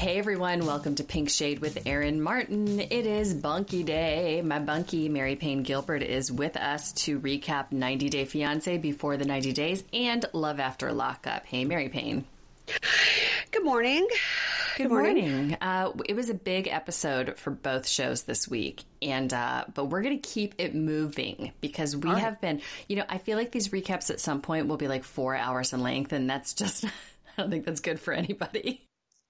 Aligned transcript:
Hey 0.00 0.16
everyone, 0.16 0.64
welcome 0.64 0.94
to 0.94 1.04
Pink 1.04 1.28
Shade 1.28 1.58
with 1.58 1.82
Erin 1.84 2.22
Martin. 2.22 2.80
It 2.80 3.04
is 3.04 3.34
Bunkie 3.34 3.82
Day. 3.82 4.40
My 4.40 4.58
bunkie, 4.58 5.10
Mary 5.10 5.36
Payne 5.36 5.62
Gilbert, 5.62 6.02
is 6.02 6.32
with 6.32 6.56
us 6.56 6.92
to 7.04 7.20
recap 7.20 7.70
90 7.70 8.08
Day 8.08 8.24
Fiance 8.24 8.78
before 8.78 9.18
the 9.18 9.26
90 9.26 9.52
days 9.52 9.84
and 9.92 10.24
Love 10.32 10.58
After 10.58 10.90
Lockup. 10.90 11.44
Hey 11.44 11.66
Mary 11.66 11.90
Payne. 11.90 12.24
Good 13.50 13.62
morning. 13.62 14.08
Good, 14.78 14.88
morning. 14.88 15.30
morning. 15.32 15.58
Uh, 15.60 15.92
it 16.08 16.16
was 16.16 16.30
a 16.30 16.34
big 16.34 16.66
episode 16.66 17.36
for 17.36 17.50
both 17.50 17.86
shows 17.86 18.22
this 18.22 18.48
week, 18.48 18.84
and 19.02 19.30
uh, 19.34 19.66
but 19.74 19.90
we're 19.90 20.00
going 20.00 20.18
to 20.18 20.28
keep 20.28 20.54
it 20.56 20.74
moving 20.74 21.52
because 21.60 21.94
we 21.94 22.08
right. 22.08 22.20
have 22.20 22.40
been. 22.40 22.62
You 22.88 22.96
know, 22.96 23.04
I 23.06 23.18
feel 23.18 23.36
like 23.36 23.52
these 23.52 23.68
recaps 23.68 24.08
at 24.08 24.18
some 24.18 24.40
point 24.40 24.66
will 24.66 24.78
be 24.78 24.88
like 24.88 25.04
four 25.04 25.36
hours 25.36 25.74
in 25.74 25.82
length, 25.82 26.14
and 26.14 26.30
that's 26.30 26.54
just. 26.54 26.86
I 27.38 27.42
don't 27.42 27.50
think 27.50 27.66
that's 27.66 27.80
good 27.80 28.00
for 28.00 28.12
anybody. 28.12 28.82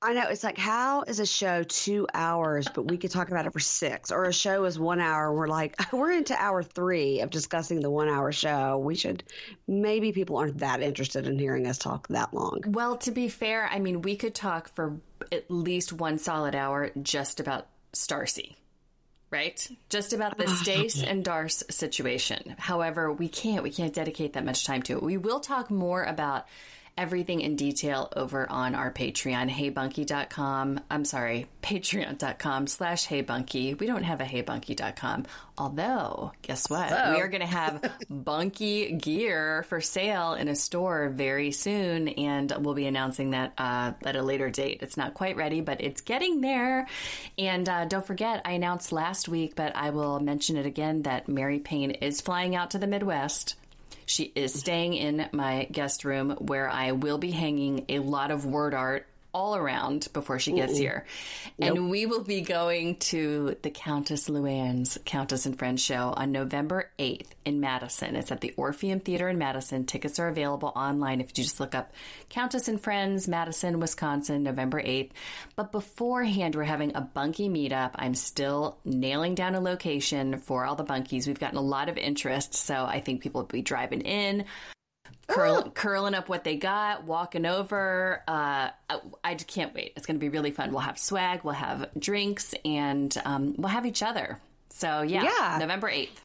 I 0.03 0.15
know 0.15 0.29
it's 0.29 0.43
like 0.43 0.57
how 0.57 1.03
is 1.03 1.21
a 1.21 1.27
show 1.27 1.63
two 1.63 2.07
hours, 2.15 2.67
but 2.75 2.91
we 2.91 2.97
could 2.97 3.11
talk 3.11 3.31
about 3.31 3.45
it 3.45 3.53
for 3.53 3.61
six, 3.61 4.11
or 4.11 4.25
a 4.25 4.33
show 4.33 4.65
is 4.65 4.79
one 4.79 4.99
hour. 4.99 5.33
we're 5.35 5.47
like 5.47 5.77
we're 5.93 6.13
into 6.13 6.35
hour 6.41 6.63
three 6.63 7.21
of 7.21 7.31
discussing 7.31 7.81
the 7.81 7.91
one 7.91 8.09
hour 8.09 8.33
show. 8.33 8.79
We 8.79 8.95
should 8.95 9.23
maybe 9.69 10.13
people 10.13 10.39
aren't 10.39 10.59
that 10.59 10.81
interested 10.81 11.27
in 11.27 11.39
hearing 11.39 11.67
us 11.67 11.77
talk 11.77 12.09
that 12.09 12.33
long. 12.33 12.63
Well, 12.67 12.97
to 12.99 13.11
be 13.11 13.29
fair, 13.29 13.69
I 13.71 13.79
mean 13.79 14.01
we 14.01 14.17
could 14.17 14.35
talk 14.35 14.75
for 14.75 15.01
at 15.31 15.51
least 15.51 15.93
one 15.93 16.17
solid 16.17 16.55
hour 16.55 16.91
just 17.03 17.39
about 17.39 17.67
Starsea. 17.93 18.55
Right? 19.31 19.69
Just 19.91 20.15
about 20.15 20.39
the 20.39 20.49
Stace 20.63 21.03
and 21.03 21.23
Darce 21.23 21.63
situation. 21.71 22.57
However, 22.59 23.13
we 23.13 23.29
can't 23.29 23.63
we 23.63 23.71
can't 23.71 23.93
dedicate 23.93 24.33
that 24.33 24.47
much 24.47 24.65
time 24.65 24.83
to 24.85 24.95
it. 24.95 25.03
We 25.03 25.19
will 25.19 25.41
talk 25.41 25.71
more 25.71 26.03
about 26.03 26.47
everything 27.01 27.41
in 27.41 27.57
detail 27.57 28.13
over 28.15 28.49
on 28.51 28.75
our 28.75 28.93
Patreon, 28.93 29.51
heybunkie.com. 29.51 30.81
I'm 30.91 31.07
sorry, 31.07 31.47
patreon.com 31.63 32.67
slash 32.67 33.09
heybunkie. 33.09 33.79
We 33.81 33.87
don't 33.87 34.03
have 34.03 34.21
a 34.21 34.25
heybunkie.com. 34.25 35.25
Although, 35.57 36.33
guess 36.43 36.69
what? 36.69 36.93
Oh. 36.93 37.15
We 37.15 37.21
are 37.23 37.29
going 37.29 37.41
to 37.41 37.47
have 37.47 37.91
bunkie 38.11 38.93
gear 38.93 39.65
for 39.69 39.81
sale 39.81 40.35
in 40.35 40.49
a 40.49 40.55
store 40.55 41.09
very 41.09 41.53
soon, 41.53 42.09
and 42.09 42.53
we'll 42.59 42.75
be 42.75 42.87
announcing 42.87 43.31
that 43.31 43.55
uh, 43.57 43.93
at 44.05 44.17
a 44.17 44.23
later 44.23 44.51
date. 44.51 44.81
It's 44.83 44.99
not 44.99 45.15
quite 45.15 45.37
ready, 45.37 45.63
but 45.63 45.81
it's 45.81 46.03
getting 46.03 46.43
there. 46.43 46.87
And 47.39 47.67
uh, 47.67 47.87
don't 47.87 48.07
forget, 48.07 48.43
I 48.45 48.53
announced 48.53 48.93
last 48.93 49.27
week, 49.27 49.57
but 49.57 49.75
I 49.75 49.89
will 49.89 50.21
mention 50.21 50.59
it 50.59 50.67
again 50.67 51.03
that 51.03 51.29
Mary 51.29 51.61
Payne 51.61 51.93
is 51.93 52.21
flying 52.21 52.55
out 52.55 52.73
to 52.73 52.79
the 52.79 52.87
Midwest 52.87 53.57
she 54.11 54.33
is 54.35 54.53
staying 54.53 54.95
in 54.95 55.29
my 55.33 55.69
guest 55.71 56.05
room 56.05 56.31
where 56.41 56.69
I 56.69 56.93
will 56.93 57.19
be 57.19 57.31
hanging 57.31 57.85
a 57.89 58.01
lot 58.01 58.31
of 58.31 58.45
word 58.45 58.75
art 58.75 59.07
all 59.33 59.57
around 59.57 60.09
before 60.13 60.39
she 60.39 60.53
gets 60.53 60.75
Mm-mm. 60.75 60.79
here. 60.79 61.07
Nope. 61.59 61.77
And 61.77 61.91
we 61.91 62.07
will 62.07 62.25
be 62.25 62.41
going 62.41 62.97
to 62.97 63.57
the 63.63 63.71
Countess 63.71 64.29
Luann's 64.29 64.99
Countess 65.05 65.47
and 65.47 65.59
Friends 65.59 65.83
show 65.83 66.13
on 66.17 66.33
November 66.33 66.91
8th 66.99 67.29
in 67.45 67.61
Madison. 67.61 68.17
It's 68.17 68.33
at 68.33 68.41
the 68.41 68.55
Orpheum 68.57 69.01
Theater 69.01 69.29
in 69.29 69.39
Madison. 69.39 69.85
Tickets 69.85 70.19
are 70.19 70.29
available 70.29 70.73
online 70.75 71.21
if 71.21 71.29
you 71.29 71.45
just 71.45 71.61
look 71.61 71.75
up 71.75 71.93
Countess 72.29 72.69
and 72.69 72.81
Friends, 72.81 73.29
Madison, 73.29 73.81
Wisconsin, 73.81 74.43
November 74.43 74.83
8th. 74.83 75.11
But 75.57 75.73
beforehand, 75.73 76.55
we're 76.55 76.65
having 76.65 76.95
a 76.95 77.01
bunkie 77.01 77.49
meetup. 77.49 77.93
I'm 77.95 78.15
still 78.15 78.79
nailing 78.85 79.35
down 79.35 79.55
a 79.55 79.61
location 79.61 80.39
for 80.39 80.65
all 80.65 80.75
the 80.75 80.85
bunkies. 80.85 81.27
We've 81.27 81.39
gotten 81.39 81.59
a 81.59 81.63
lot 81.63 81.89
of 81.89 81.97
interest, 81.97 82.55
so 82.55 82.85
I 82.85 83.01
think 83.01 83.23
people 83.23 83.43
will 83.43 83.49
be 83.49 83.63
driving 83.63 84.01
in 84.03 84.45
curl, 85.27 85.71
curling 85.71 86.15
up 86.15 86.29
what 86.29 86.45
they 86.45 86.57
got, 86.57 87.05
walking 87.05 87.47
over. 87.47 88.23
Uh, 88.27 88.71
I, 88.89 89.01
I 89.23 89.35
just 89.35 89.47
can't 89.47 89.75
wait. 89.75 89.93
It's 89.97 90.07
going 90.07 90.17
to 90.17 90.21
be 90.21 90.29
really 90.29 90.51
fun. 90.51 90.71
We'll 90.71 90.81
have 90.81 90.99
swag, 90.99 91.45
we'll 91.45 91.55
have 91.55 91.89
drinks, 91.99 92.55
and 92.65 93.15
um, 93.25 93.55
we'll 93.59 93.69
have 93.69 93.87
each 93.87 94.03
other. 94.03 94.41
So 94.71 95.03
yeah, 95.03 95.25
yeah, 95.25 95.59
November 95.59 95.89
eighth. 95.89 96.25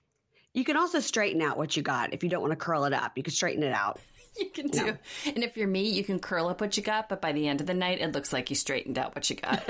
You 0.54 0.64
can 0.64 0.78
also 0.78 1.00
straighten 1.00 1.42
out 1.42 1.58
what 1.58 1.76
you 1.76 1.84
got 1.84 2.14
if 2.14 2.24
you 2.24 2.30
don't 2.30 2.42
want 2.42 2.52
to 2.52 2.58
curl 2.58 2.86
it 2.86 2.94
up. 2.94 3.14
You 3.18 3.24
can 3.24 3.34
straighten 3.34 3.64
it 3.64 3.74
out. 3.74 4.00
you 4.40 4.50
can 4.50 4.68
do. 4.68 4.86
No. 4.86 4.98
And 5.26 5.44
if 5.44 5.58
you're 5.58 5.68
me, 5.68 5.90
you 5.90 6.04
can 6.04 6.20
curl 6.20 6.48
up 6.48 6.62
what 6.62 6.76
you 6.78 6.84
got, 6.84 7.10
but 7.10 7.22
by 7.22 7.32
the 7.32 7.48
end 7.48 7.62
of 7.62 7.68
the 7.68 7.74
night, 7.74 8.02
it 8.02 8.12
looks 8.14 8.34
like 8.34 8.50
you 8.50 8.56
straightened 8.56 8.98
out 8.98 9.16
what 9.16 9.30
you 9.30 9.36
got. 9.36 9.64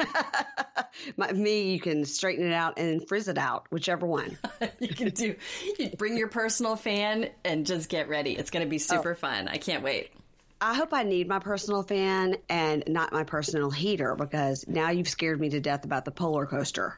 My, 1.17 1.31
me, 1.31 1.73
you 1.73 1.79
can 1.79 2.05
straighten 2.05 2.45
it 2.45 2.53
out 2.53 2.77
and 2.77 3.05
frizz 3.07 3.27
it 3.27 3.37
out, 3.37 3.67
whichever 3.69 4.05
one. 4.05 4.37
you 4.79 4.89
can 4.89 5.09
do. 5.09 5.35
You 5.77 5.89
bring 5.97 6.17
your 6.17 6.29
personal 6.29 6.75
fan 6.75 7.29
and 7.43 7.65
just 7.65 7.89
get 7.89 8.09
ready. 8.09 8.33
It's 8.35 8.49
going 8.49 8.65
to 8.65 8.69
be 8.69 8.77
oh. 8.77 8.79
super 8.79 9.11
oh. 9.11 9.15
fun. 9.15 9.47
I 9.47 9.57
can't 9.57 9.83
wait. 9.83 10.11
I 10.61 10.73
hope 10.73 10.93
I 10.93 11.03
need 11.03 11.27
my 11.27 11.39
personal 11.39 11.83
fan 11.83 12.37
and 12.49 12.83
not 12.87 13.11
my 13.11 13.23
personal 13.23 13.69
heater 13.69 14.15
because 14.15 14.67
now 14.67 14.89
you've 14.89 15.09
scared 15.09 15.39
me 15.39 15.49
to 15.49 15.59
death 15.59 15.83
about 15.83 16.05
the 16.05 16.11
polar 16.11 16.45
coaster. 16.45 16.97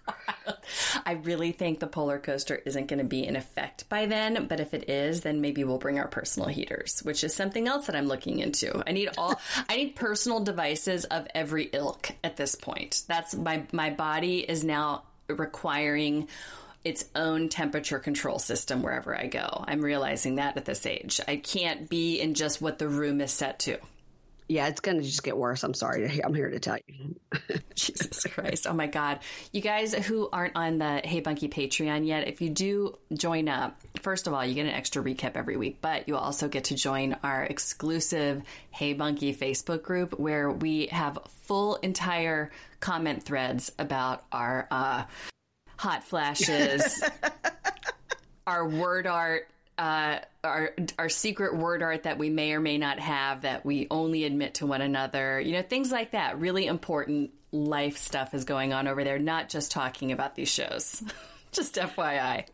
I 1.06 1.14
really 1.14 1.52
think 1.52 1.80
the 1.80 1.88
polar 1.88 2.20
coaster 2.20 2.56
isn't 2.66 2.88
going 2.88 3.00
to 3.00 3.06
be 3.06 3.26
in 3.26 3.36
effect 3.36 3.90
by 3.90 4.06
then, 4.06 4.46
but 4.48 4.60
if 4.60 4.74
it 4.74 4.90
is, 4.90 5.22
then 5.22 5.42
maybe 5.42 5.64
we'll 5.64 5.80
bring 5.80 5.98
our 5.98 6.08
personal 6.08 6.50
heaters, 6.50 7.02
which 7.04 7.24
is 7.24 7.34
something 7.34 7.68
else 7.68 7.88
that 7.88 7.96
I'm 7.96 8.08
looking 8.08 8.40
into. 8.40 8.84
I 8.88 8.92
need 8.92 9.10
all 9.18 9.40
I 9.68 9.78
need 9.78 9.96
personal 9.96 10.40
devices 10.40 11.06
of 11.06 11.28
every 11.34 11.70
ilk 11.74 12.12
at 12.24 12.38
this 12.38 12.56
point. 12.56 13.04
That's 13.08 13.36
my 13.36 13.64
my 13.72 13.90
body 13.90 14.40
is 14.40 14.64
now 14.64 15.04
requiring 15.28 16.28
its 16.84 17.06
own 17.16 17.50
temperature 17.50 18.00
control 18.00 18.40
system 18.40 18.82
wherever 18.82 19.18
I 19.18 19.28
go. 19.28 19.64
I'm 19.68 19.82
realizing 19.82 20.36
that 20.36 20.58
at 20.58 20.66
this 20.66 20.86
age. 20.86 21.20
I 21.28 21.38
can't 21.38 21.90
be 21.90 22.20
in 22.20 22.34
just 22.34 22.62
what 22.62 22.80
the 22.80 22.88
room 22.88 23.22
is 23.22 23.32
set 23.32 23.60
to. 23.60 23.78
Yeah, 24.50 24.68
it's 24.68 24.80
going 24.80 24.98
to 24.98 25.04
just 25.04 25.24
get 25.24 25.36
worse. 25.36 25.64
I'm 25.64 25.74
sorry. 25.74 26.22
I'm 26.24 26.34
here 26.34 26.50
to 26.50 26.60
tell 26.60 26.78
you. 26.88 27.16
Jesus 27.76 28.24
Christ. 28.24 28.66
Oh 28.68 28.74
my 28.74 28.88
God. 28.88 29.20
You 29.52 29.62
guys 29.62 29.94
who 29.94 30.30
aren't 30.32 30.56
on 30.56 30.78
the 30.78 31.02
Hey 31.04 31.20
Bunkie 31.20 31.50
Patreon 31.50 32.08
yet, 32.08 32.28
if 32.28 32.42
you 32.42 32.50
do 32.50 32.98
join 33.14 33.50
up, 33.50 33.80
first 34.02 34.26
of 34.26 34.34
all, 34.34 34.46
you 34.46 34.54
get 34.54 34.66
an 34.66 34.72
extra 34.72 35.04
recap 35.04 35.34
every 35.36 35.58
week, 35.58 35.80
but 35.82 36.08
you 36.08 36.16
also 36.16 36.48
get 36.48 36.66
to 36.66 36.76
join 36.76 37.18
our 37.24 37.44
exclusive 37.44 38.42
Hey 38.72 38.94
Bunkie 38.94 39.36
Facebook 39.36 39.84
group 39.84 40.18
where 40.18 40.50
we 40.50 40.88
have 40.88 41.20
full 41.44 41.76
entire 41.78 42.52
comment 42.80 43.24
threads 43.24 43.72
about 43.78 44.24
our 44.32 44.68
uh, 44.72 45.04
hot 45.78 46.04
flashes, 46.04 47.04
our 48.48 48.68
word 48.68 49.08
art, 49.08 49.50
uh, 49.78 50.20
our 50.44 50.74
our 50.98 51.10
secret 51.10 51.56
word 51.56 51.84
art 51.84 52.04
that 52.04 52.18
we 52.18 52.30
may 52.30 52.54
or 52.54 52.60
may 52.60 52.78
not 52.78 53.00
have 53.00 53.42
that 53.42 53.66
we 53.66 53.88
only 53.92 54.24
admit 54.24 54.56
to 54.56 54.66
one 54.66 54.82
another. 54.82 55.40
You 55.40 55.54
know, 55.54 55.62
things 55.62 55.92
like 55.92 56.12
that. 56.12 56.40
Really 56.40 56.66
important 56.66 57.32
life 57.52 57.98
stuff 57.98 58.34
is 58.34 58.44
going 58.44 58.74
on 58.74 58.88
over 58.88 59.04
there. 59.04 59.20
Not 59.20 59.50
just 59.50 59.72
talking 59.72 60.12
about 60.12 60.36
these 60.36 60.50
shows. 60.50 61.04
just 61.52 61.76
FYI. 61.76 62.46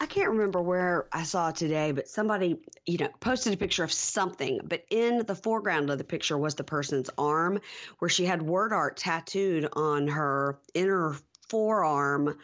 I 0.00 0.06
can't 0.06 0.30
remember 0.30 0.62
where 0.62 1.06
I 1.12 1.24
saw 1.24 1.50
today, 1.50 1.90
but 1.90 2.06
somebody, 2.06 2.60
you 2.86 2.98
know, 2.98 3.08
posted 3.18 3.52
a 3.52 3.56
picture 3.56 3.82
of 3.82 3.92
something, 3.92 4.60
but 4.62 4.84
in 4.90 5.26
the 5.26 5.34
foreground 5.34 5.90
of 5.90 5.98
the 5.98 6.04
picture 6.04 6.38
was 6.38 6.54
the 6.54 6.62
person's 6.62 7.10
arm 7.18 7.60
where 7.98 8.08
she 8.08 8.24
had 8.24 8.40
word 8.40 8.72
art 8.72 8.96
tattooed 8.96 9.68
on 9.72 10.06
her 10.06 10.60
inner 10.72 11.16
forearm 11.48 12.38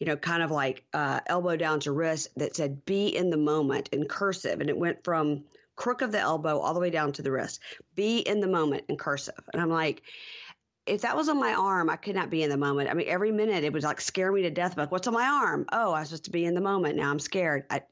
you 0.00 0.06
know, 0.06 0.16
kind 0.16 0.42
of 0.42 0.50
like 0.50 0.82
uh, 0.92 1.20
elbow 1.26 1.56
down 1.56 1.80
to 1.80 1.92
wrist 1.92 2.28
that 2.36 2.56
said 2.56 2.84
"Be 2.84 3.08
in 3.08 3.30
the 3.30 3.36
moment" 3.36 3.90
in 3.92 4.06
cursive, 4.06 4.60
and 4.60 4.68
it 4.68 4.76
went 4.76 5.04
from 5.04 5.44
crook 5.76 6.02
of 6.02 6.10
the 6.10 6.18
elbow 6.18 6.58
all 6.58 6.74
the 6.74 6.80
way 6.80 6.90
down 6.90 7.12
to 7.12 7.22
the 7.22 7.30
wrist. 7.30 7.60
Be 7.94 8.18
in 8.18 8.40
the 8.40 8.48
moment 8.48 8.84
in 8.88 8.96
cursive, 8.96 9.44
and 9.52 9.62
I'm 9.62 9.70
like, 9.70 10.02
if 10.86 11.02
that 11.02 11.16
was 11.16 11.28
on 11.28 11.38
my 11.38 11.52
arm, 11.52 11.90
I 11.90 11.96
could 11.96 12.14
not 12.14 12.30
be 12.30 12.42
in 12.42 12.50
the 12.50 12.56
moment. 12.56 12.90
I 12.90 12.94
mean, 12.94 13.08
every 13.08 13.30
minute 13.30 13.62
it 13.62 13.72
was 13.72 13.84
like 13.84 14.00
scare 14.00 14.32
me 14.32 14.42
to 14.42 14.50
death. 14.50 14.76
Like, 14.76 14.90
what's 14.90 15.06
on 15.06 15.14
my 15.14 15.26
arm? 15.26 15.66
Oh, 15.70 15.92
I 15.92 16.00
was 16.00 16.08
supposed 16.08 16.24
to 16.24 16.30
be 16.30 16.44
in 16.44 16.54
the 16.54 16.60
moment. 16.60 16.96
Now 16.96 17.10
I'm 17.10 17.20
scared. 17.20 17.64
I, 17.70 17.82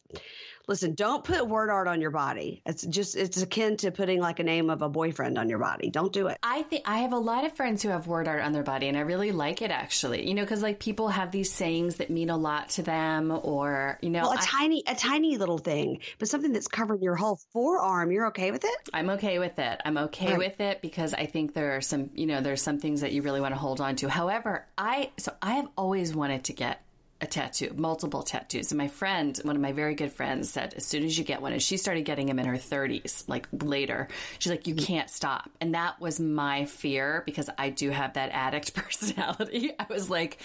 listen, 0.69 0.95
don't 0.95 1.25
put 1.25 1.49
word 1.49 1.71
art 1.71 1.89
on 1.89 2.01
your 2.01 2.11
body. 2.11 2.63
It's 2.67 2.85
just 2.85 3.17
it's 3.17 3.41
akin 3.41 3.77
to 3.79 3.91
putting 3.91 4.21
like 4.21 4.39
a 4.39 4.45
name 4.45 4.71
of 4.71 4.83
a 4.83 4.89
boyfriend 4.89 5.39
on 5.39 5.49
your 5.49 5.59
body. 5.59 5.91
Don't 5.91 6.13
do 6.13 6.29
it. 6.29 6.39
I 6.43 6.63
think 6.63 6.83
I 6.87 6.99
have 6.99 7.13
a 7.13 7.19
lot 7.19 7.45
of 7.45 7.55
friends 7.55 7.83
who 7.83 7.89
have 7.89 8.07
word 8.07 8.29
art 8.29 8.43
on 8.43 8.53
their 8.53 8.63
body, 8.63 8.89
and 8.89 8.97
I 8.97 9.01
really 9.01 9.33
like 9.33 9.63
it 9.63 9.71
actually. 9.71 10.29
You 10.29 10.35
know, 10.35 10.43
because 10.43 10.63
like 10.63 10.79
people 10.79 11.09
have 11.09 11.33
these 11.33 11.51
sayings 11.51 11.97
that 11.97 12.11
mean 12.11 12.31
a 12.31 12.37
lot 12.37 12.69
to 12.71 12.83
them, 12.83 13.33
or 13.43 13.99
you 14.03 14.11
know, 14.11 14.23
well, 14.23 14.33
a 14.33 14.37
I, 14.37 14.41
tiny 14.43 14.83
a 14.87 14.95
tiny 14.95 15.37
little 15.39 15.59
thing, 15.59 16.01
but 16.19 16.29
something 16.29 16.53
that's 16.53 16.69
covering 16.69 17.03
your 17.03 17.17
whole 17.17 17.41
forearm. 17.53 18.13
You're 18.13 18.29
okay 18.29 18.51
with 18.51 18.65
it? 18.65 18.77
I'm 18.93 19.11
okay 19.11 19.39
with 19.39 19.59
it. 19.59 19.81
I'm 19.85 19.99
okay 19.99 20.31
right. 20.31 20.39
with 20.39 20.61
it 20.61 20.83
because 20.83 21.15
I 21.15 21.27
think 21.27 21.55
there 21.55 21.77
are 21.77 21.81
some 21.81 22.11
you 22.15 22.27
know 22.27 22.41
there's 22.41 22.63
some 22.63 22.79
things 22.79 23.01
that 23.01 23.13
you 23.13 23.23
really 23.23 23.41
want 23.41 23.55
to 23.55 23.59
hold 23.59 23.81
on 23.81 23.97
to. 23.97 24.09
However, 24.09 24.67
I 24.77 25.11
so 25.19 25.33
I 25.41 25.55
have 25.55 25.69
always 25.77 26.15
wanted 26.15 26.45
to 26.45 26.53
get 26.53 26.83
a 27.21 27.27
tattoo, 27.27 27.73
multiple 27.77 28.23
tattoos. 28.23 28.71
And 28.71 28.79
my 28.79 28.89
friend, 28.89 29.39
one 29.43 29.57
of 29.57 29.63
my 29.63 29.73
very 29.73 29.95
good 29.95 30.13
friends, 30.13 30.51
said 30.51 30.75
as 30.75 30.85
soon 30.85 31.05
as 31.05 31.19
you 31.19 31.25
get 31.25 31.43
one, 31.43 31.53
and 31.53 31.63
she 31.63 31.77
started 31.77 32.05
getting 32.05 32.27
them 32.27 32.39
in 32.39 32.47
her 32.47 32.57
30s, 32.57 33.25
like 33.29 33.49
later, 33.53 34.09
she's 34.39 34.53
like, 34.53 34.67
you 34.67 34.75
mm. 34.75 34.85
can't 34.85 35.11
stop. 35.11 35.51
And 35.61 35.75
that 35.75 36.01
was 36.01 36.21
my 36.21 36.65
fear 36.67 37.23
because 37.27 37.51
I 37.59 37.71
do 37.71 37.91
have 37.91 38.15
that 38.15 38.31
addict 38.33 38.75
personality. 38.75 39.73
I 39.79 39.87
was 39.89 40.09
like, 40.09 40.39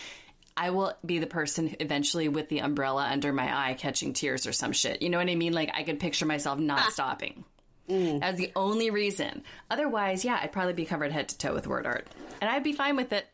I 0.55 0.71
will 0.71 0.93
be 1.05 1.19
the 1.19 1.27
person 1.27 1.75
eventually 1.79 2.27
with 2.27 2.49
the 2.49 2.59
umbrella 2.59 3.07
under 3.09 3.33
my 3.33 3.69
eye 3.69 3.73
catching 3.73 4.13
tears 4.13 4.47
or 4.47 4.53
some 4.53 4.71
shit. 4.71 5.01
You 5.01 5.09
know 5.09 5.17
what 5.17 5.29
I 5.29 5.35
mean? 5.35 5.53
Like 5.53 5.71
I 5.73 5.83
could 5.83 5.99
picture 5.99 6.25
myself 6.25 6.59
not 6.59 6.85
ah. 6.87 6.89
stopping. 6.91 7.43
Mm. 7.89 8.19
That's 8.19 8.37
the 8.37 8.51
only 8.55 8.89
reason. 8.89 9.43
Otherwise, 9.69 10.23
yeah, 10.23 10.39
I'd 10.41 10.51
probably 10.51 10.73
be 10.73 10.85
covered 10.85 11.11
head 11.11 11.29
to 11.29 11.37
toe 11.37 11.53
with 11.53 11.67
word 11.67 11.85
art. 11.85 12.07
And 12.41 12.49
I'd 12.49 12.63
be 12.63 12.73
fine 12.73 12.95
with 12.95 13.11
it. 13.13 13.25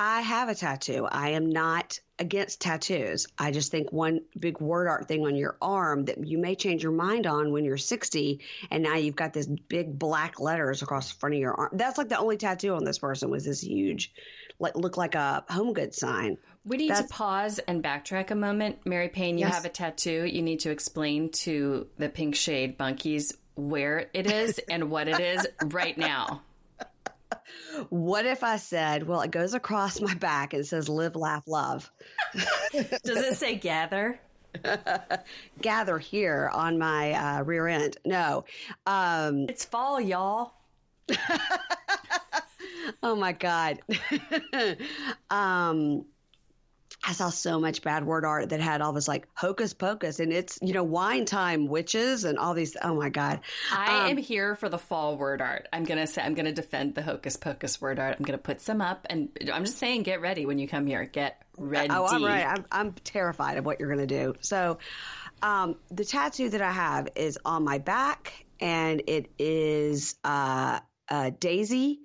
I 0.00 0.20
have 0.20 0.48
a 0.48 0.54
tattoo. 0.54 1.08
I 1.10 1.30
am 1.30 1.50
not 1.50 1.98
against 2.20 2.60
tattoos. 2.60 3.26
I 3.36 3.50
just 3.50 3.72
think 3.72 3.92
one 3.92 4.20
big 4.38 4.60
word 4.60 4.86
art 4.86 5.08
thing 5.08 5.26
on 5.26 5.34
your 5.34 5.56
arm 5.60 6.04
that 6.04 6.24
you 6.24 6.38
may 6.38 6.54
change 6.54 6.84
your 6.84 6.92
mind 6.92 7.26
on 7.26 7.50
when 7.52 7.64
you're 7.64 7.76
60 7.76 8.40
and 8.70 8.84
now 8.84 8.94
you've 8.94 9.16
got 9.16 9.32
this 9.32 9.46
big 9.46 9.98
black 9.98 10.38
letters 10.38 10.82
across 10.82 11.12
the 11.12 11.18
front 11.18 11.34
of 11.34 11.40
your 11.40 11.54
arm. 11.54 11.70
That's 11.72 11.98
like 11.98 12.08
the 12.08 12.18
only 12.18 12.36
tattoo 12.36 12.74
on 12.74 12.84
this 12.84 12.98
person 12.98 13.28
was 13.28 13.44
this 13.44 13.60
huge 13.60 14.12
like 14.60 14.76
look 14.76 14.96
like 14.96 15.16
a 15.16 15.44
home 15.48 15.72
goods 15.72 15.98
sign. 15.98 16.38
We 16.64 16.76
need 16.76 16.90
That's, 16.90 17.02
to 17.02 17.08
pause 17.08 17.58
and 17.60 17.82
backtrack 17.82 18.30
a 18.30 18.34
moment. 18.34 18.86
Mary 18.86 19.08
Payne, 19.08 19.36
you 19.36 19.46
yes. 19.46 19.54
have 19.54 19.64
a 19.64 19.68
tattoo. 19.68 20.24
You 20.26 20.42
need 20.42 20.60
to 20.60 20.70
explain 20.70 21.30
to 21.30 21.88
the 21.96 22.08
pink 22.08 22.36
shade 22.36 22.78
bunkies 22.78 23.34
where 23.56 24.08
it 24.12 24.30
is 24.30 24.60
and 24.70 24.90
what 24.90 25.08
it 25.08 25.18
is 25.18 25.46
right 25.64 25.96
now. 25.98 26.42
What 27.90 28.26
if 28.26 28.42
I 28.42 28.56
said, 28.56 29.06
well, 29.06 29.20
it 29.20 29.30
goes 29.30 29.54
across 29.54 30.00
my 30.00 30.14
back 30.14 30.54
and 30.54 30.66
says 30.66 30.88
live, 30.88 31.16
laugh, 31.16 31.46
love? 31.46 31.90
Does 32.72 33.18
it 33.18 33.36
say 33.36 33.56
gather? 33.56 34.20
gather 35.60 35.98
here 35.98 36.50
on 36.52 36.78
my 36.78 37.12
uh, 37.12 37.42
rear 37.42 37.68
end. 37.68 37.96
No. 38.04 38.44
Um, 38.86 39.46
it's 39.48 39.64
fall, 39.64 40.00
y'all. 40.00 40.54
oh 43.02 43.14
my 43.14 43.32
God. 43.32 43.80
um, 45.30 46.04
I 47.08 47.12
saw 47.12 47.30
so 47.30 47.58
much 47.58 47.80
bad 47.80 48.04
word 48.04 48.26
art 48.26 48.50
that 48.50 48.60
had 48.60 48.82
all 48.82 48.92
this 48.92 49.08
like 49.08 49.26
hocus 49.32 49.72
pocus 49.72 50.20
and 50.20 50.30
it's, 50.30 50.58
you 50.60 50.74
know, 50.74 50.84
wine 50.84 51.24
time 51.24 51.66
witches 51.66 52.24
and 52.24 52.38
all 52.38 52.52
these. 52.52 52.76
Oh 52.82 52.94
my 52.94 53.08
God. 53.08 53.40
I 53.72 54.04
um, 54.04 54.10
am 54.10 54.16
here 54.18 54.54
for 54.54 54.68
the 54.68 54.76
fall 54.76 55.16
word 55.16 55.40
art. 55.40 55.68
I'm 55.72 55.84
going 55.84 55.98
to 55.98 56.06
say, 56.06 56.20
I'm 56.20 56.34
going 56.34 56.44
to 56.44 56.52
defend 56.52 56.94
the 56.94 57.00
hocus 57.00 57.38
pocus 57.38 57.80
word 57.80 57.98
art. 57.98 58.16
I'm 58.18 58.26
going 58.26 58.38
to 58.38 58.42
put 58.42 58.60
some 58.60 58.82
up 58.82 59.06
and 59.08 59.30
I'm 59.50 59.64
just 59.64 59.78
saying, 59.78 60.02
get 60.02 60.20
ready 60.20 60.44
when 60.44 60.58
you 60.58 60.68
come 60.68 60.86
here. 60.86 61.06
Get 61.06 61.42
ready. 61.56 61.88
Oh, 61.90 62.04
I'm 62.06 62.22
right. 62.22 62.46
I'm, 62.46 62.66
I'm 62.70 62.92
terrified 62.92 63.56
of 63.56 63.64
what 63.64 63.80
you're 63.80 63.88
going 63.94 64.06
to 64.06 64.14
do. 64.24 64.34
So, 64.40 64.76
um, 65.40 65.76
the 65.90 66.04
tattoo 66.04 66.50
that 66.50 66.60
I 66.60 66.72
have 66.72 67.08
is 67.16 67.38
on 67.42 67.64
my 67.64 67.78
back 67.78 68.44
and 68.60 69.02
it 69.06 69.30
is, 69.38 70.14
uh, 70.24 70.80
uh, 71.08 71.30
Daisy. 71.40 72.00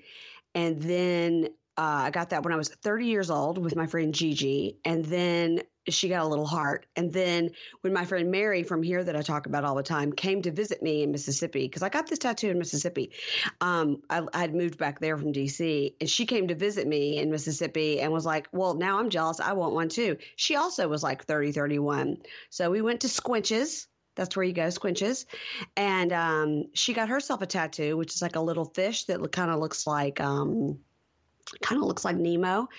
And 0.56 0.82
then 0.82 1.50
uh, 1.75 2.06
I 2.06 2.12
got 2.12 2.30
that 2.30 2.44
when 2.44 2.54
I 2.54 2.58
was 2.58 2.70
30 2.70 3.08
years 3.08 3.31
old 3.31 3.58
with 3.58 3.75
my 3.75 3.88
friend 3.88 4.14
Gigi, 4.14 4.78
and 4.86 5.04
then 5.04 5.62
she 5.90 6.08
got 6.08 6.24
a 6.24 6.28
little 6.28 6.46
heart. 6.46 6.86
And 6.96 7.12
then 7.12 7.50
when 7.81 7.94
my 7.94 8.06
friend 8.06 8.30
Mary 8.30 8.62
from 8.62 8.84
here 8.84 9.04
that 9.04 9.16
I 9.16 9.22
talk 9.24 9.48
about 9.48 9.66
all 9.66 9.74
the 9.74 9.84
time 9.84 10.14
came 10.14 10.44
to 10.44 10.52
visit 10.52 10.84
me 10.84 11.02
in 11.02 11.12
Mississippi, 11.12 11.66
because 11.66 11.81
I 11.81 11.90
got 11.90 12.08
this 12.08 12.20
tattoo 12.20 12.52
in 12.52 12.60
Mississippi. 12.60 13.12
Um, 13.60 14.04
I, 14.08 14.24
had 14.34 14.54
moved 14.54 14.78
back 14.78 15.00
there 15.00 15.18
from 15.18 15.34
DC, 15.34 15.96
and 16.00 16.08
she 16.08 16.28
came 16.28 16.48
to 16.50 16.56
visit 16.56 16.88
me 16.88 17.18
in 17.18 17.31
Mississippi 17.31 18.00
and 18.00 18.14
was 18.14 18.25
like, 18.25 18.48
Well, 18.52 18.75
now 18.75 19.00
I'm 19.00 19.10
jealous. 19.10 19.40
I 19.40 19.54
want 19.54 19.74
one 19.74 19.90
too. 19.90 20.18
She 20.36 20.56
also 20.56 20.88
was 20.88 21.02
like 21.02 21.25
30, 21.25 21.54
31. 21.54 22.18
So 22.52 22.70
we 22.70 22.81
went 22.81 23.02
to 23.02 23.08
Squinches. 23.08 23.88
That's 24.16 24.36
where 24.36 24.46
you 24.46 24.54
go, 24.54 24.68
Squinches. 24.68 25.25
And 25.75 26.14
um, 26.14 26.66
she 26.74 26.94
got 26.94 27.10
herself 27.10 27.42
a 27.42 27.48
tattoo, 27.48 27.98
which 27.98 28.14
is 28.14 28.22
like 28.22 28.36
a 28.36 28.42
little 28.42 28.66
fish 28.66 29.06
that 29.06 29.31
kind 29.31 29.50
of 29.50 29.60
looks 29.60 29.88
like. 29.88 30.22
Um, 30.22 30.78
kind 31.62 31.81
of 31.81 31.88
looks 31.88 32.06
like 32.06 32.16
Nemo. 32.16 32.69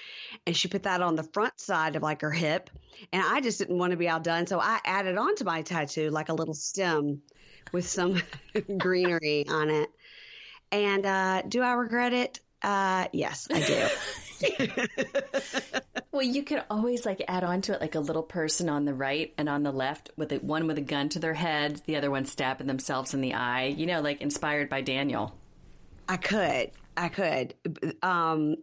And 0.46 0.56
she 0.56 0.68
put 0.68 0.84
that 0.84 1.02
on 1.02 1.16
the 1.16 1.22
front 1.22 1.58
side 1.58 1.96
of 1.96 2.02
like 2.02 2.22
her 2.22 2.30
hip. 2.30 2.70
And 3.12 3.22
I 3.22 3.40
just 3.40 3.58
didn't 3.58 3.78
want 3.78 3.90
to 3.92 3.96
be 3.96 4.08
outdone. 4.08 4.46
So 4.46 4.60
I 4.60 4.80
added 4.84 5.16
on 5.16 5.36
to 5.36 5.44
my 5.44 5.62
tattoo 5.62 6.10
like 6.10 6.28
a 6.28 6.34
little 6.34 6.54
stem 6.54 7.22
with 7.72 7.86
some 7.86 8.22
greenery 8.78 9.46
on 9.48 9.70
it. 9.70 9.90
And 10.72 11.06
uh, 11.06 11.42
do 11.42 11.62
I 11.62 11.72
regret 11.72 12.12
it? 12.12 12.40
Uh, 12.62 13.06
yes, 13.12 13.46
I 13.52 13.60
do. 13.60 13.86
well, 16.12 16.22
you 16.22 16.42
could 16.42 16.64
always 16.70 17.04
like 17.04 17.22
add 17.28 17.44
on 17.44 17.60
to 17.62 17.74
it 17.74 17.80
like 17.80 17.94
a 17.94 18.00
little 18.00 18.22
person 18.22 18.68
on 18.70 18.86
the 18.86 18.94
right 18.94 19.34
and 19.36 19.48
on 19.48 19.62
the 19.62 19.70
left 19.70 20.10
with 20.16 20.32
one 20.42 20.66
with 20.66 20.78
a 20.78 20.82
gun 20.82 21.10
to 21.10 21.18
their 21.18 21.34
head, 21.34 21.82
the 21.86 21.96
other 21.96 22.10
one 22.10 22.24
stabbing 22.24 22.66
themselves 22.66 23.12
in 23.12 23.20
the 23.20 23.34
eye. 23.34 23.66
You 23.66 23.86
know, 23.86 24.00
like 24.00 24.22
inspired 24.22 24.70
by 24.70 24.80
Daniel. 24.80 25.34
I 26.08 26.16
could. 26.16 26.70
I 26.96 27.08
could. 27.08 27.54
Um, 28.02 28.56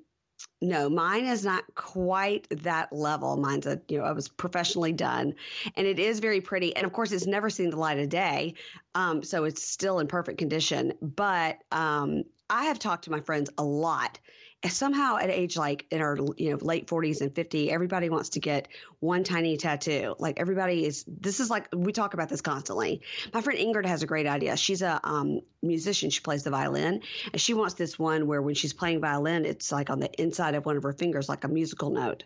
no, 0.62 0.90
mine 0.90 1.26
is 1.26 1.44
not 1.44 1.64
quite 1.76 2.48
that 2.50 2.94
level. 2.94 3.38
Mine's 3.38 3.66
a, 3.66 3.80
you 3.88 4.00
know, 4.00 4.06
I 4.06 4.12
was 4.12 4.28
professionally 4.28 4.92
done 4.92 5.36
and 5.76 5.88
it 5.88 6.00
is 6.00 6.20
very 6.20 6.42
pretty. 6.42 6.76
And 6.76 6.86
of 6.86 6.94
course, 6.94 7.12
it's 7.12 7.28
never 7.28 7.50
seen 7.50 7.70
the 7.70 7.78
light 7.78 8.00
of 8.00 8.10
day. 8.10 8.56
Um, 8.96 9.24
so 9.24 9.44
it's 9.44 9.64
still 9.64 10.00
in 10.00 10.08
perfect 10.08 10.38
condition. 10.38 10.94
But 11.02 11.60
um, 11.72 12.24
I 12.50 12.66
have 12.66 12.80
talked 12.80 13.06
to 13.06 13.12
my 13.12 13.22
friends 13.22 13.50
a 13.58 13.64
lot 13.64 14.20
somehow 14.69 15.18
at 15.18 15.30
age 15.30 15.58
like 15.58 15.86
in 15.90 16.02
our 16.02 16.18
you 16.38 16.52
know 16.52 16.58
late 16.62 16.88
40s 16.88 17.22
and 17.22 17.34
50 17.34 17.72
everybody 17.72 18.10
wants 18.10 18.30
to 18.30 18.40
get 18.40 18.68
one 19.00 19.24
tiny 19.24 19.58
tattoo. 19.58 20.16
Like 20.19 20.40
everybody 20.40 20.86
is 20.86 21.04
this 21.08 21.40
is 21.40 21.50
like 21.50 21.68
we 21.74 21.92
talk 21.92 22.13
about 22.13 22.30
this 22.30 22.42
constantly. 22.42 23.02
My 23.34 23.42
friend 23.42 23.60
ingrid 23.60 23.86
has 23.88 24.04
a 24.04 24.08
great 24.08 24.28
idea. 24.28 24.56
She's 24.58 24.81
a 24.81 25.00
um, 25.04 25.42
musician. 25.63 26.10
She 26.12 26.22
plays 26.22 26.44
the 26.44 26.52
violin. 26.52 27.02
And 27.31 27.42
she 27.42 27.54
wants 27.54 27.74
this 27.74 27.98
one 27.98 28.28
where 28.28 28.42
when 28.42 28.56
she's 28.56 28.74
playing 28.74 29.02
violin 29.02 29.46
it's 29.46 29.72
like 29.72 29.90
on 29.90 30.00
the 30.00 30.12
inside 30.22 30.56
of 30.56 30.66
one 30.66 30.78
of 30.78 30.84
her 30.84 30.94
fingers 30.94 31.28
like 31.28 31.44
a 31.44 31.48
musical 31.48 31.90
note. 31.90 32.24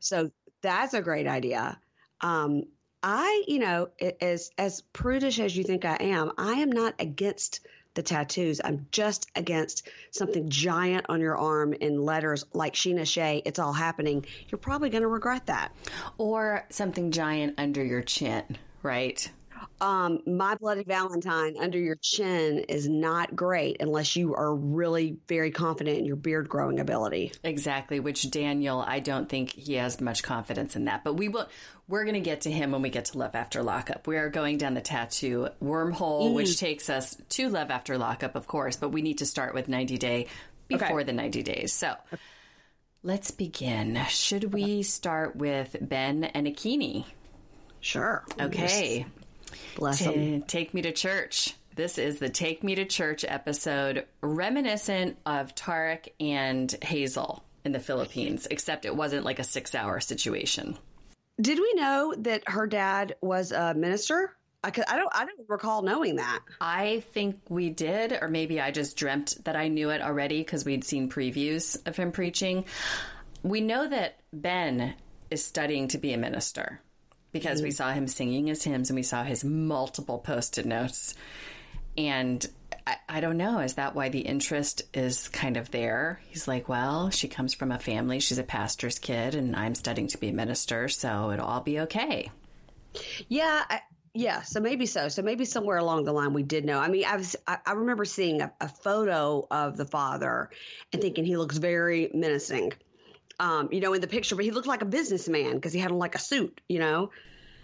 So 0.00 0.30
that's 0.60 0.94
a 0.94 1.00
great 1.00 1.26
idea. 1.26 1.78
Um, 2.20 2.64
i 3.02 3.42
you 3.48 3.58
know 3.58 3.88
as 4.20 4.50
as 4.56 4.82
prudish 4.92 5.40
as 5.40 5.56
you 5.56 5.64
think 5.64 5.84
i 5.84 5.96
am 5.96 6.30
i 6.38 6.52
am 6.52 6.70
not 6.70 6.94
against 7.00 7.60
the 7.94 8.02
tattoos. 8.02 8.60
I'm 8.64 8.86
just 8.90 9.30
against 9.36 9.88
something 10.10 10.48
giant 10.48 11.06
on 11.08 11.20
your 11.20 11.36
arm 11.36 11.72
in 11.74 12.04
letters 12.04 12.44
like 12.52 12.74
Sheena 12.74 13.06
Shay. 13.06 13.42
It's 13.44 13.58
all 13.58 13.72
happening. 13.72 14.24
You're 14.48 14.58
probably 14.58 14.90
going 14.90 15.02
to 15.02 15.08
regret 15.08 15.46
that. 15.46 15.72
Or 16.18 16.66
something 16.70 17.10
giant 17.10 17.54
under 17.58 17.84
your 17.84 18.02
chin, 18.02 18.58
right? 18.82 19.30
Um, 19.80 20.20
my 20.26 20.54
bloody 20.54 20.84
valentine 20.84 21.56
under 21.58 21.78
your 21.78 21.96
chin 21.96 22.60
is 22.68 22.88
not 22.88 23.34
great 23.34 23.78
unless 23.80 24.16
you 24.16 24.34
are 24.34 24.54
really 24.54 25.16
very 25.28 25.50
confident 25.50 25.98
in 25.98 26.04
your 26.04 26.16
beard 26.16 26.48
growing 26.48 26.80
ability 26.80 27.32
exactly 27.42 27.98
which 28.00 28.30
daniel 28.30 28.80
i 28.80 29.00
don't 29.00 29.28
think 29.28 29.52
he 29.52 29.74
has 29.74 30.00
much 30.00 30.22
confidence 30.22 30.76
in 30.76 30.84
that 30.84 31.02
but 31.04 31.14
we 31.14 31.28
will 31.28 31.48
we're 31.88 32.04
going 32.04 32.14
to 32.14 32.20
get 32.20 32.42
to 32.42 32.50
him 32.50 32.70
when 32.70 32.82
we 32.82 32.90
get 32.90 33.06
to 33.06 33.18
love 33.18 33.34
after 33.34 33.62
lockup 33.62 34.06
we 34.06 34.16
are 34.16 34.30
going 34.30 34.56
down 34.56 34.74
the 34.74 34.80
tattoo 34.80 35.48
wormhole 35.62 36.30
mm. 36.30 36.34
which 36.34 36.58
takes 36.58 36.88
us 36.88 37.16
to 37.28 37.48
love 37.48 37.70
after 37.70 37.98
lockup 37.98 38.36
of 38.36 38.46
course 38.46 38.76
but 38.76 38.90
we 38.90 39.02
need 39.02 39.18
to 39.18 39.26
start 39.26 39.54
with 39.54 39.68
90 39.68 39.98
day 39.98 40.26
before 40.68 41.00
okay. 41.00 41.04
the 41.04 41.12
90 41.12 41.42
days 41.42 41.72
so 41.72 41.94
let's 43.02 43.30
begin 43.30 44.00
should 44.08 44.52
we 44.52 44.82
start 44.82 45.34
with 45.36 45.76
ben 45.80 46.24
and 46.24 46.46
akinyi 46.46 47.04
Sure. 47.82 48.24
Okay. 48.40 49.04
Bless. 49.76 49.98
Take 50.46 50.74
me 50.74 50.82
to 50.82 50.92
church. 50.92 51.54
This 51.74 51.96
is 51.96 52.18
the 52.18 52.28
Take 52.28 52.62
Me 52.62 52.74
to 52.74 52.84
Church 52.84 53.24
episode, 53.26 54.04
reminiscent 54.20 55.16
of 55.24 55.54
Tarik 55.54 56.14
and 56.20 56.70
Hazel 56.82 57.42
in 57.64 57.72
the 57.72 57.80
Philippines, 57.80 58.46
except 58.50 58.84
it 58.84 58.94
wasn't 58.94 59.24
like 59.24 59.38
a 59.38 59.44
six 59.44 59.74
hour 59.74 59.98
situation. 59.98 60.76
Did 61.40 61.58
we 61.58 61.72
know 61.74 62.14
that 62.18 62.42
her 62.46 62.66
dad 62.66 63.16
was 63.22 63.52
a 63.52 63.72
minister? 63.72 64.36
I, 64.62 64.68
I 64.68 64.96
don't 64.96 65.12
I 65.14 65.24
don't 65.24 65.48
recall 65.48 65.80
knowing 65.80 66.16
that. 66.16 66.40
I 66.60 67.04
think 67.12 67.40
we 67.48 67.70
did, 67.70 68.18
or 68.20 68.28
maybe 68.28 68.60
I 68.60 68.70
just 68.70 68.96
dreamt 68.96 69.42
that 69.44 69.56
I 69.56 69.68
knew 69.68 69.88
it 69.90 70.02
already 70.02 70.40
because 70.40 70.66
we'd 70.66 70.84
seen 70.84 71.08
previews 71.08 71.84
of 71.86 71.96
him 71.96 72.12
preaching. 72.12 72.66
We 73.42 73.62
know 73.62 73.88
that 73.88 74.20
Ben 74.32 74.94
is 75.30 75.42
studying 75.42 75.88
to 75.88 75.98
be 75.98 76.12
a 76.12 76.18
minister 76.18 76.82
because 77.32 77.58
mm-hmm. 77.58 77.64
we 77.64 77.70
saw 77.70 77.92
him 77.92 78.06
singing 78.06 78.46
his 78.46 78.62
hymns 78.62 78.90
and 78.90 78.96
we 78.96 79.02
saw 79.02 79.24
his 79.24 79.44
multiple 79.44 80.18
post-it 80.18 80.66
notes. 80.66 81.14
And 81.96 82.46
I, 82.86 82.96
I, 83.08 83.20
don't 83.20 83.36
know, 83.36 83.58
is 83.58 83.74
that 83.74 83.94
why 83.94 84.08
the 84.08 84.20
interest 84.20 84.82
is 84.94 85.28
kind 85.28 85.56
of 85.56 85.70
there? 85.70 86.20
He's 86.28 86.48
like, 86.48 86.68
well, 86.68 87.10
she 87.10 87.28
comes 87.28 87.54
from 87.54 87.70
a 87.72 87.78
family, 87.78 88.20
she's 88.20 88.38
a 88.38 88.44
pastor's 88.44 88.98
kid, 88.98 89.34
and 89.34 89.54
I'm 89.54 89.74
studying 89.74 90.08
to 90.08 90.18
be 90.18 90.28
a 90.28 90.32
minister, 90.32 90.88
so 90.88 91.30
it'll 91.30 91.46
all 91.46 91.60
be 91.60 91.80
okay. 91.80 92.30
Yeah. 93.28 93.64
I, 93.68 93.80
yeah, 94.14 94.42
so 94.42 94.60
maybe 94.60 94.84
so. 94.84 95.08
So 95.08 95.22
maybe 95.22 95.46
somewhere 95.46 95.78
along 95.78 96.04
the 96.04 96.12
line 96.12 96.34
we 96.34 96.42
did 96.42 96.66
know. 96.66 96.78
I 96.78 96.88
mean, 96.88 97.04
I 97.06 97.16
was 97.16 97.34
I, 97.46 97.58
I 97.64 97.72
remember 97.72 98.04
seeing 98.04 98.42
a, 98.42 98.52
a, 98.60 98.68
photo 98.68 99.46
of 99.50 99.78
the 99.78 99.86
father 99.86 100.50
and 100.92 101.00
thinking 101.00 101.24
he 101.24 101.38
looks 101.38 101.56
very 101.56 102.10
menacing 102.12 102.72
um, 103.42 103.68
you 103.72 103.80
know, 103.80 103.92
in 103.92 104.00
the 104.00 104.06
picture, 104.06 104.36
but 104.36 104.44
he 104.44 104.52
looked 104.52 104.68
like 104.68 104.82
a 104.82 104.86
businessman 104.86 105.54
because 105.54 105.72
he 105.72 105.80
had 105.80 105.90
on 105.90 105.98
like 105.98 106.14
a 106.14 106.20
suit, 106.20 106.60
you 106.68 106.78
know. 106.78 107.10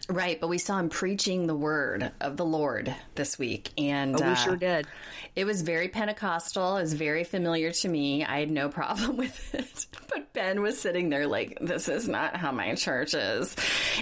Right, 0.09 0.41
but 0.41 0.49
we 0.49 0.59
saw 0.59 0.79
him 0.79 0.89
preaching 0.89 1.47
the 1.47 1.55
word 1.55 2.11
of 2.21 2.37
the 2.37 2.45
Lord 2.45 2.93
this 3.15 3.39
week, 3.39 3.71
and 3.79 4.17
oh, 4.17 4.25
we 4.25 4.33
uh, 4.33 4.35
sure 4.35 4.57
did. 4.57 4.89
It 5.37 5.45
was 5.45 5.63
very 5.63 5.89
Pentecostal. 5.89 6.79
It 6.79 6.83
was 6.83 6.95
very 6.95 7.23
familiar 7.23 7.71
to 7.71 7.89
me. 7.89 8.25
I 8.25 8.41
had 8.41 8.51
no 8.51 8.69
problem 8.71 9.17
with 9.19 9.55
it, 9.55 9.87
but 10.09 10.33
Ben 10.33 10.63
was 10.63 10.81
sitting 10.81 11.11
there 11.11 11.29
like, 11.29 11.59
"This 11.61 11.89
is 11.89 12.09
not 12.09 12.37
how 12.37 12.51
my 12.51 12.75
church 12.75 13.15
is," 13.15 13.55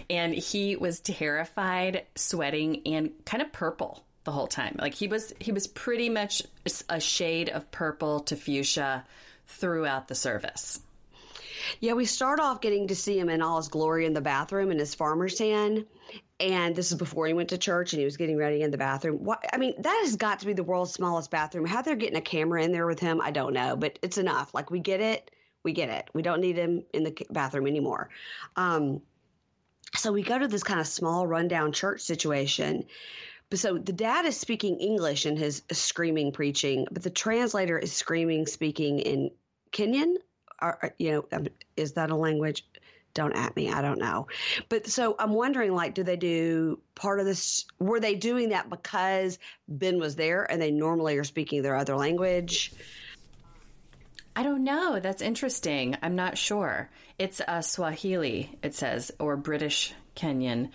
and 0.08 0.32
he 0.32 0.76
was 0.76 1.00
terrified, 1.00 2.04
sweating, 2.14 2.82
and 2.86 3.10
kind 3.26 3.42
of 3.42 3.52
purple 3.52 4.02
the 4.24 4.32
whole 4.32 4.46
time. 4.46 4.76
Like 4.80 4.94
he 4.94 5.08
was, 5.08 5.34
he 5.40 5.52
was 5.52 5.66
pretty 5.66 6.08
much 6.08 6.42
a 6.88 7.00
shade 7.00 7.50
of 7.50 7.70
purple 7.70 8.20
to 8.20 8.36
fuchsia 8.36 9.04
throughout 9.46 10.08
the 10.08 10.14
service. 10.14 10.80
Yeah, 11.80 11.92
we 11.94 12.04
start 12.04 12.40
off 12.40 12.60
getting 12.60 12.88
to 12.88 12.96
see 12.96 13.18
him 13.18 13.28
in 13.28 13.42
all 13.42 13.56
his 13.56 13.68
glory 13.68 14.06
in 14.06 14.12
the 14.12 14.20
bathroom 14.20 14.70
in 14.70 14.78
his 14.78 14.94
farmer's 14.94 15.36
tan. 15.36 15.86
And 16.38 16.76
this 16.76 16.90
is 16.90 16.98
before 16.98 17.26
he 17.26 17.32
went 17.32 17.48
to 17.50 17.58
church 17.58 17.92
and 17.92 18.00
he 18.00 18.04
was 18.04 18.16
getting 18.16 18.36
ready 18.36 18.62
in 18.62 18.70
the 18.70 18.78
bathroom. 18.78 19.24
What, 19.24 19.44
I 19.52 19.56
mean, 19.56 19.74
that 19.80 20.02
has 20.04 20.16
got 20.16 20.40
to 20.40 20.46
be 20.46 20.52
the 20.52 20.62
world's 20.62 20.92
smallest 20.92 21.30
bathroom. 21.30 21.66
How 21.66 21.82
they're 21.82 21.96
getting 21.96 22.18
a 22.18 22.22
camera 22.22 22.62
in 22.62 22.72
there 22.72 22.86
with 22.86 23.00
him, 23.00 23.20
I 23.20 23.30
don't 23.30 23.54
know, 23.54 23.76
but 23.76 23.98
it's 24.02 24.18
enough. 24.18 24.52
Like, 24.52 24.70
we 24.70 24.80
get 24.80 25.00
it. 25.00 25.30
We 25.62 25.72
get 25.72 25.88
it. 25.88 26.08
We 26.12 26.22
don't 26.22 26.40
need 26.40 26.56
him 26.56 26.84
in 26.92 27.04
the 27.04 27.26
bathroom 27.30 27.66
anymore. 27.66 28.10
Um, 28.54 29.00
so 29.96 30.12
we 30.12 30.22
go 30.22 30.38
to 30.38 30.46
this 30.46 30.62
kind 30.62 30.78
of 30.78 30.86
small, 30.86 31.26
rundown 31.26 31.72
church 31.72 32.02
situation. 32.02 32.84
But 33.48 33.60
so 33.60 33.78
the 33.78 33.92
dad 33.92 34.26
is 34.26 34.36
speaking 34.36 34.78
English 34.78 35.24
in 35.24 35.36
his 35.36 35.62
screaming 35.72 36.32
preaching, 36.32 36.86
but 36.90 37.02
the 37.02 37.10
translator 37.10 37.78
is 37.78 37.92
screaming 37.92 38.46
speaking 38.46 38.98
in 38.98 39.30
Kenyan. 39.72 40.16
Or, 40.60 40.94
you 40.98 41.12
know, 41.12 41.24
um, 41.32 41.46
is 41.76 41.92
that 41.92 42.10
a 42.10 42.16
language? 42.16 42.64
don't 43.16 43.34
at 43.34 43.56
me. 43.56 43.72
I 43.72 43.82
don't 43.82 43.98
know. 43.98 44.28
But 44.68 44.86
so 44.86 45.16
I'm 45.18 45.32
wondering 45.32 45.72
like, 45.72 45.94
do 45.94 46.04
they 46.04 46.16
do 46.16 46.78
part 46.94 47.18
of 47.18 47.26
this? 47.26 47.64
Were 47.80 47.98
they 47.98 48.14
doing 48.14 48.50
that 48.50 48.70
because 48.70 49.38
Ben 49.66 49.98
was 49.98 50.14
there 50.14 50.44
and 50.44 50.62
they 50.62 50.70
normally 50.70 51.16
are 51.16 51.24
speaking 51.24 51.62
their 51.62 51.74
other 51.74 51.96
language? 51.96 52.72
I 54.36 54.42
don't 54.42 54.62
know. 54.62 55.00
That's 55.00 55.22
interesting. 55.22 55.96
I'm 56.02 56.14
not 56.14 56.36
sure. 56.36 56.90
It's 57.18 57.40
a 57.48 57.62
Swahili, 57.62 58.58
it 58.62 58.74
says, 58.74 59.10
or 59.18 59.38
British 59.38 59.94
Kenyan 60.14 60.68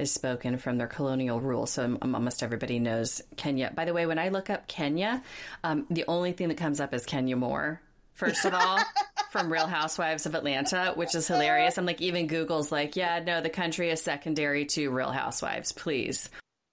is 0.00 0.10
spoken 0.10 0.56
from 0.56 0.78
their 0.78 0.86
colonial 0.86 1.38
rule. 1.38 1.66
So 1.66 1.98
almost 2.00 2.42
everybody 2.42 2.78
knows 2.78 3.20
Kenya. 3.36 3.70
By 3.74 3.84
the 3.84 3.92
way, 3.92 4.06
when 4.06 4.18
I 4.18 4.30
look 4.30 4.48
up 4.48 4.66
Kenya, 4.66 5.22
um, 5.62 5.84
the 5.90 6.06
only 6.08 6.32
thing 6.32 6.48
that 6.48 6.56
comes 6.56 6.80
up 6.80 6.94
is 6.94 7.04
Kenya 7.04 7.36
Moore 7.36 7.82
first 8.14 8.44
of 8.44 8.54
all, 8.54 8.78
from 9.32 9.50
Real 9.50 9.66
Housewives 9.66 10.26
of 10.26 10.34
Atlanta, 10.34 10.92
which 10.94 11.14
is 11.14 11.26
hilarious. 11.26 11.78
I'm 11.78 11.86
like, 11.86 12.02
even 12.02 12.26
Google's 12.26 12.70
like, 12.70 12.96
yeah, 12.96 13.18
no, 13.18 13.40
the 13.40 13.48
country 13.48 13.88
is 13.88 14.02
secondary 14.02 14.66
to 14.66 14.90
Real 14.90 15.10
Housewives, 15.10 15.72
please. 15.72 16.28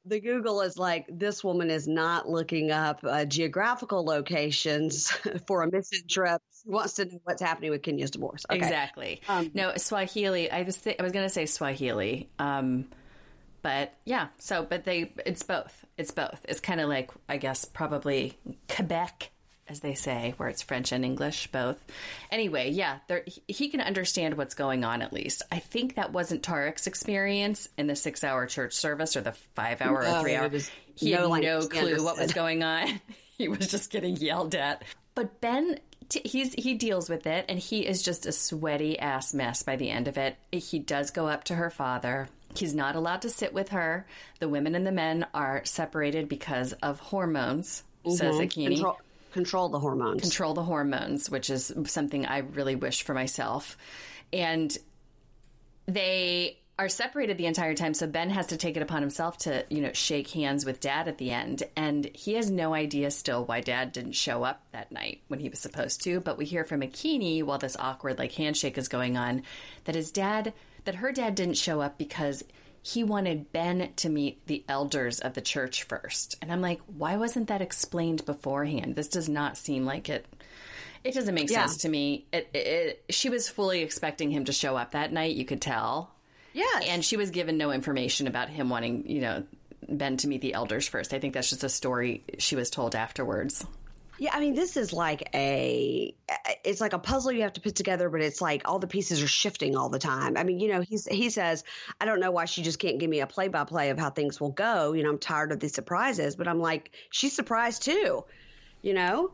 The 0.06 0.20
Google 0.20 0.60
is 0.62 0.78
like, 0.78 1.06
this 1.10 1.42
woman 1.42 1.70
is 1.70 1.88
not 1.88 2.28
looking 2.28 2.70
up 2.70 3.00
uh, 3.04 3.24
geographical 3.24 4.04
locations 4.04 5.10
for 5.48 5.64
a 5.64 5.72
missing 5.72 6.02
trip. 6.10 6.42
She 6.62 6.70
wants 6.70 6.96
to 6.96 7.06
know 7.06 7.20
what's 7.24 7.42
happening 7.42 7.72
with 7.72 7.82
Kenya's 7.82 8.12
divorce. 8.12 8.46
Okay. 8.50 8.58
Exactly. 8.58 9.22
Um, 9.30 9.52
no, 9.54 9.74
Swahili. 9.78 10.52
I 10.52 10.64
was 10.64 10.78
th- 10.78 10.98
I 11.00 11.04
was 11.04 11.14
going 11.14 11.26
to 11.26 11.34
say 11.34 11.46
Swahili. 11.46 12.30
Um, 12.40 12.90
but 13.62 13.94
yeah, 14.04 14.28
so 14.38 14.64
but 14.64 14.84
they 14.84 15.14
it's 15.26 15.44
both. 15.44 15.86
It's 15.98 16.12
both. 16.12 16.46
It's 16.48 16.60
kind 16.60 16.82
of 16.82 16.90
like 16.90 17.12
I 17.30 17.38
guess 17.38 17.66
probably 17.66 18.38
Quebec 18.68 19.32
as 19.70 19.80
they 19.82 19.94
say, 19.94 20.34
where 20.38 20.50
it's 20.50 20.62
French 20.62 20.92
and 20.92 21.06
English 21.06 21.48
both. 21.52 21.78
Anyway, 22.32 22.72
yeah, 22.72 23.00
there, 23.08 23.24
he 23.48 23.70
can 23.70 23.82
understand 23.82 24.36
what's 24.36 24.56
going 24.56 24.84
on 24.84 25.02
at 25.02 25.14
least. 25.14 25.44
I 25.52 25.60
think 25.60 25.96
that 25.96 26.12
wasn't 26.12 26.44
Tarik's 26.44 26.88
experience 26.88 27.70
in 27.78 27.88
the 27.88 27.96
six 27.96 28.24
hour 28.24 28.46
church 28.48 28.74
service 28.74 29.16
or 29.16 29.22
the 29.22 29.34
five 29.54 29.82
hour 29.82 30.04
or 30.04 30.22
three 30.22 30.36
hour. 30.36 30.50
He 30.96 31.14
no 31.14 31.34
had 31.34 31.44
no 31.44 31.68
clue 31.68 32.04
what 32.04 32.18
was 32.18 32.34
going 32.34 32.64
on. 32.64 33.00
he 33.38 33.48
was 33.48 33.68
just 33.68 33.92
getting 33.92 34.18
yelled 34.18 34.56
at. 34.56 34.84
But 35.16 35.40
Ben 35.42 35.80
he's 36.26 36.54
he 36.54 36.74
deals 36.74 37.08
with 37.08 37.28
it 37.28 37.46
and 37.48 37.60
he 37.60 37.86
is 37.86 38.02
just 38.02 38.26
a 38.26 38.32
sweaty 38.32 38.98
ass 38.98 39.34
mess 39.34 39.64
by 39.64 39.76
the 39.76 39.90
end 39.90 40.08
of 40.08 40.18
it. 40.18 40.36
He 40.52 40.80
does 40.80 41.12
go 41.12 41.28
up 41.28 41.44
to 41.46 41.56
her 41.56 41.70
father. 41.70 42.30
He's 42.56 42.74
not 42.74 42.96
allowed 42.96 43.22
to 43.24 43.30
sit 43.30 43.54
with 43.54 43.70
her. 43.70 44.08
The 44.40 44.50
women 44.50 44.74
and 44.74 44.86
the 44.86 44.92
men 44.92 45.28
are 45.34 45.62
separated 45.66 46.28
because 46.28 46.74
of 46.74 47.00
hormones, 47.00 47.84
mm-hmm. 48.04 48.16
says 48.16 48.36
Akinyi. 48.36 48.68
Control, 48.76 48.98
control 49.32 49.70
the 49.70 49.80
hormones. 49.80 50.22
Control 50.22 50.54
the 50.54 50.64
hormones, 50.64 51.30
which 51.30 51.50
is 51.50 51.74
something 51.86 52.26
I 52.26 52.40
really 52.40 52.76
wish 52.76 53.04
for 53.04 53.14
myself. 53.14 53.78
And 54.32 54.76
they 55.88 56.60
are 56.80 56.88
separated 56.88 57.38
the 57.38 57.46
entire 57.46 57.74
time 57.74 57.94
so 57.94 58.08
ben 58.08 58.30
has 58.30 58.48
to 58.48 58.56
take 58.56 58.78
it 58.78 58.82
upon 58.82 59.02
himself 59.02 59.38
to 59.38 59.66
you 59.70 59.82
know 59.82 59.92
shake 59.92 60.30
hands 60.30 60.66
with 60.66 60.80
dad 60.80 61.10
at 61.10 61.18
the 61.18 61.30
end 61.30 61.62
and 61.76 62.10
he 62.14 62.36
has 62.36 62.50
no 62.50 62.74
idea 62.74 63.12
still 63.12 63.44
why 63.44 63.60
dad 63.60 63.92
didn't 63.92 64.14
show 64.14 64.46
up 64.46 64.64
that 64.72 64.90
night 64.90 65.22
when 65.28 65.42
he 65.42 65.50
was 65.50 65.60
supposed 65.60 66.02
to 66.02 66.22
but 66.22 66.38
we 66.38 66.46
hear 66.46 66.64
from 66.64 66.80
akinyi 66.80 67.44
while 67.44 67.58
this 67.58 67.76
awkward 67.80 68.18
like 68.18 68.32
handshake 68.32 68.78
is 68.78 68.88
going 68.88 69.18
on 69.18 69.44
that 69.84 69.96
his 69.96 70.10
dad 70.10 70.54
that 70.86 70.96
her 70.96 71.12
dad 71.12 71.36
didn't 71.36 71.58
show 71.58 71.82
up 71.82 71.98
because 71.98 72.46
he 72.82 73.04
wanted 73.04 73.52
Ben 73.52 73.92
to 73.98 74.10
meet 74.10 74.46
the 74.48 74.64
elders 74.68 75.20
of 75.20 75.34
the 75.34 75.42
church 75.42 75.84
first. 75.84 76.38
And 76.42 76.52
I'm 76.52 76.62
like, 76.62 76.82
why 76.86 77.18
wasn't 77.18 77.48
that 77.48 77.62
explained 77.62 78.26
beforehand? 78.26 78.96
This 78.96 79.10
does 79.10 79.30
not 79.30 79.58
seem 79.58 79.86
like 79.86 80.10
it. 80.10 80.26
It 81.04 81.14
doesn't 81.14 81.36
make 81.36 81.50
yeah. 81.50 81.66
sense 81.66 81.78
to 81.78 81.90
me. 81.90 82.26
It, 82.32 82.50
it, 82.54 82.58
it, 82.58 83.06
she 83.10 83.30
was 83.30 83.50
fully 83.50 83.82
expecting 83.82 84.32
him 84.32 84.46
to 84.46 84.54
show 84.54 84.76
up 84.76 84.92
that 84.92 85.14
night. 85.14 85.36
You 85.36 85.46
could 85.46 85.62
tell. 85.62 86.12
Yeah. 86.54 86.80
And 86.88 87.04
she 87.04 87.18
was 87.18 87.32
given 87.32 87.58
no 87.58 87.72
information 87.72 88.28
about 88.28 88.50
him 88.50 88.70
wanting, 88.70 89.10
you 89.10 89.22
know, 89.22 89.44
Ben 89.88 90.18
to 90.18 90.28
meet 90.28 90.42
the 90.42 90.54
elders 90.54 90.88
first. 90.88 91.14
I 91.14 91.20
think 91.20 91.34
that's 91.34 91.50
just 91.50 91.64
a 91.64 91.70
story 91.70 92.24
she 92.38 92.56
was 92.56 92.70
told 92.70 92.96
afterwards. 92.96 93.66
Yeah, 94.20 94.32
I 94.34 94.42
mean, 94.42 94.54
this 94.54 94.76
is 94.76 94.92
like 94.92 95.30
a, 95.34 96.14
it's 96.66 96.82
like 96.82 96.92
a 96.92 97.00
puzzle 97.00 97.32
you 97.32 97.44
have 97.44 97.54
to 97.54 97.62
put 97.62 97.76
together, 97.76 98.10
but 98.10 98.22
it's 98.22 98.42
like 98.42 98.68
all 98.68 98.78
the 98.78 98.88
pieces 98.88 99.24
are 99.24 99.28
shifting 99.28 99.78
all 99.78 99.88
the 99.88 99.98
time. 99.98 100.36
I 100.36 100.44
mean, 100.44 100.60
you 100.60 100.68
know, 100.68 100.82
he's 100.82 101.06
he 101.06 101.30
says, 101.30 101.64
I 102.02 102.06
don't 102.06 102.20
know 102.20 102.32
why 102.32 102.44
she 102.46 102.62
just 102.62 102.80
can't 102.80 103.00
give 103.00 103.10
me 103.10 103.22
a 103.22 103.28
play 103.28 103.48
by 103.48 103.64
play 103.64 103.92
of 103.92 103.98
how 103.98 104.10
things 104.10 104.40
will 104.40 104.52
go. 104.52 104.92
You 104.92 105.04
know, 105.04 105.10
I'm 105.10 105.20
tired 105.20 105.54
of 105.54 105.62
these 105.62 105.74
surprises, 105.74 106.36
but 106.36 106.50
I'm 106.50 106.60
like, 106.60 106.92
she's 107.10 107.34
surprised 107.34 107.84
too. 107.84 108.26
You 108.82 108.94
know. 108.94 109.32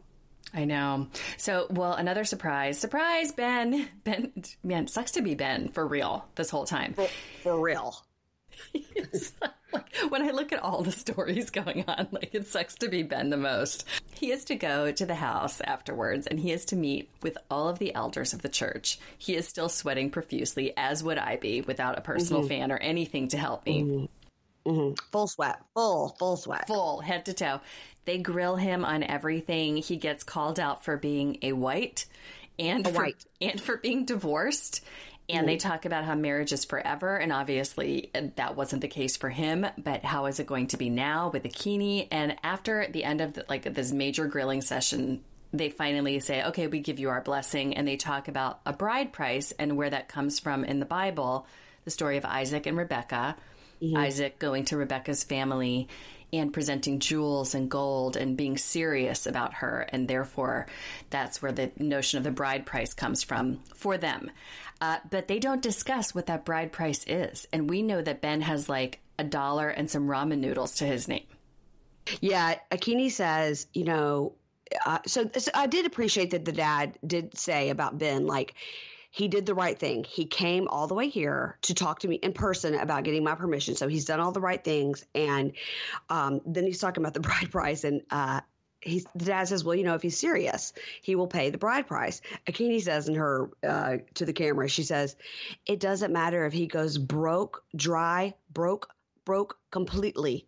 I 0.53 0.65
know. 0.65 1.07
So, 1.37 1.65
well, 1.71 1.93
another 1.93 2.23
surprise. 2.23 2.79
Surprise, 2.79 3.31
Ben. 3.31 3.89
Ben, 4.03 4.31
man, 4.63 4.87
sucks 4.87 5.11
to 5.11 5.23
be 5.23 5.33
Ben 5.33 5.69
for 5.69 5.85
real 5.85 6.25
this 6.35 6.51
whole 6.51 6.65
time. 6.65 6.93
For, 6.93 7.07
for 7.41 7.59
real. 7.59 8.04
like, 9.73 9.95
when 10.09 10.21
I 10.21 10.31
look 10.31 10.51
at 10.51 10.61
all 10.61 10.81
the 10.81 10.91
stories 10.91 11.49
going 11.49 11.85
on, 11.87 12.07
like 12.11 12.33
it 12.33 12.47
sucks 12.47 12.75
to 12.75 12.89
be 12.89 13.03
Ben 13.03 13.29
the 13.29 13.37
most. 13.37 13.85
He 14.13 14.31
is 14.31 14.45
to 14.45 14.55
go 14.55 14.91
to 14.91 15.05
the 15.05 15.15
house 15.15 15.61
afterwards 15.61 16.27
and 16.27 16.39
he 16.39 16.51
is 16.51 16.65
to 16.65 16.75
meet 16.75 17.09
with 17.21 17.37
all 17.49 17.67
of 17.67 17.79
the 17.79 17.93
elders 17.93 18.33
of 18.33 18.41
the 18.41 18.49
church. 18.49 18.99
He 19.17 19.35
is 19.35 19.47
still 19.47 19.69
sweating 19.69 20.09
profusely, 20.09 20.73
as 20.77 21.03
would 21.03 21.17
I 21.17 21.37
be, 21.37 21.61
without 21.61 21.97
a 21.97 22.01
personal 22.01 22.41
mm-hmm. 22.41 22.49
fan 22.49 22.71
or 22.71 22.77
anything 22.77 23.27
to 23.29 23.37
help 23.37 23.65
me. 23.65 23.83
Mm-hmm. 23.83 24.05
Mm-hmm. 24.65 24.93
Full 25.11 25.27
sweat, 25.27 25.61
full, 25.75 26.15
full 26.17 26.37
sweat. 26.37 26.67
Full, 26.67 26.99
head 27.01 27.25
to 27.25 27.33
toe. 27.33 27.61
They 28.05 28.17
grill 28.17 28.55
him 28.55 28.83
on 28.83 29.03
everything. 29.03 29.77
He 29.77 29.97
gets 29.97 30.23
called 30.23 30.59
out 30.59 30.83
for 30.83 30.97
being 30.97 31.37
a 31.41 31.53
white 31.53 32.05
and 32.57 32.85
a 32.87 32.91
for, 32.91 33.03
white. 33.03 33.25
and 33.41 33.61
for 33.61 33.77
being 33.77 34.05
divorced 34.05 34.83
and 35.27 35.47
they 35.47 35.57
talk 35.57 35.85
about 35.85 36.05
how 36.05 36.15
marriage 36.15 36.53
is 36.53 36.65
forever, 36.65 37.15
and 37.17 37.31
obviously 37.31 38.11
uh, 38.13 38.21
that 38.35 38.55
wasn't 38.55 38.81
the 38.81 38.87
case 38.87 39.17
for 39.17 39.29
him. 39.29 39.65
But 39.77 40.03
how 40.03 40.27
is 40.27 40.39
it 40.39 40.47
going 40.47 40.67
to 40.67 40.77
be 40.77 40.89
now 40.89 41.29
with 41.29 41.43
Akinyi? 41.43 42.07
And 42.11 42.35
after 42.43 42.87
the 42.91 43.03
end 43.03 43.21
of 43.21 43.33
the, 43.33 43.45
like 43.49 43.63
this 43.63 43.91
major 43.91 44.27
grilling 44.27 44.61
session, 44.61 45.23
they 45.51 45.69
finally 45.69 46.19
say, 46.19 46.43
"Okay, 46.43 46.67
we 46.67 46.79
give 46.79 46.99
you 46.99 47.09
our 47.09 47.21
blessing," 47.21 47.75
and 47.75 47.87
they 47.87 47.97
talk 47.97 48.27
about 48.27 48.59
a 48.65 48.73
bride 48.73 49.13
price 49.13 49.51
and 49.57 49.77
where 49.77 49.89
that 49.89 50.09
comes 50.09 50.39
from 50.39 50.63
in 50.63 50.79
the 50.79 50.85
Bible, 50.85 51.47
the 51.85 51.91
story 51.91 52.17
of 52.17 52.25
Isaac 52.25 52.65
and 52.67 52.77
Rebecca. 52.77 53.35
Mm-hmm. 53.81 53.97
Isaac 53.97 54.39
going 54.39 54.65
to 54.65 54.77
Rebecca's 54.77 55.23
family 55.23 55.89
and 56.33 56.53
presenting 56.53 56.99
jewels 56.99 57.55
and 57.55 57.69
gold 57.69 58.17
and 58.17 58.37
being 58.37 58.57
serious 58.57 59.25
about 59.25 59.55
her. 59.55 59.87
And 59.89 60.07
therefore, 60.07 60.67
that's 61.09 61.41
where 61.41 61.51
the 61.51 61.71
notion 61.77 62.17
of 62.17 62.23
the 62.23 62.31
bride 62.31 62.65
price 62.65 62.93
comes 62.93 63.23
from 63.23 63.59
for 63.73 63.97
them. 63.97 64.31
Uh, 64.81 64.97
but 65.09 65.27
they 65.27 65.39
don't 65.39 65.61
discuss 65.61 66.13
what 66.13 66.25
that 66.25 66.45
bride 66.45 66.71
price 66.71 67.05
is. 67.07 67.47
And 67.53 67.69
we 67.69 67.81
know 67.81 68.01
that 68.01 68.21
Ben 68.21 68.41
has 68.41 68.67
like 68.67 68.99
a 69.17 69.23
dollar 69.23 69.69
and 69.69 69.89
some 69.89 70.07
ramen 70.07 70.39
noodles 70.39 70.75
to 70.75 70.85
his 70.85 71.07
name. 71.07 71.25
Yeah. 72.21 72.55
Akinyi 72.71 73.11
says, 73.11 73.67
you 73.73 73.85
know, 73.85 74.33
uh, 74.85 74.99
so, 75.05 75.29
so 75.37 75.51
I 75.53 75.67
did 75.67 75.85
appreciate 75.85 76.31
that 76.31 76.43
the 76.45 76.51
dad 76.51 76.97
did 77.05 77.37
say 77.37 77.69
about 77.69 77.97
Ben, 77.97 78.25
like, 78.27 78.55
he 79.15 79.29
did 79.29 79.45
the 79.45 79.55
right 79.55 79.79
thing. 79.79 80.03
He 80.03 80.25
came 80.25 80.67
all 80.67 80.87
the 80.87 80.93
way 80.93 81.07
here 81.07 81.57
to 81.61 81.73
talk 81.73 81.99
to 81.99 82.07
me 82.09 82.15
in 82.15 82.33
person 82.33 82.75
about 82.75 83.05
getting 83.05 83.23
my 83.23 83.35
permission. 83.35 83.77
So 83.77 83.87
he's 83.87 84.03
done 84.03 84.19
all 84.19 84.33
the 84.33 84.41
right 84.41 84.61
things. 84.61 85.05
And 85.15 85.53
um, 86.09 86.41
then 86.45 86.65
he's 86.65 86.79
talking 86.81 87.01
about 87.01 87.13
the 87.13 87.19
bride 87.21 87.49
price. 87.49 87.85
And 87.85 88.01
uh, 88.11 88.41
he, 88.81 89.05
the 89.15 89.23
dad 89.23 89.47
says, 89.47 89.63
well, 89.63 89.73
you 89.73 89.85
know, 89.85 89.93
if 89.95 90.01
he's 90.01 90.17
serious, 90.19 90.73
he 91.01 91.15
will 91.15 91.27
pay 91.27 91.49
the 91.49 91.57
bride 91.57 91.87
price. 91.87 92.19
Akinyi 92.45 92.81
says 92.81 93.07
in 93.07 93.15
her 93.15 93.49
uh, 93.65 93.99
to 94.15 94.25
the 94.25 94.33
camera, 94.33 94.67
she 94.67 94.83
says, 94.83 95.15
it 95.65 95.79
doesn't 95.79 96.11
matter 96.11 96.45
if 96.45 96.51
he 96.51 96.67
goes 96.67 96.97
broke, 96.97 97.63
dry, 97.73 98.33
broke, 98.51 98.89
broke 99.23 99.57
completely. 99.71 100.45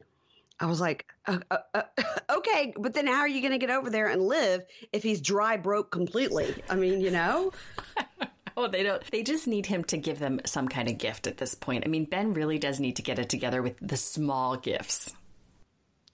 I 0.59 0.65
was 0.65 0.81
like, 0.81 1.05
uh, 1.25 1.39
uh, 1.49 1.57
uh 1.73 1.83
okay, 2.37 2.73
but 2.77 2.93
then 2.93 3.07
how 3.07 3.19
are 3.19 3.29
you 3.29 3.39
going 3.39 3.53
to 3.53 3.65
get 3.65 3.69
over 3.69 3.89
there 3.89 4.07
and 4.07 4.21
live 4.21 4.65
if 4.91 5.03
he's 5.03 5.21
dry, 5.21 5.55
broke 5.55 5.89
completely? 5.89 6.53
I 6.69 6.75
mean, 6.75 6.99
you 6.99 7.11
know. 7.11 7.53
Oh, 8.59 8.67
they 8.67 8.81
don't. 8.81 9.03
They 9.11 9.21
just 9.21 9.47
need 9.47 9.67
him 9.67 9.83
to 9.85 9.97
give 9.97 10.17
them 10.17 10.41
some 10.45 10.67
kind 10.67 10.89
of 10.89 10.97
gift 10.97 11.27
at 11.27 11.37
this 11.37 11.53
point. 11.53 11.83
I 11.85 11.89
mean, 11.89 12.05
Ben 12.05 12.33
really 12.33 12.57
does 12.57 12.79
need 12.79 12.95
to 12.95 13.03
get 13.03 13.19
it 13.19 13.29
together 13.29 13.61
with 13.61 13.75
the 13.79 13.97
small 13.97 14.57
gifts. 14.57 15.13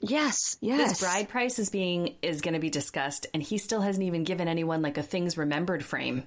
Yes, 0.01 0.57
yes. 0.59 0.89
This 0.89 1.00
bride 1.00 1.29
price 1.29 1.57
is 1.57 1.69
being 1.69 2.15
is 2.21 2.41
going 2.41 2.55
to 2.55 2.59
be 2.59 2.69
discussed, 2.69 3.27
and 3.33 3.41
he 3.41 3.57
still 3.57 3.79
hasn't 3.79 4.03
even 4.03 4.25
given 4.25 4.50
anyone 4.50 4.81
like 4.81 4.97
a 4.97 5.03
things 5.03 5.38
remembered 5.38 5.85
frame. 5.85 6.23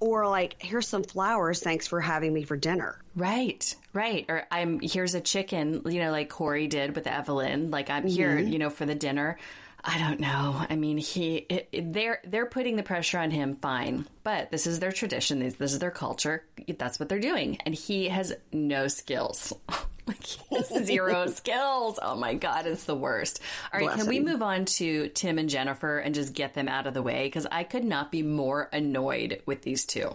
or 0.00 0.28
like 0.28 0.56
here's 0.58 0.86
some 0.88 1.02
flowers 1.02 1.60
thanks 1.60 1.86
for 1.86 2.00
having 2.00 2.32
me 2.32 2.44
for 2.44 2.56
dinner 2.56 2.98
right 3.16 3.74
right 3.92 4.24
or 4.28 4.44
i'm 4.50 4.78
here's 4.80 5.14
a 5.14 5.20
chicken 5.20 5.82
you 5.86 6.00
know 6.00 6.10
like 6.10 6.28
corey 6.28 6.66
did 6.66 6.94
with 6.94 7.04
evelin 7.04 7.70
like 7.72 7.90
i'm 7.90 8.06
here 8.06 8.36
mm-hmm. 8.36 8.48
you 8.48 8.58
know 8.58 8.70
for 8.70 8.86
the 8.86 8.94
dinner 8.94 9.38
i 9.84 9.98
don't 9.98 10.20
know. 10.20 10.64
I 10.68 10.76
mean 10.76 10.98
he 10.98 11.36
it, 11.36 11.68
it, 11.72 11.92
they're 11.92 12.20
they're 12.24 12.46
putting 12.46 12.76
the 12.76 12.82
pressure 12.82 13.18
on 13.18 13.30
him 13.30 13.56
fine. 13.56 14.06
But 14.24 14.50
this 14.50 14.66
is 14.66 14.80
their 14.80 14.92
tradition. 14.92 15.38
This, 15.38 15.54
this 15.54 15.72
is 15.72 15.78
their 15.78 15.90
culture. 15.90 16.44
That's 16.78 16.98
what 17.00 17.08
they're 17.08 17.20
doing. 17.20 17.58
And 17.64 17.74
he 17.74 18.08
has 18.08 18.34
no 18.52 18.88
skills. 18.88 19.52
Like 20.08 20.64
zero 20.84 21.26
skills. 21.26 21.98
Oh 22.00 22.16
my 22.16 22.32
god 22.32 22.66
it's 22.66 22.84
the 22.84 22.94
worst. 22.94 23.42
All 23.74 23.78
right 23.78 23.88
Bless 23.88 23.96
can 23.96 24.06
him. 24.06 24.08
we 24.08 24.20
move 24.20 24.40
on 24.40 24.64
to 24.64 25.08
tim 25.10 25.36
and 25.38 25.50
jennifer 25.50 25.98
and 25.98 26.14
just 26.14 26.32
get 26.32 26.54
them 26.54 26.66
out 26.66 26.86
of 26.86 26.94
the 26.94 27.02
way? 27.02 27.24
Because 27.26 27.46
i 27.52 27.62
could 27.62 27.84
not 27.84 28.10
be 28.10 28.22
more 28.22 28.70
annoyed 28.72 29.42
with 29.44 29.60
these 29.60 29.84
two 29.84 30.14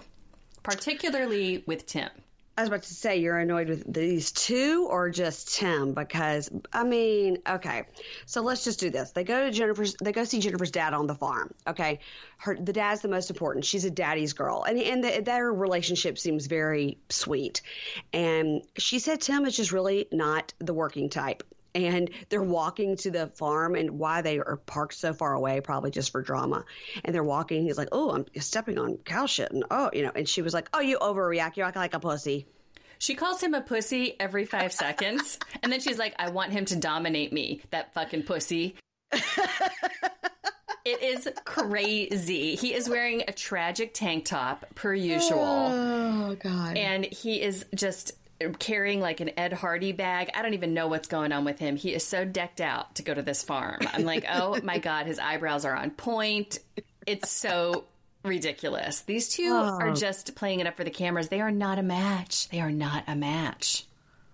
particularly 0.64 1.64
with 1.68 1.86
tim 1.86 2.10
I 2.56 2.62
was 2.62 2.68
about 2.68 2.84
to 2.84 2.94
say 2.94 3.18
you're 3.18 3.40
annoyed 3.40 3.68
with 3.68 3.92
these 3.92 4.32
two 4.32 4.88
or 4.88 5.10
just 5.10 5.56
Tim 5.56 5.94
because 5.94 6.52
I 6.72 6.84
mean, 6.84 7.40
okay. 7.50 7.86
So 8.28 8.42
let's 8.42 8.64
just 8.64 8.80
do 8.80 8.92
this. 8.92 9.12
They 9.12 9.24
go 9.24 9.46
to 9.46 9.52
Jennifer's 9.52 9.96
they 9.96 10.12
go 10.12 10.24
see 10.24 10.40
Jennifer's 10.40 10.70
dad 10.70 10.94
on 10.94 11.08
the 11.08 11.16
farm. 11.16 11.52
Okay. 11.66 12.00
Her 12.38 12.56
the 12.56 12.74
dad's 12.74 13.02
the 13.02 13.08
most 13.08 13.32
important. 13.32 13.66
She's 13.66 13.86
a 13.86 13.92
daddy's 13.92 14.34
girl. 14.34 14.64
And 14.64 14.78
and 14.78 15.04
the, 15.04 15.22
their 15.22 15.52
relationship 15.52 16.20
seems 16.20 16.46
very 16.46 17.00
sweet. 17.10 17.64
And 18.14 18.62
she 18.78 19.00
said 19.00 19.22
Tim 19.22 19.46
is 19.46 19.58
just 19.58 19.72
really 19.72 20.08
not 20.12 20.54
the 20.60 20.76
working 20.76 21.10
type 21.10 21.42
and 21.76 22.10
they're 22.30 22.42
walking 22.42 22.96
to 22.98 23.12
the 23.12 23.28
farm 23.28 23.76
and 23.76 23.92
why 23.92 24.22
they 24.22 24.40
are 24.40 24.58
parked 24.66 24.94
so 24.94 25.14
far 25.14 25.34
away 25.34 25.62
probably 25.62 25.92
just 25.92 26.12
for 26.12 26.22
drama 26.22 26.66
and 27.04 27.14
they're 27.14 27.24
walking 27.24 27.64
he's 27.64 27.78
like 27.78 27.90
oh 27.92 28.12
i'm 28.12 28.26
stepping 28.40 28.78
on 28.78 28.98
cow 28.98 29.26
shit 29.26 29.52
and 29.52 29.64
oh 29.72 29.90
you 29.94 30.04
know 30.04 30.12
and 30.16 30.28
she 30.28 30.42
was 30.42 30.54
like 30.54 30.70
oh 30.74 30.80
you 30.80 30.98
overreact 31.00 31.58
you 31.58 31.64
act 31.64 31.76
like 31.76 31.94
a 31.94 32.00
pussy 32.00 32.46
she 33.00 33.16
calls 33.16 33.42
him 33.42 33.54
a 33.54 33.62
pussy 33.62 34.16
every 34.20 34.46
five 34.46 34.72
seconds 34.84 35.40
and 35.62 35.72
then 35.72 35.80
she's 35.80 35.98
like 35.98 36.16
i 36.20 36.30
want 36.30 36.52
him 36.52 36.66
to 36.66 36.76
dominate 36.76 37.34
me 37.34 37.62
that 37.72 37.94
fucking 37.94 38.24
pussy 38.24 38.76
It 40.86 41.02
is 41.02 41.30
crazy. 41.46 42.56
He 42.56 42.74
is 42.74 42.90
wearing 42.90 43.24
a 43.26 43.32
tragic 43.32 43.94
tank 43.94 44.26
top 44.26 44.66
per 44.76 44.94
usual. 44.94 45.40
Oh 45.40 46.36
god. 46.38 46.76
And 46.76 47.06
he 47.06 47.42
is 47.42 47.66
just 47.74 48.12
carrying 48.52 49.00
like 49.00 49.20
an 49.20 49.32
Ed 49.38 49.54
Hardy 49.54 49.92
bag. 49.92 50.30
I 50.34 50.42
don't 50.42 50.54
even 50.54 50.74
know 50.74 50.88
what's 50.88 51.08
going 51.08 51.32
on 51.32 51.46
with 51.46 51.60
him. 51.60 51.76
He 51.76 51.94
is 51.94 52.04
so 52.04 52.26
decked 52.26 52.62
out 52.62 52.96
to 52.96 53.04
go 53.04 53.14
to 53.14 53.22
this 53.22 53.44
farm. 53.44 53.80
I'm 53.94 54.04
like, 54.04 54.26
oh 54.30 54.60
my 54.64 54.80
God, 54.80 55.06
his 55.06 55.20
eyebrows 55.20 55.66
are 55.66 55.76
on 55.76 55.92
point. 55.92 56.60
It's 57.06 57.32
so 57.32 57.86
ridiculous. 58.24 59.02
These 59.02 59.30
two 59.30 59.50
oh. 59.50 59.78
are 59.80 59.94
just 59.94 60.36
playing 60.36 60.60
it 60.60 60.68
up 60.68 60.76
for 60.76 60.84
the 60.84 60.92
cameras. 60.92 61.30
They 61.30 61.42
are 61.42 61.52
not 61.52 61.80
a 61.80 61.84
match. 61.84 62.50
They 62.50 62.62
are 62.62 62.72
not 62.72 63.04
a 63.08 63.16
match. 63.16 63.86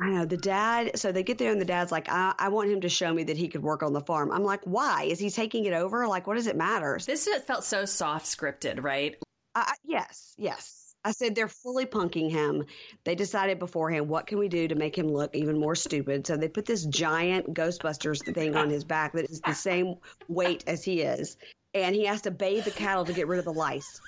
I 0.01 0.09
know 0.11 0.25
the 0.25 0.37
dad. 0.37 0.97
So 0.97 1.11
they 1.11 1.23
get 1.23 1.37
there, 1.37 1.51
and 1.51 1.59
the 1.59 1.65
dad's 1.65 1.91
like, 1.91 2.07
I, 2.09 2.33
I, 2.37 2.47
want 2.49 2.69
him 2.69 2.81
to 2.81 2.89
show 2.89 3.13
me 3.13 3.25
that 3.25 3.35
he 3.35 3.49
could 3.49 3.61
work 3.61 3.83
on 3.83 3.91
the 3.91 3.99
farm." 3.99 4.31
I'm 4.31 4.45
like, 4.45 4.61
"Why? 4.63 5.03
Is 5.03 5.19
he 5.19 5.29
taking 5.29 5.65
it 5.65 5.73
over? 5.73 6.07
Like, 6.07 6.25
what 6.25 6.35
does 6.35 6.47
it 6.47 6.55
matter?" 6.55 6.97
This 7.05 7.27
felt 7.45 7.65
so 7.65 7.83
soft 7.83 8.25
scripted, 8.25 8.81
right? 8.81 9.17
Uh, 9.55 9.65
yes, 9.83 10.35
yes. 10.37 10.78
I 11.05 11.11
said 11.11 11.33
they're 11.33 11.47
fully 11.47 11.85
punking 11.85 12.29
him. 12.29 12.65
They 13.05 13.15
decided 13.15 13.57
beforehand 13.57 14.09
what 14.09 14.27
can 14.27 14.37
we 14.37 14.49
do 14.49 14.67
to 14.67 14.75
make 14.75 14.97
him 14.97 15.07
look 15.07 15.33
even 15.33 15.57
more 15.57 15.75
stupid. 15.75 16.27
So 16.27 16.35
they 16.35 16.49
put 16.49 16.65
this 16.65 16.85
giant 16.85 17.53
Ghostbusters 17.53 18.21
thing 18.33 18.55
on 18.55 18.69
his 18.69 18.83
back 18.83 19.13
that 19.13 19.29
is 19.29 19.39
the 19.41 19.53
same 19.53 19.95
weight 20.27 20.65
as 20.67 20.83
he 20.83 21.01
is, 21.01 21.37
and 21.73 21.95
he 21.95 22.05
has 22.05 22.21
to 22.23 22.31
bathe 22.31 22.65
the 22.65 22.71
cattle 22.71 23.05
to 23.05 23.13
get 23.13 23.27
rid 23.27 23.39
of 23.39 23.45
the 23.45 23.53
lice. 23.53 24.01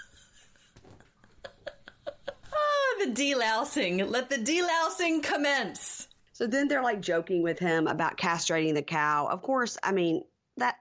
Ah, 2.28 3.06
the 3.06 3.12
delousing. 3.12 4.10
Let 4.10 4.30
the 4.30 4.38
delousing 4.38 5.24
commence. 5.24 6.10
So 6.34 6.46
then 6.46 6.68
they're 6.68 6.84
like 6.84 7.02
joking 7.02 7.42
with 7.42 7.60
him 7.60 7.88
about 7.88 8.18
castrating 8.18 8.74
the 8.74 8.82
cow. 8.82 9.28
Of 9.28 9.44
course, 9.44 9.78
I 9.82 9.92
mean 9.94 10.24
that 10.58 10.76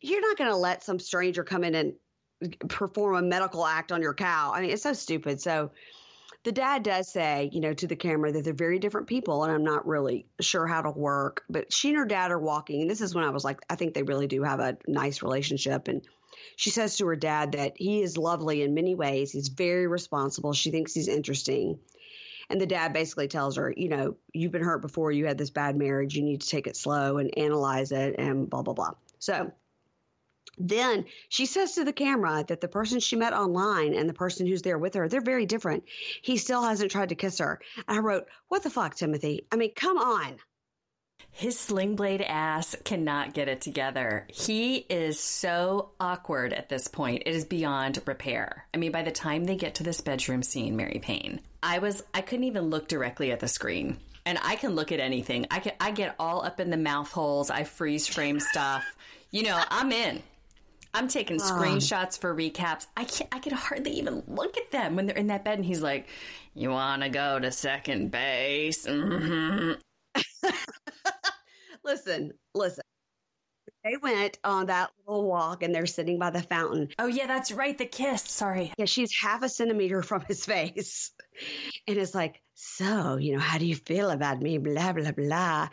you're 0.00 0.20
not 0.20 0.38
going 0.38 0.50
to 0.50 0.56
let 0.56 0.82
some 0.84 0.98
stranger 0.98 1.44
come 1.44 1.64
in 1.64 1.74
and 1.74 1.94
perform 2.68 3.16
a 3.16 3.22
medical 3.22 3.66
act 3.66 3.92
on 3.92 4.02
your 4.02 4.14
cow. 4.14 4.52
I 4.54 4.60
mean, 4.60 4.70
it's 4.70 4.82
so 4.82 4.92
stupid. 4.92 5.40
So 5.40 5.70
the 6.44 6.52
dad 6.52 6.82
does 6.82 7.08
say, 7.08 7.50
you 7.52 7.60
know, 7.60 7.74
to 7.74 7.86
the 7.86 7.96
camera 7.96 8.30
that 8.32 8.44
they're 8.44 8.52
very 8.52 8.78
different 8.78 9.06
people, 9.06 9.44
and 9.44 9.52
I'm 9.52 9.64
not 9.64 9.86
really 9.86 10.26
sure 10.40 10.66
how 10.66 10.82
to 10.82 10.90
work. 10.90 11.44
But 11.50 11.72
she 11.72 11.88
and 11.88 11.98
her 11.98 12.04
dad 12.04 12.30
are 12.30 12.38
walking, 12.38 12.80
and 12.80 12.90
this 12.90 13.00
is 13.00 13.14
when 13.14 13.24
I 13.24 13.30
was 13.30 13.44
like, 13.44 13.60
I 13.68 13.74
think 13.74 13.94
they 13.94 14.04
really 14.04 14.28
do 14.28 14.42
have 14.44 14.60
a 14.60 14.78
nice 14.86 15.22
relationship. 15.22 15.88
And 15.88 16.02
she 16.56 16.70
says 16.70 16.96
to 16.96 17.06
her 17.06 17.16
dad 17.16 17.52
that 17.52 17.74
he 17.76 18.02
is 18.02 18.16
lovely 18.16 18.62
in 18.62 18.74
many 18.74 18.94
ways. 18.94 19.32
He's 19.32 19.48
very 19.48 19.86
responsible. 19.86 20.52
She 20.52 20.70
thinks 20.70 20.94
he's 20.94 21.08
interesting. 21.08 21.78
And 22.50 22.60
the 22.60 22.66
dad 22.66 22.92
basically 22.92 23.28
tells 23.28 23.56
her, 23.56 23.74
you 23.76 23.88
know, 23.88 24.16
you've 24.32 24.52
been 24.52 24.62
hurt 24.62 24.80
before. 24.80 25.12
You 25.12 25.26
had 25.26 25.38
this 25.38 25.50
bad 25.50 25.76
marriage. 25.76 26.14
You 26.14 26.22
need 26.22 26.40
to 26.40 26.48
take 26.48 26.66
it 26.66 26.76
slow 26.76 27.18
and 27.18 27.36
analyze 27.36 27.92
it 27.92 28.14
and 28.18 28.48
blah, 28.48 28.62
blah, 28.62 28.74
blah. 28.74 28.92
So 29.18 29.52
then 30.58 31.04
she 31.28 31.46
says 31.46 31.72
to 31.72 31.84
the 31.84 31.92
camera 31.92 32.44
that 32.48 32.60
the 32.60 32.68
person 32.68 33.00
she 33.00 33.16
met 33.16 33.32
online 33.32 33.94
and 33.94 34.08
the 34.08 34.14
person 34.14 34.46
who's 34.46 34.62
there 34.62 34.78
with 34.78 34.94
her, 34.94 35.08
they're 35.08 35.20
very 35.20 35.46
different. 35.46 35.84
He 36.22 36.36
still 36.36 36.62
hasn't 36.62 36.90
tried 36.90 37.10
to 37.10 37.14
kiss 37.14 37.38
her. 37.38 37.60
And 37.86 37.98
I 37.98 38.00
wrote, 38.00 38.26
What 38.48 38.62
the 38.62 38.70
fuck, 38.70 38.94
Timothy? 38.94 39.46
I 39.52 39.56
mean, 39.56 39.72
come 39.74 39.98
on. 39.98 40.38
His 41.30 41.58
sling 41.58 41.94
blade 41.94 42.22
ass 42.22 42.74
cannot 42.84 43.32
get 43.32 43.48
it 43.48 43.60
together. 43.60 44.26
He 44.32 44.76
is 44.76 45.20
so 45.20 45.90
awkward 46.00 46.52
at 46.52 46.68
this 46.68 46.88
point. 46.88 47.22
It 47.26 47.34
is 47.34 47.44
beyond 47.44 48.00
repair. 48.06 48.66
I 48.74 48.76
mean, 48.76 48.90
by 48.90 49.02
the 49.02 49.12
time 49.12 49.44
they 49.44 49.54
get 49.54 49.76
to 49.76 49.84
this 49.84 50.00
bedroom 50.00 50.42
scene, 50.42 50.76
Mary 50.76 51.00
Payne, 51.00 51.40
I 51.62 51.78
was 51.78 52.02
I 52.12 52.22
couldn't 52.22 52.44
even 52.44 52.70
look 52.70 52.88
directly 52.88 53.30
at 53.30 53.40
the 53.40 53.48
screen. 53.48 53.98
And 54.26 54.38
I 54.42 54.56
can 54.56 54.74
look 54.74 54.90
at 54.90 55.00
anything. 55.00 55.46
I 55.50 55.60
can 55.60 55.72
I 55.80 55.92
get 55.92 56.16
all 56.18 56.44
up 56.44 56.60
in 56.60 56.70
the 56.70 56.76
mouth 56.76 57.12
holes. 57.12 57.50
I 57.50 57.64
freeze 57.64 58.06
frame 58.08 58.40
stuff. 58.40 58.84
You 59.30 59.44
know, 59.44 59.62
I'm 59.70 59.92
in. 59.92 60.22
I'm 60.94 61.08
taking 61.08 61.38
screenshots 61.38 62.18
for 62.18 62.34
recaps. 62.34 62.86
I 62.96 63.04
can't. 63.04 63.32
I 63.32 63.38
can 63.38 63.52
hardly 63.52 63.92
even 63.92 64.22
look 64.26 64.56
at 64.56 64.70
them 64.70 64.96
when 64.96 65.06
they're 65.06 65.16
in 65.16 65.26
that 65.28 65.44
bed, 65.44 65.58
and 65.58 65.64
he's 65.64 65.82
like, 65.82 66.08
"You 66.54 66.70
want 66.70 67.02
to 67.02 67.08
go 67.08 67.38
to 67.38 67.52
second 67.52 68.10
base?" 68.10 68.86
Mm-hmm. 68.86 69.72
listen, 71.84 72.32
listen. 72.54 72.84
They 73.84 73.96
went 73.96 74.38
on 74.44 74.66
that 74.66 74.90
little 75.06 75.26
walk, 75.26 75.62
and 75.62 75.74
they're 75.74 75.86
sitting 75.86 76.18
by 76.18 76.30
the 76.30 76.42
fountain. 76.42 76.88
Oh 76.98 77.06
yeah, 77.06 77.26
that's 77.26 77.52
right. 77.52 77.76
The 77.76 77.86
kiss. 77.86 78.22
Sorry. 78.22 78.72
Yeah, 78.76 78.86
she's 78.86 79.14
half 79.14 79.42
a 79.42 79.48
centimeter 79.48 80.02
from 80.02 80.22
his 80.22 80.44
face, 80.46 81.12
and 81.86 81.96
it's 81.96 82.14
like, 82.14 82.40
so 82.54 83.16
you 83.16 83.34
know, 83.34 83.40
how 83.40 83.58
do 83.58 83.66
you 83.66 83.76
feel 83.76 84.10
about 84.10 84.40
me? 84.40 84.58
Blah 84.58 84.92
blah 84.92 85.12
blah, 85.12 85.68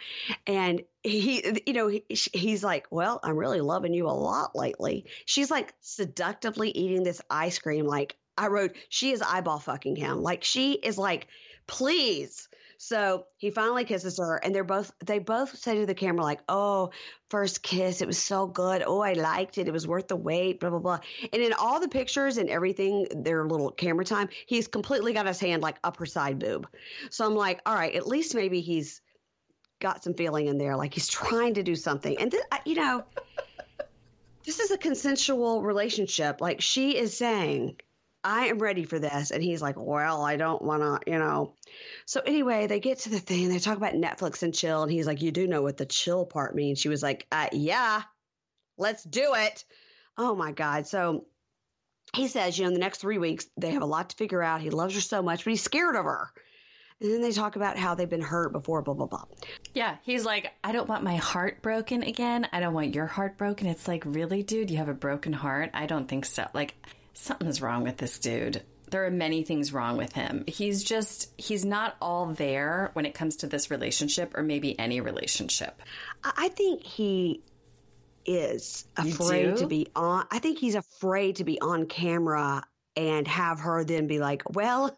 and 0.46 0.82
he 1.06 1.62
you 1.66 1.74
know 1.74 1.88
he, 1.88 2.04
he's 2.10 2.64
like 2.64 2.88
well 2.90 3.20
i'm 3.24 3.38
really 3.38 3.62
loving 3.62 3.94
you 3.94 4.08
a 4.08 4.10
lot 4.10 4.56
lately 4.56 5.06
she's 5.26 5.52
like 5.52 5.74
seductively 5.82 6.70
eating 6.72 7.04
this 7.04 7.22
ice 7.30 7.60
cream 7.60 7.86
like 7.86 8.16
i 8.38 8.48
wrote 8.48 8.76
she 8.90 9.12
is 9.12 9.22
eyeball 9.22 9.60
fucking 9.60 9.96
him 9.96 10.22
like 10.22 10.44
she 10.44 10.74
is 10.74 10.98
like 10.98 11.28
please 11.68 12.50
so 12.78 13.26
he 13.38 13.50
finally 13.52 13.84
kisses 13.84 14.18
her 14.18 14.38
and 14.38 14.54
they're 14.54 14.64
both 14.64 14.92
they 15.06 15.20
both 15.20 15.58
say 15.58 15.80
to 15.80 15.86
the 15.86 15.94
camera 15.94 16.24
like 16.24 16.42
oh 16.50 16.92
first 17.30 17.64
kiss 17.64 18.02
it 18.02 18.08
was 18.08 18.18
so 18.18 18.48
good 18.48 18.84
oh 18.86 19.02
i 19.02 19.14
liked 19.14 19.58
it 19.58 19.68
it 19.68 19.72
was 19.72 19.88
worth 19.88 20.08
the 20.08 20.16
wait 20.16 20.60
blah 20.60 20.70
blah 20.70 20.80
blah 20.80 21.00
and 21.34 21.42
in 21.42 21.54
all 21.54 21.80
the 21.80 21.88
pictures 21.88 22.38
and 22.38 22.50
everything 22.50 23.08
their 23.16 23.46
little 23.46 23.72
camera 23.72 24.06
time 24.06 24.30
he's 24.46 24.68
completely 24.68 25.14
got 25.14 25.26
his 25.26 25.40
hand 25.40 25.62
like 25.62 25.78
up 25.84 25.98
her 25.98 26.06
side 26.06 26.40
boob 26.40 26.68
so 27.10 27.26
i'm 27.26 27.36
like 27.36 27.62
all 27.66 27.76
right 27.76 27.96
at 27.96 28.08
least 28.08 28.36
maybe 28.36 28.62
he's 28.62 29.02
got 29.80 30.04
some 30.04 30.14
feeling 30.14 30.48
in 30.48 30.58
there, 30.58 30.76
like 30.76 30.94
he's 30.94 31.08
trying 31.08 31.56
to 31.56 31.64
do 31.64 31.76
something. 31.76 32.18
And, 32.18 32.32
th- 32.32 32.44
you 32.66 32.76
know, 32.76 33.04
this 34.46 34.60
is 34.60 34.72
a 34.72 34.78
consensual 34.78 35.62
relationship. 35.62 36.42
Like 36.42 36.62
she 36.62 36.98
is 36.98 37.18
saying, 37.18 37.78
I 38.26 38.48
am 38.48 38.58
ready 38.58 38.86
for 38.86 38.98
this. 38.98 39.30
And 39.30 39.44
he's 39.44 39.62
like, 39.62 39.76
well, 39.78 40.24
I 40.24 40.36
don't 40.36 40.62
want 40.64 40.82
to, 40.82 41.12
you 41.12 41.20
know. 41.20 41.54
So 42.08 42.22
anyway, 42.26 42.66
they 42.66 42.80
get 42.80 43.00
to 43.02 43.10
the 43.12 43.20
thing. 43.20 43.50
They 43.50 43.60
talk 43.60 43.78
about 43.78 43.94
Netflix 43.94 44.42
and 44.42 44.52
chill. 44.52 44.82
And 44.82 44.92
he's 44.92 45.06
like, 45.06 45.22
you 45.22 45.32
do 45.32 45.46
know 45.46 45.62
what 45.62 45.78
the 45.78 45.86
chill 45.86 46.26
part 46.26 46.56
means. 46.56 46.80
She 46.80 46.90
was 46.90 47.04
like, 47.04 47.28
uh, 47.32 47.50
yeah, 47.52 48.02
let's 48.80 49.04
do 49.04 49.36
it. 49.36 49.64
Oh 50.18 50.36
my 50.36 50.54
God. 50.54 50.88
So 50.88 51.26
he 52.16 52.28
says, 52.28 52.58
you 52.58 52.64
know, 52.64 52.70
in 52.70 52.74
the 52.74 52.80
next 52.80 52.98
three 52.98 53.20
weeks, 53.20 53.46
they 53.58 53.72
have 53.72 53.84
a 53.84 53.88
lot 53.88 54.10
to 54.10 54.16
figure 54.16 54.42
out. 54.42 54.60
He 54.60 54.72
loves 54.72 54.96
her 54.96 55.02
so 55.02 55.22
much, 55.22 55.44
but 55.44 55.52
he's 55.52 55.62
scared 55.62 55.96
of 55.96 56.06
her. 56.06 56.32
And 57.02 57.12
then 57.12 57.22
they 57.22 57.32
talk 57.32 57.58
about 57.58 57.78
how 57.78 57.94
they've 57.94 58.10
been 58.10 58.22
hurt 58.22 58.54
before, 58.54 58.82
blah, 58.82 58.96
blah, 58.96 59.06
blah. 59.06 59.26
Yeah. 59.76 59.98
He's 60.02 60.26
like, 60.26 60.52
I 60.64 60.72
don't 60.72 60.90
want 60.90 61.04
my 61.04 61.18
heart 61.18 61.62
broken 61.62 62.02
again. 62.02 62.48
I 62.52 62.60
don't 62.60 62.74
want 62.74 62.96
your 62.96 63.06
heart 63.06 63.38
broken. 63.38 63.68
It's 63.68 63.88
like, 63.88 64.04
really, 64.04 64.42
dude? 64.42 64.72
You 64.72 64.78
have 64.78 64.90
a 64.90 64.96
broken 64.96 65.34
heart? 65.34 65.70
I 65.76 65.86
don't 65.86 66.08
think 66.08 66.26
so. 66.26 66.48
Like, 66.54 66.74
something's 67.16 67.62
wrong 67.62 67.84
with 67.84 67.98
this 67.98 68.20
dude. 68.20 68.62
There 68.92 69.06
are 69.06 69.12
many 69.12 69.44
things 69.44 69.74
wrong 69.74 69.98
with 69.98 70.14
him. 70.14 70.44
He's 70.48 70.84
just, 70.84 71.34
he's 71.38 71.66
not 71.66 71.96
all 72.00 72.28
there 72.28 72.92
when 72.94 73.06
it 73.06 73.16
comes 73.16 73.38
to 73.38 73.48
this 73.48 73.72
relationship 73.72 74.38
or 74.38 74.44
maybe 74.44 74.78
any 74.78 75.02
relationship. 75.02 75.82
I 76.24 76.50
think 76.50 76.84
he 76.84 77.42
is 78.26 78.86
afraid 78.96 79.58
to 79.58 79.68
be 79.68 79.88
on. 79.96 80.26
I 80.30 80.40
think 80.40 80.60
he's 80.60 80.76
afraid 80.76 81.38
to 81.38 81.44
be 81.44 81.60
on 81.60 81.88
camera 81.88 82.64
and 82.96 83.28
have 83.28 83.60
her 83.60 83.84
then 83.84 84.08
be 84.08 84.20
like, 84.20 84.44
well, 84.56 84.96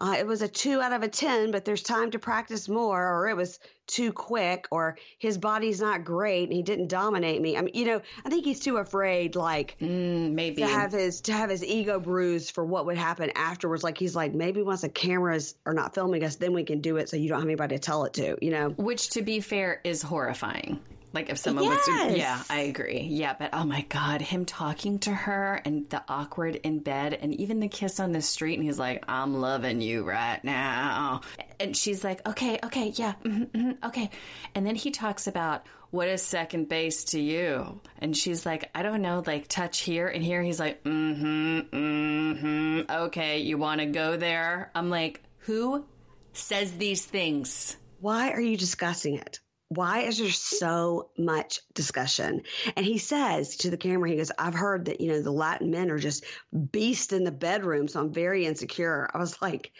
uh, 0.00 0.16
it 0.18 0.26
was 0.26 0.42
a 0.42 0.48
two 0.48 0.80
out 0.80 0.92
of 0.92 1.02
a 1.02 1.08
10, 1.08 1.52
but 1.52 1.64
there's 1.64 1.82
time 1.82 2.10
to 2.10 2.18
practice 2.18 2.68
more, 2.68 3.14
or 3.14 3.28
it 3.28 3.36
was 3.36 3.60
too 3.86 4.12
quick, 4.12 4.66
or 4.72 4.96
his 5.18 5.38
body's 5.38 5.80
not 5.80 6.04
great 6.04 6.44
and 6.44 6.52
he 6.52 6.62
didn't 6.62 6.88
dominate 6.88 7.40
me. 7.40 7.56
I 7.56 7.60
mean, 7.60 7.74
you 7.74 7.84
know, 7.84 8.00
I 8.24 8.30
think 8.30 8.44
he's 8.44 8.58
too 8.58 8.78
afraid, 8.78 9.36
like, 9.36 9.76
mm, 9.80 10.32
maybe 10.32 10.62
to 10.62 10.66
have 10.66 10.90
his 10.90 11.20
to 11.22 11.32
have 11.32 11.48
his 11.48 11.62
ego 11.62 12.00
bruised 12.00 12.52
for 12.52 12.64
what 12.64 12.86
would 12.86 12.96
happen 12.96 13.30
afterwards. 13.36 13.84
Like 13.84 13.96
he's 13.96 14.16
like, 14.16 14.34
maybe 14.34 14.62
once 14.62 14.80
the 14.80 14.88
cameras 14.88 15.54
are 15.64 15.74
not 15.74 15.94
filming 15.94 16.24
us, 16.24 16.36
then 16.36 16.54
we 16.54 16.64
can 16.64 16.80
do 16.80 16.96
it, 16.96 17.08
so 17.08 17.16
you 17.16 17.28
don't 17.28 17.38
have 17.38 17.46
anybody 17.46 17.76
to 17.76 17.80
tell 17.80 18.04
it 18.04 18.14
to. 18.14 18.36
You 18.42 18.50
know, 18.50 18.70
which 18.70 19.10
to 19.10 19.22
be 19.22 19.40
fair 19.40 19.80
is 19.84 20.02
horrifying. 20.02 20.80
Like 21.14 21.30
if 21.30 21.38
someone 21.38 21.64
yes. 21.64 21.88
was 21.88 22.12
to, 22.12 22.18
yeah, 22.18 22.42
I 22.50 22.62
agree. 22.62 23.06
Yeah, 23.08 23.36
but 23.38 23.50
oh 23.52 23.64
my 23.64 23.82
god, 23.82 24.20
him 24.20 24.44
talking 24.44 24.98
to 25.00 25.14
her 25.14 25.62
and 25.64 25.88
the 25.88 26.02
awkward 26.08 26.56
in 26.56 26.80
bed 26.80 27.14
and 27.14 27.32
even 27.36 27.60
the 27.60 27.68
kiss 27.68 28.00
on 28.00 28.10
the 28.10 28.20
street 28.20 28.54
and 28.54 28.64
he's 28.64 28.80
like, 28.80 29.04
"I'm 29.06 29.40
loving 29.40 29.80
you 29.80 30.02
right 30.02 30.42
now." 30.42 31.20
And 31.60 31.76
she's 31.76 32.02
like, 32.02 32.26
"Okay, 32.28 32.58
okay, 32.64 32.92
yeah. 32.96 33.14
Mm-hmm, 33.24 33.42
mm-hmm, 33.44 33.86
okay." 33.86 34.10
And 34.56 34.66
then 34.66 34.74
he 34.74 34.90
talks 34.90 35.28
about 35.28 35.64
what 35.94 36.08
is 36.08 36.22
second 36.22 36.68
base 36.68 37.04
to 37.04 37.20
you? 37.20 37.80
And 37.98 38.16
she's 38.16 38.44
like, 38.44 38.68
I 38.74 38.82
don't 38.82 39.00
know, 39.00 39.22
like 39.24 39.46
touch 39.46 39.78
here 39.78 40.08
and 40.08 40.24
here. 40.24 40.42
He's 40.42 40.58
like, 40.58 40.82
mm-hmm, 40.82 41.60
mm-hmm. 41.72 42.90
Okay, 42.90 43.38
you 43.38 43.58
want 43.58 43.80
to 43.80 43.86
go 43.86 44.16
there? 44.16 44.72
I'm 44.74 44.90
like, 44.90 45.22
who 45.38 45.84
says 46.32 46.72
these 46.72 47.04
things? 47.04 47.76
Why 48.00 48.32
are 48.32 48.40
you 48.40 48.56
discussing 48.56 49.18
it? 49.18 49.38
Why 49.74 50.00
is 50.00 50.18
there 50.18 50.30
so 50.30 51.10
much 51.18 51.60
discussion? 51.74 52.42
And 52.76 52.84
he 52.84 52.98
says 52.98 53.56
to 53.58 53.70
the 53.70 53.76
camera, 53.76 54.10
he 54.10 54.16
goes, 54.16 54.32
I've 54.38 54.54
heard 54.54 54.86
that, 54.86 55.00
you 55.00 55.12
know, 55.12 55.20
the 55.20 55.30
Latin 55.30 55.70
men 55.70 55.90
are 55.90 55.98
just 55.98 56.24
beasts 56.72 57.12
in 57.12 57.24
the 57.24 57.32
bedroom. 57.32 57.88
So 57.88 58.00
I'm 58.00 58.12
very 58.12 58.46
insecure. 58.46 59.10
I 59.12 59.18
was 59.18 59.40
like, 59.42 59.72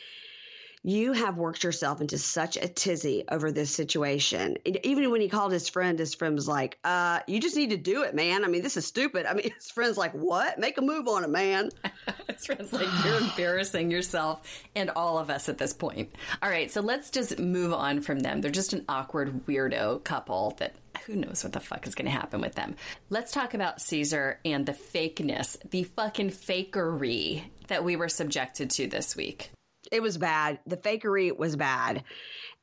you 0.87 1.13
have 1.13 1.39
worked 1.39 1.65
yourself 1.65 2.03
into 2.03 2.19
such 2.19 2.59
a 2.59 2.69
tizzy 2.69 3.25
over 3.31 3.51
this 3.51 3.71
situation. 3.71 4.59
Even 4.83 5.11
when 5.11 5.23
he 5.23 5.31
called 5.31 5.51
his 5.51 5.67
friend, 5.67 5.99
his 5.99 6.15
friend 6.15 6.35
was 6.35 6.47
like, 6.47 6.79
uh, 6.85 7.21
you 7.27 7.41
just 7.41 7.57
need 7.57 7.71
to 7.71 7.79
do 7.79 8.03
it, 8.03 8.15
man. 8.15 8.45
I 8.45 8.49
mean, 8.49 8.61
this 8.61 8.77
is 8.77 8.87
stupid. 8.87 9.25
I 9.25 9.33
mean, 9.33 9.51
his 9.55 9.71
friend's 9.71 9.97
like, 9.97 10.13
what? 10.13 10.59
Make 10.59 10.77
a 10.77 10.83
move 10.83 11.09
on 11.09 11.25
it, 11.25 11.31
man. 11.31 11.71
his 12.29 12.45
friend's 12.45 12.71
like, 12.71 12.87
you're 13.03 13.17
embarrassing 13.17 13.91
yourself 13.91 14.47
and 14.77 14.91
all 14.91 15.17
of 15.17 15.31
us 15.31 15.49
at 15.49 15.57
this 15.57 15.73
point. 15.73 16.15
All 16.43 16.51
right, 16.51 16.71
so 16.71 16.83
let's 16.83 17.09
just 17.09 17.39
move 17.39 17.73
on 17.73 18.03
from 18.03 18.21
them. 18.21 18.43
They're 18.43 18.51
just 18.51 18.75
an 18.75 18.85
awkward 18.87 19.47
weirdo 19.47 20.05
couple 20.05 20.55
that 20.59 20.77
who 21.07 21.17
knows 21.17 21.43
what 21.43 21.55
the 21.55 21.61
fuck 21.61 21.87
is 21.87 21.95
going 21.95 22.07
to 22.07 22.11
happen 22.11 22.43
with 22.43 22.57
them. 22.57 22.77
Let's 23.09 23.33
talk 23.33 23.55
about 23.55 23.81
Caesar 23.81 24.39
and 24.45 24.67
the 24.67 24.73
fakeness, 24.73 25.57
the 25.71 25.85
fucking 25.85 26.31
fakery 26.31 27.45
that 27.69 27.85
we 27.85 27.97
were 27.97 28.11
subjected 28.11 28.69
to 28.71 28.87
this 28.87 29.17
week 29.17 29.51
it 29.95 30.03
was 30.03 30.19
bad. 30.19 30.59
The 30.67 30.77
fakery 30.77 31.37
was 31.37 31.55
bad. 31.55 32.03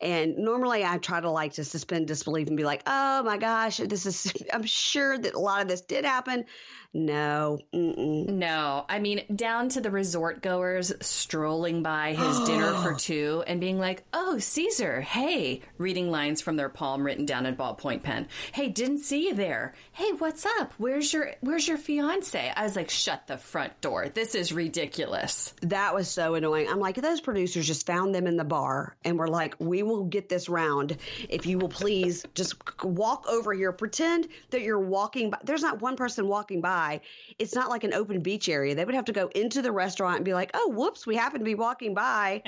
And 0.02 0.38
normally 0.38 0.84
I 0.84 0.98
try 0.98 1.22
to 1.22 1.30
like 1.30 1.54
to 1.54 1.64
suspend 1.64 2.08
disbelief 2.08 2.48
and 2.48 2.58
be 2.58 2.66
like, 2.66 2.84
oh 2.88 3.24
my 3.24 3.38
gosh, 3.38 3.78
this 3.78 4.06
is, 4.06 4.34
I'm 4.54 4.66
sure 4.66 5.18
that 5.18 5.34
a 5.34 5.40
lot 5.40 5.62
of 5.62 5.70
this 5.70 5.82
did 5.82 6.04
happen. 6.04 6.44
No. 6.94 7.60
Mm-mm. 7.74 8.28
No. 8.28 8.86
I 8.90 9.00
mean, 9.00 9.24
down 9.34 9.70
to 9.70 9.82
the 9.82 9.92
resort 9.92 10.42
goers 10.42 10.92
strolling 11.00 11.84
by 11.84 12.14
his 12.14 12.40
dinner 12.42 12.74
for 12.74 12.94
two 13.00 13.44
and 13.48 13.62
being 13.62 13.80
like, 13.80 14.04
oh, 14.14 14.40
Caesar, 14.40 15.00
hey, 15.00 15.62
reading 15.78 16.12
lines 16.12 16.42
from 16.42 16.58
their 16.58 16.68
palm 16.68 17.06
written 17.06 17.26
down 17.26 17.46
in 17.46 17.56
ballpoint 17.56 18.04
pen. 18.04 18.28
Hey, 18.52 18.68
didn't 18.68 19.00
see 19.00 19.28
you 19.28 19.34
there. 19.34 19.74
Hey, 19.94 20.12
what's 20.12 20.46
up? 20.46 20.74
Where's 20.78 21.14
your 21.14 21.32
where's 21.40 21.68
your 21.68 21.78
fiance? 21.78 22.52
I 22.54 22.64
was 22.64 22.76
like, 22.76 22.90
shut 22.90 23.26
the 23.26 23.38
front 23.38 23.80
door. 23.80 24.10
This 24.10 24.36
is 24.36 24.52
ridiculous. 24.52 25.54
That 25.62 25.96
was 25.96 26.10
so 26.10 26.36
annoying. 26.36 26.68
I'm 26.68 26.80
like, 26.80 26.96
those 26.96 27.22
producers 27.22 27.68
just 27.68 27.86
found 27.86 28.14
them 28.14 28.28
in 28.28 28.36
the 28.36 28.44
bar 28.44 28.98
and 29.06 29.18
were 29.18 29.30
like, 29.30 29.56
we 29.60 29.82
will 29.82 30.04
get 30.04 30.28
this 30.28 30.50
round 30.50 30.98
if 31.30 31.46
you 31.46 31.58
will 31.58 31.70
please 31.70 32.26
just 32.36 32.56
walk 32.84 33.28
over 33.30 33.54
here. 33.54 33.72
Pretend 33.72 34.28
that 34.50 34.62
you're 34.62 34.78
walking 34.80 35.30
by. 35.30 35.38
There's 35.46 35.62
not 35.62 35.82
one 35.82 35.96
person 35.96 36.28
walking 36.28 36.60
by 36.60 36.81
by, 36.82 37.02
it's 37.38 37.54
not 37.54 37.70
like 37.70 37.84
an 37.84 37.94
open 37.94 38.22
beach 38.22 38.50
area. 38.50 38.76
They 38.76 38.86
would 38.86 38.96
have 38.96 39.06
to 39.06 39.12
go 39.12 39.28
into 39.36 39.62
the 39.62 39.72
restaurant 39.72 40.18
and 40.18 40.26
be 40.26 40.34
like, 40.34 40.52
oh, 40.54 40.70
whoops, 40.70 41.06
we 41.06 41.16
happen 41.16 41.40
to 41.40 41.46
be 41.46 41.56
walking 41.56 41.94
by. 41.94 42.44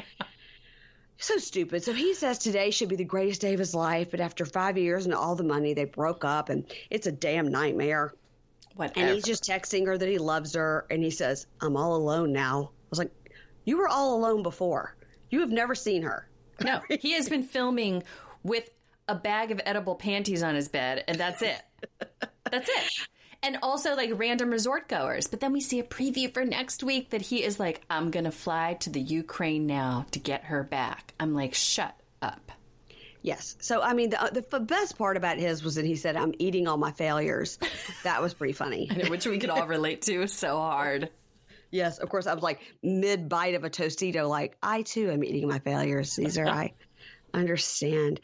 so 1.18 1.38
stupid. 1.38 1.84
So 1.84 1.94
he 1.94 2.14
says 2.14 2.38
today 2.38 2.72
should 2.72 2.90
be 2.90 2.96
the 2.96 3.04
greatest 3.04 3.42
day 3.42 3.54
of 3.54 3.60
his 3.60 3.76
life, 3.76 4.10
but 4.12 4.20
after 4.20 4.46
five 4.46 4.78
years 4.78 5.06
and 5.06 5.14
all 5.14 5.36
the 5.36 5.44
money, 5.44 5.74
they 5.74 5.86
broke 5.86 6.26
up, 6.26 6.50
and 6.50 6.66
it's 6.90 7.08
a 7.08 7.12
damn 7.12 7.48
nightmare. 7.48 8.14
Whatever. 8.76 9.00
And 9.00 9.10
he's 9.14 9.24
just 9.24 9.44
texting 9.44 9.86
her 9.86 9.98
that 9.98 10.10
he 10.10 10.18
loves 10.18 10.56
her, 10.56 10.88
and 10.90 11.04
he 11.04 11.12
says, 11.12 11.46
I'm 11.62 11.78
all 11.78 11.96
alone 11.96 12.34
now. 12.34 12.72
I 12.74 12.88
was 12.90 13.00
like, 13.00 13.12
You 13.66 13.78
were 13.78 13.88
all 13.88 14.16
alone 14.16 14.42
before. 14.42 14.96
You 15.30 15.42
have 15.42 15.52
never 15.52 15.76
seen 15.76 16.02
her. 16.04 16.28
No, 16.64 16.82
he 17.00 17.14
has 17.14 17.30
been 17.30 17.44
filming 17.44 18.04
with 18.42 18.70
a 19.08 19.16
bag 19.16 19.52
of 19.52 19.62
edible 19.66 19.96
panties 19.96 20.42
on 20.42 20.56
his 20.56 20.70
bed, 20.70 21.04
and 21.08 21.20
that's 21.20 21.42
it. 21.44 21.62
That's 22.50 22.70
it 22.70 23.08
and 23.44 23.58
also 23.62 23.96
like 23.96 24.10
random 24.14 24.50
resort 24.50 24.88
goers. 24.88 25.28
But 25.28 25.42
then 25.42 25.52
we 25.52 25.62
see 25.62 25.80
a 25.80 25.84
preview 25.84 26.34
for 26.34 26.46
next 26.46 26.82
week 26.84 27.12
that 27.12 27.22
he 27.22 27.44
is 27.44 27.60
like, 27.60 27.82
I'm 27.90 28.10
going 28.10 28.24
to 28.24 28.32
fly 28.32 28.76
to 28.80 28.90
the 28.90 29.02
Ukraine 29.02 29.68
now 29.68 30.06
to 30.12 30.20
get 30.20 30.46
her 30.46 30.64
back. 30.64 31.14
I'm 31.20 31.34
like, 31.34 31.54
shut 31.54 31.96
up. 32.22 32.52
Yes. 33.22 33.56
So, 33.60 33.82
I 33.82 33.94
mean, 33.94 34.10
the, 34.10 34.22
uh, 34.22 34.30
the 34.30 34.60
best 34.60 34.98
part 34.98 35.16
about 35.16 35.38
his 35.38 35.64
was 35.64 35.76
that 35.76 35.86
he 35.86 35.96
said, 35.96 36.18
I'm 36.18 36.34
eating 36.40 36.68
all 36.68 36.78
my 36.78 36.92
failures. 36.92 37.58
That 38.04 38.22
was 38.22 38.34
pretty 38.34 38.54
funny. 38.54 38.90
Which 39.08 39.26
we 39.26 39.38
could 39.38 39.50
all 39.50 39.68
relate 39.68 40.02
to 40.04 40.28
so 40.28 40.58
hard. 40.58 41.10
Yes, 41.72 42.00
of 42.00 42.10
course. 42.10 42.28
I 42.28 42.34
was 42.34 42.44
like 42.44 42.60
mid 42.82 43.30
bite 43.30 43.56
of 43.56 43.64
a 43.64 43.70
Tostito, 43.70 44.28
like, 44.30 44.58
I 44.62 44.82
too 44.84 45.10
am 45.10 45.24
eating 45.24 45.48
my 45.48 45.60
failures. 45.60 46.16
These 46.16 46.38
are, 46.38 46.48
I, 46.48 46.74
understand. 47.34 48.20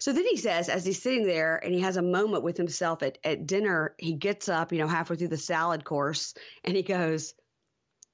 So 0.00 0.12
then 0.12 0.26
he 0.26 0.36
says, 0.36 0.68
as 0.68 0.84
he's 0.84 1.02
sitting 1.02 1.24
there 1.24 1.56
and 1.56 1.74
he 1.74 1.80
has 1.80 1.96
a 1.96 2.02
moment 2.02 2.44
with 2.44 2.56
himself 2.56 3.02
at, 3.02 3.18
at 3.24 3.46
dinner, 3.46 3.94
he 3.98 4.12
gets 4.12 4.48
up, 4.48 4.72
you 4.72 4.78
know, 4.78 4.88
halfway 4.88 5.16
through 5.16 5.28
the 5.28 5.36
salad 5.36 5.84
course 5.84 6.34
and 6.64 6.76
he 6.76 6.82
goes, 6.82 7.34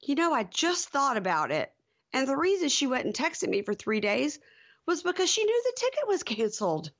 You 0.03 0.15
know, 0.15 0.33
I 0.33 0.45
just 0.45 0.89
thought 0.89 1.17
about 1.17 1.51
it. 1.51 1.73
And 2.13 2.29
the 2.29 2.37
reason 2.37 2.69
she 2.69 2.87
went 2.87 3.05
and 3.05 3.15
texted 3.15 3.49
me 3.49 3.63
for 3.63 3.75
three 3.75 4.01
days 4.01 4.39
was 4.87 5.03
because 5.03 5.29
she 5.29 5.45
knew 5.45 5.63
the 5.65 5.81
ticket 5.81 6.09
was 6.09 6.23
canceled. 6.23 6.91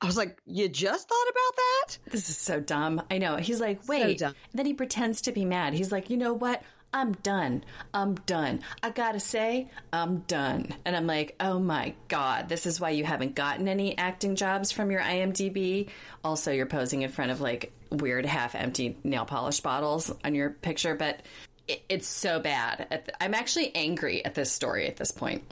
I 0.00 0.06
was 0.06 0.16
like, 0.16 0.40
you 0.46 0.68
just 0.68 1.08
thought 1.08 1.28
about 1.30 1.56
that? 1.56 1.98
This 2.10 2.30
is 2.30 2.38
so 2.38 2.58
dumb. 2.58 3.02
I 3.10 3.18
know. 3.18 3.36
He's 3.36 3.60
like, 3.60 3.86
wait. 3.86 4.20
So 4.20 4.32
then 4.54 4.64
he 4.64 4.72
pretends 4.72 5.20
to 5.22 5.32
be 5.32 5.44
mad. 5.44 5.74
He's 5.74 5.92
like, 5.92 6.08
you 6.08 6.16
know 6.16 6.32
what? 6.32 6.62
I'm 6.92 7.12
done. 7.12 7.64
I'm 7.94 8.14
done. 8.14 8.60
I 8.82 8.90
gotta 8.90 9.20
say, 9.20 9.70
I'm 9.92 10.18
done. 10.20 10.74
And 10.84 10.96
I'm 10.96 11.06
like, 11.06 11.36
oh 11.38 11.60
my 11.60 11.94
God, 12.08 12.48
this 12.48 12.66
is 12.66 12.80
why 12.80 12.90
you 12.90 13.04
haven't 13.04 13.34
gotten 13.34 13.68
any 13.68 13.96
acting 13.96 14.34
jobs 14.34 14.72
from 14.72 14.90
your 14.90 15.00
IMDb. 15.00 15.88
Also, 16.24 16.50
you're 16.50 16.66
posing 16.66 17.02
in 17.02 17.10
front 17.10 17.30
of 17.30 17.40
like 17.40 17.72
weird 17.90 18.26
half 18.26 18.54
empty 18.54 18.96
nail 19.04 19.24
polish 19.24 19.60
bottles 19.60 20.12
on 20.24 20.34
your 20.34 20.50
picture, 20.50 20.94
but 20.94 21.20
it, 21.68 21.82
it's 21.88 22.08
so 22.08 22.40
bad. 22.40 23.04
I'm 23.20 23.34
actually 23.34 23.74
angry 23.74 24.24
at 24.24 24.34
this 24.34 24.50
story 24.50 24.86
at 24.88 24.96
this 24.96 25.12
point. 25.12 25.44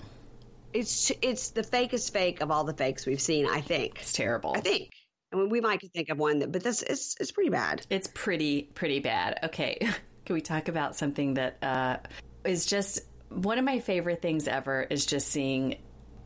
It's 0.73 1.11
it's 1.23 1.51
the 1.51 1.63
fakest 1.63 2.11
fake 2.13 2.41
of 2.41 2.51
all 2.51 2.65
the 2.65 2.75
fakes 2.75 3.07
we've 3.07 3.21
seen. 3.21 3.47
I 3.47 3.61
think 3.61 4.01
it's 4.01 4.13
terrible. 4.13 4.53
I 4.55 4.61
think. 4.61 4.91
I 5.33 5.37
mean, 5.37 5.51
we 5.51 5.61
might 5.61 5.83
think 5.93 6.09
of 6.09 6.19
one 6.19 6.39
that, 6.39 6.53
but 6.53 6.63
this 6.63 6.83
is 6.83 7.17
it's 7.21 7.33
pretty 7.33 7.51
bad. 7.51 7.87
It's 7.91 8.09
pretty 8.13 8.63
pretty 8.63 9.01
bad. 9.01 9.39
Okay, 9.45 9.79
Can 10.29 10.35
we 10.35 10.43
talk 10.43 10.69
about 10.69 10.95
something 10.95 11.35
that 11.35 11.57
uh, 11.63 11.97
is 12.45 12.67
just 12.67 13.01
one 13.31 13.57
of 13.57 13.65
my 13.65 13.81
favorite 13.81 14.21
things 14.21 14.47
ever? 14.47 14.83
Is 14.83 15.07
just 15.07 15.29
seeing 15.29 15.77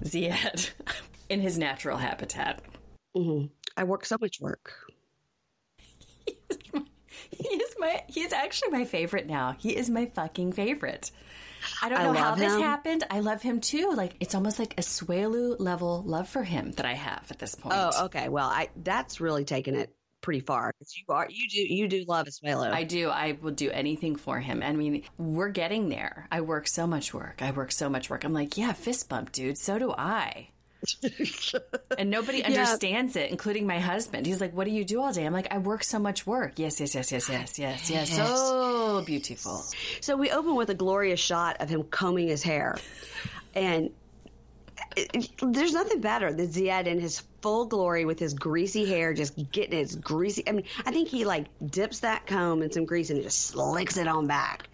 Zied 0.02 0.70
in 1.28 1.38
his 1.38 1.56
natural 1.56 1.96
habitat. 1.96 2.62
Mm-hmm. 3.16 3.46
I 3.76 3.84
work 3.84 4.04
so 4.04 4.16
much 4.20 4.40
work. 4.40 4.72
he 6.26 7.46
is 7.46 7.74
my 7.78 8.02
he 8.08 8.22
is 8.22 8.32
actually 8.32 8.72
my 8.72 8.86
favorite 8.86 9.28
now. 9.28 9.54
He 9.56 9.76
is 9.76 9.88
my 9.88 10.06
fucking 10.06 10.50
favorite. 10.50 11.12
I 11.80 11.88
don't 11.88 12.02
know 12.02 12.10
I 12.10 12.18
how 12.18 12.34
this 12.34 12.54
him. 12.54 12.60
happened. 12.60 13.04
I 13.08 13.20
love 13.20 13.40
him 13.40 13.60
too. 13.60 13.92
Like 13.94 14.16
it's 14.18 14.34
almost 14.34 14.58
like 14.58 14.72
a 14.72 14.82
Asuelu 14.82 15.60
level 15.60 16.02
love 16.02 16.28
for 16.28 16.42
him 16.42 16.72
that 16.72 16.86
I 16.86 16.94
have 16.94 17.24
at 17.30 17.38
this 17.38 17.54
point. 17.54 17.76
Oh, 17.78 18.06
okay. 18.06 18.28
Well, 18.28 18.48
I 18.48 18.70
that's 18.74 19.20
really 19.20 19.44
taken 19.44 19.76
it 19.76 19.94
pretty 20.22 20.40
far. 20.40 20.72
because 20.72 20.96
You 20.96 21.04
are 21.14 21.26
you 21.28 21.48
do 21.48 21.74
you 21.74 21.88
do 21.88 22.04
love 22.06 22.26
Asuelu. 22.26 22.72
I 22.72 22.84
do. 22.84 23.10
I 23.10 23.36
will 23.40 23.52
do 23.52 23.70
anything 23.70 24.16
for 24.16 24.40
him. 24.40 24.62
I 24.62 24.72
mean, 24.72 25.02
we're 25.18 25.50
getting 25.50 25.88
there. 25.88 26.26
I 26.30 26.40
work 26.40 26.66
so 26.66 26.86
much 26.86 27.12
work. 27.12 27.42
I 27.42 27.50
work 27.50 27.72
so 27.72 27.90
much 27.90 28.08
work. 28.08 28.24
I'm 28.24 28.32
like, 28.32 28.56
yeah, 28.56 28.72
fist 28.72 29.08
bump, 29.08 29.32
dude. 29.32 29.58
So 29.58 29.78
do 29.78 29.92
I. 29.92 30.48
and 31.98 32.10
nobody 32.10 32.38
yeah. 32.38 32.46
understands 32.46 33.14
it, 33.14 33.30
including 33.30 33.66
my 33.66 33.78
husband. 33.78 34.26
He's 34.26 34.40
like, 34.40 34.52
"What 34.52 34.64
do 34.64 34.72
you 34.72 34.84
do 34.84 35.00
all 35.00 35.12
day?" 35.12 35.24
I'm 35.24 35.32
like, 35.32 35.46
"I 35.52 35.58
work 35.58 35.84
so 35.84 36.00
much 36.00 36.26
work." 36.26 36.54
Yes, 36.58 36.80
yes, 36.80 36.94
yes, 36.96 37.12
yes, 37.12 37.28
yes, 37.28 37.58
yes, 37.58 37.88
yes. 37.88 38.10
yes. 38.16 38.16
So 38.16 39.02
beautiful. 39.06 39.64
So 40.00 40.16
we 40.16 40.30
open 40.30 40.56
with 40.56 40.70
a 40.70 40.74
glorious 40.74 41.20
shot 41.20 41.60
of 41.60 41.68
him 41.68 41.84
combing 41.84 42.26
his 42.26 42.42
hair, 42.42 42.78
and 43.54 43.90
there's 45.42 45.72
nothing 45.72 46.00
better 46.00 46.32
than 46.32 46.46
Zied 46.48 46.86
in 46.86 47.00
his 47.00 47.22
full 47.40 47.66
glory 47.66 48.04
with 48.04 48.18
his 48.18 48.34
greasy 48.34 48.84
hair, 48.84 49.14
just 49.14 49.50
getting 49.50 49.78
his 49.78 49.96
greasy. 49.96 50.44
I 50.46 50.52
mean, 50.52 50.64
I 50.84 50.90
think 50.92 51.08
he 51.08 51.24
like 51.24 51.46
dips 51.64 52.00
that 52.00 52.26
comb 52.26 52.62
in 52.62 52.70
some 52.72 52.84
grease 52.84 53.10
and 53.10 53.22
just 53.22 53.46
slicks 53.46 53.96
it 53.96 54.06
on 54.06 54.26
back. 54.26 54.68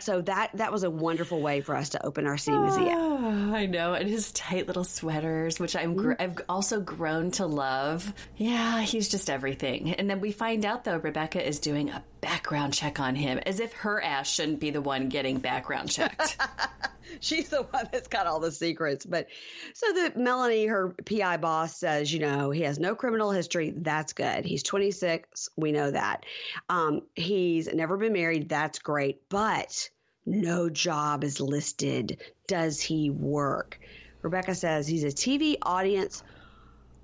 so 0.00 0.20
that 0.22 0.50
that 0.54 0.72
was 0.72 0.82
a 0.82 0.90
wonderful 0.90 1.40
way 1.40 1.60
for 1.60 1.74
us 1.74 1.90
to 1.90 2.04
open 2.04 2.26
our 2.26 2.36
scene 2.36 2.62
with 2.62 2.76
Oh, 2.78 3.54
I 3.54 3.66
know, 3.66 3.94
and 3.94 4.08
his 4.08 4.32
tight 4.32 4.66
little 4.66 4.84
sweaters, 4.84 5.58
which 5.58 5.74
I'm 5.76 5.94
gr- 5.94 6.12
mm-hmm. 6.12 6.22
I've 6.22 6.40
also 6.48 6.80
grown 6.80 7.30
to 7.32 7.46
love. 7.46 8.12
Yeah, 8.36 8.82
he's 8.82 9.08
just 9.08 9.30
everything. 9.30 9.94
And 9.94 10.08
then 10.08 10.20
we 10.20 10.32
find 10.32 10.64
out 10.64 10.84
though 10.84 10.98
Rebecca 10.98 11.46
is 11.46 11.58
doing 11.58 11.90
a 11.90 12.02
background 12.26 12.74
check 12.74 12.98
on 12.98 13.14
him, 13.14 13.38
as 13.46 13.60
if 13.60 13.72
her 13.72 14.02
ass 14.02 14.28
shouldn't 14.28 14.58
be 14.58 14.70
the 14.70 14.80
one 14.80 15.08
getting 15.08 15.38
background 15.38 15.88
checked. 15.88 16.36
She's 17.20 17.50
the 17.50 17.62
one 17.62 17.88
that's 17.92 18.08
got 18.08 18.26
all 18.26 18.40
the 18.40 18.50
secrets. 18.50 19.06
But 19.06 19.28
so 19.74 19.92
that 19.92 20.16
Melanie, 20.16 20.66
her 20.66 20.92
PI 21.04 21.36
boss, 21.36 21.76
says, 21.76 22.12
you 22.12 22.18
know, 22.18 22.50
he 22.50 22.62
has 22.62 22.80
no 22.80 22.96
criminal 22.96 23.30
history. 23.30 23.72
That's 23.76 24.12
good. 24.12 24.44
He's 24.44 24.64
26. 24.64 25.50
We 25.56 25.70
know 25.70 25.92
that. 25.92 26.26
Um, 26.68 27.02
he's 27.14 27.72
never 27.72 27.96
been 27.96 28.12
married. 28.12 28.48
That's 28.48 28.80
great. 28.80 29.28
But 29.28 29.88
no 30.26 30.68
job 30.68 31.22
is 31.22 31.40
listed. 31.40 32.20
Does 32.48 32.80
he 32.80 33.08
work? 33.08 33.78
Rebecca 34.22 34.56
says 34.56 34.88
he's 34.88 35.04
a 35.04 35.08
TV 35.08 35.58
audience 35.62 36.24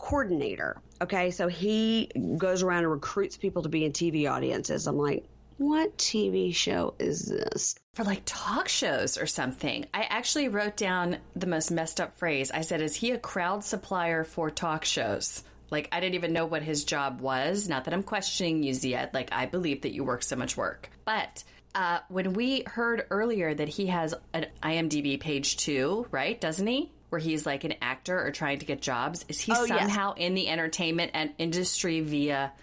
coordinator. 0.02 0.76
Okay, 1.00 1.30
so 1.30 1.48
he 1.48 2.10
goes 2.36 2.62
around 2.62 2.80
and 2.80 2.90
recruits 2.90 3.36
people 3.36 3.62
to 3.62 3.68
be 3.68 3.84
in 3.84 3.92
TV 3.92 4.30
audiences. 4.30 4.86
I'm 4.86 4.98
like, 4.98 5.24
what 5.58 5.96
TV 5.96 6.54
show 6.54 6.94
is 6.98 7.26
this? 7.26 7.76
For 7.94 8.04
like 8.04 8.22
talk 8.26 8.68
shows 8.68 9.16
or 9.16 9.26
something. 9.26 9.86
I 9.94 10.02
actually 10.02 10.48
wrote 10.48 10.76
down 10.76 11.18
the 11.36 11.46
most 11.46 11.70
messed 11.70 12.00
up 12.00 12.18
phrase. 12.18 12.50
I 12.50 12.62
said, 12.62 12.82
Is 12.82 12.96
he 12.96 13.12
a 13.12 13.18
crowd 13.18 13.64
supplier 13.64 14.24
for 14.24 14.50
talk 14.50 14.84
shows? 14.84 15.44
Like, 15.70 15.88
I 15.92 16.00
didn't 16.00 16.16
even 16.16 16.34
know 16.34 16.46
what 16.46 16.62
his 16.62 16.84
job 16.84 17.20
was. 17.20 17.68
Not 17.68 17.84
that 17.84 17.94
I'm 17.94 18.02
questioning 18.02 18.62
you 18.62 18.74
yet. 18.74 19.14
Like, 19.14 19.30
I 19.32 19.46
believe 19.46 19.82
that 19.82 19.94
you 19.94 20.04
work 20.04 20.22
so 20.22 20.36
much 20.36 20.56
work. 20.56 20.90
But 21.06 21.44
uh, 21.74 22.00
when 22.08 22.34
we 22.34 22.64
heard 22.66 23.06
earlier 23.08 23.54
that 23.54 23.68
he 23.68 23.86
has 23.86 24.14
an 24.34 24.46
IMDb 24.62 25.18
page 25.18 25.56
too, 25.56 26.06
right? 26.10 26.38
Doesn't 26.38 26.66
he? 26.66 26.90
Where 27.12 27.20
he's 27.20 27.44
like 27.44 27.64
an 27.64 27.75
actor 27.83 28.18
or 28.27 28.31
trying 28.31 28.61
to 28.61 28.64
get 28.64 28.81
jobs. 28.81 29.27
Is 29.29 29.38
he 29.38 29.53
Oh, 29.55 29.66
somehow 29.66 30.14
in 30.14 30.33
the 30.33 30.48
entertainment 30.48 31.11
and 31.12 31.31
industry 31.37 32.01
via 32.01 32.55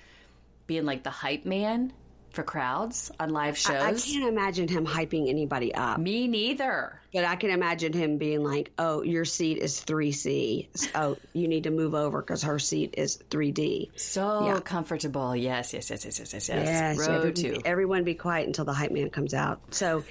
being 0.66 0.86
like 0.86 1.04
the 1.04 1.12
hype 1.12 1.46
man 1.46 1.94
for 2.32 2.42
crowds 2.42 3.12
on 3.20 3.30
live 3.30 3.60
shows? 3.60 3.76
I 3.80 3.94
can't 4.12 4.28
imagine 4.28 4.68
him 4.68 4.88
hyping 4.88 5.30
anybody 5.30 5.72
up, 5.76 6.00
Me 6.00 6.28
neither. 6.28 7.00
but 7.14 7.26
I 7.26 7.36
can 7.36 7.52
imagine 7.52 7.94
him 7.94 8.18
being 8.18 8.44
like, 8.44 8.72
"Oh, 8.80 9.04
your 9.04 9.24
seat 9.24 9.60
is 9.60 9.80
3C. 9.82 10.68
Oh, 10.96 11.18
you 11.34 11.48
need 11.48 11.66
to 11.66 11.70
move 11.72 11.94
over 11.94 12.20
because 12.20 12.42
her 12.42 12.58
seat 12.58 12.96
is 12.98 13.18
3D." 13.30 13.92
So 13.98 14.48
Yeah. 14.48 14.60
comfortable. 14.62 15.36
Yes, 15.36 15.74
yes, 15.76 15.92
yes, 15.92 16.06
yes, 16.06 16.18
yes, 16.18 16.34
yes, 16.34 16.50
yes. 16.50 16.98
Row 17.08 17.18
every- 17.18 17.34
two. 17.34 17.62
everyone 17.66 18.04
be 18.04 18.16
quiet 18.16 18.48
until 18.48 18.66
the 18.66 18.74
hype 18.74 18.90
man 18.90 19.12
comes 19.12 19.36
out. 19.36 19.62
So, 19.76 20.04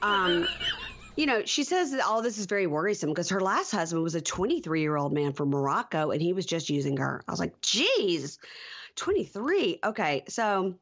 um, 0.00 0.48
you 1.16 1.24
know, 1.24 1.44
she 1.44 1.64
says 1.64 1.92
that 1.92 2.00
all 2.00 2.22
this 2.22 2.38
is 2.38 2.46
very 2.46 2.66
worrisome 2.66 3.08
because 3.10 3.30
her 3.30 3.40
last 3.40 3.72
husband 3.72 4.02
was 4.02 4.14
a 4.14 4.20
23 4.20 4.80
year 4.80 4.96
old 4.96 5.12
man 5.12 5.32
from 5.32 5.50
Morocco 5.50 6.10
and 6.10 6.20
he 6.20 6.34
was 6.34 6.46
just 6.46 6.68
using 6.68 6.98
her. 6.98 7.22
I 7.26 7.32
was 7.32 7.40
like, 7.40 7.60
geez, 7.62 8.38
23. 8.96 9.80
Okay. 9.82 10.24
So 10.28 10.74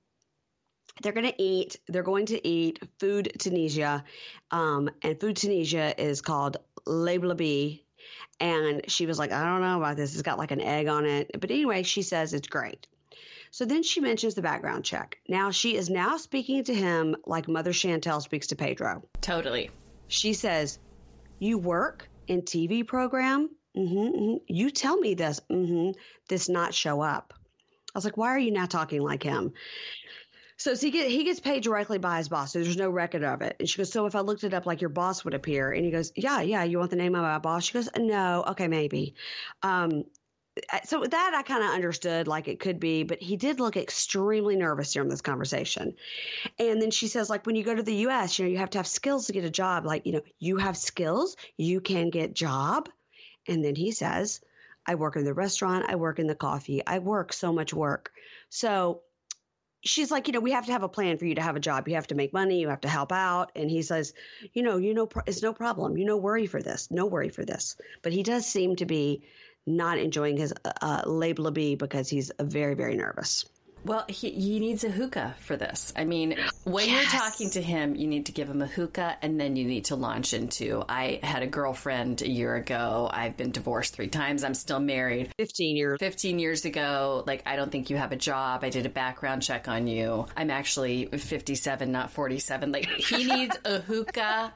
they're 1.03 1.13
going 1.13 1.31
to 1.31 1.43
eat, 1.43 1.77
they're 1.89 2.03
going 2.03 2.27
to 2.27 2.47
eat 2.47 2.81
food 2.99 3.33
Tunisia. 3.39 4.05
Um, 4.51 4.91
and 5.03 5.19
food 5.21 5.37
Tunisia 5.37 5.95
is 6.01 6.21
called 6.21 6.57
Lablabi. 6.87 7.83
And 8.41 8.91
she 8.91 9.07
was 9.07 9.19
like, 9.19 9.31
I 9.31 9.45
don't 9.45 9.61
know 9.61 9.79
about 9.79 9.97
this. 9.97 10.13
It's 10.13 10.23
got 10.23 10.39
like 10.39 10.51
an 10.51 10.61
egg 10.61 10.89
on 10.89 11.07
it. 11.07 11.31
But 11.41 11.51
anyway, 11.53 11.85
she 11.85 12.03
says 12.03 12.35
it's 12.35 12.49
great. 12.49 12.89
So 13.53 13.65
then 13.65 13.85
she 13.85 14.01
mentions 14.01 14.35
the 14.35 14.43
background 14.43 14.85
check. 14.85 15.19
Now 15.29 15.53
she 15.53 15.77
is 15.77 15.89
now 15.89 16.17
speaking 16.17 16.65
to 16.65 16.75
him 16.75 17.15
like 17.25 17.47
Mother 17.47 17.71
Chantel 17.71 18.21
speaks 18.21 18.49
to 18.49 18.57
Pedro. 18.57 19.05
Totally. 19.21 19.71
She 20.09 20.35
says, 20.35 20.79
"You 21.39 21.59
work 21.59 22.09
in 22.27 22.43
TV 22.43 22.87
program? 22.87 23.51
Mm-hmm, 23.77 24.37
You 24.47 24.71
tell 24.71 24.97
me 24.97 25.15
this. 25.15 25.41
Mm-hmm. 25.51 25.99
This 26.29 26.49
not 26.49 26.75
show 26.75 27.01
up." 27.01 27.35
I 27.95 27.99
was 27.99 28.05
like, 28.05 28.17
"Why 28.17 28.29
are 28.29 28.39
you 28.39 28.53
not 28.53 28.71
talking 28.71 29.01
like 29.01 29.23
him?" 29.23 29.53
So, 30.57 30.75
so 30.75 30.87
he, 30.87 30.93
get, 30.93 31.11
he 31.11 31.25
gets 31.25 31.41
paid 31.41 31.65
directly 31.65 31.99
by 31.99 32.19
his 32.19 32.29
boss. 32.29 32.53
So 32.53 32.63
there's 32.63 32.77
no 32.77 32.89
record 32.89 33.25
of 33.25 33.43
it. 33.43 33.57
And 33.59 33.69
she 33.69 33.79
goes, 33.79 33.93
"So 33.93 34.07
if 34.07 34.15
I 34.15 34.21
looked 34.21 34.45
it 34.45 34.55
up, 34.55 34.67
like 34.67 34.81
your 34.81 34.91
boss 34.91 35.25
would 35.25 35.35
appear?" 35.35 35.73
And 35.73 35.85
he 35.85 35.91
goes, 35.91 36.13
"Yeah, 36.15 36.41
yeah. 36.43 36.65
You 36.65 36.79
want 36.79 36.91
the 36.91 36.97
name 36.97 37.15
of 37.15 37.23
my 37.23 37.39
boss?" 37.39 37.65
She 37.65 37.73
goes, 37.73 37.89
"No. 37.97 38.45
Okay, 38.49 38.69
maybe." 38.69 39.15
Um, 39.63 40.05
so 40.85 41.05
that 41.05 41.35
I 41.35 41.43
kind 41.43 41.65
of 41.65 41.71
understood, 41.71 42.29
like 42.29 42.47
it 42.47 42.61
could 42.61 42.79
be, 42.79 43.03
but 43.03 43.21
he 43.21 43.37
did 43.37 43.59
look 43.59 43.77
extremely 43.77 44.55
nervous 44.57 44.93
during 44.93 45.09
this 45.09 45.21
conversation. 45.21 45.95
And 46.59 46.81
then 46.81 46.91
she 46.93 47.09
says, 47.09 47.29
like, 47.29 47.45
when 47.45 47.57
you 47.57 47.65
go 47.65 47.75
to 47.75 47.83
the 47.83 47.95
U.S., 47.97 48.39
you 48.39 48.45
know, 48.45 48.51
you 48.51 48.59
have 48.59 48.71
to 48.71 48.79
have 48.79 48.87
skills 48.87 49.27
to 49.27 49.33
get 49.33 49.45
a 49.45 49.51
job. 49.51 49.85
Like, 49.85 50.07
you 50.07 50.13
know, 50.13 50.23
you 50.39 50.59
have 50.59 50.77
skills, 50.77 51.37
you 51.57 51.81
can 51.81 52.11
get 52.11 52.35
job. 52.35 52.89
And 53.49 53.65
then 53.65 53.75
he 53.75 53.91
says, 53.91 54.41
I 54.87 54.95
work 54.95 55.17
in 55.17 55.25
the 55.25 55.35
restaurant, 55.35 55.87
I 55.89 55.97
work 55.97 56.19
in 56.19 56.27
the 56.27 56.35
coffee, 56.35 56.87
I 56.87 57.01
work 57.01 57.33
so 57.33 57.53
much 57.53 57.75
work. 57.75 58.13
So 58.49 59.01
she's 59.83 60.11
like, 60.11 60.29
you 60.29 60.33
know, 60.33 60.41
we 60.41 60.53
have 60.53 60.67
to 60.67 60.73
have 60.73 60.83
a 60.83 60.89
plan 60.89 61.19
for 61.19 61.25
you 61.25 61.35
to 61.35 61.43
have 61.43 61.57
a 61.57 61.61
job. 61.61 61.89
You 61.89 61.97
have 61.97 62.07
to 62.09 62.15
make 62.15 62.33
money, 62.33 62.61
you 62.61 62.69
have 62.69 62.83
to 62.83 62.89
help 62.89 63.11
out. 63.11 63.51
And 63.57 63.71
he 63.71 63.83
says, 63.83 64.15
you 64.53 64.63
know, 64.63 64.77
you 64.77 64.95
know, 64.95 65.09
it's 65.27 65.43
no 65.43 65.53
problem. 65.53 65.99
You 65.99 66.05
no 66.05 66.17
worry 66.17 66.47
for 66.47 66.63
this, 66.63 66.91
no 66.91 67.07
worry 67.07 67.29
for 67.29 67.45
this. 67.45 67.77
But 68.03 68.13
he 68.13 68.23
does 68.23 68.47
seem 68.47 68.77
to 68.77 68.87
be 68.87 69.25
not 69.67 69.99
enjoying 69.99 70.37
his 70.37 70.53
uh, 70.65 71.03
lablabi 71.03 71.79
because 71.79 72.09
he's 72.09 72.31
very, 72.41 72.75
very 72.75 72.97
nervous. 72.97 73.45
Well, 73.85 74.07
he, 74.09 74.31
he 74.31 74.61
needs 74.61 74.83
a 74.85 74.89
hookah 74.91 75.37
for 75.41 75.57
this. 75.57 75.93
I 75.95 76.05
mean, 76.05 76.39
when 76.65 76.89
you're 76.89 77.03
talking 77.03 77.51
to 77.51 77.61
him, 77.61 77.95
you 77.95 78.07
need 78.07 78.27
to 78.27 78.33
give 78.33 78.49
him 78.49 78.63
a 78.63 78.67
hookah, 78.67 79.19
and 79.21 79.39
then 79.39 79.57
you 79.57 79.67
need 79.67 79.87
to 79.87 79.97
launch 79.97 80.33
into. 80.33 80.83
I 80.89 81.21
had 81.23 81.43
a 81.43 81.47
girlfriend 81.47 82.23
a 82.23 82.29
year 82.29 82.55
ago. 82.55 83.11
I've 83.13 83.37
been 83.37 83.51
divorced 83.51 83.95
three 83.95 84.09
times. 84.09 84.43
I'm 84.43 84.55
still 84.55 84.81
married. 84.81 85.33
15 85.39 85.77
years. 85.77 85.99
15 86.01 86.39
years 86.39 86.65
ago, 86.65 87.25
like, 87.27 87.43
I 87.45 87.57
don't 87.57 87.71
think 87.71 87.91
you 87.91 87.99
have 87.99 88.13
a 88.13 88.17
job. 88.17 88.65
I 88.65 88.71
did 88.71 88.87
a 88.87 88.91
background 88.91 89.43
check 89.43 89.69
on 89.69 89.87
you. 89.87 90.27
I'm 90.35 90.51
actually 90.51 91.05
57, 91.07 91.93
not 91.93 92.11
47. 92.11 92.73
Like, 92.73 92.87
he 92.87 93.25
needs 93.25 93.59
a 93.67 93.81
hookah 93.81 94.55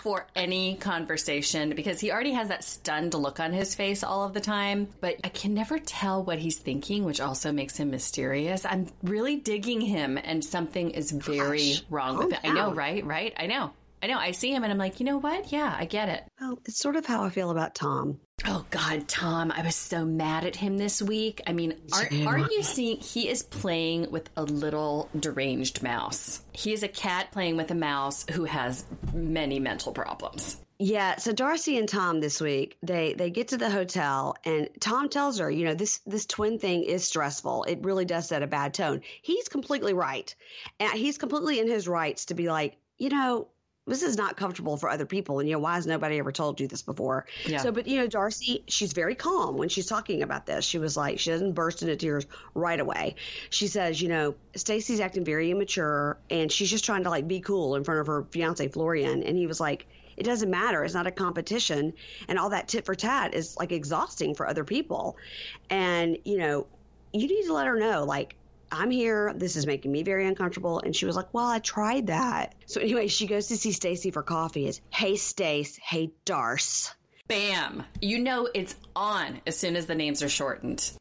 for 0.00 0.26
any 0.34 0.76
conversation 0.76 1.70
because 1.70 2.00
he 2.00 2.10
already 2.12 2.32
has 2.32 2.48
that 2.48 2.64
stunned 2.64 3.14
look 3.14 3.40
on 3.40 3.52
his 3.52 3.74
face 3.74 4.02
all 4.02 4.24
of 4.24 4.34
the 4.34 4.40
time. 4.40 4.88
But 5.00 5.16
I 5.24 5.28
can 5.28 5.54
never 5.54 5.78
tell 5.78 6.22
what 6.22 6.38
he's 6.38 6.58
thinking, 6.58 7.04
which 7.04 7.20
also 7.20 7.52
makes 7.52 7.76
him 7.76 7.90
mysterious. 7.90 8.64
I'm 8.64 8.86
really 9.02 9.36
digging 9.36 9.80
him, 9.80 10.18
and 10.18 10.44
something 10.44 10.90
is 10.90 11.10
very 11.10 11.74
Gosh, 11.74 11.82
wrong 11.90 12.16
oh, 12.16 12.26
with 12.26 12.42
calm 12.42 12.44
it. 12.44 12.48
I 12.48 12.54
know, 12.54 12.72
right? 12.72 13.04
Right? 13.04 13.34
I 13.36 13.46
know. 13.46 13.72
I 14.02 14.06
know. 14.06 14.18
I 14.18 14.30
see 14.30 14.52
him, 14.52 14.62
and 14.62 14.72
I'm 14.72 14.78
like, 14.78 15.00
you 15.00 15.06
know 15.06 15.18
what? 15.18 15.52
Yeah, 15.52 15.74
I 15.76 15.84
get 15.84 16.08
it. 16.08 16.24
Well, 16.40 16.58
it's 16.64 16.78
sort 16.78 16.96
of 16.96 17.06
how 17.06 17.24
I 17.24 17.30
feel 17.30 17.50
about 17.50 17.74
Tom. 17.74 18.20
Oh 18.46 18.64
God, 18.70 19.08
Tom! 19.08 19.50
I 19.50 19.62
was 19.62 19.74
so 19.74 20.04
mad 20.04 20.44
at 20.44 20.56
him 20.56 20.78
this 20.78 21.02
week. 21.02 21.42
I 21.46 21.52
mean, 21.52 21.74
aren't, 21.92 22.26
aren't 22.26 22.52
you 22.52 22.62
seeing? 22.62 22.98
He 22.98 23.28
is 23.28 23.42
playing 23.42 24.10
with 24.10 24.30
a 24.36 24.44
little 24.44 25.08
deranged 25.18 25.82
mouse. 25.82 26.42
He 26.52 26.72
is 26.72 26.82
a 26.82 26.88
cat 26.88 27.32
playing 27.32 27.56
with 27.56 27.70
a 27.70 27.74
mouse 27.74 28.24
who 28.30 28.44
has 28.44 28.84
many 29.12 29.58
mental 29.58 29.92
problems. 29.92 30.58
Yeah, 30.80 31.16
so 31.16 31.32
Darcey 31.32 31.76
and 31.76 31.88
Tom 31.88 32.20
this 32.20 32.40
week, 32.40 32.78
they 32.84 33.12
they 33.14 33.30
get 33.30 33.48
to 33.48 33.56
the 33.56 33.68
hotel 33.68 34.36
and 34.44 34.68
Tom 34.78 35.08
tells 35.08 35.40
her, 35.40 35.50
you 35.50 35.64
know, 35.64 35.74
this 35.74 35.98
this 36.06 36.24
twin 36.24 36.60
thing 36.60 36.84
is 36.84 37.04
stressful. 37.04 37.64
It 37.64 37.80
really 37.82 38.04
does 38.04 38.28
set 38.28 38.44
a 38.44 38.46
bad 38.46 38.74
tone. 38.74 39.02
He's 39.22 39.48
completely 39.48 39.92
right. 39.92 40.32
And 40.78 40.92
he's 40.92 41.18
completely 41.18 41.58
in 41.58 41.66
his 41.66 41.88
rights 41.88 42.26
to 42.26 42.34
be 42.34 42.48
like, 42.48 42.76
you 42.96 43.08
know, 43.08 43.48
this 43.88 44.02
is 44.02 44.16
not 44.16 44.36
comfortable 44.36 44.76
for 44.76 44.88
other 44.88 45.06
people 45.06 45.40
and 45.40 45.48
you 45.48 45.54
know, 45.54 45.60
why 45.60 45.74
has 45.74 45.86
nobody 45.86 46.18
ever 46.18 46.32
told 46.32 46.60
you 46.60 46.68
this 46.68 46.82
before? 46.82 47.26
Yeah. 47.46 47.58
So 47.58 47.72
but 47.72 47.86
you 47.86 47.98
know, 47.98 48.08
Darcey, 48.08 48.62
she's 48.68 48.92
very 48.92 49.14
calm 49.14 49.56
when 49.56 49.68
she's 49.68 49.86
talking 49.86 50.22
about 50.22 50.46
this. 50.46 50.64
She 50.64 50.78
was 50.78 50.96
like, 50.96 51.18
she 51.18 51.30
doesn't 51.30 51.52
burst 51.52 51.82
into 51.82 51.96
tears 51.96 52.26
right 52.54 52.78
away. 52.78 53.16
She 53.50 53.66
says, 53.66 54.00
you 54.00 54.08
know, 54.08 54.34
Stacey's 54.54 55.00
acting 55.00 55.24
very 55.24 55.50
immature 55.50 56.18
and 56.30 56.50
she's 56.50 56.70
just 56.70 56.84
trying 56.84 57.04
to 57.04 57.10
like 57.10 57.26
be 57.26 57.40
cool 57.40 57.76
in 57.76 57.84
front 57.84 58.00
of 58.00 58.06
her 58.06 58.24
fiance 58.30 58.66
Florian. 58.68 59.22
And 59.22 59.36
he 59.36 59.46
was 59.46 59.60
like, 59.60 59.86
it 60.16 60.24
doesn't 60.24 60.50
matter. 60.50 60.84
It's 60.84 60.94
not 60.94 61.06
a 61.06 61.12
competition. 61.12 61.94
And 62.26 62.38
all 62.38 62.50
that 62.50 62.68
tit 62.68 62.84
for 62.84 62.94
tat 62.94 63.34
is 63.34 63.56
like 63.56 63.70
exhausting 63.70 64.34
for 64.34 64.48
other 64.48 64.64
people. 64.64 65.16
And, 65.70 66.18
you 66.24 66.38
know, 66.38 66.66
you 67.12 67.28
need 67.28 67.46
to 67.46 67.54
let 67.54 67.66
her 67.66 67.78
know, 67.78 68.04
like, 68.04 68.34
I'm 68.70 68.90
here. 68.90 69.32
This 69.34 69.56
is 69.56 69.66
making 69.66 69.92
me 69.92 70.02
very 70.02 70.26
uncomfortable. 70.26 70.80
And 70.80 70.94
she 70.94 71.06
was 71.06 71.16
like, 71.16 71.32
Well, 71.32 71.46
I 71.46 71.58
tried 71.58 72.08
that. 72.08 72.54
So 72.66 72.80
anyway, 72.80 73.08
she 73.08 73.26
goes 73.26 73.48
to 73.48 73.56
see 73.56 73.72
Stacey 73.72 74.10
for 74.10 74.22
coffee. 74.22 74.66
It's 74.66 74.80
hey 74.90 75.16
Stace, 75.16 75.76
hey 75.76 76.12
Darce. 76.24 76.92
Bam! 77.28 77.84
You 78.00 78.18
know 78.20 78.48
it's 78.54 78.74
on 78.96 79.40
as 79.46 79.58
soon 79.58 79.76
as 79.76 79.86
the 79.86 79.94
names 79.94 80.22
are 80.22 80.28
shortened. 80.30 80.92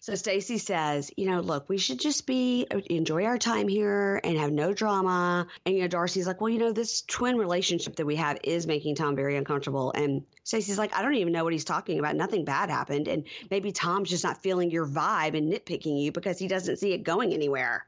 So 0.00 0.14
Stacey 0.14 0.58
says, 0.58 1.10
you 1.16 1.28
know, 1.28 1.40
look, 1.40 1.68
we 1.68 1.76
should 1.76 1.98
just 1.98 2.26
be 2.26 2.66
enjoy 2.88 3.24
our 3.24 3.36
time 3.36 3.66
here 3.66 4.20
and 4.22 4.38
have 4.38 4.52
no 4.52 4.72
drama. 4.72 5.48
And 5.66 5.74
you 5.74 5.82
know, 5.82 5.88
Darcey's 5.88 6.26
like, 6.26 6.40
well, 6.40 6.50
you 6.50 6.58
know, 6.58 6.72
this 6.72 7.02
twin 7.02 7.36
relationship 7.36 7.96
that 7.96 8.06
we 8.06 8.16
have 8.16 8.38
is 8.44 8.66
making 8.66 8.94
Tom 8.94 9.16
very 9.16 9.36
uncomfortable. 9.36 9.92
And 9.92 10.22
Stacey's 10.44 10.78
like, 10.78 10.94
I 10.94 11.02
don't 11.02 11.14
even 11.14 11.32
know 11.32 11.42
what 11.44 11.52
he's 11.52 11.64
talking 11.64 11.98
about. 11.98 12.14
Nothing 12.16 12.44
bad 12.44 12.70
happened, 12.70 13.08
and 13.08 13.24
maybe 13.50 13.72
Tom's 13.72 14.08
just 14.08 14.24
not 14.24 14.42
feeling 14.42 14.70
your 14.70 14.86
vibe 14.86 15.36
and 15.36 15.52
nitpicking 15.52 16.00
you 16.00 16.12
because 16.12 16.38
he 16.38 16.48
doesn't 16.48 16.78
see 16.78 16.92
it 16.92 17.02
going 17.02 17.34
anywhere. 17.34 17.84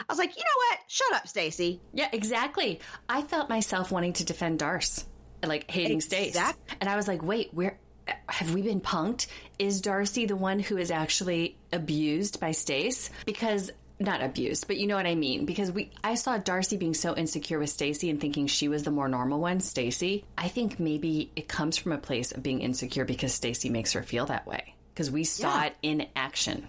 I 0.00 0.04
was 0.08 0.18
like, 0.18 0.36
you 0.36 0.42
know 0.42 0.68
what? 0.70 0.78
Shut 0.88 1.12
up, 1.14 1.28
Stacy. 1.28 1.80
Yeah, 1.92 2.08
exactly. 2.12 2.80
I 3.08 3.22
felt 3.22 3.48
myself 3.48 3.92
wanting 3.92 4.14
to 4.14 4.24
defend 4.24 4.58
Darce, 4.58 5.04
like 5.44 5.70
hating 5.70 6.00
Stace. 6.00 6.36
And 6.80 6.88
I 6.90 6.96
was 6.96 7.06
like, 7.06 7.22
wait, 7.22 7.54
where 7.54 7.78
have 8.28 8.54
we 8.54 8.62
been 8.62 8.80
punked? 8.80 9.26
Is 9.58 9.82
Darcey 9.82 10.26
the 10.26 10.36
one 10.36 10.58
who 10.58 10.76
is 10.76 10.90
actually 10.90 11.56
abused 11.72 12.40
by 12.40 12.52
Stace? 12.52 13.10
Because 13.26 13.70
not 13.98 14.22
abused, 14.22 14.66
but 14.66 14.76
you 14.76 14.86
know 14.86 14.96
what 14.96 15.06
I 15.06 15.14
mean. 15.14 15.46
Because 15.46 15.70
we, 15.70 15.90
I 16.02 16.14
saw 16.14 16.38
Darcey 16.38 16.78
being 16.78 16.94
so 16.94 17.16
insecure 17.16 17.58
with 17.58 17.70
Stacey 17.70 18.10
and 18.10 18.20
thinking 18.20 18.46
she 18.46 18.68
was 18.68 18.82
the 18.82 18.90
more 18.90 19.08
normal 19.08 19.40
one, 19.40 19.60
Stacey. 19.60 20.24
I 20.36 20.48
think 20.48 20.80
maybe 20.80 21.30
it 21.36 21.48
comes 21.48 21.76
from 21.76 21.92
a 21.92 21.98
place 21.98 22.32
of 22.32 22.42
being 22.42 22.60
insecure 22.60 23.04
because 23.04 23.32
Stacey 23.32 23.70
makes 23.70 23.92
her 23.92 24.02
feel 24.02 24.26
that 24.26 24.46
way. 24.46 24.74
Because 24.92 25.10
we 25.10 25.24
saw 25.24 25.60
yeah. 25.60 25.66
it 25.66 25.76
in 25.82 26.06
action. 26.16 26.68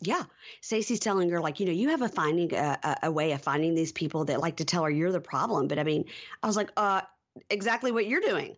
Yeah, 0.00 0.22
Stacey's 0.62 1.00
telling 1.00 1.30
her 1.30 1.40
like, 1.40 1.58
you 1.58 1.66
know, 1.66 1.72
you 1.72 1.88
have 1.88 2.02
a 2.02 2.08
finding 2.08 2.54
a, 2.54 2.98
a 3.04 3.10
way 3.10 3.32
of 3.32 3.42
finding 3.42 3.74
these 3.74 3.90
people 3.90 4.26
that 4.26 4.40
like 4.40 4.58
to 4.58 4.64
tell 4.64 4.84
her 4.84 4.90
you're 4.90 5.10
the 5.10 5.20
problem. 5.20 5.66
But 5.66 5.80
I 5.80 5.82
mean, 5.82 6.04
I 6.40 6.46
was 6.46 6.56
like, 6.56 6.70
uh, 6.76 7.00
exactly 7.50 7.90
what 7.90 8.06
you're 8.06 8.20
doing. 8.20 8.56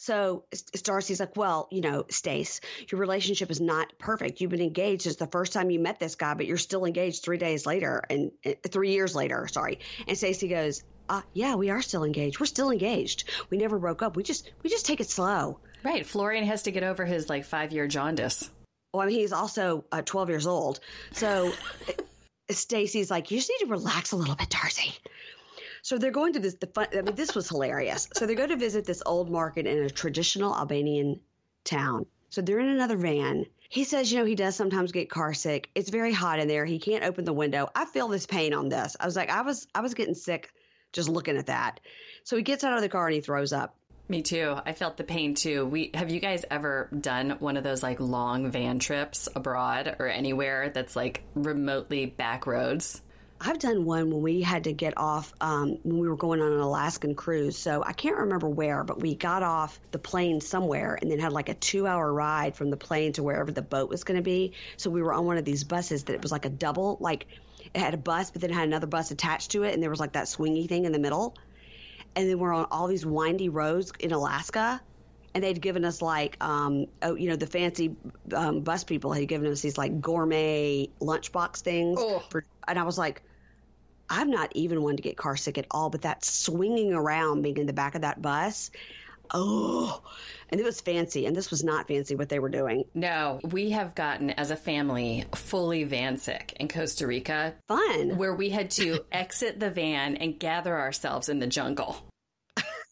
So 0.00 0.44
Darcey's 0.82 1.20
like, 1.20 1.36
well, 1.36 1.68
you 1.70 1.82
know, 1.82 2.06
Stace, 2.08 2.62
your 2.90 2.98
relationship 2.98 3.50
is 3.50 3.60
not 3.60 3.92
perfect. 3.98 4.40
You've 4.40 4.50
been 4.50 4.62
engaged 4.62 5.02
since 5.02 5.16
the 5.16 5.26
first 5.26 5.52
time 5.52 5.68
you 5.68 5.78
met 5.78 6.00
this 6.00 6.14
guy, 6.14 6.32
but 6.32 6.46
you're 6.46 6.56
still 6.56 6.86
engaged 6.86 7.22
three 7.22 7.36
days 7.36 7.66
later 7.66 8.02
and 8.08 8.30
uh, 8.46 8.52
three 8.66 8.92
years 8.92 9.14
later. 9.14 9.46
Sorry. 9.46 9.78
And 10.08 10.16
Stacey 10.16 10.48
goes, 10.48 10.82
uh, 11.10 11.20
yeah, 11.34 11.54
we 11.56 11.68
are 11.68 11.82
still 11.82 12.04
engaged. 12.04 12.40
We're 12.40 12.46
still 12.46 12.70
engaged. 12.70 13.28
We 13.50 13.58
never 13.58 13.78
broke 13.78 14.00
up. 14.00 14.16
We 14.16 14.22
just 14.22 14.50
we 14.62 14.70
just 14.70 14.86
take 14.86 15.00
it 15.00 15.10
slow. 15.10 15.60
Right. 15.84 16.06
Florian 16.06 16.46
has 16.46 16.62
to 16.62 16.70
get 16.70 16.82
over 16.82 17.04
his 17.04 17.28
like 17.28 17.44
five 17.44 17.70
year 17.70 17.86
jaundice. 17.86 18.48
Well, 18.94 19.02
I 19.02 19.06
mean, 19.06 19.18
he's 19.18 19.32
also 19.32 19.84
uh, 19.92 20.00
12 20.00 20.30
years 20.30 20.46
old. 20.46 20.80
So 21.12 21.52
Stacey's 22.50 23.10
like, 23.10 23.30
you 23.30 23.36
just 23.36 23.50
need 23.50 23.66
to 23.66 23.70
relax 23.70 24.12
a 24.12 24.16
little 24.16 24.34
bit, 24.34 24.48
Darcey. 24.48 24.98
So 25.82 25.98
they're 25.98 26.10
going 26.10 26.34
to 26.34 26.40
this. 26.40 26.54
The 26.54 26.66
fun, 26.66 26.88
I 26.92 27.02
mean, 27.02 27.14
this 27.14 27.34
was 27.34 27.48
hilarious. 27.48 28.08
So 28.14 28.26
they 28.26 28.34
go 28.34 28.46
to 28.46 28.56
visit 28.56 28.84
this 28.84 29.02
old 29.04 29.30
market 29.30 29.66
in 29.66 29.78
a 29.78 29.90
traditional 29.90 30.54
Albanian 30.54 31.20
town. 31.64 32.06
So 32.30 32.42
they're 32.42 32.60
in 32.60 32.68
another 32.68 32.96
van. 32.96 33.46
He 33.68 33.84
says, 33.84 34.10
you 34.10 34.18
know, 34.18 34.24
he 34.24 34.34
does 34.34 34.56
sometimes 34.56 34.92
get 34.92 35.10
car 35.10 35.32
sick. 35.32 35.70
It's 35.74 35.90
very 35.90 36.12
hot 36.12 36.40
in 36.40 36.48
there. 36.48 36.64
He 36.64 36.78
can't 36.78 37.04
open 37.04 37.24
the 37.24 37.32
window. 37.32 37.68
I 37.74 37.84
feel 37.84 38.08
this 38.08 38.26
pain 38.26 38.52
on 38.52 38.68
this. 38.68 38.96
I 38.98 39.06
was 39.06 39.16
like, 39.16 39.30
I 39.30 39.42
was, 39.42 39.66
I 39.74 39.80
was 39.80 39.94
getting 39.94 40.14
sick 40.14 40.52
just 40.92 41.08
looking 41.08 41.36
at 41.36 41.46
that. 41.46 41.80
So 42.24 42.36
he 42.36 42.42
gets 42.42 42.64
out 42.64 42.76
of 42.76 42.82
the 42.82 42.88
car 42.88 43.06
and 43.06 43.14
he 43.14 43.20
throws 43.20 43.52
up. 43.52 43.76
Me 44.08 44.22
too. 44.22 44.56
I 44.66 44.72
felt 44.72 44.96
the 44.96 45.04
pain 45.04 45.36
too. 45.36 45.64
We 45.66 45.92
have 45.94 46.10
you 46.10 46.18
guys 46.18 46.44
ever 46.50 46.88
done 47.00 47.36
one 47.38 47.56
of 47.56 47.62
those 47.62 47.80
like 47.80 48.00
long 48.00 48.50
van 48.50 48.80
trips 48.80 49.28
abroad 49.36 49.94
or 50.00 50.08
anywhere 50.08 50.70
that's 50.70 50.96
like 50.96 51.22
remotely 51.36 52.06
back 52.06 52.44
roads? 52.44 53.02
I've 53.42 53.58
done 53.58 53.86
one 53.86 54.10
when 54.10 54.20
we 54.20 54.42
had 54.42 54.64
to 54.64 54.72
get 54.72 54.98
off 54.98 55.32
um, 55.40 55.78
when 55.82 55.98
we 55.98 56.08
were 56.08 56.16
going 56.16 56.42
on 56.42 56.52
an 56.52 56.60
Alaskan 56.60 57.14
cruise. 57.14 57.56
So 57.56 57.82
I 57.82 57.94
can't 57.94 58.18
remember 58.18 58.46
where, 58.46 58.84
but 58.84 59.00
we 59.00 59.14
got 59.14 59.42
off 59.42 59.80
the 59.92 59.98
plane 59.98 60.42
somewhere 60.42 60.98
and 61.00 61.10
then 61.10 61.18
had 61.18 61.32
like 61.32 61.48
a 61.48 61.54
two 61.54 61.86
hour 61.86 62.12
ride 62.12 62.54
from 62.54 62.68
the 62.68 62.76
plane 62.76 63.14
to 63.14 63.22
wherever 63.22 63.50
the 63.50 63.62
boat 63.62 63.88
was 63.88 64.04
going 64.04 64.18
to 64.18 64.22
be. 64.22 64.52
So 64.76 64.90
we 64.90 65.00
were 65.00 65.14
on 65.14 65.24
one 65.24 65.38
of 65.38 65.46
these 65.46 65.64
buses 65.64 66.04
that 66.04 66.12
it 66.12 66.20
was 66.20 66.30
like 66.30 66.44
a 66.44 66.50
double, 66.50 66.98
like 67.00 67.26
it 67.72 67.80
had 67.80 67.94
a 67.94 67.98
bus, 67.98 68.30
but 68.30 68.42
then 68.42 68.50
it 68.50 68.54
had 68.54 68.68
another 68.68 68.86
bus 68.86 69.10
attached 69.10 69.52
to 69.52 69.62
it. 69.62 69.72
And 69.72 69.82
there 69.82 69.90
was 69.90 70.00
like 70.00 70.12
that 70.12 70.26
swingy 70.26 70.68
thing 70.68 70.84
in 70.84 70.92
the 70.92 70.98
middle. 70.98 71.34
And 72.14 72.28
then 72.28 72.38
we're 72.38 72.52
on 72.52 72.66
all 72.70 72.88
these 72.88 73.06
windy 73.06 73.48
roads 73.48 73.90
in 73.98 74.12
Alaska 74.12 74.82
and 75.32 75.44
they'd 75.44 75.60
given 75.60 75.84
us 75.84 76.02
like 76.02 76.36
um, 76.42 76.86
oh 77.02 77.14
you 77.14 77.28
know 77.28 77.36
the 77.36 77.46
fancy 77.46 77.94
um, 78.34 78.62
bus 78.62 78.82
people 78.82 79.12
had 79.12 79.28
given 79.28 79.50
us 79.50 79.60
these 79.60 79.78
like 79.78 80.00
gourmet 80.00 80.88
lunchbox 81.00 81.58
things 81.58 82.00
oh. 82.02 82.18
for, 82.30 82.44
and 82.66 82.78
I 82.78 82.82
was 82.82 82.98
like 82.98 83.22
I'm 84.10 84.30
not 84.30 84.50
even 84.54 84.82
one 84.82 84.96
to 84.96 85.02
get 85.02 85.16
car 85.16 85.36
sick 85.36 85.56
at 85.56 85.66
all, 85.70 85.88
but 85.88 86.02
that 86.02 86.24
swinging 86.24 86.92
around 86.92 87.42
being 87.42 87.58
in 87.58 87.66
the 87.66 87.72
back 87.72 87.94
of 87.94 88.02
that 88.02 88.20
bus, 88.20 88.72
oh, 89.32 90.02
and 90.50 90.60
it 90.60 90.64
was 90.64 90.80
fancy. 90.80 91.26
And 91.26 91.36
this 91.36 91.50
was 91.50 91.62
not 91.62 91.86
fancy 91.86 92.16
what 92.16 92.28
they 92.28 92.40
were 92.40 92.48
doing. 92.48 92.84
No, 92.92 93.38
we 93.44 93.70
have 93.70 93.94
gotten 93.94 94.30
as 94.30 94.50
a 94.50 94.56
family 94.56 95.24
fully 95.34 95.84
van 95.84 96.18
sick 96.18 96.56
in 96.58 96.66
Costa 96.68 97.06
Rica. 97.06 97.54
Fun. 97.68 98.16
Where 98.16 98.34
we 98.34 98.50
had 98.50 98.72
to 98.72 99.04
exit 99.12 99.60
the 99.60 99.70
van 99.70 100.16
and 100.16 100.38
gather 100.38 100.76
ourselves 100.76 101.28
in 101.28 101.38
the 101.38 101.46
jungle 101.46 101.96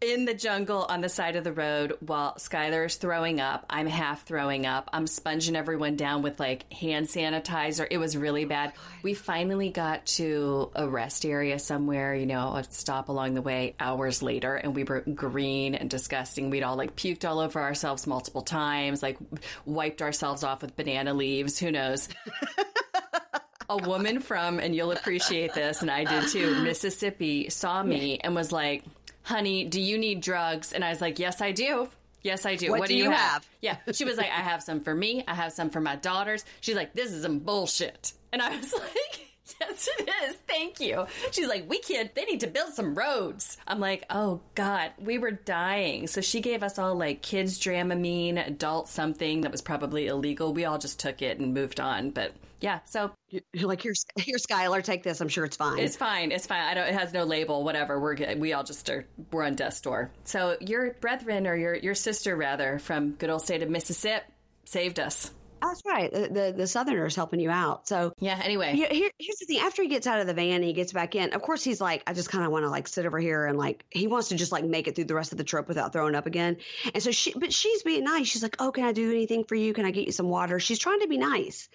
in 0.00 0.26
the 0.26 0.34
jungle 0.34 0.84
on 0.88 1.00
the 1.00 1.08
side 1.08 1.36
of 1.36 1.44
the 1.44 1.52
road 1.52 1.96
while 2.00 2.34
Skylar 2.34 2.86
is 2.86 2.96
throwing 2.96 3.40
up. 3.40 3.64
I'm 3.70 3.86
half 3.86 4.24
throwing 4.24 4.66
up. 4.66 4.90
I'm 4.92 5.06
sponging 5.06 5.56
everyone 5.56 5.96
down 5.96 6.22
with 6.22 6.38
like 6.38 6.70
hand 6.72 7.06
sanitizer. 7.06 7.86
It 7.90 7.98
was 7.98 8.16
really 8.16 8.44
oh 8.44 8.48
bad. 8.48 8.72
We 9.02 9.14
finally 9.14 9.70
got 9.70 10.04
to 10.06 10.70
a 10.74 10.86
rest 10.86 11.24
area 11.24 11.58
somewhere, 11.58 12.14
you 12.14 12.26
know, 12.26 12.54
a 12.56 12.64
stop 12.64 13.08
along 13.08 13.34
the 13.34 13.42
way 13.42 13.74
hours 13.80 14.22
later, 14.22 14.56
and 14.56 14.74
we 14.74 14.84
were 14.84 15.00
green 15.00 15.74
and 15.74 15.88
disgusting. 15.88 16.50
We'd 16.50 16.62
all 16.62 16.76
like 16.76 16.94
puked 16.94 17.28
all 17.28 17.38
over 17.38 17.60
ourselves 17.60 18.06
multiple 18.06 18.42
times, 18.42 19.02
like 19.02 19.16
wiped 19.64 20.02
ourselves 20.02 20.44
off 20.44 20.60
with 20.60 20.76
banana 20.76 21.14
leaves. 21.14 21.58
Who 21.58 21.72
knows? 21.72 22.08
a 23.68 23.76
woman 23.76 24.20
from, 24.20 24.60
and 24.60 24.74
you'll 24.74 24.92
appreciate 24.92 25.54
this, 25.54 25.82
and 25.82 25.90
I 25.90 26.04
did 26.04 26.28
too, 26.28 26.62
Mississippi 26.62 27.48
saw 27.50 27.82
me 27.82 28.18
and 28.18 28.34
was 28.34 28.52
like, 28.52 28.84
honey, 29.26 29.64
do 29.64 29.80
you 29.80 29.98
need 29.98 30.20
drugs? 30.20 30.72
And 30.72 30.84
I 30.84 30.90
was 30.90 31.00
like, 31.00 31.18
yes, 31.18 31.40
I 31.40 31.50
do. 31.50 31.88
Yes, 32.22 32.46
I 32.46 32.54
do. 32.54 32.70
What, 32.70 32.80
what 32.80 32.88
do, 32.88 32.94
do, 32.94 32.98
you 32.98 33.10
have? 33.10 33.18
have? 33.18 33.48
Yeah. 33.60 33.76
She 33.92 34.04
was 34.04 34.16
like, 34.16 34.26
I 34.30 34.40
have 34.40 34.62
some 34.62 34.80
for 34.80 34.94
me. 34.94 35.24
I 35.26 35.34
have 35.34 35.52
some 35.52 35.70
for 35.70 35.80
my 35.80 35.96
daughters. 35.96 36.44
She's 36.60 36.76
like, 36.76 36.94
this 36.94 37.12
is 37.12 37.22
some 37.22 37.40
bullshit. 37.40 38.12
And 38.32 38.40
I 38.40 38.56
was 38.56 38.72
like, 38.78 39.26
Yes, 39.60 39.88
it 39.98 40.10
is. 40.24 40.36
Thank 40.48 40.80
you. 40.80 41.06
She's 41.30 41.46
like, 41.46 41.68
we 41.68 41.78
can't, 41.78 42.12
they 42.14 42.24
need 42.24 42.40
to 42.40 42.48
build 42.48 42.74
some 42.74 42.94
roads. 42.94 43.58
I'm 43.66 43.78
like, 43.78 44.04
oh 44.10 44.40
God, 44.54 44.90
we 44.98 45.18
were 45.18 45.30
dying. 45.30 46.08
So 46.08 46.20
she 46.20 46.40
gave 46.40 46.62
us 46.62 46.78
all 46.78 46.96
like 46.96 47.22
kids 47.22 47.58
Dramamine, 47.58 48.44
adult 48.44 48.88
something 48.88 49.42
that 49.42 49.52
was 49.52 49.62
probably 49.62 50.08
illegal. 50.08 50.52
We 50.52 50.64
all 50.64 50.78
just 50.78 50.98
took 50.98 51.22
it 51.22 51.38
and 51.38 51.54
moved 51.54 51.78
on. 51.78 52.10
But 52.10 52.32
yeah, 52.60 52.80
so 52.84 53.10
you're 53.28 53.68
like, 53.68 53.82
here's 53.82 54.04
here, 54.16 54.36
Skylar, 54.36 54.82
take 54.82 55.02
this. 55.02 55.20
I'm 55.20 55.28
sure 55.28 55.44
it's 55.44 55.56
fine. 55.56 55.78
It's 55.78 55.96
fine. 55.96 56.32
It's 56.32 56.46
fine. 56.46 56.60
I 56.60 56.74
don't. 56.74 56.88
It 56.88 56.94
has 56.94 57.12
no 57.12 57.24
label. 57.24 57.64
Whatever. 57.64 58.00
We're. 58.00 58.16
We 58.36 58.52
all 58.52 58.64
just 58.64 58.88
are. 58.90 59.06
We're 59.32 59.44
on 59.44 59.54
death's 59.54 59.80
door. 59.80 60.10
So 60.24 60.56
your 60.60 60.94
brethren 60.94 61.46
or 61.46 61.56
your 61.56 61.74
your 61.74 61.94
sister 61.94 62.36
rather 62.36 62.78
from 62.78 63.12
good 63.12 63.30
old 63.30 63.42
state 63.42 63.62
of 63.62 63.70
Mississippi 63.70 64.24
saved 64.64 64.98
us. 64.98 65.30
That's 65.60 65.82
right. 65.86 66.12
The, 66.12 66.28
the, 66.28 66.54
the 66.56 66.66
Southerners 66.66 67.16
helping 67.16 67.40
you 67.40 67.50
out. 67.50 67.88
So 67.88 68.12
yeah. 68.18 68.40
Anyway, 68.42 68.74
here, 68.74 69.10
here's 69.18 69.38
the 69.38 69.46
thing. 69.46 69.58
After 69.58 69.82
he 69.82 69.88
gets 69.88 70.06
out 70.06 70.20
of 70.20 70.26
the 70.26 70.34
van, 70.34 70.62
he 70.62 70.72
gets 70.72 70.92
back 70.92 71.14
in. 71.14 71.32
Of 71.32 71.42
course, 71.42 71.64
he's 71.64 71.80
like, 71.80 72.02
I 72.06 72.12
just 72.12 72.30
kind 72.30 72.44
of 72.44 72.52
want 72.52 72.64
to 72.64 72.70
like 72.70 72.88
sit 72.88 73.06
over 73.06 73.18
here 73.18 73.46
and 73.46 73.58
like 73.58 73.84
he 73.90 74.06
wants 74.06 74.28
to 74.28 74.36
just 74.36 74.52
like 74.52 74.64
make 74.64 74.86
it 74.88 74.94
through 74.94 75.04
the 75.04 75.14
rest 75.14 75.32
of 75.32 75.38
the 75.38 75.44
trip 75.44 75.68
without 75.68 75.92
throwing 75.92 76.14
up 76.14 76.26
again. 76.26 76.58
And 76.92 77.02
so 77.02 77.10
she, 77.10 77.32
but 77.34 77.52
she's 77.52 77.82
being 77.82 78.04
nice. 78.04 78.26
She's 78.26 78.42
like, 78.42 78.56
Oh, 78.58 78.70
can 78.70 78.84
I 78.84 78.92
do 78.92 79.10
anything 79.10 79.44
for 79.44 79.54
you? 79.54 79.72
Can 79.72 79.86
I 79.86 79.90
get 79.90 80.06
you 80.06 80.12
some 80.12 80.28
water? 80.28 80.60
She's 80.60 80.78
trying 80.78 81.00
to 81.00 81.08
be 81.08 81.18
nice. 81.18 81.68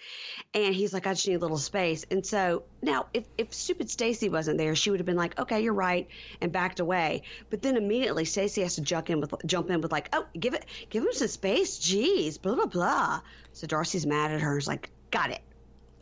And 0.54 0.74
he's 0.74 0.92
like, 0.92 1.06
I 1.06 1.14
just 1.14 1.26
need 1.26 1.34
a 1.34 1.40
little 1.40 1.58
space. 1.58 2.04
And 2.10 2.24
so 2.24 2.64
now, 2.82 3.06
if 3.14 3.24
if 3.38 3.54
stupid 3.54 3.88
Stacey 3.88 4.28
wasn't 4.28 4.58
there, 4.58 4.74
she 4.74 4.90
would 4.90 4.98
have 4.98 5.06
been 5.06 5.16
like, 5.16 5.38
Okay, 5.38 5.62
you're 5.62 5.72
right, 5.72 6.08
and 6.40 6.50
backed 6.50 6.80
away. 6.80 7.22
But 7.48 7.62
then 7.62 7.76
immediately 7.76 8.24
Stacey 8.24 8.62
has 8.62 8.74
to 8.74 8.80
jump 8.80 9.08
in 9.08 9.20
with 9.20 9.32
jump 9.46 9.70
in 9.70 9.80
with 9.80 9.92
like, 9.92 10.08
Oh, 10.12 10.26
give 10.38 10.54
it, 10.54 10.66
give 10.90 11.04
him 11.04 11.12
some 11.12 11.28
space. 11.28 11.78
Jeez, 11.78 12.42
blah 12.42 12.56
blah 12.56 12.66
blah. 12.66 13.20
So 13.52 13.68
Darcey's 13.68 14.04
mad 14.04 14.32
at 14.32 14.40
her. 14.40 14.56
He's 14.56 14.66
like, 14.66 14.90
got 15.12 15.30
it. 15.30 15.40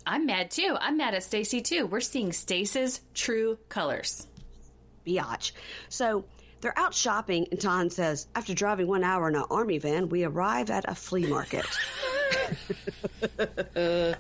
I'm 0.07 0.25
mad 0.25 0.51
too. 0.51 0.75
I'm 0.81 0.97
mad 0.97 1.15
at 1.15 1.23
Stacey 1.23 1.61
too. 1.61 1.87
We're 1.87 2.01
seeing 2.01 2.33
Stacey's 2.33 3.03
true 3.13 3.59
colors. 3.69 4.27
Biatch. 5.07 5.53
So 5.91 6.25
they're 6.63 6.79
out 6.79 6.95
shopping, 6.95 7.49
and 7.51 7.61
Tom 7.61 7.91
says, 7.91 8.27
after 8.35 8.55
driving 8.55 8.87
one 8.87 9.05
hour 9.05 9.29
in 9.29 9.35
an 9.35 9.45
army 9.51 9.79
van, 9.79 10.09
we 10.09 10.25
arrive 10.25 10.71
at 10.71 10.89
a 10.89 10.95
flea 10.95 11.27
market. 11.27 11.67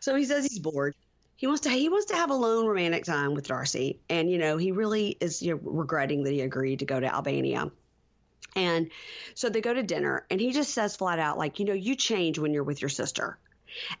so 0.00 0.14
he 0.14 0.24
says 0.24 0.46
he's 0.46 0.58
bored. 0.58 0.94
He 1.36 1.46
wants 1.46 1.62
to 1.62 1.70
he 1.70 1.88
wants 1.88 2.06
to 2.06 2.16
have 2.16 2.30
a 2.30 2.34
lone 2.34 2.66
romantic 2.66 3.04
time 3.04 3.34
with 3.34 3.48
Darcey, 3.48 3.98
and 4.08 4.30
you 4.30 4.38
know 4.38 4.56
he 4.56 4.72
really 4.72 5.16
is 5.20 5.42
you 5.42 5.54
know, 5.54 5.60
regretting 5.62 6.24
that 6.24 6.32
he 6.32 6.40
agreed 6.40 6.78
to 6.80 6.84
go 6.84 6.98
to 6.98 7.14
Albania. 7.14 7.70
And 8.54 8.90
so 9.34 9.50
they 9.50 9.60
go 9.60 9.74
to 9.74 9.82
dinner, 9.82 10.24
and 10.30 10.40
he 10.40 10.50
just 10.52 10.72
says 10.72 10.96
flat 10.96 11.18
out, 11.18 11.36
like, 11.36 11.58
you 11.58 11.66
know, 11.66 11.74
you 11.74 11.94
change 11.94 12.38
when 12.38 12.54
you're 12.54 12.64
with 12.64 12.80
your 12.80 12.88
sister. 12.88 13.38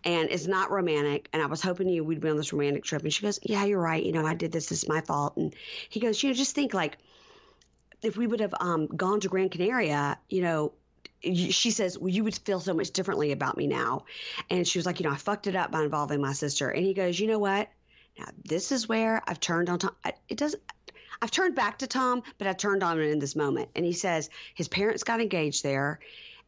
And 0.02 0.30
it's 0.30 0.46
not 0.46 0.70
romantic. 0.70 1.28
And 1.34 1.42
I 1.42 1.46
was 1.46 1.60
hoping 1.60 1.90
you 1.90 2.02
we'd 2.02 2.20
be 2.20 2.30
on 2.30 2.38
this 2.38 2.54
romantic 2.54 2.84
trip. 2.84 3.02
And 3.02 3.12
she 3.12 3.22
goes, 3.22 3.38
Yeah, 3.42 3.64
you're 3.64 3.80
right. 3.80 4.02
You 4.02 4.12
know, 4.12 4.24
I 4.24 4.32
did 4.32 4.50
this. 4.50 4.66
This 4.66 4.84
is 4.84 4.88
my 4.88 5.02
fault. 5.02 5.36
And 5.36 5.54
he 5.90 6.00
goes, 6.00 6.22
You 6.22 6.30
know, 6.30 6.34
just 6.34 6.54
think 6.54 6.72
like 6.72 6.96
if 8.02 8.16
we 8.16 8.26
would 8.26 8.40
have 8.40 8.54
um, 8.58 8.86
gone 8.86 9.20
to 9.20 9.28
Gran 9.28 9.50
Canaria, 9.50 10.18
you 10.30 10.40
know, 10.40 10.72
she 11.34 11.70
says, 11.70 11.98
well, 11.98 12.08
you 12.08 12.24
would 12.24 12.36
feel 12.36 12.60
so 12.60 12.74
much 12.74 12.90
differently 12.92 13.32
about 13.32 13.56
me 13.56 13.66
now. 13.66 14.04
And 14.50 14.66
she 14.66 14.78
was 14.78 14.86
like, 14.86 15.00
you 15.00 15.06
know, 15.06 15.12
I 15.12 15.16
fucked 15.16 15.46
it 15.46 15.56
up 15.56 15.70
by 15.70 15.82
involving 15.82 16.20
my 16.20 16.32
sister. 16.32 16.68
And 16.70 16.84
he 16.84 16.94
goes, 16.94 17.18
you 17.18 17.26
know 17.26 17.38
what? 17.38 17.68
Now, 18.18 18.26
this 18.44 18.72
is 18.72 18.88
where 18.88 19.22
I've 19.26 19.40
turned 19.40 19.68
on 19.68 19.78
Tom. 19.78 19.94
It 20.28 20.38
doesn't, 20.38 20.62
I've 21.20 21.30
turned 21.30 21.54
back 21.54 21.78
to 21.78 21.86
Tom, 21.86 22.22
but 22.38 22.46
I 22.46 22.52
turned 22.52 22.82
on 22.82 22.98
him 22.98 23.10
in 23.10 23.18
this 23.18 23.36
moment. 23.36 23.70
And 23.74 23.84
he 23.84 23.92
says 23.92 24.30
his 24.54 24.68
parents 24.68 25.04
got 25.04 25.20
engaged 25.20 25.62
there 25.62 26.00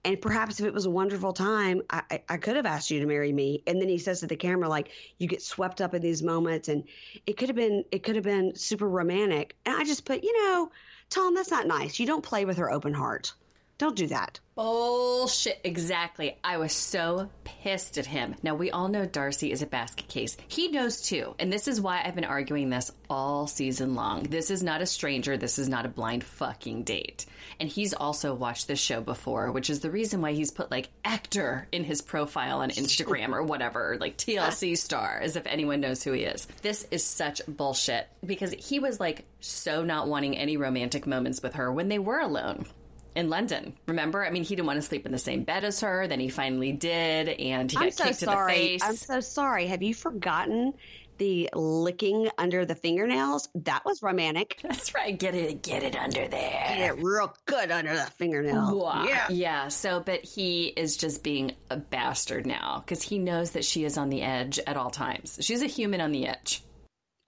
And 0.04 0.20
perhaps 0.20 0.60
if 0.60 0.66
it 0.66 0.72
was 0.72 0.86
a 0.86 0.90
wonderful 0.90 1.32
time, 1.32 1.82
I, 1.90 2.02
I, 2.10 2.22
I 2.28 2.36
could 2.36 2.56
have 2.56 2.66
asked 2.66 2.90
you 2.90 3.00
to 3.00 3.06
marry 3.06 3.32
me. 3.32 3.62
And 3.66 3.80
then 3.80 3.88
he 3.88 3.98
says 3.98 4.20
to 4.20 4.26
the 4.26 4.36
camera, 4.36 4.68
like, 4.68 4.90
you 5.18 5.26
get 5.26 5.42
swept 5.42 5.80
up 5.80 5.92
in 5.94 6.02
these 6.02 6.22
moments, 6.22 6.68
and 6.68 6.84
it 7.26 7.36
could 7.36 7.48
have 7.48 7.56
been 7.56 7.84
it 7.90 8.02
could 8.04 8.14
have 8.14 8.24
been 8.24 8.54
super 8.54 8.88
romantic. 8.88 9.56
And 9.66 9.76
I 9.76 9.84
just 9.84 10.04
put, 10.04 10.22
you 10.22 10.44
know, 10.44 10.70
Tom, 11.10 11.34
that's 11.34 11.50
not 11.50 11.66
nice. 11.66 11.98
You 11.98 12.06
don't 12.06 12.22
play 12.22 12.44
with 12.44 12.58
her 12.58 12.70
open 12.70 12.94
heart. 12.94 13.32
Don't 13.78 13.94
do 13.94 14.08
that. 14.08 14.40
Bullshit. 14.56 15.60
Exactly. 15.62 16.36
I 16.42 16.56
was 16.56 16.72
so 16.72 17.30
pissed 17.44 17.96
at 17.96 18.06
him. 18.06 18.34
Now, 18.42 18.56
we 18.56 18.72
all 18.72 18.88
know 18.88 19.06
Darcey 19.06 19.52
is 19.52 19.62
a 19.62 19.66
basket 19.66 20.08
case. 20.08 20.36
He 20.48 20.66
knows 20.66 21.00
too. 21.00 21.36
And 21.38 21.52
this 21.52 21.68
is 21.68 21.80
why 21.80 22.02
I've 22.04 22.16
been 22.16 22.24
arguing 22.24 22.70
this 22.70 22.90
all 23.08 23.46
season 23.46 23.94
long. 23.94 24.24
This 24.24 24.50
is 24.50 24.64
not 24.64 24.82
a 24.82 24.86
stranger. 24.86 25.36
This 25.36 25.60
is 25.60 25.68
not 25.68 25.86
a 25.86 25.88
blind 25.88 26.24
fucking 26.24 26.82
date. 26.82 27.24
And 27.60 27.68
he's 27.68 27.94
also 27.94 28.34
watched 28.34 28.66
this 28.66 28.80
show 28.80 29.00
before, 29.00 29.52
which 29.52 29.70
is 29.70 29.78
the 29.78 29.92
reason 29.92 30.20
why 30.22 30.32
he's 30.32 30.50
put 30.50 30.72
like 30.72 30.88
actor 31.04 31.68
in 31.70 31.84
his 31.84 32.02
profile 32.02 32.58
on 32.62 32.70
Instagram 32.70 33.28
or 33.28 33.44
whatever, 33.44 33.96
like 34.00 34.18
TLC 34.18 34.76
star, 34.78 35.20
as 35.22 35.36
if 35.36 35.46
anyone 35.46 35.80
knows 35.80 36.02
who 36.02 36.10
he 36.10 36.22
is. 36.22 36.48
This 36.62 36.84
is 36.90 37.04
such 37.04 37.42
bullshit 37.46 38.08
because 38.26 38.50
he 38.54 38.80
was 38.80 38.98
like 38.98 39.24
so 39.38 39.84
not 39.84 40.08
wanting 40.08 40.36
any 40.36 40.56
romantic 40.56 41.06
moments 41.06 41.44
with 41.44 41.54
her 41.54 41.72
when 41.72 41.88
they 41.88 42.00
were 42.00 42.18
alone 42.18 42.66
in 43.18 43.28
London. 43.28 43.74
Remember? 43.86 44.24
I 44.24 44.30
mean, 44.30 44.44
he 44.44 44.54
didn't 44.54 44.66
want 44.66 44.76
to 44.76 44.86
sleep 44.86 45.04
in 45.04 45.12
the 45.12 45.18
same 45.18 45.42
bed 45.42 45.64
as 45.64 45.80
her. 45.80 46.06
Then 46.06 46.20
he 46.20 46.28
finally 46.28 46.72
did, 46.72 47.28
and 47.28 47.70
he 47.70 47.76
got 47.76 47.84
I'm 47.84 47.90
so 47.90 48.04
kicked 48.04 48.20
sorry. 48.20 48.52
in 48.52 48.58
the 48.62 48.68
face. 48.68 48.82
I'm 48.84 48.96
so 48.96 49.20
sorry. 49.20 49.66
Have 49.66 49.82
you 49.82 49.92
forgotten 49.92 50.74
the 51.18 51.50
licking 51.52 52.28
under 52.38 52.64
the 52.64 52.76
fingernails? 52.76 53.48
That 53.56 53.84
was 53.84 54.02
romantic. 54.02 54.58
That's 54.62 54.94
right. 54.94 55.18
Get 55.18 55.34
it, 55.34 55.64
get 55.64 55.82
it 55.82 55.96
under 55.96 56.28
there. 56.28 56.64
Get 56.68 56.78
it 56.78 57.02
real 57.02 57.34
good 57.46 57.72
under 57.72 57.92
the 57.92 58.06
fingernail. 58.18 58.78
Wow. 58.78 59.04
Yeah. 59.04 59.26
Yeah. 59.30 59.68
So, 59.68 59.98
but 59.98 60.24
he 60.24 60.66
is 60.66 60.96
just 60.96 61.24
being 61.24 61.56
a 61.70 61.76
bastard 61.76 62.46
now 62.46 62.84
because 62.84 63.02
he 63.02 63.18
knows 63.18 63.50
that 63.50 63.64
she 63.64 63.82
is 63.84 63.98
on 63.98 64.10
the 64.10 64.22
edge 64.22 64.60
at 64.64 64.76
all 64.76 64.90
times. 64.90 65.38
She's 65.40 65.62
a 65.62 65.66
human 65.66 66.00
on 66.00 66.12
the 66.12 66.28
edge. 66.28 66.62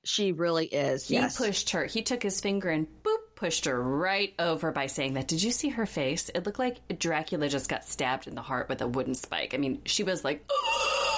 She 0.05 0.33
really 0.33 0.67
is. 0.67 1.09
He 1.09 1.15
yes. 1.15 1.37
pushed 1.37 1.71
her. 1.71 1.85
He 1.85 2.03
took 2.03 2.23
his 2.23 2.41
finger 2.41 2.71
and 2.71 2.87
boop, 3.03 3.10
pushed 3.41 3.65
her 3.65 3.83
right 3.83 4.35
over 4.39 4.71
by 4.71 4.87
saying 4.87 5.15
that. 5.15 5.27
Did 5.27 5.43
you 5.43 5.51
see 5.51 5.71
her 5.71 5.87
face? 5.87 6.31
It 6.35 6.45
looked 6.45 6.59
like 6.59 6.99
Dracula 6.99 7.49
just 7.49 7.71
got 7.71 7.87
stabbed 7.87 8.27
in 8.27 8.35
the 8.35 8.43
heart 8.43 8.69
with 8.69 8.83
a 8.83 8.87
wooden 8.87 9.15
spike. 9.15 9.55
I 9.55 9.57
mean, 9.57 9.81
she 9.87 10.05
was 10.05 10.23
like, 10.23 10.47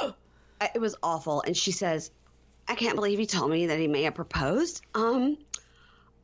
it 0.74 0.80
was 0.80 0.94
awful. 1.02 1.42
And 1.42 1.56
she 1.56 1.72
says, 1.72 2.12
I 2.68 2.76
can't 2.76 2.94
believe 2.94 3.18
he 3.18 3.26
told 3.26 3.50
me 3.50 3.66
that 3.66 3.80
he 3.80 3.88
may 3.88 4.04
have 4.04 4.14
proposed. 4.14 4.82
Um, 4.94 5.36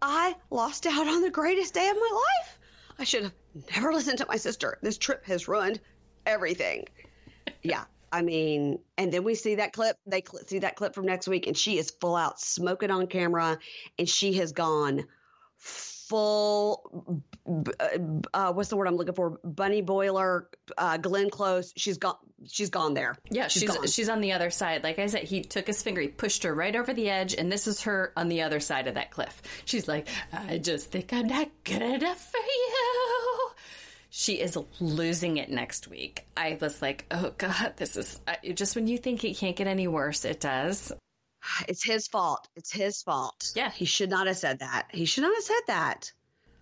I 0.01 0.37
lost 0.51 0.87
out 0.87 1.09
on 1.09 1.21
the 1.21 1.31
greatest 1.31 1.75
day 1.75 1.89
of 1.89 1.97
my 1.97 2.11
life. 2.13 2.59
I 3.01 3.03
should 3.03 3.25
have 3.25 3.35
never 3.75 3.93
listened 3.93 4.19
to 4.19 4.27
my 4.29 4.37
sister. 4.37 4.79
This 4.81 4.99
trip 4.99 5.27
has 5.27 5.49
ruined 5.49 5.81
everything. 6.25 6.87
yeah. 7.63 7.85
I 8.13 8.23
mean, 8.23 8.79
and 8.97 9.13
then 9.13 9.25
we 9.25 9.35
see 9.35 9.57
that 9.57 9.73
clip. 9.73 9.97
They 10.07 10.23
cl- 10.23 10.45
see 10.47 10.61
that 10.61 10.77
clip 10.77 10.95
from 10.95 11.07
next 11.07 11.27
week, 11.27 11.49
and 11.49 11.57
she 11.57 11.77
is 11.77 11.91
full 11.91 12.15
out 12.15 12.41
smoking 12.41 12.93
on 12.93 13.09
camera, 13.09 13.59
and 13.99 14.09
she 14.09 14.35
has 14.35 14.53
gone 14.53 15.05
full. 15.59 17.23
Uh, 18.35 18.53
what's 18.53 18.69
the 18.69 18.77
word 18.77 18.89
I'm 18.89 18.97
looking 18.97 19.15
for? 19.15 19.39
Bunny 19.45 19.83
boiler, 19.83 20.49
uh, 20.77 20.97
Glenn 20.97 21.31
Close. 21.31 21.73
She's 21.77 21.99
gone. 21.99 22.17
She's 22.47 22.71
gone 22.71 22.95
there. 22.95 23.17
Yeah, 23.31 23.49
she's 23.49 23.65
gone. 23.65 23.87
she's 23.87 24.09
on 24.09 24.21
the 24.21 24.33
other 24.33 24.51
side. 24.51 24.85
Like 24.85 24.99
I 24.99 25.07
said, 25.07 25.25
he 25.25 25.43
took 25.43 25.67
his 25.67 25.83
finger, 25.83 26.01
he 26.01 26.09
pushed 26.09 26.45
her 26.45 26.55
right 26.55 26.75
over 26.75 26.95
the 26.95 27.11
edge, 27.11 27.35
and 27.35 27.51
this 27.51 27.67
is 27.67 27.83
her 27.83 28.13
on 28.17 28.29
the 28.29 28.43
other 28.43 28.61
side 28.61 28.87
of 28.87 28.95
that 28.95 29.11
cliff. 29.11 29.43
She's 29.65 29.89
like, 29.89 30.09
I 30.33 30.59
just 30.59 30.91
think 30.91 31.13
I'm 31.13 31.27
not 31.27 31.49
good 31.65 31.83
enough 31.83 32.31
for 32.31 32.39
you. 32.39 33.51
She 34.11 34.35
is 34.35 34.57
losing 34.81 35.37
it 35.37 35.51
next 35.51 35.89
week. 35.89 36.27
I 36.37 36.57
was 36.61 36.81
like, 36.81 37.05
oh 37.11 37.33
god, 37.37 37.75
this 37.77 37.97
is 37.97 38.21
I, 38.27 38.53
just 38.53 38.75
when 38.75 38.87
you 38.87 38.99
think 38.99 39.23
it 39.25 39.37
can't 39.37 39.57
get 39.57 39.67
any 39.67 39.87
worse, 39.87 40.25
it 40.25 40.41
does. 40.41 40.93
It's 41.69 41.85
his 41.85 42.07
fault. 42.09 42.49
It's 42.57 42.73
his 42.73 43.03
fault. 43.03 43.53
Yeah. 43.55 43.71
He 43.71 43.85
should 43.85 44.11
not 44.11 44.27
have 44.27 44.37
said 44.37 44.61
that. 44.61 44.89
He 44.93 45.05
should 45.05 45.23
not 45.23 45.35
have 45.35 45.45
said 45.45 45.63
that. 45.67 46.13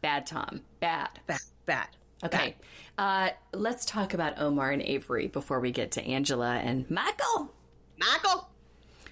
Bad, 0.00 0.26
Tom. 0.26 0.60
Bad. 0.80 1.08
Bad. 1.26 1.40
Bad. 1.66 1.88
Okay. 2.24 2.56
Uh, 2.98 3.30
let's 3.52 3.84
talk 3.84 4.14
about 4.14 4.38
Omar 4.38 4.70
and 4.70 4.82
Avery 4.82 5.26
before 5.26 5.60
we 5.60 5.70
get 5.70 5.92
to 5.92 6.02
Angela 6.04 6.56
and 6.56 6.90
Michael. 6.90 7.52
Michael. 7.98 8.48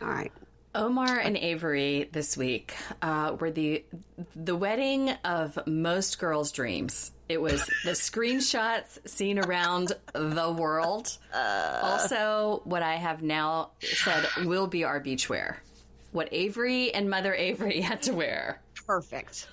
All 0.00 0.08
right. 0.08 0.32
Omar 0.74 1.18
and 1.18 1.36
Avery 1.36 2.08
this 2.12 2.36
week 2.36 2.74
uh, 3.00 3.36
were 3.38 3.50
the 3.52 3.84
the 4.34 4.56
wedding 4.56 5.10
of 5.24 5.56
most 5.66 6.18
girls' 6.18 6.50
dreams. 6.50 7.12
It 7.28 7.40
was 7.40 7.64
the 7.84 7.90
screenshots 7.92 8.98
seen 9.08 9.38
around 9.38 9.92
the 10.14 10.52
world. 10.52 11.16
also, 11.32 12.62
what 12.64 12.82
I 12.82 12.96
have 12.96 13.22
now 13.22 13.70
said 13.80 14.26
will 14.44 14.66
be 14.66 14.82
our 14.82 15.00
beachwear. 15.00 15.58
What 16.14 16.28
Avery 16.30 16.94
and 16.94 17.10
Mother 17.10 17.34
Avery 17.34 17.80
had 17.90 18.02
to 18.02 18.12
wear. 18.12 18.62
Perfect. 18.86 19.48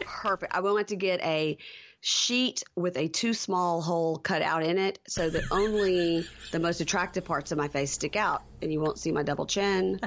Perfect. 0.00 0.52
I 0.52 0.58
wanted 0.58 0.88
to 0.88 0.96
get 0.96 1.20
a 1.20 1.56
sheet 2.00 2.64
with 2.74 2.96
a 2.96 3.06
too 3.06 3.32
small 3.32 3.80
hole 3.80 4.16
cut 4.16 4.42
out 4.42 4.64
in 4.64 4.78
it 4.78 4.98
so 5.06 5.30
that 5.30 5.44
only 5.52 6.26
the 6.50 6.58
most 6.58 6.80
attractive 6.80 7.24
parts 7.24 7.52
of 7.52 7.58
my 7.58 7.68
face 7.68 7.92
stick 7.92 8.16
out 8.16 8.42
and 8.60 8.72
you 8.72 8.80
won't 8.80 8.98
see 8.98 9.12
my 9.12 9.22
double 9.22 9.46
chin. 9.46 10.00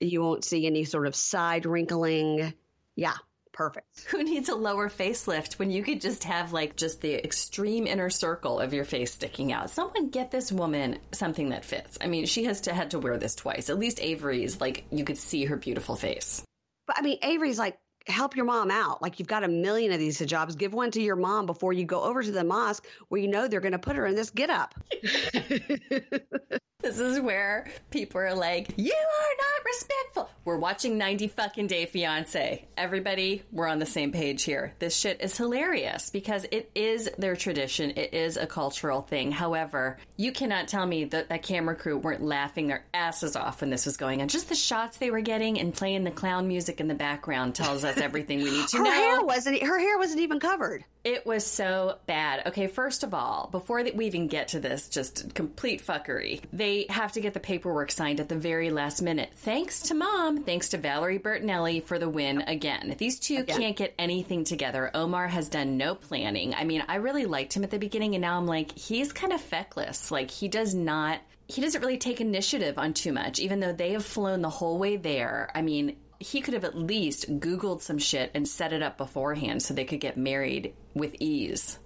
you 0.00 0.22
won't 0.22 0.44
see 0.44 0.66
any 0.66 0.84
sort 0.84 1.06
of 1.06 1.14
side 1.14 1.66
wrinkling. 1.66 2.54
Yeah, 2.96 3.12
perfect. 3.58 4.04
Who 4.10 4.22
needs 4.22 4.48
a 4.48 4.54
lower 4.54 4.88
facelift 4.88 5.58
when 5.58 5.70
you 5.70 5.82
could 5.82 6.00
just 6.00 6.24
have 6.24 6.52
like 6.52 6.76
just 6.76 7.00
the 7.02 7.14
extreme 7.22 7.86
inner 7.86 8.08
circle 8.08 8.60
of 8.60 8.72
your 8.72 8.84
face 8.84 9.12
sticking 9.12 9.52
out? 9.52 9.68
Someone 9.68 10.08
get 10.10 10.30
this 10.30 10.50
woman 10.52 10.98
something 11.12 11.50
that 11.50 11.64
fits. 11.64 11.98
I 12.00 12.06
mean, 12.06 12.24
she 12.24 12.44
has 12.44 12.62
to 12.62 12.72
had 12.72 12.92
to 12.92 13.00
wear 13.00 13.18
this 13.18 13.34
twice. 13.34 13.68
At 13.68 13.78
least 13.78 14.00
Avery's 14.00 14.60
like 14.60 14.84
you 14.90 15.04
could 15.04 15.18
see 15.18 15.44
her 15.46 15.56
beautiful 15.56 15.96
face. 15.96 16.42
But 16.86 16.96
I 16.98 17.02
mean, 17.02 17.18
Avery's 17.20 17.58
like, 17.58 17.76
help 18.06 18.36
your 18.36 18.46
mom 18.46 18.70
out. 18.70 19.02
Like 19.02 19.18
you've 19.18 19.28
got 19.28 19.42
a 19.42 19.48
million 19.48 19.92
of 19.92 19.98
these 19.98 20.20
hijabs. 20.20 20.56
Give 20.56 20.72
one 20.72 20.92
to 20.92 21.02
your 21.02 21.16
mom 21.16 21.46
before 21.46 21.72
you 21.72 21.84
go 21.84 22.04
over 22.04 22.22
to 22.22 22.30
the 22.30 22.44
mosque 22.44 22.86
where 23.08 23.20
you 23.20 23.26
know 23.26 23.48
they're 23.48 23.60
going 23.60 23.72
to 23.72 23.78
put 23.78 23.96
her 23.96 24.06
in 24.06 24.14
this 24.14 24.30
get 24.30 24.50
up. 24.50 24.74
This 26.80 27.00
is 27.00 27.18
where 27.18 27.66
people 27.90 28.20
are 28.20 28.36
like, 28.36 28.68
"You 28.76 28.92
are 28.94 29.34
not 29.36 29.64
respectful." 29.66 30.30
We're 30.44 30.58
watching 30.58 30.96
90 30.96 31.26
fucking 31.26 31.66
Day 31.66 31.86
Fiance. 31.86 32.68
Everybody, 32.76 33.42
we're 33.50 33.66
on 33.66 33.80
the 33.80 33.84
same 33.84 34.12
page 34.12 34.44
here. 34.44 34.74
This 34.78 34.96
shit 34.96 35.20
is 35.20 35.36
hilarious 35.36 36.08
because 36.10 36.46
it 36.52 36.70
is 36.76 37.10
their 37.18 37.34
tradition. 37.34 37.90
It 37.96 38.14
is 38.14 38.36
a 38.36 38.46
cultural 38.46 39.02
thing. 39.02 39.32
However, 39.32 39.98
you 40.16 40.30
cannot 40.30 40.68
tell 40.68 40.86
me 40.86 41.04
that 41.06 41.30
that 41.30 41.42
camera 41.42 41.74
crew 41.74 41.98
weren't 41.98 42.22
laughing 42.22 42.68
their 42.68 42.84
asses 42.94 43.34
off 43.34 43.60
when 43.60 43.70
this 43.70 43.84
was 43.84 43.96
going 43.96 44.22
on. 44.22 44.28
Just 44.28 44.48
the 44.48 44.54
shots 44.54 44.98
they 44.98 45.10
were 45.10 45.20
getting 45.20 45.58
and 45.58 45.74
playing 45.74 46.04
the 46.04 46.12
clown 46.12 46.46
music 46.46 46.80
in 46.80 46.86
the 46.86 46.94
background 46.94 47.56
tells 47.56 47.82
us 47.82 47.98
everything 47.98 48.38
we 48.38 48.52
need 48.52 48.68
to 48.68 48.76
her 48.78 48.84
know. 48.84 48.90
hair 48.92 49.20
wasn't 49.24 49.60
her 49.60 49.80
hair 49.80 49.98
wasn't 49.98 50.20
even 50.20 50.38
covered. 50.38 50.84
It 51.08 51.24
was 51.24 51.46
so 51.46 51.96
bad. 52.04 52.48
Okay, 52.48 52.66
first 52.66 53.02
of 53.02 53.14
all, 53.14 53.48
before 53.50 53.82
that 53.82 53.96
we 53.96 54.04
even 54.04 54.28
get 54.28 54.48
to 54.48 54.60
this, 54.60 54.90
just 54.90 55.34
complete 55.34 55.82
fuckery. 55.82 56.42
They 56.52 56.84
have 56.90 57.12
to 57.12 57.22
get 57.22 57.32
the 57.32 57.40
paperwork 57.40 57.90
signed 57.90 58.20
at 58.20 58.28
the 58.28 58.36
very 58.36 58.68
last 58.68 59.00
minute. 59.00 59.30
Thanks 59.36 59.80
to 59.84 59.94
mom, 59.94 60.44
thanks 60.44 60.68
to 60.68 60.76
Valerie 60.76 61.18
Bertinelli 61.18 61.82
for 61.82 61.98
the 61.98 62.10
win 62.10 62.42
again. 62.42 62.94
These 62.98 63.20
two 63.20 63.38
Again. 63.38 63.58
can't 63.58 63.76
get 63.76 63.94
anything 63.98 64.44
together. 64.44 64.90
Omar 64.92 65.28
has 65.28 65.48
done 65.48 65.78
no 65.78 65.94
planning. 65.94 66.52
I 66.52 66.64
mean, 66.64 66.84
I 66.86 66.96
really 66.96 67.24
liked 67.24 67.54
him 67.54 67.64
at 67.64 67.70
the 67.70 67.78
beginning, 67.78 68.14
and 68.14 68.20
now 68.20 68.36
I'm 68.36 68.46
like, 68.46 68.76
he's 68.76 69.10
kind 69.10 69.32
of 69.32 69.40
feckless. 69.40 70.10
Like, 70.10 70.30
he 70.30 70.46
does 70.46 70.74
not. 70.74 71.20
He 71.46 71.62
doesn't 71.62 71.80
really 71.80 71.96
take 71.96 72.20
initiative 72.20 72.76
on 72.76 72.92
too 72.92 73.14
much, 73.14 73.38
even 73.38 73.60
though 73.60 73.72
they 73.72 73.92
have 73.92 74.04
flown 74.04 74.42
the 74.42 74.50
whole 74.50 74.78
way 74.78 74.98
there. 74.98 75.50
I 75.54 75.62
mean, 75.62 75.96
he 76.20 76.40
could 76.40 76.54
have 76.54 76.64
at 76.64 76.76
least 76.76 77.40
Googled 77.40 77.80
some 77.80 77.98
shit 77.98 78.30
and 78.34 78.46
set 78.46 78.72
it 78.72 78.82
up 78.82 78.98
beforehand 78.98 79.62
so 79.62 79.74
they 79.74 79.84
could 79.84 80.00
get 80.00 80.16
married 80.16 80.74
with 80.94 81.14
ease. 81.20 81.78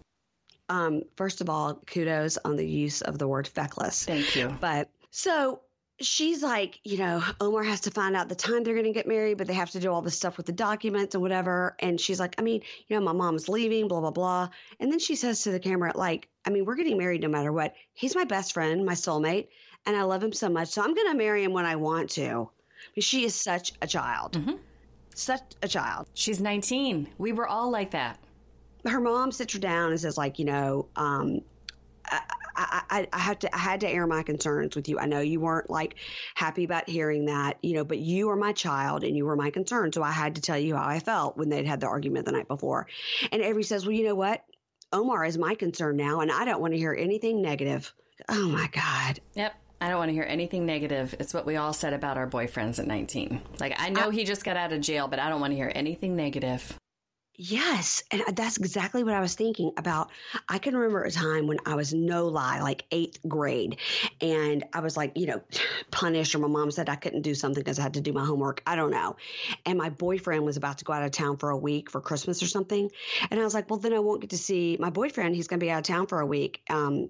Um, 0.68 1.02
first 1.16 1.40
of 1.40 1.50
all, 1.50 1.74
kudos 1.86 2.38
on 2.44 2.56
the 2.56 2.66
use 2.66 3.02
of 3.02 3.18
the 3.18 3.28
word 3.28 3.46
feckless. 3.46 4.04
Thank 4.04 4.34
you. 4.36 4.56
But 4.60 4.88
so 5.10 5.60
she's 6.00 6.42
like, 6.42 6.80
you 6.84 6.98
know, 6.98 7.22
Omar 7.40 7.62
has 7.62 7.82
to 7.82 7.90
find 7.90 8.16
out 8.16 8.28
the 8.28 8.34
time 8.34 8.64
they're 8.64 8.74
going 8.74 8.86
to 8.86 8.92
get 8.92 9.06
married, 9.06 9.38
but 9.38 9.46
they 9.46 9.54
have 9.54 9.70
to 9.72 9.80
do 9.80 9.92
all 9.92 10.02
this 10.02 10.16
stuff 10.16 10.36
with 10.36 10.46
the 10.46 10.52
documents 10.52 11.14
and 11.14 11.22
whatever. 11.22 11.76
And 11.78 12.00
she's 12.00 12.18
like, 12.18 12.34
I 12.38 12.42
mean, 12.42 12.62
you 12.88 12.96
know, 12.96 13.04
my 13.04 13.12
mom's 13.12 13.48
leaving, 13.48 13.88
blah, 13.88 14.00
blah, 14.00 14.10
blah. 14.10 14.48
And 14.80 14.90
then 14.90 14.98
she 14.98 15.14
says 15.14 15.42
to 15.42 15.50
the 15.50 15.60
camera, 15.60 15.92
like, 15.94 16.28
I 16.46 16.50
mean, 16.50 16.64
we're 16.64 16.76
getting 16.76 16.98
married 16.98 17.20
no 17.20 17.28
matter 17.28 17.52
what. 17.52 17.74
He's 17.92 18.14
my 18.14 18.24
best 18.24 18.54
friend, 18.54 18.84
my 18.86 18.94
soulmate, 18.94 19.48
and 19.84 19.96
I 19.96 20.02
love 20.02 20.22
him 20.22 20.32
so 20.32 20.48
much. 20.48 20.68
So 20.68 20.82
I'm 20.82 20.94
going 20.94 21.12
to 21.12 21.18
marry 21.18 21.44
him 21.44 21.52
when 21.52 21.66
I 21.66 21.76
want 21.76 22.10
to. 22.10 22.50
But 22.94 23.04
she 23.04 23.24
is 23.24 23.34
such 23.34 23.72
a 23.80 23.86
child. 23.86 24.36
Such 25.14 25.42
a 25.62 25.68
child. 25.68 26.08
She's 26.14 26.40
19. 26.40 27.08
We 27.18 27.32
were 27.32 27.46
all 27.46 27.70
like 27.70 27.90
that. 27.92 28.18
her 28.86 29.00
mom 29.00 29.32
sits 29.32 29.52
her 29.52 29.58
down 29.58 29.90
and 29.90 30.00
says 30.00 30.16
like 30.16 30.38
you 30.38 30.44
know 30.44 30.88
um 30.96 31.42
I, 32.54 32.82
I, 32.90 33.08
I, 33.12 33.18
had 33.18 33.40
to 33.40 33.54
I 33.54 33.58
had 33.58 33.80
to 33.80 33.88
air 33.88 34.06
my 34.06 34.22
concerns 34.22 34.76
with 34.76 34.88
you. 34.88 34.98
I 34.98 35.06
know 35.06 35.20
you 35.20 35.40
weren't 35.40 35.70
like 35.70 35.96
happy 36.34 36.64
about 36.64 36.88
hearing 36.88 37.26
that, 37.26 37.58
you 37.62 37.74
know, 37.74 37.84
but 37.84 37.98
you 37.98 38.26
were 38.28 38.36
my 38.36 38.52
child 38.52 39.04
and 39.04 39.16
you 39.16 39.24
were 39.24 39.36
my 39.36 39.50
concern. 39.50 39.92
So 39.92 40.02
I 40.02 40.10
had 40.10 40.34
to 40.34 40.40
tell 40.40 40.58
you 40.58 40.76
how 40.76 40.86
I 40.86 40.98
felt 40.98 41.36
when 41.36 41.48
they'd 41.48 41.66
had 41.66 41.80
the 41.80 41.86
argument 41.86 42.26
the 42.26 42.32
night 42.32 42.48
before. 42.48 42.86
And 43.30 43.42
Avery 43.42 43.62
says, 43.62 43.86
Well, 43.86 43.94
you 43.94 44.04
know 44.04 44.14
what? 44.14 44.44
Omar 44.92 45.24
is 45.24 45.38
my 45.38 45.54
concern 45.54 45.96
now, 45.96 46.20
and 46.20 46.30
I 46.30 46.44
don't 46.44 46.60
want 46.60 46.74
to 46.74 46.78
hear 46.78 46.92
anything 46.92 47.40
negative. 47.40 47.92
Oh 48.28 48.48
my 48.48 48.68
God. 48.68 49.20
Yep. 49.34 49.54
I 49.82 49.88
don't 49.88 49.98
want 49.98 50.10
to 50.10 50.12
hear 50.12 50.26
anything 50.28 50.64
negative. 50.64 51.12
It's 51.18 51.34
what 51.34 51.44
we 51.44 51.56
all 51.56 51.72
said 51.72 51.92
about 51.92 52.16
our 52.16 52.28
boyfriends 52.28 52.78
at 52.78 52.86
19. 52.86 53.42
Like, 53.58 53.74
I 53.80 53.90
know 53.90 54.10
I, 54.10 54.12
he 54.12 54.22
just 54.22 54.44
got 54.44 54.56
out 54.56 54.72
of 54.72 54.80
jail, 54.80 55.08
but 55.08 55.18
I 55.18 55.28
don't 55.28 55.40
want 55.40 55.50
to 55.50 55.56
hear 55.56 55.72
anything 55.74 56.14
negative. 56.14 56.78
Yes. 57.34 58.04
And 58.12 58.22
that's 58.36 58.58
exactly 58.58 59.02
what 59.02 59.14
I 59.14 59.20
was 59.20 59.34
thinking 59.34 59.72
about. 59.76 60.10
I 60.48 60.58
can 60.58 60.76
remember 60.76 61.02
a 61.02 61.10
time 61.10 61.48
when 61.48 61.58
I 61.66 61.74
was 61.74 61.92
no 61.92 62.28
lie, 62.28 62.60
like 62.60 62.84
eighth 62.92 63.18
grade, 63.26 63.78
and 64.20 64.62
I 64.72 64.80
was 64.80 64.96
like, 64.96 65.16
you 65.16 65.26
know, 65.26 65.40
punished, 65.90 66.36
or 66.36 66.38
my 66.38 66.46
mom 66.46 66.70
said 66.70 66.88
I 66.88 66.94
couldn't 66.94 67.22
do 67.22 67.34
something 67.34 67.60
because 67.60 67.80
I 67.80 67.82
had 67.82 67.94
to 67.94 68.00
do 68.00 68.12
my 68.12 68.24
homework. 68.24 68.62
I 68.64 68.76
don't 68.76 68.92
know. 68.92 69.16
And 69.66 69.78
my 69.78 69.88
boyfriend 69.88 70.44
was 70.44 70.56
about 70.56 70.78
to 70.78 70.84
go 70.84 70.92
out 70.92 71.02
of 71.02 71.10
town 71.10 71.38
for 71.38 71.50
a 71.50 71.56
week 71.56 71.90
for 71.90 72.00
Christmas 72.00 72.40
or 72.40 72.46
something. 72.46 72.88
And 73.32 73.40
I 73.40 73.42
was 73.42 73.54
like, 73.54 73.68
well, 73.68 73.80
then 73.80 73.94
I 73.94 73.98
won't 73.98 74.20
get 74.20 74.30
to 74.30 74.38
see 74.38 74.76
my 74.78 74.90
boyfriend. 74.90 75.34
He's 75.34 75.48
going 75.48 75.58
to 75.58 75.66
be 75.66 75.70
out 75.72 75.78
of 75.78 75.84
town 75.84 76.06
for 76.06 76.20
a 76.20 76.26
week. 76.26 76.60
Um, 76.70 77.08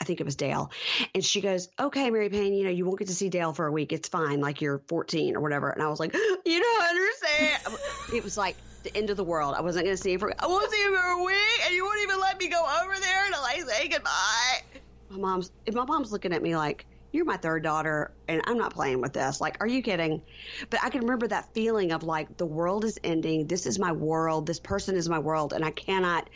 I 0.00 0.04
think 0.04 0.20
it 0.20 0.24
was 0.24 0.36
Dale. 0.36 0.70
And 1.14 1.24
she 1.24 1.40
goes, 1.40 1.68
Okay, 1.78 2.10
Mary 2.10 2.30
Payne, 2.30 2.54
you 2.54 2.64
know, 2.64 2.70
you 2.70 2.86
won't 2.86 2.98
get 2.98 3.08
to 3.08 3.14
see 3.14 3.28
Dale 3.28 3.52
for 3.52 3.66
a 3.66 3.72
week. 3.72 3.92
It's 3.92 4.08
fine. 4.08 4.40
Like 4.40 4.60
you're 4.60 4.78
14 4.88 5.36
or 5.36 5.40
whatever. 5.40 5.70
And 5.70 5.82
I 5.82 5.88
was 5.88 6.00
like, 6.00 6.14
You 6.46 6.60
don't 6.60 6.82
understand. 6.82 7.76
it 8.14 8.24
was 8.24 8.36
like 8.36 8.56
the 8.82 8.96
end 8.96 9.10
of 9.10 9.16
the 9.16 9.24
world. 9.24 9.54
I 9.56 9.60
wasn't 9.60 9.84
going 9.84 9.96
to 9.96 10.02
see 10.02 10.14
him 10.14 10.20
for, 10.20 10.32
I 10.38 10.46
won't 10.46 10.70
see 10.70 10.82
him 10.82 10.94
for 10.94 11.06
a 11.06 11.22
week. 11.22 11.66
And 11.66 11.74
you 11.74 11.84
won't 11.84 12.00
even 12.02 12.18
let 12.18 12.38
me 12.38 12.48
go 12.48 12.66
over 12.82 12.94
there 12.98 13.30
to 13.30 13.40
like 13.40 13.60
say 13.62 13.88
goodbye. 13.88 14.80
My 15.10 15.18
mom's, 15.18 15.50
if 15.66 15.74
my 15.74 15.84
mom's 15.84 16.12
looking 16.12 16.32
at 16.32 16.42
me 16.42 16.56
like, 16.56 16.86
you're 17.12 17.24
my 17.24 17.36
third 17.36 17.64
daughter 17.64 18.12
and 18.28 18.40
I'm 18.46 18.56
not 18.56 18.72
playing 18.72 19.00
with 19.00 19.12
this. 19.12 19.40
Like, 19.40 19.56
are 19.60 19.66
you 19.66 19.82
kidding? 19.82 20.22
But 20.70 20.80
I 20.82 20.90
can 20.90 21.00
remember 21.00 21.26
that 21.26 21.52
feeling 21.52 21.90
of 21.90 22.04
like, 22.04 22.36
the 22.36 22.46
world 22.46 22.84
is 22.84 22.98
ending. 23.02 23.48
This 23.48 23.66
is 23.66 23.78
my 23.78 23.90
world. 23.90 24.46
This 24.46 24.60
person 24.60 24.96
is 24.96 25.08
my 25.08 25.18
world. 25.18 25.52
And 25.52 25.64
I 25.64 25.72
cannot 25.72 26.30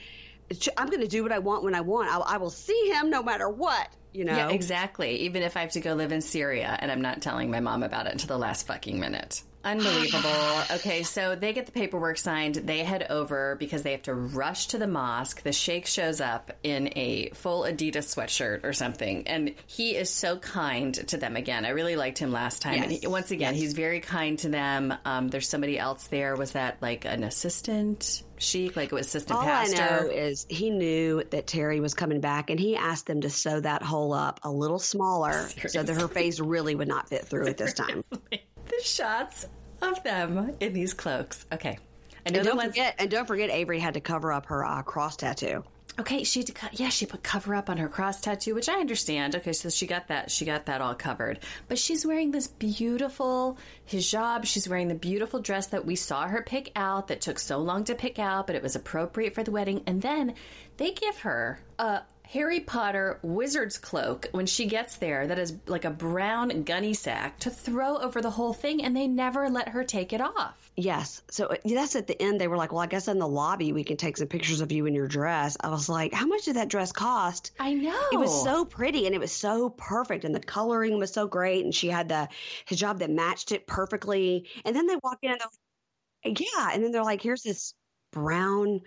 I'm 0.76 0.88
going 0.88 1.01
to 1.01 1.09
do 1.09 1.22
what 1.22 1.32
I 1.32 1.38
want 1.38 1.64
when 1.64 1.74
I 1.74 1.80
want. 1.80 2.11
I'll, 2.11 2.22
I 2.22 2.36
will 2.36 2.51
see 2.51 2.90
him 2.92 3.11
no 3.11 3.22
matter 3.22 3.49
what. 3.49 3.88
You 4.15 4.25
know? 4.25 4.37
Yeah, 4.37 4.51
exactly. 4.51 5.23
Even 5.23 5.43
if 5.43 5.57
I 5.57 5.61
have 5.61 5.73
to 5.73 5.81
go 5.81 5.95
live 5.95 6.12
in 6.12 6.21
Syria 6.21 6.77
and 6.79 6.91
I'm 6.91 7.03
not 7.03 7.21
telling 7.21 7.51
my 7.51 7.61
mom 7.61 7.83
about 7.83 8.07
it 8.07 8.12
until 8.12 8.29
the 8.29 8.39
last 8.39 8.67
fucking 8.67 8.99
minute. 8.99 9.43
Unbelievable. 9.65 10.31
okay, 10.73 11.03
so 11.03 11.35
they 11.35 11.53
get 11.53 11.67
the 11.67 11.73
paperwork 11.73 12.19
signed. 12.19 12.55
They 12.57 12.85
head 12.85 13.07
over 13.09 13.57
because 13.57 13.83
they 13.83 13.93
have 13.93 14.03
to 14.03 14.15
rush 14.15 14.69
to 14.69 14.79
the 14.79 14.87
mosque. 14.87 15.43
The 15.43 15.53
sheikh 15.53 15.87
shows 15.87 16.21
up 16.21 16.53
in 16.62 16.93
a 16.97 17.31
full 17.31 17.62
Adidas 17.62 18.15
sweatshirt 18.15 18.65
or 18.65 18.73
something, 18.73 19.27
and 19.27 19.55
he 19.67 19.97
is 19.97 20.11
so 20.11 20.37
kind 20.37 20.95
to 21.09 21.17
them 21.17 21.37
again. 21.37 21.65
I 21.65 21.71
really 21.71 21.97
liked 21.97 22.19
him 22.19 22.31
last 22.31 22.62
time. 22.62 22.75
Yes. 22.75 22.85
And 22.85 22.93
he, 22.93 23.07
once 23.07 23.31
again, 23.31 23.55
yes. 23.55 23.62
he's 23.62 23.73
very 23.73 24.01
kind 24.01 24.39
to 24.41 24.49
them. 24.49 24.95
Um, 25.05 25.29
there's 25.29 25.49
somebody 25.49 25.79
else 25.79 26.07
there. 26.09 26.37
Was 26.37 26.53
that 26.53 26.81
like 26.83 27.05
an 27.05 27.25
assistant? 27.25 28.23
sheik, 28.37 28.77
like 28.77 28.93
assistant 28.93 29.39
All 29.39 29.45
pastor? 29.45 29.83
I 29.83 30.01
know 30.03 30.11
is 30.11 30.47
he 30.49 30.71
knew 30.71 31.23
that 31.31 31.47
Terry 31.47 31.81
was 31.81 31.95
coming 31.95 32.21
back, 32.21 32.51
and 32.51 32.59
he 32.59 32.77
asked 32.77 33.07
them 33.07 33.23
to 33.23 33.31
sew 33.31 33.61
that 33.61 33.83
hole 34.05 34.13
up 34.13 34.41
a 34.43 34.51
little 34.51 34.79
smaller 34.79 35.33
Seriously? 35.33 35.69
so 35.71 35.83
that 35.83 36.01
her 36.01 36.09
face 36.09 36.41
really 36.41 36.75
would 36.75 36.89
not 36.89 37.09
fit 37.09 37.25
through 37.25 37.49
at 37.49 37.57
this 37.57 37.73
time. 37.73 38.05
the 38.11 38.83
shots 38.83 39.47
of 39.81 40.03
them 40.03 40.55
in 40.61 40.73
these 40.73 40.95
cloaks. 40.95 41.47
Okay. 41.53 41.79
And 42.27 42.35
don't 42.35 42.61
forget, 42.61 42.95
and 42.99 43.11
don't 43.11 43.27
forget, 43.27 43.51
Avery 43.51 43.79
had 43.79 43.95
to 43.95 44.01
cover 44.01 44.33
up 44.33 44.47
her 44.47 44.65
uh, 44.65 44.83
cross 44.83 45.17
tattoo. 45.17 45.63
Okay, 45.97 46.25
she 46.25 46.45
yeah 46.73 46.89
she 46.89 47.07
put 47.07 47.23
cover 47.23 47.55
up 47.55 47.71
on 47.71 47.77
her 47.77 47.89
cross 47.89 48.21
tattoo, 48.21 48.55
which 48.55 48.69
I 48.69 48.81
understand. 48.81 49.37
Okay, 49.37 49.53
so 49.53 49.69
she 49.69 49.87
got 49.87 50.09
that 50.09 50.29
she 50.29 50.45
got 50.45 50.67
that 50.67 50.81
all 50.81 50.95
covered, 50.95 51.39
but 51.69 51.79
she's 51.79 52.05
wearing 52.05 52.33
this 52.33 52.49
beautiful 52.49 53.59
hijab. 53.89 54.45
She's 54.45 54.69
wearing 54.69 54.89
the 54.89 54.97
beautiful 54.97 55.39
dress 55.39 55.69
that 55.69 55.85
we 55.85 55.95
saw 55.95 56.27
her 56.27 56.43
pick 56.43 56.73
out 56.75 57.09
that 57.09 57.21
took 57.21 57.39
so 57.39 57.59
long 57.59 57.85
to 57.85 57.95
pick 57.95 58.19
out, 58.19 58.49
but 58.49 58.57
it 58.57 58.63
was 58.63 58.75
appropriate 58.75 59.35
for 59.35 59.45
the 59.45 59.53
wedding. 59.53 59.83
And 59.87 60.03
then 60.03 60.35
they 60.79 60.91
give 60.93 61.19
her 61.19 61.61
a 61.79 62.01
Harry 62.31 62.59
Potter 62.61 63.18
wizard's 63.22 63.79
cloak 63.79 64.27
when 64.33 64.47
she 64.47 64.66
gets 64.66 64.97
there 64.97 65.27
that 65.27 65.39
is 65.39 65.57
like 65.66 65.85
a 65.85 65.91
brown 65.91 66.64
gunny 66.64 66.95
sack 66.95 67.39
to 67.41 67.51
throw 67.51 67.99
over 67.99 68.20
the 68.20 68.31
whole 68.31 68.53
thing, 68.53 68.83
and 68.83 68.97
they 68.97 69.07
never 69.07 69.49
let 69.49 69.68
her 69.68 69.85
take 69.85 70.12
it 70.12 70.20
off. 70.20 70.72
Yes. 70.77 71.22
So 71.31 71.47
uh, 71.47 71.57
that's 71.64 71.95
at 71.95 72.07
the 72.07 72.20
end. 72.20 72.41
They 72.41 72.49
were 72.49 72.57
like, 72.57 72.72
well, 72.72 72.81
I 72.81 72.87
guess 72.87 73.07
in 73.07 73.18
the 73.18 73.29
lobby 73.29 73.72
we 73.72 73.85
can 73.85 73.97
take 73.97 74.16
some 74.16 74.27
pictures 74.27 74.61
of 74.61 74.72
you 74.72 74.87
in 74.87 74.95
your 74.95 75.07
dress. 75.07 75.57
I 75.61 75.68
was 75.68 75.89
like, 75.89 76.12
how 76.12 76.27
much 76.27 76.47
did 76.47 76.57
that 76.57 76.68
dress 76.68 76.91
cost? 76.91 77.53
I 77.61 77.75
know. 77.75 78.03
It 78.12 78.18
was 78.18 78.43
so 78.43 78.64
pretty 78.64 79.07
and 79.07 79.14
it 79.14 79.20
was 79.20 79.33
so 79.33 79.70
perfect, 79.70 80.25
and 80.25 80.35
the 80.35 80.41
coloring 80.41 80.99
was 80.99 81.12
so 81.12 81.27
great. 81.27 81.64
And 81.64 81.75
she 81.75 81.89
had 81.89 82.09
the 82.09 82.29
hijab 82.68 82.99
that 82.99 83.11
matched 83.11 83.53
it 83.53 83.66
perfectly. 83.66 84.49
And 84.64 84.75
then 84.75 84.87
they 84.87 84.97
walk 85.03 85.18
in 85.22 85.33
and 85.33 85.41
they're 85.41 86.33
like, 86.33 86.41
yeah. 86.41 86.70
And 86.72 86.83
then 86.83 86.91
they're 86.91 87.05
like, 87.05 87.22
here's 87.22 87.43
this 87.43 87.75
brown 88.12 88.81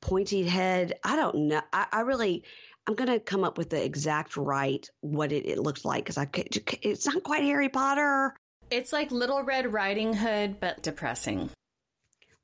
pointy 0.00 0.42
head. 0.44 0.92
I 1.02 1.16
don't 1.16 1.48
know. 1.48 1.62
I, 1.72 1.86
I 1.90 2.00
really 2.00 2.44
I'm 2.86 2.94
going 2.94 3.10
to 3.10 3.20
come 3.20 3.44
up 3.44 3.56
with 3.56 3.70
the 3.70 3.82
exact 3.82 4.36
right 4.36 4.86
what 5.00 5.32
it, 5.32 5.46
it 5.46 5.58
looks 5.58 5.84
like 5.84 6.04
because 6.04 6.18
I 6.18 6.28
it's 6.82 7.06
not 7.06 7.22
quite 7.22 7.42
Harry 7.42 7.68
Potter. 7.68 8.34
It's 8.70 8.92
like 8.92 9.10
Little 9.10 9.42
Red 9.42 9.72
Riding 9.72 10.14
Hood, 10.14 10.60
but 10.60 10.82
depressing. 10.82 11.50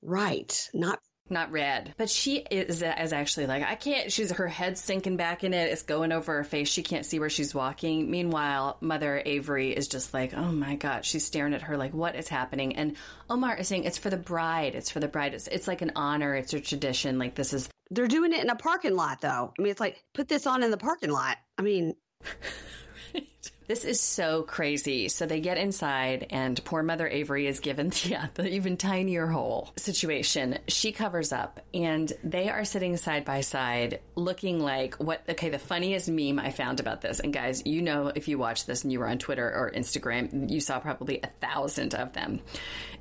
Right. 0.02 0.68
Not 0.72 0.98
not 1.30 1.52
red. 1.52 1.94
But 1.96 2.10
she 2.10 2.38
is, 2.50 2.82
is 2.82 3.12
actually 3.12 3.46
like, 3.46 3.62
I 3.62 3.76
can't, 3.76 4.10
she's, 4.10 4.32
her 4.32 4.48
head 4.48 4.76
sinking 4.76 5.16
back 5.16 5.44
in 5.44 5.54
it. 5.54 5.70
It's 5.70 5.82
going 5.82 6.10
over 6.10 6.34
her 6.34 6.44
face. 6.44 6.68
She 6.68 6.82
can't 6.82 7.06
see 7.06 7.20
where 7.20 7.30
she's 7.30 7.54
walking. 7.54 8.10
Meanwhile, 8.10 8.78
Mother 8.80 9.22
Avery 9.24 9.70
is 9.70 9.86
just 9.86 10.12
like, 10.12 10.34
oh 10.34 10.50
my 10.50 10.74
God. 10.74 11.04
She's 11.04 11.24
staring 11.24 11.54
at 11.54 11.62
her 11.62 11.76
like, 11.76 11.94
what 11.94 12.16
is 12.16 12.26
happening? 12.26 12.74
And 12.74 12.96
Omar 13.28 13.56
is 13.56 13.68
saying, 13.68 13.84
it's 13.84 13.98
for 13.98 14.10
the 14.10 14.16
bride. 14.16 14.74
It's 14.74 14.90
for 14.90 14.98
the 14.98 15.06
bride. 15.06 15.34
It's, 15.34 15.46
it's 15.46 15.68
like 15.68 15.82
an 15.82 15.92
honor. 15.94 16.34
It's 16.34 16.52
a 16.52 16.60
tradition. 16.60 17.18
Like, 17.18 17.36
this 17.36 17.52
is. 17.52 17.68
They're 17.90 18.08
doing 18.08 18.32
it 18.32 18.42
in 18.42 18.50
a 18.50 18.56
parking 18.56 18.94
lot, 18.94 19.20
though. 19.20 19.52
I 19.58 19.62
mean, 19.62 19.70
it's 19.70 19.80
like, 19.80 20.02
put 20.14 20.28
this 20.28 20.46
on 20.46 20.62
in 20.62 20.70
the 20.70 20.76
parking 20.76 21.10
lot. 21.10 21.36
I 21.58 21.62
mean, 21.62 21.94
right. 23.14 23.50
This 23.70 23.84
is 23.84 24.00
so 24.00 24.42
crazy. 24.42 25.06
So 25.06 25.26
they 25.26 25.38
get 25.38 25.56
inside, 25.56 26.26
and 26.30 26.60
poor 26.64 26.82
Mother 26.82 27.06
Avery 27.06 27.46
is 27.46 27.60
given 27.60 27.92
yeah, 28.02 28.24
uh, 28.24 28.26
the 28.34 28.48
even 28.48 28.76
tinier 28.76 29.28
hole 29.28 29.70
situation. 29.76 30.58
She 30.66 30.90
covers 30.90 31.32
up, 31.32 31.60
and 31.72 32.12
they 32.24 32.48
are 32.48 32.64
sitting 32.64 32.96
side 32.96 33.24
by 33.24 33.42
side, 33.42 34.00
looking 34.16 34.58
like 34.58 34.96
what? 34.96 35.22
Okay, 35.28 35.50
the 35.50 35.60
funniest 35.60 36.10
meme 36.10 36.40
I 36.40 36.50
found 36.50 36.80
about 36.80 37.00
this, 37.00 37.20
and 37.20 37.32
guys, 37.32 37.64
you 37.64 37.80
know, 37.80 38.08
if 38.12 38.26
you 38.26 38.38
watch 38.38 38.66
this 38.66 38.82
and 38.82 38.92
you 38.92 38.98
were 38.98 39.08
on 39.08 39.18
Twitter 39.18 39.46
or 39.46 39.70
Instagram, 39.70 40.50
you 40.50 40.58
saw 40.58 40.80
probably 40.80 41.20
a 41.22 41.28
thousand 41.40 41.94
of 41.94 42.12
them. 42.12 42.40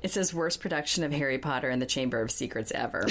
It 0.04 0.12
says 0.12 0.32
worst 0.32 0.60
production 0.60 1.02
of 1.02 1.12
Harry 1.12 1.38
Potter 1.38 1.68
and 1.68 1.82
the 1.82 1.86
Chamber 1.86 2.22
of 2.22 2.30
Secrets 2.30 2.70
ever. 2.70 3.06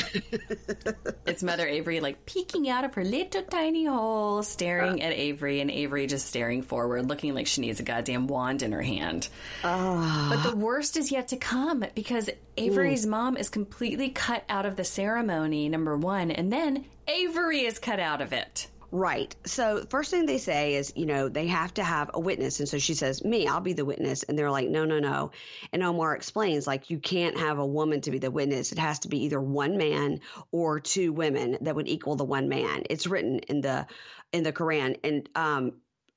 it's 1.26 1.44
Mother 1.44 1.68
Avery 1.68 2.00
like 2.00 2.26
peeking 2.26 2.70
out 2.70 2.86
of 2.86 2.96
her 2.96 3.04
little 3.04 3.44
tiny 3.44 3.86
hole, 3.86 4.44
staring 4.44 5.02
at 5.04 5.12
Avery, 5.12 5.60
and 5.60 5.70
Avery 5.70 6.08
just 6.08 6.26
staring 6.26 6.62
forward, 6.62 7.10
looking 7.10 7.36
like 7.36 7.49
she 7.50 7.62
needs 7.62 7.80
a 7.80 7.84
goddamn 7.84 8.28
wand 8.28 8.62
in 8.62 8.72
her 8.72 8.82
hand. 8.82 9.28
Oh. 9.64 10.28
But 10.30 10.50
the 10.50 10.56
worst 10.56 10.96
is 10.96 11.12
yet 11.12 11.28
to 11.30 11.38
come 11.38 11.84
because 11.96 12.30
Avery's 12.58 13.06
mm. 13.06 13.10
mom 13.10 13.38
is 13.38 13.50
completely 13.50 14.10
cut 14.10 14.44
out 14.48 14.66
of 14.66 14.76
the 14.76 14.84
ceremony, 14.84 15.70
number 15.70 15.98
one, 15.98 16.32
and 16.32 16.52
then 16.52 16.86
Avery 17.08 17.62
is 17.62 17.80
cut 17.80 18.00
out 18.00 18.22
of 18.22 18.34
it. 18.34 18.68
Right. 18.92 19.36
So 19.46 19.86
first 19.90 20.10
thing 20.10 20.26
they 20.26 20.40
say 20.40 20.74
is, 20.74 20.94
you 20.96 21.06
know, 21.06 21.30
they 21.30 21.46
have 21.48 21.74
to 21.76 21.84
have 21.84 22.10
a 22.14 22.20
witness. 22.20 22.60
And 22.60 22.68
so 22.68 22.80
she 22.80 22.96
says, 22.96 23.24
me, 23.24 23.46
I'll 23.46 23.62
be 23.62 23.74
the 23.74 23.86
witness. 23.86 24.24
And 24.24 24.38
they're 24.38 24.50
like, 24.50 24.68
no, 24.68 24.84
no, 24.86 25.00
no. 25.00 25.32
And 25.72 25.84
Omar 25.84 26.16
explains, 26.16 26.66
like, 26.66 26.90
you 26.90 26.98
can't 26.98 27.38
have 27.38 27.60
a 27.60 27.66
woman 27.66 28.02
to 28.02 28.12
be 28.12 28.18
the 28.18 28.32
witness. 28.32 28.72
It 28.72 28.80
has 28.80 29.00
to 29.00 29.08
be 29.08 29.26
either 29.26 29.40
one 29.40 29.78
man 29.78 30.22
or 30.52 30.80
two 30.80 31.14
women 31.14 31.58
that 31.62 31.76
would 31.76 31.88
equal 31.88 32.16
the 32.16 32.24
one 32.24 32.50
man. 32.50 32.84
It's 32.90 33.06
written 33.06 33.40
in 33.40 33.62
the 33.62 33.86
in 34.32 34.44
the 34.44 34.54
Quran. 34.54 34.98
And 35.04 35.30
um 35.36 35.74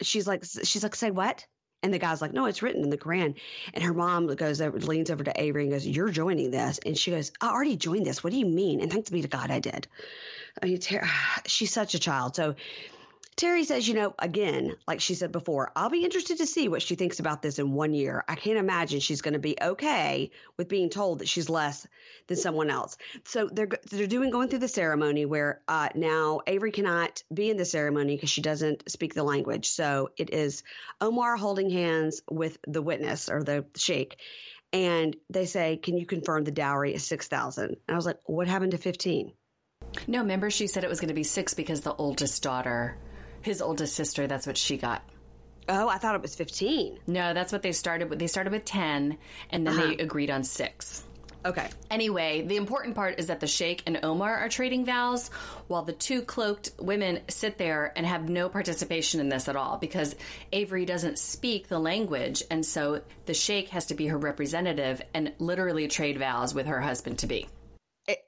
she's 0.06 0.26
like, 0.26 0.44
she's 0.44 0.82
like, 0.82 0.94
say 0.94 1.10
what? 1.10 1.46
And 1.82 1.92
the 1.92 1.98
guy's 1.98 2.22
like, 2.22 2.32
no, 2.32 2.46
it's 2.46 2.62
written 2.62 2.84
in 2.84 2.90
the 2.90 2.98
Quran. 2.98 3.34
And 3.74 3.82
her 3.82 3.92
mom 3.92 4.32
goes 4.36 4.60
over, 4.60 4.78
leans 4.78 5.10
over 5.10 5.24
to 5.24 5.40
Avery 5.40 5.64
and 5.64 5.72
goes, 5.72 5.86
you're 5.86 6.10
joining 6.10 6.52
this. 6.52 6.78
And 6.86 6.96
she 6.96 7.10
goes, 7.10 7.32
I 7.40 7.50
already 7.50 7.76
joined 7.76 8.06
this. 8.06 8.22
What 8.22 8.32
do 8.32 8.38
you 8.38 8.46
mean? 8.46 8.80
And 8.80 8.90
thanks 8.92 9.10
be 9.10 9.22
to 9.22 9.28
God, 9.28 9.50
I 9.50 9.58
did. 9.58 9.88
I 10.62 10.66
mean, 10.66 10.80
she's 11.46 11.72
such 11.72 11.94
a 11.94 11.98
child. 11.98 12.36
So 12.36 12.54
Terry 13.34 13.64
says, 13.64 13.88
you 13.88 13.94
know, 13.94 14.14
again, 14.18 14.76
like 14.86 15.00
she 15.00 15.14
said 15.14 15.32
before, 15.32 15.72
I'll 15.74 15.88
be 15.88 16.04
interested 16.04 16.38
to 16.38 16.46
see 16.46 16.68
what 16.68 16.82
she 16.82 16.96
thinks 16.96 17.18
about 17.18 17.40
this 17.40 17.58
in 17.58 17.72
one 17.72 17.94
year. 17.94 18.22
I 18.28 18.34
can't 18.34 18.58
imagine 18.58 19.00
she's 19.00 19.22
going 19.22 19.32
to 19.32 19.40
be 19.40 19.56
okay 19.60 20.30
with 20.58 20.68
being 20.68 20.90
told 20.90 21.20
that 21.20 21.28
she's 21.28 21.48
less 21.48 21.86
than 22.26 22.36
someone 22.36 22.68
else. 22.68 22.98
So 23.24 23.48
they're 23.50 23.68
they're 23.90 24.06
doing 24.06 24.30
going 24.30 24.48
through 24.48 24.58
the 24.58 24.68
ceremony 24.68 25.24
where 25.24 25.62
uh, 25.66 25.88
now 25.94 26.40
Avery 26.46 26.72
cannot 26.72 27.22
be 27.32 27.50
in 27.50 27.56
the 27.56 27.64
ceremony 27.64 28.16
because 28.16 28.30
she 28.30 28.42
doesn't 28.42 28.90
speak 28.90 29.14
the 29.14 29.24
language. 29.24 29.68
So 29.68 30.10
it 30.18 30.30
is 30.30 30.62
Omar 31.00 31.36
holding 31.36 31.70
hands 31.70 32.22
with 32.30 32.58
the 32.66 32.82
witness 32.82 33.30
or 33.30 33.42
the 33.42 33.64
sheikh, 33.76 34.18
and 34.74 35.16
they 35.30 35.46
say, 35.46 35.78
"Can 35.78 35.96
you 35.96 36.04
confirm 36.04 36.44
the 36.44 36.50
dowry 36.50 36.94
is 36.94 37.04
six 37.04 37.28
thousand? 37.28 37.76
And 37.88 37.94
I 37.94 37.96
was 37.96 38.06
like, 38.06 38.18
"What 38.26 38.46
happened 38.46 38.72
to 38.72 38.78
15? 38.78 39.32
No, 40.06 40.20
remember 40.20 40.50
she 40.50 40.66
said 40.66 40.84
it 40.84 40.90
was 40.90 41.00
going 41.00 41.08
to 41.08 41.14
be 41.14 41.24
six 41.24 41.54
because 41.54 41.80
the 41.80 41.94
oldest 41.94 42.42
daughter 42.42 42.96
his 43.44 43.62
oldest 43.62 43.94
sister, 43.94 44.26
that's 44.26 44.46
what 44.46 44.56
she 44.56 44.76
got. 44.76 45.02
Oh, 45.68 45.88
I 45.88 45.98
thought 45.98 46.14
it 46.14 46.22
was 46.22 46.34
15. 46.34 46.98
No, 47.06 47.34
that's 47.34 47.52
what 47.52 47.62
they 47.62 47.72
started 47.72 48.10
with. 48.10 48.18
They 48.18 48.26
started 48.26 48.52
with 48.52 48.64
10 48.64 49.16
and 49.50 49.66
then 49.66 49.74
uh-huh. 49.74 49.86
they 49.86 49.96
agreed 49.96 50.30
on 50.30 50.44
6. 50.44 51.04
Okay. 51.44 51.68
Anyway, 51.90 52.42
the 52.42 52.56
important 52.56 52.94
part 52.94 53.18
is 53.18 53.26
that 53.26 53.40
the 53.40 53.48
Sheikh 53.48 53.82
and 53.86 53.98
Omar 54.04 54.36
are 54.36 54.48
trading 54.48 54.84
vows, 54.84 55.28
while 55.66 55.82
the 55.82 55.92
two 55.92 56.22
cloaked 56.22 56.70
women 56.78 57.20
sit 57.28 57.58
there 57.58 57.92
and 57.96 58.06
have 58.06 58.28
no 58.28 58.48
participation 58.48 59.20
in 59.20 59.28
this 59.28 59.48
at 59.48 59.56
all 59.56 59.76
because 59.76 60.14
Avery 60.52 60.84
doesn't 60.84 61.18
speak 61.18 61.66
the 61.66 61.80
language, 61.80 62.44
and 62.48 62.64
so 62.64 63.02
the 63.26 63.34
Sheikh 63.34 63.70
has 63.70 63.86
to 63.86 63.94
be 63.94 64.06
her 64.06 64.18
representative 64.18 65.02
and 65.14 65.32
literally 65.40 65.88
trade 65.88 66.18
vows 66.18 66.54
with 66.54 66.66
her 66.66 66.80
husband 66.80 67.18
to 67.18 67.26
be. 67.26 67.48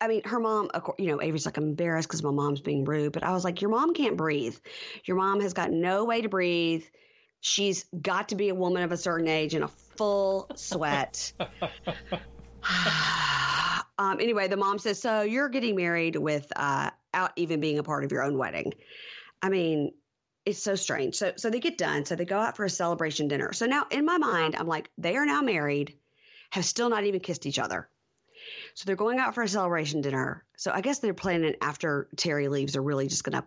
I 0.01 0.09
mean, 0.09 0.23
her 0.25 0.39
mom, 0.39 0.71
you 0.99 1.09
know, 1.09 1.21
Avery's 1.21 1.47
like, 1.47 1.57
I'm 1.57 1.65
embarrassed 1.65 2.09
because 2.09 2.23
my 2.23 2.31
mom's 2.31 2.61
being 2.61 2.85
rude. 2.85 3.13
But 3.13 3.25
I 3.25 3.33
was 3.33 3.43
like, 3.45 3.61
Your 3.61 3.71
mom 3.71 3.93
can't 3.95 4.17
breathe. 4.17 4.57
Your 5.05 5.17
mom 5.17 5.41
has 5.41 5.53
got 5.53 5.71
no 5.71 6.05
way 6.05 6.23
to 6.23 6.29
breathe. 6.29 6.85
She's 7.41 7.85
got 8.01 8.29
to 8.31 8.37
be 8.37 8.49
a 8.49 8.55
woman 8.55 8.83
of 8.85 8.93
a 8.93 8.97
certain 8.97 9.29
age 9.29 9.55
in 9.55 9.63
a 9.63 9.69
full 9.69 10.49
sweat. 10.55 11.33
um, 13.99 14.21
anyway, 14.21 14.49
the 14.49 14.57
mom 14.57 14.79
says, 14.79 15.01
So 15.01 15.23
you're 15.23 15.49
getting 15.49 15.75
married 15.77 16.17
without 16.17 16.93
uh, 17.13 17.29
even 17.37 17.61
being 17.61 17.79
a 17.79 17.83
part 17.83 18.05
of 18.05 18.13
your 18.13 18.23
own 18.23 18.39
wedding. 18.39 18.75
I 19.43 19.49
mean, 19.49 19.93
it's 20.47 20.63
so 20.63 20.75
strange. 20.75 21.17
So, 21.17 21.33
so 21.37 21.51
they 21.51 21.61
get 21.61 21.79
done. 21.79 22.05
So 22.05 22.17
they 22.17 22.25
go 22.25 22.39
out 22.39 22.57
for 22.57 22.65
a 22.65 22.71
celebration 22.71 23.29
dinner. 23.29 23.53
So 23.53 23.67
now 23.67 23.87
in 23.91 24.05
my 24.05 24.19
mind, 24.19 24.57
I'm 24.57 24.67
like, 24.67 24.91
they 24.99 25.17
are 25.17 25.27
now 25.27 25.43
married, 25.43 25.99
have 26.51 26.65
still 26.65 26.89
not 26.89 27.05
even 27.05 27.21
kissed 27.21 27.47
each 27.47 27.59
other. 27.59 27.89
So 28.75 28.85
they're 28.87 28.97
going 28.97 29.19
out 29.19 29.35
for 29.35 29.43
a 29.43 29.49
celebration 29.49 30.01
dinner. 30.01 30.45
So 30.57 30.71
I 30.73 30.81
guess 30.81 30.99
they're 30.99 31.15
planning 31.15 31.55
after 31.61 32.09
Terry 32.17 32.49
leaves, 32.49 32.73
they're 32.73 32.83
really 32.83 33.07
just 33.07 33.25
going 33.25 33.41
to 33.41 33.47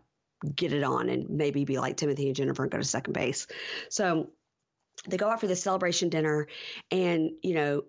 get 0.56 0.74
it 0.74 0.84
on 0.84 1.10
and 1.10 1.30
maybe 1.30 1.66
be 1.66 1.80
like 1.80 1.98
Timothy 1.98 2.28
and 2.28 2.36
Jennifer 2.36 2.64
and 2.64 2.72
go 2.72 2.78
to 2.78 2.84
second 2.84 3.14
base. 3.14 3.48
So 3.90 4.30
they 5.08 5.18
go 5.18 5.30
out 5.30 5.42
for 5.42 5.48
the 5.48 5.56
celebration 5.56 6.10
dinner 6.10 6.48
and, 6.92 7.32
you 7.44 7.54
know, 7.54 7.84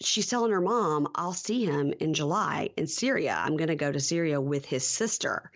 she's 0.00 0.26
telling 0.26 0.50
her 0.50 0.60
mom, 0.60 1.08
I'll 1.14 1.32
see 1.32 1.64
him 1.64 1.92
in 2.00 2.14
July 2.14 2.70
in 2.76 2.86
Syria. 2.86 3.36
I'm 3.38 3.56
going 3.56 3.68
to 3.68 3.76
go 3.76 3.92
to 3.92 4.00
Syria 4.00 4.40
with 4.40 4.64
his 4.64 4.86
sister. 4.86 5.50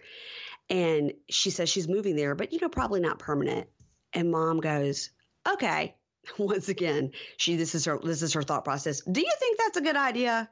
And 0.70 1.12
she 1.28 1.50
says 1.50 1.68
she's 1.68 1.88
moving 1.88 2.14
there, 2.14 2.34
but, 2.34 2.52
you 2.52 2.60
know, 2.60 2.68
probably 2.68 3.00
not 3.00 3.18
permanent. 3.18 3.68
And 4.12 4.30
mom 4.30 4.60
goes, 4.60 5.10
okay. 5.50 5.94
Once 6.38 6.68
again, 6.68 7.12
she 7.36 7.56
this 7.56 7.74
is 7.74 7.86
her 7.86 7.98
this 8.02 8.22
is 8.22 8.34
her 8.34 8.42
thought 8.42 8.64
process. 8.64 9.00
Do 9.00 9.20
you 9.20 9.32
think 9.38 9.57
that's 9.68 9.76
a 9.76 9.82
good 9.82 9.96
idea 9.96 10.48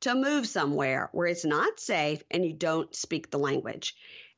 to 0.00 0.14
move 0.14 0.46
somewhere 0.46 1.08
where 1.12 1.26
it's 1.26 1.44
not 1.44 1.80
safe 1.80 2.22
and 2.30 2.44
you 2.44 2.52
don't 2.52 2.94
speak 2.94 3.30
the 3.30 3.38
language? 3.38 3.96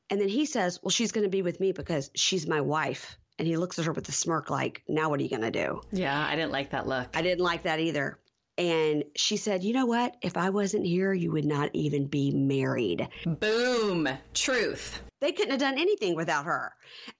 And 0.09 0.19
then 0.19 0.27
he 0.27 0.45
says, 0.45 0.79
"Well, 0.81 0.89
she's 0.89 1.11
going 1.11 1.23
to 1.23 1.29
be 1.29 1.43
with 1.43 1.59
me 1.59 1.71
because 1.71 2.09
she's 2.15 2.47
my 2.47 2.61
wife." 2.61 3.17
And 3.37 3.47
he 3.47 3.57
looks 3.57 3.77
at 3.79 3.85
her 3.85 3.93
with 3.93 4.09
a 4.09 4.11
smirk 4.11 4.49
like, 4.49 4.81
"Now 4.87 5.09
what 5.09 5.19
are 5.19 5.23
you 5.23 5.29
going 5.29 5.41
to 5.43 5.51
do?" 5.51 5.81
Yeah, 5.91 6.19
I 6.19 6.35
didn't 6.35 6.51
like 6.51 6.71
that 6.71 6.87
look. 6.87 7.09
I 7.15 7.21
didn't 7.21 7.43
like 7.43 7.63
that 7.63 7.79
either. 7.79 8.19
And 8.57 9.03
she 9.15 9.37
said, 9.37 9.63
You 9.63 9.73
know 9.73 9.87
what? 9.87 10.15
If 10.21 10.37
I 10.37 10.51
wasn't 10.51 10.85
here, 10.85 11.13
you 11.13 11.31
would 11.31 11.45
not 11.45 11.71
even 11.73 12.07
be 12.07 12.31
married. 12.31 13.07
Boom. 13.25 14.07
Truth. 14.33 15.01
They 15.21 15.31
couldn't 15.31 15.51
have 15.51 15.59
done 15.59 15.79
anything 15.79 16.15
without 16.15 16.45
her. 16.45 16.73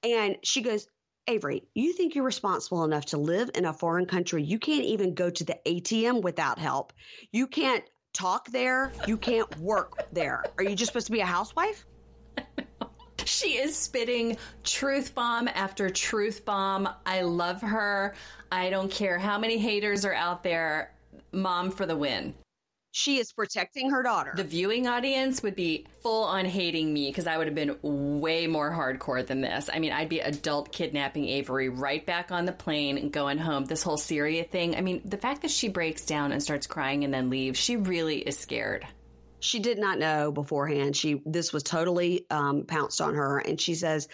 And 0.03 0.37
she 0.43 0.61
goes, 0.61 0.87
Avery, 1.27 1.63
you 1.73 1.93
think 1.93 2.15
you're 2.15 2.23
responsible 2.25 2.83
enough 2.83 3.05
to 3.05 3.17
live 3.17 3.49
in 3.55 3.65
a 3.65 3.73
foreign 3.73 4.05
country? 4.05 4.43
You 4.43 4.59
can't 4.59 4.83
even 4.83 5.13
go 5.13 5.29
to 5.29 5.43
the 5.43 5.57
ATM 5.65 6.21
without 6.21 6.59
help. 6.59 6.91
You 7.31 7.47
can't 7.47 7.83
talk 8.11 8.49
there. 8.51 8.91
You 9.07 9.17
can't 9.17 9.57
work 9.57 10.07
there. 10.11 10.43
Are 10.57 10.63
you 10.63 10.75
just 10.75 10.91
supposed 10.91 11.07
to 11.07 11.13
be 11.13 11.21
a 11.21 11.25
housewife? 11.25 11.85
She 13.25 13.57
is 13.57 13.75
spitting 13.75 14.37
truth 14.63 15.15
bomb 15.15 15.47
after 15.47 15.89
truth 15.89 16.43
bomb. 16.43 16.89
I 17.05 17.21
love 17.21 17.61
her. 17.61 18.15
I 18.51 18.69
don't 18.69 18.91
care 18.91 19.17
how 19.17 19.37
many 19.37 19.57
haters 19.57 20.03
are 20.03 20.13
out 20.13 20.43
there 20.43 20.93
mom 21.31 21.71
for 21.71 21.85
the 21.85 21.95
win. 21.95 22.33
She 22.95 23.17
is 23.17 23.31
protecting 23.31 23.89
her 23.89 24.03
daughter. 24.03 24.33
The 24.35 24.43
viewing 24.43 24.85
audience 24.85 25.41
would 25.41 25.55
be 25.55 25.87
full 26.03 26.25
on 26.25 26.45
hating 26.45 26.93
me 26.93 27.09
because 27.09 27.25
I 27.25 27.39
would 27.39 27.47
have 27.47 27.55
been 27.55 27.75
way 27.81 28.45
more 28.45 28.69
hardcore 28.69 29.25
than 29.25 29.41
this. 29.41 29.67
I 29.73 29.79
mean, 29.79 29.91
I'd 29.91 30.09
be 30.09 30.19
adult 30.19 30.71
kidnapping 30.71 31.27
Avery 31.27 31.69
right 31.69 32.05
back 32.05 32.31
on 32.31 32.45
the 32.45 32.51
plane 32.51 32.99
and 32.99 33.11
going 33.11 33.39
home. 33.39 33.65
This 33.65 33.81
whole 33.81 33.97
Syria 33.97 34.43
thing. 34.43 34.75
I 34.75 34.81
mean, 34.81 35.01
the 35.05 35.17
fact 35.17 35.41
that 35.41 35.49
she 35.49 35.69
breaks 35.69 36.05
down 36.05 36.31
and 36.31 36.43
starts 36.43 36.67
crying 36.67 37.03
and 37.03 37.11
then 37.11 37.31
leaves, 37.31 37.57
she 37.57 37.77
really 37.77 38.19
is 38.19 38.37
scared 38.37 38.85
she 39.43 39.59
did 39.59 39.77
not 39.77 39.99
know 39.99 40.31
beforehand. 40.31 40.95
She 40.95 41.21
this 41.25 41.51
was 41.51 41.63
totally 41.63 42.25
um, 42.29 42.63
pounced 42.63 43.01
on 43.01 43.13
her, 43.15 43.39
and 43.39 43.59
she 43.59 43.75
says, 43.75 44.07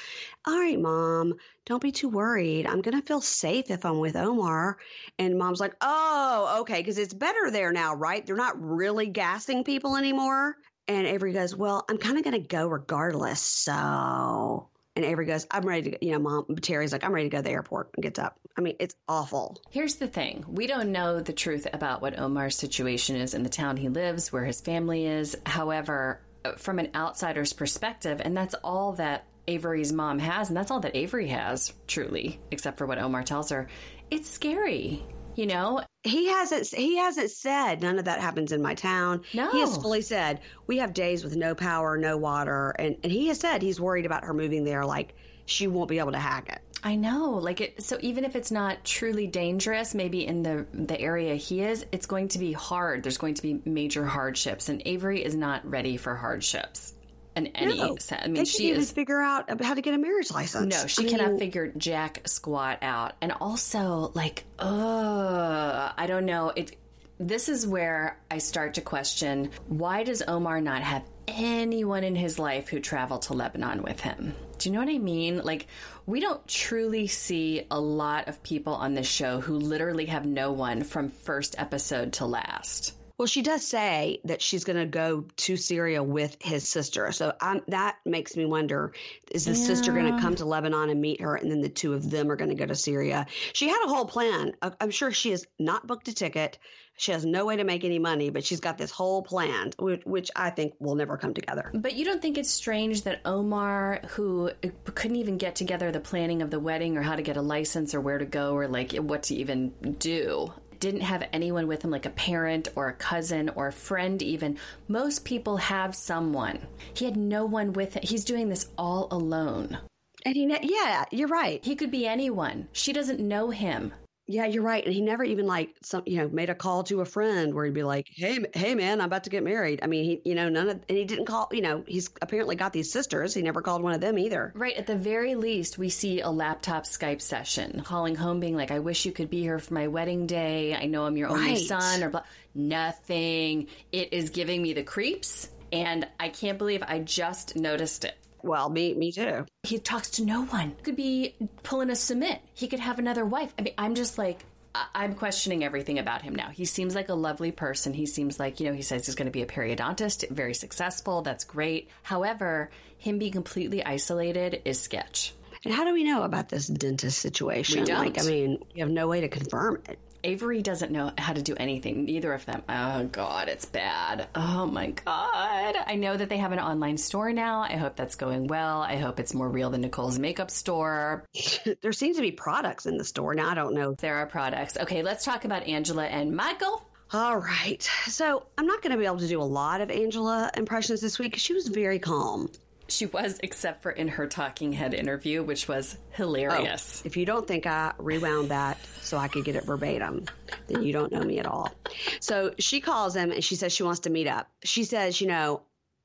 "All 0.46 0.58
right, 0.58 0.80
mom, 0.80 1.36
don't 1.66 1.82
be 1.82 1.92
too 1.92 2.10
worried. 2.10 2.66
I'm 2.66 2.82
gonna 2.82 3.02
feel 3.02 3.22
safe 3.22 3.70
if 3.70 3.86
I'm 3.86 4.00
with 4.00 4.16
Omar." 4.16 4.78
And 5.20 5.38
mom's 5.38 5.60
like, 5.60 5.76
"Oh, 5.82 6.58
okay, 6.62 6.80
because 6.80 6.98
it's 6.98 7.14
better 7.14 7.52
there 7.52 7.72
now, 7.72 7.94
right? 7.94 8.26
They're 8.26 8.36
not 8.36 8.60
really 8.60 9.08
gassing 9.08 9.64
people 9.64 9.96
anymore." 9.96 10.58
And 10.88 11.06
Avery 11.06 11.34
goes, 11.34 11.56
"Well, 11.56 11.86
I'm 11.90 12.00
kind 12.00 12.18
of 12.18 12.24
gonna 12.24 12.40
go 12.40 12.68
regardless, 12.68 13.42
so." 13.42 14.70
And 15.00 15.06
Avery 15.06 15.26
goes, 15.26 15.48
I'm 15.50 15.64
ready 15.64 15.92
to, 15.92 16.06
you 16.06 16.12
know, 16.12 16.20
mom, 16.20 16.58
Terry's 16.58 16.92
like, 16.92 17.06
I'm 17.06 17.14
ready 17.14 17.30
to 17.30 17.32
go 17.32 17.38
to 17.38 17.44
the 17.44 17.52
airport 17.52 17.92
and 17.96 18.04
gets 18.04 18.20
up. 18.20 18.38
I 18.58 18.60
mean, 18.60 18.76
it's 18.80 18.96
awful. 19.08 19.58
Here's 19.70 19.96
the 19.96 20.10
thing 20.10 20.44
we 20.46 20.68
don't 20.68 20.92
know 20.92 21.22
the 21.22 21.32
truth 21.32 21.66
about 21.72 22.02
what 22.02 22.20
Omar's 22.20 22.58
situation 22.58 23.16
is 23.16 23.34
in 23.34 23.44
the 23.44 23.50
town 23.50 23.78
he 23.78 23.88
lives, 23.88 24.34
where 24.34 24.44
his 24.44 24.60
family 24.60 25.06
is. 25.06 25.38
However, 25.46 26.20
from 26.58 26.80
an 26.80 26.90
outsider's 26.94 27.54
perspective, 27.54 28.22
and 28.22 28.36
that's 28.36 28.56
all 28.56 28.92
that 28.94 29.26
Avery's 29.48 29.94
mom 29.94 30.20
has, 30.20 30.50
and 30.50 30.58
that's 30.58 30.70
all 30.70 30.82
that 30.82 30.98
Avery 30.98 31.28
has, 31.28 31.72
truly, 31.88 32.42
except 32.52 32.78
for 32.78 32.86
what 32.86 33.00
Omar 33.00 33.24
tells 33.24 33.52
her, 33.52 33.70
it's 34.12 34.30
scary 34.30 35.02
you 35.40 35.46
know 35.46 35.82
he 36.04 36.28
hasn't 36.28 36.66
he 36.68 36.98
hasn't 36.98 37.30
said 37.30 37.82
none 37.82 38.00
of 38.00 38.06
that 38.06 38.22
happens 38.22 38.52
in 38.52 38.62
my 38.62 38.74
town 38.74 39.22
no 39.34 39.52
he 39.52 39.60
has 39.60 39.76
fully 39.78 40.02
said 40.02 40.40
we 40.66 40.78
have 40.78 40.94
days 40.94 41.24
with 41.24 41.36
no 41.36 41.54
power 41.54 41.98
no 41.98 42.18
water 42.18 42.72
and 42.80 42.96
and 43.04 43.12
he 43.12 43.28
has 43.28 43.40
said 43.40 43.62
he's 43.62 43.82
worried 43.82 44.06
about 44.06 44.24
her 44.24 44.34
moving 44.34 44.64
there 44.64 44.86
like 44.86 45.14
she 45.46 45.68
won't 45.68 45.90
be 45.90 46.00
able 46.00 46.12
to 46.12 46.20
hack 46.20 46.50
it 46.50 46.62
I 46.82 46.96
know, 46.96 47.32
like 47.32 47.60
it. 47.60 47.84
So 47.84 47.98
even 48.00 48.24
if 48.24 48.38
it's 48.38 48.52
not 48.52 48.86
truly 48.86 49.28
dangerous, 49.28 49.94
maybe 49.94 50.26
in 50.26 50.44
the 50.44 50.66
the 50.74 50.98
area 50.98 51.36
he 51.36 51.62
is, 51.62 51.86
it's 51.92 52.06
going 52.06 52.30
to 52.30 52.40
be 52.40 52.54
hard. 52.54 53.04
There's 53.04 53.18
going 53.18 53.34
to 53.34 53.42
be 53.42 53.62
major 53.66 54.06
hardships, 54.06 54.70
and 54.70 54.82
Avery 54.86 55.22
is 55.22 55.36
not 55.36 55.70
ready 55.70 55.98
for 55.98 56.16
hardships 56.16 56.94
in 57.40 57.56
any 57.56 57.78
no, 57.78 57.96
sense. 57.98 58.22
I 58.24 58.28
mean, 58.28 58.46
she 58.46 58.72
is 58.72 58.92
figure 58.92 59.20
out 59.20 59.62
how 59.62 59.74
to 59.74 59.82
get 59.82 59.94
a 59.94 59.98
marriage 59.98 60.32
license. 60.32 60.74
No, 60.74 60.88
she 60.88 61.08
I 61.08 61.10
cannot 61.10 61.32
mean, 61.32 61.40
figure 61.40 61.74
jack 61.78 62.28
squat 62.28 62.80
out. 62.82 63.14
And 63.22 63.32
also, 63.32 64.12
like, 64.14 64.44
uh, 64.60 65.92
I 65.98 66.06
don't 66.08 66.26
know. 66.26 66.52
It. 66.56 66.76
This 67.20 67.50
is 67.50 67.68
where 67.68 68.18
I 68.32 68.38
start 68.38 68.76
to 68.76 68.82
question 68.82 69.52
why 69.68 70.04
does 70.04 70.24
Omar 70.26 70.62
not 70.62 70.82
have 70.82 71.04
anyone 71.28 72.04
in 72.04 72.16
his 72.16 72.40
life 72.40 72.70
who 72.70 72.80
traveled 72.80 73.24
to 73.24 73.34
Lebanon 73.34 73.84
with 73.84 74.00
him? 74.00 74.36
Do 74.58 74.70
you 74.70 74.74
know 74.74 74.80
what 74.80 74.94
I 74.94 74.98
mean? 74.98 75.42
Like, 75.44 75.68
we 76.06 76.20
don't 76.20 76.46
truly 76.48 77.08
see 77.08 77.66
a 77.72 77.80
lot 77.80 78.28
of 78.28 78.44
people 78.44 78.74
on 78.74 78.94
this 78.94 79.08
show 79.08 79.40
who 79.40 79.58
literally 79.58 80.08
have 80.08 80.26
no 80.26 80.52
one 80.52 80.84
from 80.84 81.10
first 81.10 81.56
episode 81.58 82.14
to 82.14 82.26
last. 82.26 82.94
Well, 83.20 83.28
she 83.28 83.42
does 83.42 83.68
say 83.68 84.22
that 84.24 84.42
she's 84.42 84.64
going 84.64 84.80
to 84.80 84.86
go 84.86 85.26
to 85.36 85.58
Syria 85.58 86.02
with 86.02 86.38
his 86.42 86.66
sister. 86.66 87.12
So 87.12 87.34
um, 87.42 87.62
that 87.68 87.98
makes 88.06 88.38
me 88.38 88.46
wonder 88.46 88.94
is 89.30 89.44
the 89.44 89.52
yeah. 89.52 89.58
sister 89.58 89.92
going 89.92 90.16
to 90.16 90.22
come 90.22 90.36
to 90.36 90.46
Lebanon 90.46 90.90
and 90.90 91.02
meet 91.02 91.20
her, 91.20 91.36
and 91.36 91.52
then 91.52 91.60
the 91.60 91.68
two 91.68 91.94
of 91.94 92.10
them 92.10 92.32
are 92.32 92.38
going 92.38 92.50
to 92.50 92.56
go 92.56 92.66
to 92.66 92.76
Syria? 92.76 93.28
She 93.52 93.68
had 93.68 93.84
a 93.84 93.90
whole 93.90 94.06
plan. 94.06 94.54
I'm 94.80 94.90
sure 94.90 95.12
she 95.12 95.32
has 95.32 95.46
not 95.60 95.86
booked 95.86 96.08
a 96.08 96.14
ticket. 96.14 96.60
She 96.96 97.12
has 97.12 97.26
no 97.26 97.46
way 97.46 97.58
to 97.58 97.66
make 97.66 97.84
any 97.84 98.00
money, 98.00 98.30
but 98.30 98.46
she's 98.46 98.62
got 98.62 98.78
this 98.78 98.90
whole 98.90 99.22
plan, 99.22 99.74
which 99.78 100.32
I 100.34 100.50
think 100.50 100.76
will 100.80 100.96
never 100.96 101.18
come 101.18 101.34
together. 101.34 101.72
But 101.74 101.96
you 101.96 102.06
don't 102.06 102.22
think 102.22 102.38
it's 102.38 102.50
strange 102.50 103.02
that 103.02 103.20
Omar, 103.26 104.00
who 104.12 104.52
couldn't 104.96 105.18
even 105.18 105.38
get 105.38 105.56
together 105.56 105.92
the 105.92 106.00
planning 106.00 106.42
of 106.42 106.52
the 106.52 106.60
wedding 106.60 106.98
or 106.98 107.02
how 107.02 107.18
to 107.18 107.22
get 107.22 107.36
a 107.36 107.42
license 107.42 107.94
or 107.94 108.00
where 108.00 108.18
to 108.18 108.26
go 108.26 108.54
or 108.54 108.70
like 108.70 108.94
what 108.94 109.24
to 109.24 109.36
even 109.36 109.72
do, 110.00 110.54
didn't 110.80 111.02
have 111.02 111.28
anyone 111.34 111.68
with 111.68 111.84
him, 111.84 111.92
like 111.92 112.06
a 112.06 112.12
parent 112.12 112.70
or 112.76 112.88
a 112.88 112.94
cousin 112.94 113.50
or 113.56 113.68
a 113.68 113.74
friend, 113.74 114.22
even. 114.22 114.58
Most 114.88 115.26
people 115.26 115.58
have 115.58 115.96
someone. 115.96 116.60
He 116.94 117.06
had 117.06 117.18
no 117.18 117.46
one 117.46 117.74
with 117.74 117.94
him. 117.94 118.04
He's 118.04 118.26
doing 118.26 118.50
this 118.50 118.70
all 118.78 119.08
alone. 119.12 119.78
And 120.26 120.36
he, 120.36 120.48
yeah, 120.64 121.06
you're 121.12 121.28
right. 121.28 121.64
He 121.64 121.76
could 121.76 121.92
be 121.92 122.06
anyone. 122.06 122.68
She 122.72 122.94
doesn't 122.94 123.20
know 123.20 123.50
him. 123.50 123.94
Yeah, 124.32 124.46
you're 124.46 124.62
right. 124.62 124.86
And 124.86 124.94
he 124.94 125.02
never 125.02 125.24
even 125.24 125.48
like 125.48 125.76
some, 125.82 126.04
you 126.06 126.18
know, 126.18 126.30
made 126.30 126.52
a 126.52 126.56
call 126.56 126.84
to 126.84 127.02
a 127.02 127.06
friend 127.06 127.52
where 127.52 127.66
he'd 127.66 127.74
be 127.74 127.82
like, 127.82 128.06
"Hey, 128.14 128.38
hey, 128.54 128.76
man, 128.76 129.02
I'm 129.02 129.08
about 129.08 129.24
to 129.24 129.32
get 129.32 129.44
married." 129.44 129.80
I 129.82 129.88
mean, 129.88 130.06
he, 130.06 130.22
you 130.24 130.36
know, 130.36 130.50
none 130.50 130.70
of, 130.70 130.80
and 130.88 130.98
he 131.00 131.04
didn't 131.04 131.26
call. 131.26 131.50
You 131.52 131.64
know, 131.64 131.84
he's 131.88 132.12
apparently 132.22 132.56
got 132.56 132.72
these 132.72 132.92
sisters. 132.92 133.34
He 133.34 133.42
never 133.42 133.64
called 133.64 133.82
one 133.82 133.94
of 133.94 134.02
them 134.02 134.20
either. 134.20 134.54
Right. 134.56 134.76
At 134.78 134.86
the 134.86 134.98
very 134.98 135.34
least, 135.34 135.80
we 135.80 135.90
see 135.90 136.22
a 136.22 136.30
laptop 136.30 136.84
Skype 136.84 137.22
session, 137.22 137.82
calling 137.84 138.14
home, 138.14 138.40
being 138.40 138.56
like, 138.56 138.70
"I 138.70 138.78
wish 138.78 139.04
you 139.04 139.12
could 139.12 139.32
be 139.32 139.42
here 139.42 139.58
for 139.58 139.74
my 139.74 139.88
wedding 139.88 140.28
day. 140.28 140.76
I 140.76 140.86
know 140.86 141.06
I'm 141.06 141.18
your 141.18 141.30
only 141.30 141.54
right. 141.54 141.58
son." 141.58 142.04
Or 142.04 142.10
blah. 142.12 142.24
Nothing. 142.54 143.66
It 143.92 144.14
is 144.14 144.30
giving 144.30 144.62
me 144.62 144.74
the 144.74 144.84
creeps, 144.84 145.50
and 145.72 146.08
I 146.20 146.30
can't 146.30 146.60
believe 146.60 146.84
I 146.88 147.00
just 147.00 147.56
noticed 147.56 148.06
it. 148.06 148.16
Well, 148.42 148.70
me, 148.70 148.94
me 148.94 149.12
too. 149.12 149.46
He 149.64 149.80
talks 149.80 150.10
to 150.12 150.26
no 150.26 150.46
one. 150.46 150.76
Could 150.84 150.96
be 150.96 151.36
pulling 151.64 151.90
a 151.90 151.94
Sumit. 151.94 152.40
He 152.54 152.68
could 152.68 152.80
have 152.80 153.00
another 153.00 153.26
wife. 153.26 153.54
I 153.58 153.64
mean, 153.64 153.74
I'm 153.78 153.96
just 153.96 154.18
like, 154.18 154.46
I'm 154.94 155.16
questioning 155.16 155.64
everything 155.64 156.00
about 156.00 156.22
him 156.22 156.36
now. 156.36 156.50
He 156.50 156.66
seems 156.66 156.96
like 156.96 157.10
a 157.10 157.16
lovely 157.16 157.52
person. 157.52 157.94
He 157.94 158.06
seems 158.06 158.40
like, 158.40 158.60
you 158.60 158.68
know, 158.68 158.74
he 158.74 158.82
says 158.82 159.06
he's 159.06 159.16
going 159.16 159.26
to 159.26 159.32
be 159.32 159.42
a 159.42 159.48
periodontist, 159.48 160.30
very 160.30 160.54
successful. 160.54 161.22
That's 161.22 161.44
great. 161.44 161.90
However, 162.04 162.70
him 162.98 163.18
being 163.18 163.32
completely 163.32 163.84
isolated 163.84 164.62
is 164.66 164.80
sketch. 164.80 165.34
And 165.66 165.74
how 165.74 165.84
do 165.84 165.94
we 165.94 166.04
know 166.04 166.24
about 166.24 166.50
this 166.50 166.68
dentist 166.68 167.18
situation? 167.20 167.82
We 167.82 167.86
don't. 167.86 168.00
Like, 168.00 168.20
I 168.20 168.26
mean, 168.26 168.64
we 168.74 168.80
have 168.80 168.90
no 168.90 169.08
way 169.08 169.22
to 169.22 169.28
confirm 169.28 169.82
it. 169.90 170.00
Avery 170.24 170.62
doesn't 170.62 170.92
know 170.92 171.12
how 171.18 171.34
to 171.34 171.42
do 171.42 171.56
anything. 171.56 172.06
Neither 172.06 172.34
of 172.34 172.46
them. 172.46 172.64
Oh 172.68 173.06
God, 173.06 173.48
it's 173.48 173.66
bad. 173.66 174.28
Oh 174.36 174.66
my 174.66 174.92
God. 174.92 175.76
I 175.86 175.96
know 175.96 176.16
that 176.16 176.30
they 176.30 176.38
have 176.38 176.52
an 176.52 176.60
online 176.60 176.98
store 176.98 177.32
now. 177.32 177.62
I 177.62 177.78
hope 177.78 177.96
that's 177.96 178.16
going 178.16 178.48
well. 178.48 178.82
I 178.82 178.98
hope 178.98 179.20
it's 179.20 179.34
more 179.34 179.50
real 179.50 179.70
than 179.70 179.82
Nicole's 179.82 180.20
makeup 180.20 180.52
store. 180.52 181.26
there 181.82 181.94
seems 181.94 182.18
to 182.18 182.22
be 182.22 182.32
products 182.32 182.86
in 182.86 182.98
the 182.98 183.06
store 183.06 183.34
now. 183.34 183.50
I 183.50 183.56
don't 183.56 183.74
know. 183.74 183.94
There 183.94 184.18
are 184.18 184.26
products. 184.26 184.78
Okay, 184.78 185.04
let's 185.04 185.26
talk 185.26 185.46
about 185.46 185.68
Angela 185.68 186.06
and 186.06 186.36
Michael. 186.36 186.86
All 187.12 187.38
right. 187.38 187.82
So 188.08 188.46
I'm 188.58 188.68
not 188.68 188.82
going 188.82 188.92
to 188.92 188.98
be 188.98 189.06
able 189.06 189.20
to 189.20 189.28
do 189.28 189.42
a 189.42 189.44
lot 189.44 189.82
of 189.82 189.90
Angela 189.90 190.52
impressions 190.56 191.02
this 191.02 191.18
week 191.18 191.38
she 191.38 191.54
was 191.54 191.68
very 191.68 192.00
calm. 192.00 192.52
She 192.90 193.06
was, 193.06 193.40
except 193.44 193.82
for 193.84 193.92
in 193.92 194.08
her 194.08 194.28
talking 194.28 194.74
head 194.74 194.94
interview, 194.94 195.44
which 195.44 195.68
was 195.68 195.98
hilarious. 196.12 197.02
Oh, 197.04 197.08
if 197.08 197.18
you 197.18 197.26
don't 197.26 197.48
think 197.48 197.66
I 197.66 197.94
rewound 197.98 198.50
that 198.50 198.78
so 199.02 199.18
I 199.18 199.28
could 199.28 199.46
get 199.46 199.56
it 199.56 199.66
verbatim, 199.66 200.26
then 200.68 200.84
you 200.84 200.94
don't 200.94 201.12
know 201.12 201.22
me 201.22 201.40
at 201.40 201.46
all. 201.46 201.74
So 202.20 202.54
she 202.60 202.82
calls 202.82 203.16
him 203.16 203.32
and 203.32 203.44
she 203.44 203.56
says 203.56 203.72
she 203.74 203.84
wants 203.84 204.02
to 204.02 204.10
meet 204.10 204.28
up. 204.28 204.50
She 204.64 204.84
says, 204.84 205.22
you 205.22 205.28
know, 205.28 205.62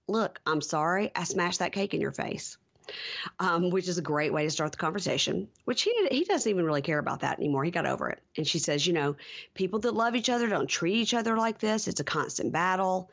look, 0.09 0.41
I'm 0.47 0.61
sorry 0.61 1.11
I 1.15 1.25
smashed 1.25 1.61
that 1.61 1.73
cake 1.73 1.95
in 1.95 2.01
your 2.01 2.13
face. 2.13 2.57
Um, 3.39 3.71
which 3.71 3.89
is 3.89 3.97
a 3.97 4.03
great 4.03 4.31
way 4.31 4.45
to 4.45 4.51
start 4.51 4.73
the 4.73 4.77
conversation. 4.77 5.49
Which 5.65 5.81
he 5.81 6.07
he 6.11 6.25
doesn't 6.25 6.51
even 6.51 6.67
really 6.67 6.83
care 6.83 6.99
about 6.99 7.21
that 7.21 7.39
anymore. 7.39 7.65
He 7.65 7.71
got 7.71 7.87
over 7.87 8.11
it. 8.11 8.21
And 8.37 8.47
she 8.47 8.59
says, 8.59 8.87
you 8.87 8.93
know, 8.93 9.17
people 9.55 9.79
that 9.81 9.95
love 9.95 10.15
each 10.15 10.29
other 10.29 10.47
don't 10.47 10.67
treat 10.69 10.97
each 10.97 11.15
other 11.15 11.35
like 11.35 11.59
this. 11.59 11.89
It's 11.89 12.01
a 12.01 12.05
constant 12.05 12.53
battle. 12.53 13.11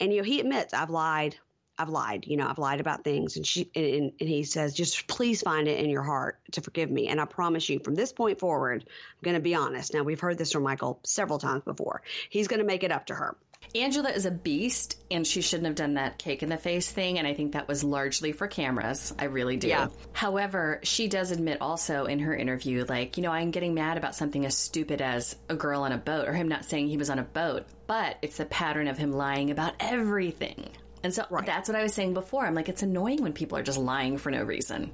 And 0.00 0.12
you 0.12 0.18
know, 0.18 0.24
he 0.24 0.40
admits 0.40 0.74
I've 0.74 0.90
lied. 0.90 1.36
I've 1.78 1.88
lied. 1.88 2.26
You 2.26 2.36
know, 2.36 2.46
I've 2.46 2.58
lied 2.58 2.80
about 2.80 3.02
things. 3.04 3.36
And 3.36 3.46
she 3.46 3.70
and, 3.74 4.12
and 4.20 4.28
he 4.28 4.44
says, 4.44 4.74
just 4.74 5.06
please 5.06 5.42
find 5.42 5.68
it 5.68 5.80
in 5.80 5.90
your 5.90 6.02
heart 6.02 6.38
to 6.52 6.60
forgive 6.60 6.90
me. 6.90 7.08
And 7.08 7.20
I 7.20 7.24
promise 7.24 7.68
you, 7.68 7.80
from 7.80 7.94
this 7.94 8.12
point 8.12 8.38
forward, 8.38 8.84
I'm 8.86 9.24
going 9.24 9.36
to 9.36 9.42
be 9.42 9.54
honest. 9.54 9.94
Now 9.94 10.02
we've 10.02 10.20
heard 10.20 10.38
this 10.38 10.52
from 10.52 10.62
Michael 10.62 11.00
several 11.04 11.38
times 11.38 11.64
before. 11.64 12.02
He's 12.28 12.48
going 12.48 12.60
to 12.60 12.66
make 12.66 12.84
it 12.84 12.92
up 12.92 13.06
to 13.06 13.14
her. 13.14 13.36
Angela 13.74 14.10
is 14.10 14.26
a 14.26 14.30
beast, 14.30 15.00
and 15.10 15.26
she 15.26 15.40
shouldn't 15.40 15.66
have 15.66 15.76
done 15.76 15.94
that 15.94 16.18
cake 16.18 16.42
in 16.42 16.48
the 16.48 16.58
face 16.58 16.90
thing. 16.90 17.18
And 17.18 17.26
I 17.26 17.32
think 17.32 17.52
that 17.52 17.68
was 17.68 17.82
largely 17.82 18.32
for 18.32 18.48
cameras. 18.48 19.14
I 19.18 19.26
really 19.26 19.56
do. 19.56 19.68
Yeah. 19.68 19.86
However, 20.12 20.80
she 20.82 21.08
does 21.08 21.30
admit 21.30 21.58
also 21.60 22.04
in 22.04 22.18
her 22.18 22.34
interview, 22.34 22.84
like, 22.86 23.16
you 23.16 23.22
know, 23.22 23.30
I'm 23.30 23.50
getting 23.50 23.72
mad 23.72 23.96
about 23.96 24.14
something 24.16 24.44
as 24.44 24.56
stupid 24.56 25.00
as 25.00 25.36
a 25.48 25.54
girl 25.54 25.82
on 25.82 25.92
a 25.92 25.96
boat, 25.96 26.28
or 26.28 26.34
him 26.34 26.48
not 26.48 26.64
saying 26.64 26.88
he 26.88 26.96
was 26.96 27.08
on 27.08 27.20
a 27.20 27.24
boat, 27.24 27.64
but 27.86 28.18
it's 28.20 28.36
the 28.36 28.44
pattern 28.44 28.88
of 28.88 28.98
him 28.98 29.12
lying 29.12 29.50
about 29.50 29.74
everything. 29.80 30.68
And 31.04 31.12
so 31.12 31.24
Right. 31.30 31.44
that's 31.46 31.68
what 31.68 31.76
I 31.76 31.82
was 31.82 31.94
saying 31.94 32.14
before. 32.14 32.46
I'm 32.46 32.54
like, 32.54 32.68
it's 32.68 32.82
annoying 32.82 33.22
when 33.22 33.32
people 33.32 33.58
are 33.58 33.62
just 33.62 33.78
lying 33.78 34.18
for 34.18 34.30
no 34.30 34.42
reason. 34.42 34.92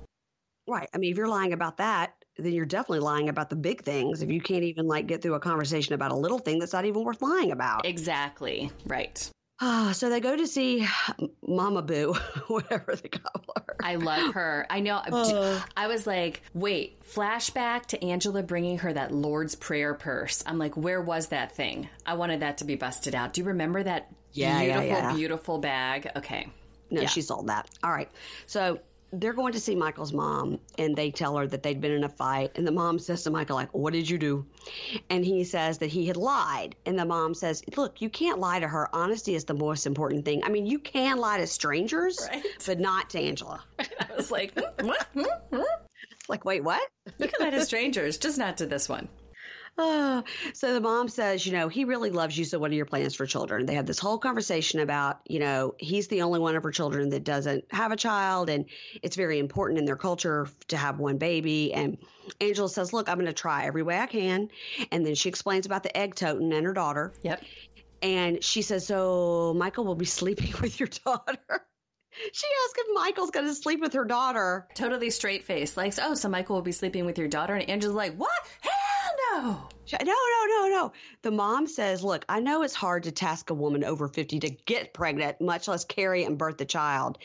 Right. 0.66 0.88
I 0.94 0.98
mean, 0.98 1.11
if 1.12 1.16
you're 1.16 1.28
lying 1.28 1.52
about 1.52 1.78
that, 1.78 2.14
then 2.36 2.52
you're 2.52 2.66
definitely 2.66 3.00
lying 3.00 3.28
about 3.28 3.50
the 3.50 3.56
big 3.56 3.82
things. 3.82 4.22
If 4.22 4.30
you 4.30 4.40
can't 4.40 4.64
even 4.64 4.86
like 4.86 5.06
get 5.06 5.22
through 5.22 5.34
a 5.34 5.40
conversation 5.40 5.94
about 5.94 6.12
a 6.12 6.16
little 6.16 6.38
thing 6.38 6.59
that's 6.59 6.72
not 6.72 6.84
even 6.84 7.04
worth 7.04 7.22
lying 7.22 7.52
about. 7.52 7.86
Exactly. 7.86 8.70
Right. 8.86 9.30
Ah, 9.61 9.92
so 9.94 10.09
they 10.11 10.20
go 10.20 10.36
to 10.36 10.46
see 10.46 10.86
Mama 11.46 11.82
Boo, 11.82 12.14
whatever 12.48 12.94
they 12.96 13.09
call 13.09 13.44
her. 13.56 13.76
I 13.82 13.96
love 13.96 14.34
her. 14.34 14.66
I 14.68 14.80
know. 14.80 14.96
Uh. 14.96 15.61
I 15.76 15.86
was 15.86 16.06
like, 16.06 16.42
wait, 16.54 17.02
flashback 17.02 17.86
to 17.86 18.04
Angela 18.04 18.42
bringing 18.42 18.78
her 18.78 18.92
that 18.92 19.11
Lord's 19.12 19.54
Prayer 19.54 19.94
purse. 19.94 20.44
I'm 20.46 20.59
like, 20.59 20.76
where 20.76 21.00
was 21.00 21.28
that 21.28 21.52
thing? 21.56 21.88
I 22.06 22.14
wanted 22.14 22.40
that 22.40 22.59
to 22.59 22.64
be 22.64 22.76
busted 22.76 23.14
out. 23.14 23.32
Do 23.32 23.40
you 23.40 23.46
remember 23.46 23.82
that 23.82 24.09
Yeah, 24.39 24.61
yeah, 24.62 24.80
beautiful, 24.80 25.03
yeah. 25.11 25.14
beautiful 25.14 25.59
bag? 25.59 26.11
Okay. 26.16 26.49
No, 26.91 27.03
Yeah. 27.03 27.09
she 27.09 27.20
sold 27.22 27.49
that. 27.49 27.68
All 27.82 27.91
right. 27.91 28.11
So 28.47 28.80
they're 29.12 29.32
going 29.32 29.55
to 29.55 29.61
see 29.61 29.74
Michael's 29.74 30.12
mom, 30.12 30.59
and 30.78 30.95
they 30.95 31.11
tell 31.11 31.34
her 31.39 31.47
that 31.47 31.62
they'd 31.62 31.80
been 31.80 31.93
in 31.93 32.05
a 32.05 32.09
fight. 32.11 32.53
And 32.57 32.66
the 32.66 32.72
mom 32.72 32.99
says 32.99 33.22
to 33.22 33.30
Michael, 33.30 33.57
like, 33.57 33.72
"What 33.72 33.95
did 33.95 34.09
you 34.09 34.18
do?" 34.18 34.45
And 35.09 35.24
he 35.24 35.45
says 35.45 35.78
that 35.78 35.86
he 35.86 36.07
had 36.07 36.16
lied. 36.18 36.76
And 36.84 36.99
the 36.99 37.07
mom 37.07 37.32
says, 37.34 37.62
"Look, 37.76 38.03
you 38.03 38.11
can't 38.11 38.39
lie 38.39 38.61
to 38.61 38.68
her. 38.68 38.95
Honesty 38.95 39.34
is 39.34 39.45
the 39.45 39.55
most 39.55 39.86
important 39.86 40.24
thing. 40.26 40.43
I 40.45 40.51
mean, 40.51 40.66
you 40.66 40.78
can 40.78 41.16
lie 41.18 41.39
to 41.39 41.47
strangers, 41.47 42.18
Right. 42.30 42.45
but 42.66 42.80
not 42.80 43.09
to 43.11 43.18
Angela." 43.20 43.62
I 43.78 43.84
was 44.16 44.30
like, 44.30 44.53
hmm, 44.59 44.86
what? 44.86 45.03
Hmm, 45.14 45.22
hmm. 45.57 45.62
Like, 46.28 46.45
wait, 46.45 46.62
what? 46.62 46.86
You 47.18 47.28
can 47.28 47.47
lie 47.47 47.51
to 47.51 47.64
strangers, 47.64 48.18
just 48.18 48.36
not 48.36 48.59
to 48.59 48.66
this 48.66 48.91
one. 48.91 49.09
Oh, 49.81 50.24
so 50.55 50.74
the 50.74 50.81
mom 50.81 51.09
says, 51.09 51.47
you 51.47 51.53
know, 51.53 51.68
he 51.68 51.85
really 51.85 52.11
loves 52.11 52.37
you. 52.37 52.45
So 52.45 52.59
what 52.59 52.72
are 52.72 52.74
your 52.74 52.85
plans 52.85 53.14
for 53.14 53.26
children? 53.26 53.64
They 53.64 53.76
have 53.76 53.87
this 53.87 54.01
whole 54.01 54.18
conversation 54.18 54.81
about, 54.81 55.20
you 55.29 55.39
know, 55.39 55.76
he's 55.79 56.09
the 56.09 56.22
only 56.22 56.41
one 56.41 56.57
of 56.57 56.64
her 56.64 56.72
children 56.72 57.11
that 57.11 57.22
doesn't 57.22 57.64
have 57.70 57.93
a 57.93 57.97
child, 57.97 58.51
and 58.51 58.64
it's 59.03 59.14
very 59.14 59.39
important 59.39 59.79
in 59.79 59.85
their 59.85 59.97
culture 59.97 60.49
to 60.68 60.76
have 60.76 60.99
one 60.99 61.16
baby. 61.16 61.72
And 61.72 61.97
Angela 62.41 62.68
says, 62.68 62.93
look, 62.93 63.09
I'm 63.09 63.16
going 63.16 63.26
to 63.26 63.33
try 63.33 63.66
every 63.66 63.85
way 63.85 63.99
I 63.99 64.07
can. 64.07 64.49
And 64.91 65.07
then 65.07 65.14
she 65.14 65.29
explains 65.29 65.64
about 65.64 65.85
the 65.85 65.97
egg 65.97 66.16
totem 66.16 66.51
and 66.51 66.66
her 66.66 66.72
daughter. 66.72 67.12
Yep. 67.22 67.45
And 68.03 68.43
she 68.43 68.62
says, 68.62 68.85
so 68.85 69.55
Michael 69.57 69.85
will 69.85 69.95
be 69.95 70.05
sleeping 70.20 70.53
with 70.61 70.81
your 70.81 70.89
daughter. 71.05 71.39
She 72.33 72.47
asked 72.64 72.74
if 72.79 72.95
Michael's 72.95 73.31
going 73.31 73.47
to 73.47 73.55
sleep 73.55 73.81
with 73.81 73.93
her 73.93 74.05
daughter. 74.05 74.66
Totally 74.74 75.09
straight 75.11 75.45
face. 75.45 75.76
Like, 75.76 75.95
oh, 76.03 76.14
so 76.14 76.29
Michael 76.29 76.57
will 76.57 76.62
be 76.62 76.72
sleeping 76.72 77.07
with 77.07 77.16
your 77.16 77.29
daughter. 77.29 77.55
And 77.55 77.70
Angela's 77.70 77.95
like, 77.95 78.16
what? 78.16 78.33
Hell 78.61 78.72
no. 79.43 79.68
No, 79.93 79.99
no, 80.05 80.47
no, 80.49 80.68
no. 80.68 80.93
The 81.22 81.30
mom 81.30 81.66
says, 81.66 82.05
Look, 82.05 82.24
I 82.28 82.41
know 82.41 82.62
it's 82.62 82.74
hard 82.74 83.05
to 83.05 83.12
task 83.12 83.51
a 83.51 83.55
woman 83.55 83.84
over 83.84 84.09
50 84.09 84.41
to 84.41 84.51
get 84.51 84.93
pregnant, 84.93 85.41
much 85.41 85.68
less 85.68 85.84
carry 85.84 86.24
and 86.24 86.36
birth 86.36 86.59
the 86.59 86.64
child. 86.64 87.18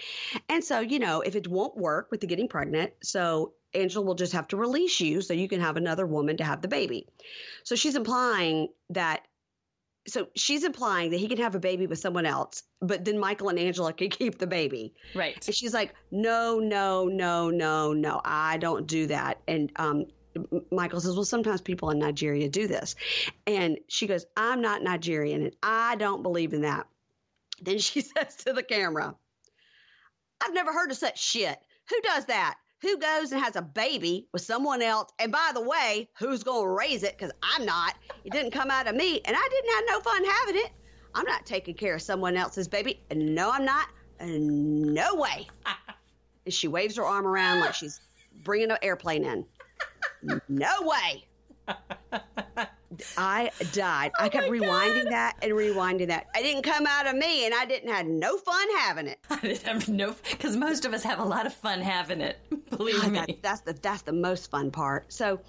And 0.49 0.63
so, 0.63 0.79
you 0.79 0.99
know, 0.99 1.21
if 1.21 1.35
it 1.35 1.47
won't 1.47 1.75
work 1.75 2.09
with 2.09 2.21
the 2.21 2.27
getting 2.27 2.47
pregnant, 2.47 2.93
so 3.03 3.53
Angela 3.73 4.05
will 4.05 4.15
just 4.15 4.33
have 4.33 4.47
to 4.49 4.57
release 4.57 4.99
you 5.01 5.21
so 5.21 5.33
you 5.33 5.47
can 5.47 5.59
have 5.59 5.77
another 5.77 6.05
woman 6.05 6.37
to 6.37 6.43
have 6.43 6.61
the 6.61 6.67
baby. 6.67 7.07
So 7.63 7.75
she's 7.75 7.95
implying 7.95 8.69
that. 8.91 9.27
So 10.05 10.27
she's 10.35 10.65
implying 10.65 11.11
that 11.11 11.19
he 11.19 11.29
can 11.29 11.37
have 11.37 11.55
a 11.55 11.59
baby 11.59 11.87
with 11.87 11.97
someone 11.97 12.25
else, 12.25 12.63
but 12.81 13.05
then 13.05 13.17
Michael 13.17 13.47
and 13.47 13.57
Angela 13.57 13.93
can 13.93 14.09
keep 14.09 14.37
the 14.37 14.47
baby. 14.47 14.93
Right. 15.15 15.45
And 15.45 15.55
she's 15.55 15.73
like, 15.73 15.95
no, 16.11 16.59
no, 16.59 17.07
no, 17.07 17.49
no, 17.49 17.93
no, 17.93 18.21
I 18.23 18.57
don't 18.57 18.85
do 18.85 19.07
that. 19.07 19.39
And 19.47 19.71
um, 19.77 20.07
Michael 20.71 21.01
says, 21.01 21.15
well, 21.15 21.25
sometimes 21.25 21.61
people 21.61 21.89
in 21.89 21.99
Nigeria 21.99 22.49
do 22.49 22.67
this. 22.67 22.95
And 23.45 23.77
she 23.87 24.07
goes, 24.07 24.25
I'm 24.35 24.61
not 24.61 24.83
Nigerian 24.83 25.43
and 25.43 25.55
I 25.61 25.95
don't 25.95 26.23
believe 26.23 26.53
in 26.53 26.61
that. 26.61 26.87
Then 27.61 27.79
she 27.79 28.01
says 28.01 28.35
to 28.45 28.53
the 28.53 28.63
camera, 28.63 29.15
I've 30.43 30.53
never 30.53 30.73
heard 30.73 30.91
of 30.91 30.97
such 30.97 31.21
shit. 31.21 31.57
Who 31.89 32.01
does 32.01 32.25
that? 32.25 32.55
Who 32.81 32.97
goes 32.97 33.31
and 33.31 33.41
has 33.41 33.55
a 33.55 33.61
baby 33.61 34.27
with 34.33 34.41
someone 34.41 34.81
else? 34.81 35.09
And 35.17 35.31
by 35.31 35.51
the 35.53 35.61
way, 35.61 36.09
who's 36.19 36.43
going 36.43 36.63
to 36.63 36.69
raise 36.69 37.03
it? 37.03 37.17
Because 37.17 37.31
I'm 37.41 37.65
not. 37.65 37.95
It 38.25 38.33
didn't 38.33 38.51
come 38.51 38.69
out 38.69 38.87
of 38.87 38.95
me, 38.95 39.21
and 39.23 39.35
I 39.37 39.49
didn't 39.49 39.73
have 39.73 39.83
no 39.87 39.99
fun 40.01 40.25
having 40.25 40.55
it. 40.57 40.71
I'm 41.15 41.25
not 41.25 41.45
taking 41.45 41.75
care 41.75 41.95
of 41.95 42.01
someone 42.01 42.35
else's 42.35 42.67
baby. 42.67 43.01
And 43.09 43.35
no, 43.35 43.51
I'm 43.51 43.63
not. 43.63 43.87
And 44.19 44.93
no 44.93 45.15
way. 45.15 45.47
and 46.45 46.53
she 46.53 46.67
waves 46.67 46.97
her 46.97 47.05
arm 47.05 47.25
around 47.25 47.61
like 47.61 47.73
she's 47.73 48.01
bringing 48.43 48.71
an 48.71 48.77
airplane 48.81 49.23
in. 49.23 49.45
No 50.49 50.71
way. 50.81 51.25
I 53.17 53.51
died. 53.71 54.11
Oh 54.19 54.25
I 54.25 54.29
kept 54.29 54.47
rewinding 54.49 55.09
that 55.09 55.37
and 55.41 55.51
rewinding 55.53 56.07
that. 56.07 56.27
It 56.37 56.43
didn't 56.43 56.61
come 56.63 56.85
out 56.85 57.07
of 57.07 57.15
me, 57.15 57.45
and 57.45 57.53
I 57.53 57.65
didn't 57.65 57.89
have 57.89 58.05
no 58.05 58.37
fun 58.37 58.67
having 58.77 59.07
it. 59.07 59.17
I 59.29 59.39
didn't 59.39 59.63
have 59.63 59.89
no, 59.89 60.15
because 60.29 60.55
most 60.55 60.85
of 60.85 60.93
us 60.93 61.03
have 61.03 61.19
a 61.19 61.23
lot 61.23 61.45
of 61.45 61.53
fun 61.53 61.81
having 61.81 62.21
it. 62.21 62.37
Believe 62.69 63.01
God, 63.01 63.11
me. 63.11 63.19
that- 63.19 63.41
that's 63.41 63.61
the 63.61 63.73
that's 63.73 64.03
the 64.03 64.13
most 64.13 64.51
fun 64.51 64.71
part. 64.71 65.11
So, 65.11 65.39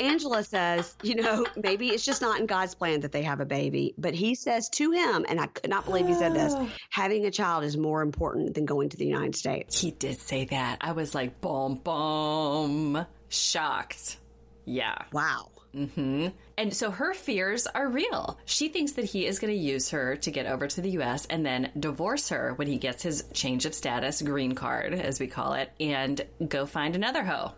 Angela 0.00 0.42
says, 0.42 0.96
you 1.02 1.16
know, 1.16 1.44
maybe 1.62 1.88
it's 1.88 2.04
just 2.04 2.22
not 2.22 2.40
in 2.40 2.46
God's 2.46 2.74
plan 2.74 3.00
that 3.00 3.12
they 3.12 3.22
have 3.22 3.40
a 3.40 3.46
baby, 3.46 3.94
but 3.98 4.14
He 4.14 4.34
says 4.34 4.68
to 4.70 4.90
him, 4.92 5.26
and 5.28 5.40
I 5.40 5.46
could 5.46 5.70
not 5.70 5.84
believe 5.84 6.06
he 6.06 6.14
said 6.14 6.34
this: 6.34 6.54
having 6.90 7.26
a 7.26 7.30
child 7.30 7.64
is 7.64 7.76
more 7.76 8.00
important 8.02 8.54
than 8.54 8.64
going 8.64 8.88
to 8.88 8.96
the 8.96 9.06
United 9.06 9.36
States. 9.36 9.78
He 9.80 9.90
did 9.90 10.18
say 10.18 10.46
that. 10.46 10.78
I 10.80 10.92
was 10.92 11.14
like, 11.14 11.40
boom, 11.40 11.74
boom, 11.84 13.06
shocked. 13.28 14.18
Yeah. 14.64 14.96
Wow. 15.12 15.50
hmm 15.74 16.28
And 16.56 16.72
so 16.74 16.90
her 16.90 17.14
fears 17.14 17.66
are 17.66 17.88
real. 17.88 18.38
She 18.44 18.68
thinks 18.68 18.92
that 18.92 19.04
he 19.04 19.26
is 19.26 19.38
going 19.38 19.52
to 19.52 19.58
use 19.58 19.90
her 19.90 20.16
to 20.16 20.30
get 20.30 20.46
over 20.46 20.66
to 20.68 20.80
the 20.80 20.90
U.S. 20.90 21.26
and 21.26 21.44
then 21.44 21.70
divorce 21.78 22.28
her 22.30 22.54
when 22.54 22.68
he 22.68 22.76
gets 22.78 23.02
his 23.02 23.24
change 23.32 23.66
of 23.66 23.74
status, 23.74 24.22
green 24.22 24.54
card, 24.54 24.94
as 24.94 25.18
we 25.20 25.26
call 25.26 25.54
it, 25.54 25.70
and 25.80 26.20
go 26.48 26.64
find 26.66 26.94
another 26.96 27.24
hoe. 27.24 27.52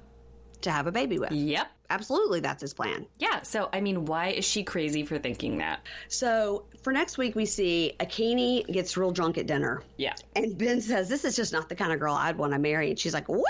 To 0.63 0.71
have 0.71 0.87
a 0.87 0.93
baby 0.93 1.19
with. 1.19 1.31
Yep. 1.33 1.69
Absolutely, 1.91 2.41
that's 2.41 2.63
his 2.63 2.73
plan. 2.75 3.07
Yeah. 3.19 3.43
So, 3.43 3.69
I 3.73 3.81
mean, 3.81 4.07
why 4.07 4.29
is 4.29 4.45
she 4.45 4.65
crazy 4.65 5.05
for 5.05 5.19
thinking 5.19 5.59
that? 5.59 5.81
So, 6.09 6.65
for 6.83 6.93
next 6.93 7.19
week, 7.19 7.37
we 7.37 7.45
see 7.47 7.93
Akinyi 8.01 8.67
gets 8.67 8.97
real 8.97 9.13
drunk 9.13 9.39
at 9.39 9.47
dinner. 9.47 9.83
Yeah. 9.99 10.15
And 10.35 10.57
Ben 10.59 10.81
says, 10.81 11.09
This 11.09 11.25
is 11.25 11.37
just 11.37 11.53
not 11.53 11.69
the 11.69 11.77
kind 11.77 11.93
of 11.93 12.01
girl 12.01 12.15
I'd 12.15 12.39
want 12.39 12.55
to 12.55 12.59
marry. 12.59 12.89
And 12.91 12.99
she's 12.99 13.15
like, 13.15 13.29
Wow, 13.29 13.45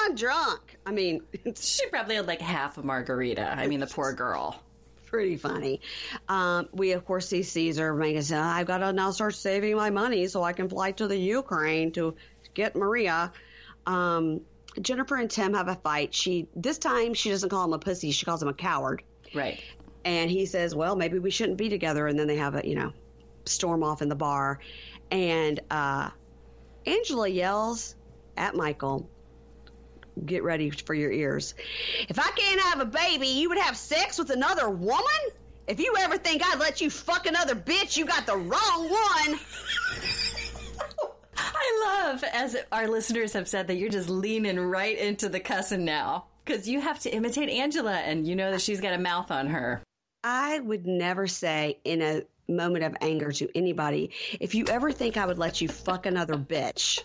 I'm 0.00 0.14
drunk. 0.16 0.69
I 0.90 0.92
mean, 0.92 1.22
She 1.54 1.86
probably 1.86 2.16
had 2.16 2.26
like 2.26 2.40
half 2.40 2.76
a 2.76 2.82
margarita. 2.82 3.48
I 3.48 3.68
mean, 3.68 3.78
the 3.78 3.86
poor 3.86 4.12
girl. 4.12 4.60
pretty 5.06 5.36
funny. 5.36 5.80
Um, 6.28 6.68
we 6.72 6.92
of 6.92 7.04
course 7.04 7.28
see 7.28 7.44
Caesar 7.44 7.94
making 7.94 8.22
say, 8.22 8.36
"I've 8.36 8.66
got 8.66 8.78
to 8.78 8.92
now 8.92 9.12
start 9.12 9.36
saving 9.36 9.76
my 9.76 9.90
money 9.90 10.26
so 10.26 10.42
I 10.42 10.52
can 10.52 10.68
fly 10.68 10.90
to 10.92 11.06
the 11.06 11.16
Ukraine 11.16 11.92
to 11.92 12.16
get 12.54 12.74
Maria." 12.74 13.32
Um, 13.86 14.40
Jennifer 14.80 15.14
and 15.14 15.30
Tim 15.30 15.54
have 15.54 15.68
a 15.68 15.76
fight. 15.76 16.12
She 16.12 16.48
this 16.56 16.78
time 16.78 17.14
she 17.14 17.30
doesn't 17.30 17.50
call 17.50 17.66
him 17.66 17.72
a 17.72 17.78
pussy; 17.78 18.10
she 18.10 18.26
calls 18.26 18.42
him 18.42 18.48
a 18.48 18.54
coward. 18.54 19.04
Right. 19.32 19.60
And 20.04 20.28
he 20.28 20.46
says, 20.46 20.74
"Well, 20.74 20.96
maybe 20.96 21.20
we 21.20 21.30
shouldn't 21.30 21.58
be 21.58 21.68
together." 21.68 22.08
And 22.08 22.18
then 22.18 22.26
they 22.26 22.36
have 22.36 22.56
a 22.56 22.66
you 22.66 22.74
know 22.74 22.92
storm 23.44 23.84
off 23.84 24.02
in 24.02 24.08
the 24.08 24.16
bar, 24.16 24.58
and 25.12 25.60
uh, 25.70 26.10
Angela 26.84 27.28
yells 27.28 27.94
at 28.36 28.56
Michael. 28.56 29.08
Get 30.24 30.42
ready 30.42 30.70
for 30.70 30.94
your 30.94 31.10
ears. 31.10 31.54
If 32.08 32.18
I 32.18 32.30
can't 32.30 32.60
have 32.60 32.80
a 32.80 32.84
baby, 32.84 33.28
you 33.28 33.48
would 33.48 33.58
have 33.58 33.76
sex 33.76 34.18
with 34.18 34.30
another 34.30 34.68
woman? 34.68 35.04
If 35.66 35.78
you 35.78 35.94
ever 35.98 36.18
think 36.18 36.42
I'd 36.44 36.58
let 36.58 36.80
you 36.80 36.90
fuck 36.90 37.26
another 37.26 37.54
bitch, 37.54 37.96
you 37.96 38.04
got 38.04 38.26
the 38.26 38.36
wrong 38.36 38.90
one. 38.90 39.38
I 41.36 42.04
love, 42.08 42.24
as 42.32 42.56
our 42.72 42.88
listeners 42.88 43.32
have 43.32 43.48
said, 43.48 43.68
that 43.68 43.76
you're 43.76 43.88
just 43.88 44.08
leaning 44.08 44.58
right 44.58 44.98
into 44.98 45.28
the 45.28 45.40
cussing 45.40 45.84
now 45.84 46.26
because 46.44 46.68
you 46.68 46.80
have 46.80 46.98
to 47.00 47.10
imitate 47.10 47.48
Angela 47.48 47.94
and 47.94 48.26
you 48.26 48.34
know 48.34 48.50
that 48.50 48.60
she's 48.60 48.80
got 48.80 48.92
a 48.92 48.98
mouth 48.98 49.30
on 49.30 49.46
her. 49.48 49.82
I 50.22 50.58
would 50.58 50.86
never 50.86 51.26
say 51.26 51.78
in 51.84 52.02
a 52.02 52.22
moment 52.48 52.84
of 52.84 52.96
anger 53.00 53.32
to 53.32 53.48
anybody, 53.56 54.10
if 54.40 54.54
you 54.54 54.64
ever 54.68 54.92
think 54.92 55.16
I 55.16 55.26
would 55.26 55.38
let 55.38 55.60
you 55.60 55.68
fuck 55.68 56.06
another 56.06 56.34
bitch, 56.34 57.00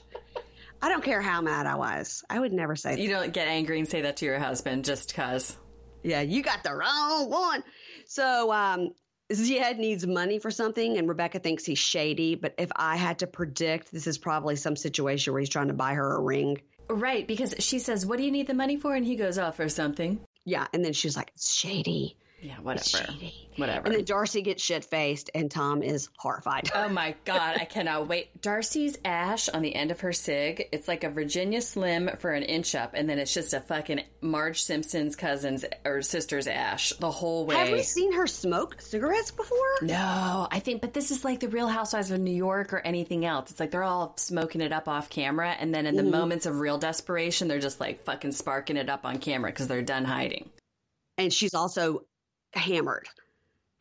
I 0.82 0.90
don't 0.90 1.04
care 1.04 1.22
how 1.22 1.42
mad 1.42 1.66
I 1.66 1.76
was. 1.76 2.24
I 2.30 2.40
would 2.40 2.54
never 2.54 2.76
say 2.76 2.96
that. 2.96 3.02
You 3.02 3.10
don't 3.10 3.34
get 3.34 3.48
angry 3.48 3.80
and 3.80 3.88
say 3.88 4.02
that 4.02 4.18
to 4.18 4.26
your 4.26 4.40
husband 4.40 4.86
just 4.86 5.10
because. 5.10 5.56
Yeah, 6.04 6.22
you 6.22 6.44
got 6.44 6.64
the 6.64 6.74
wrong 6.74 7.30
one. 7.30 7.64
So 8.06 8.52
um, 8.52 8.92
needs 9.30 10.06
money 10.06 10.40
for 10.40 10.52
something, 10.52 10.98
and 10.98 11.10
Rebecca 11.10 11.40
thinks 11.40 11.66
he's 11.66 11.80
shady. 11.80 12.36
But 12.36 12.56
if 12.58 12.72
I 12.76 12.96
had 12.96 13.20
to 13.20 13.28
predict, 13.28 13.92
this 13.92 14.08
is 14.08 14.18
probably 14.18 14.56
some 14.56 14.76
situation 14.76 15.34
where 15.34 15.40
he's 15.40 15.50
trying 15.50 15.70
to 15.70 15.74
buy 15.74 15.96
her 15.96 16.16
a 16.16 16.22
ring. 16.22 16.62
Right, 16.88 17.28
because 17.28 17.56
she 17.60 17.80
says, 17.80 18.06
What 18.06 18.18
do 18.18 18.24
you 18.24 18.32
need 18.32 18.48
the 18.48 18.54
money 18.54 18.78
for? 18.78 18.96
And 18.96 19.06
he 19.06 19.16
goes, 19.16 19.40
Oh, 19.40 19.52
for 19.52 19.68
something. 19.70 20.20
Yeah, 20.46 20.68
and 20.74 20.86
then 20.86 20.94
she's 20.94 21.18
like, 21.18 21.32
It's 21.34 21.54
shady. 21.54 22.18
Yeah, 22.42 22.56
whatever. 22.62 23.12
Whatever. 23.56 23.88
And 23.88 23.96
then 23.96 24.06
Darcey 24.06 24.44
gets 24.44 24.64
shit 24.64 24.84
faced, 24.84 25.30
and 25.34 25.50
Tom 25.50 25.82
is 25.82 26.10
horrified. 26.18 26.70
Oh 26.76 26.90
my 26.90 27.16
god, 27.26 27.58
I 27.60 27.66
cannot 27.66 28.08
wait. 28.08 28.42
Darcey's 28.42 28.98
ash 29.06 29.48
on 29.50 29.62
the 29.62 29.74
end 29.74 29.92
of 29.92 30.02
her 30.02 30.14
cig, 30.14 30.68
it's 30.72 30.88
like 30.88 31.04
a 31.04 31.10
Virginia 31.10 31.62
Slim 31.62 32.10
for 32.20 32.32
an 32.32 32.44
inch 32.44 32.76
up, 32.76 32.92
and 32.94 33.10
then 33.10 33.18
it's 33.18 33.34
just 33.34 33.54
a 33.54 33.62
fucking 33.62 34.02
Marge 34.22 34.62
Simpson's 34.62 35.16
cousin's 35.16 35.64
or 35.86 36.02
sister's 36.02 36.48
ash 36.48 36.92
the 37.00 37.10
whole 37.10 37.46
way. 37.46 37.56
Have 37.56 37.72
we 37.72 37.82
seen 37.82 38.12
her 38.14 38.28
smoke 38.28 38.82
cigarettes 38.82 39.32
before? 39.32 39.58
No, 39.82 40.48
I 40.52 40.60
think, 40.60 40.82
but 40.82 40.94
this 40.94 41.12
is 41.12 41.24
like 41.24 41.40
the 41.40 41.50
Real 41.50 41.68
Housewives 41.68 42.12
of 42.12 42.20
New 42.20 42.36
York 42.36 42.74
or 42.74 42.80
anything 42.80 43.26
else. 43.26 43.52
It's 43.52 43.60
like 43.60 43.72
they're 43.72 43.84
all 43.84 44.14
smoking 44.18 44.62
it 44.62 44.74
up 44.74 44.88
off 44.88 45.10
camera, 45.10 45.56
and 45.58 45.74
then 45.74 45.86
in 45.86 45.96
the 45.96 46.02
mm-hmm. 46.02 46.12
moments 46.12 46.46
of 46.46 46.60
real 46.60 46.78
desperation, 46.78 47.48
they're 47.48 47.60
just 47.60 47.80
like 47.80 48.04
fucking 48.04 48.34
sparking 48.34 48.78
it 48.78 48.90
up 48.90 49.06
on 49.06 49.20
camera 49.20 49.52
because 49.52 49.68
they're 49.68 49.82
done 49.82 50.06
hiding. 50.06 50.50
And 51.18 51.32
she's 51.32 51.54
also 51.54 52.04
hammered 52.56 53.08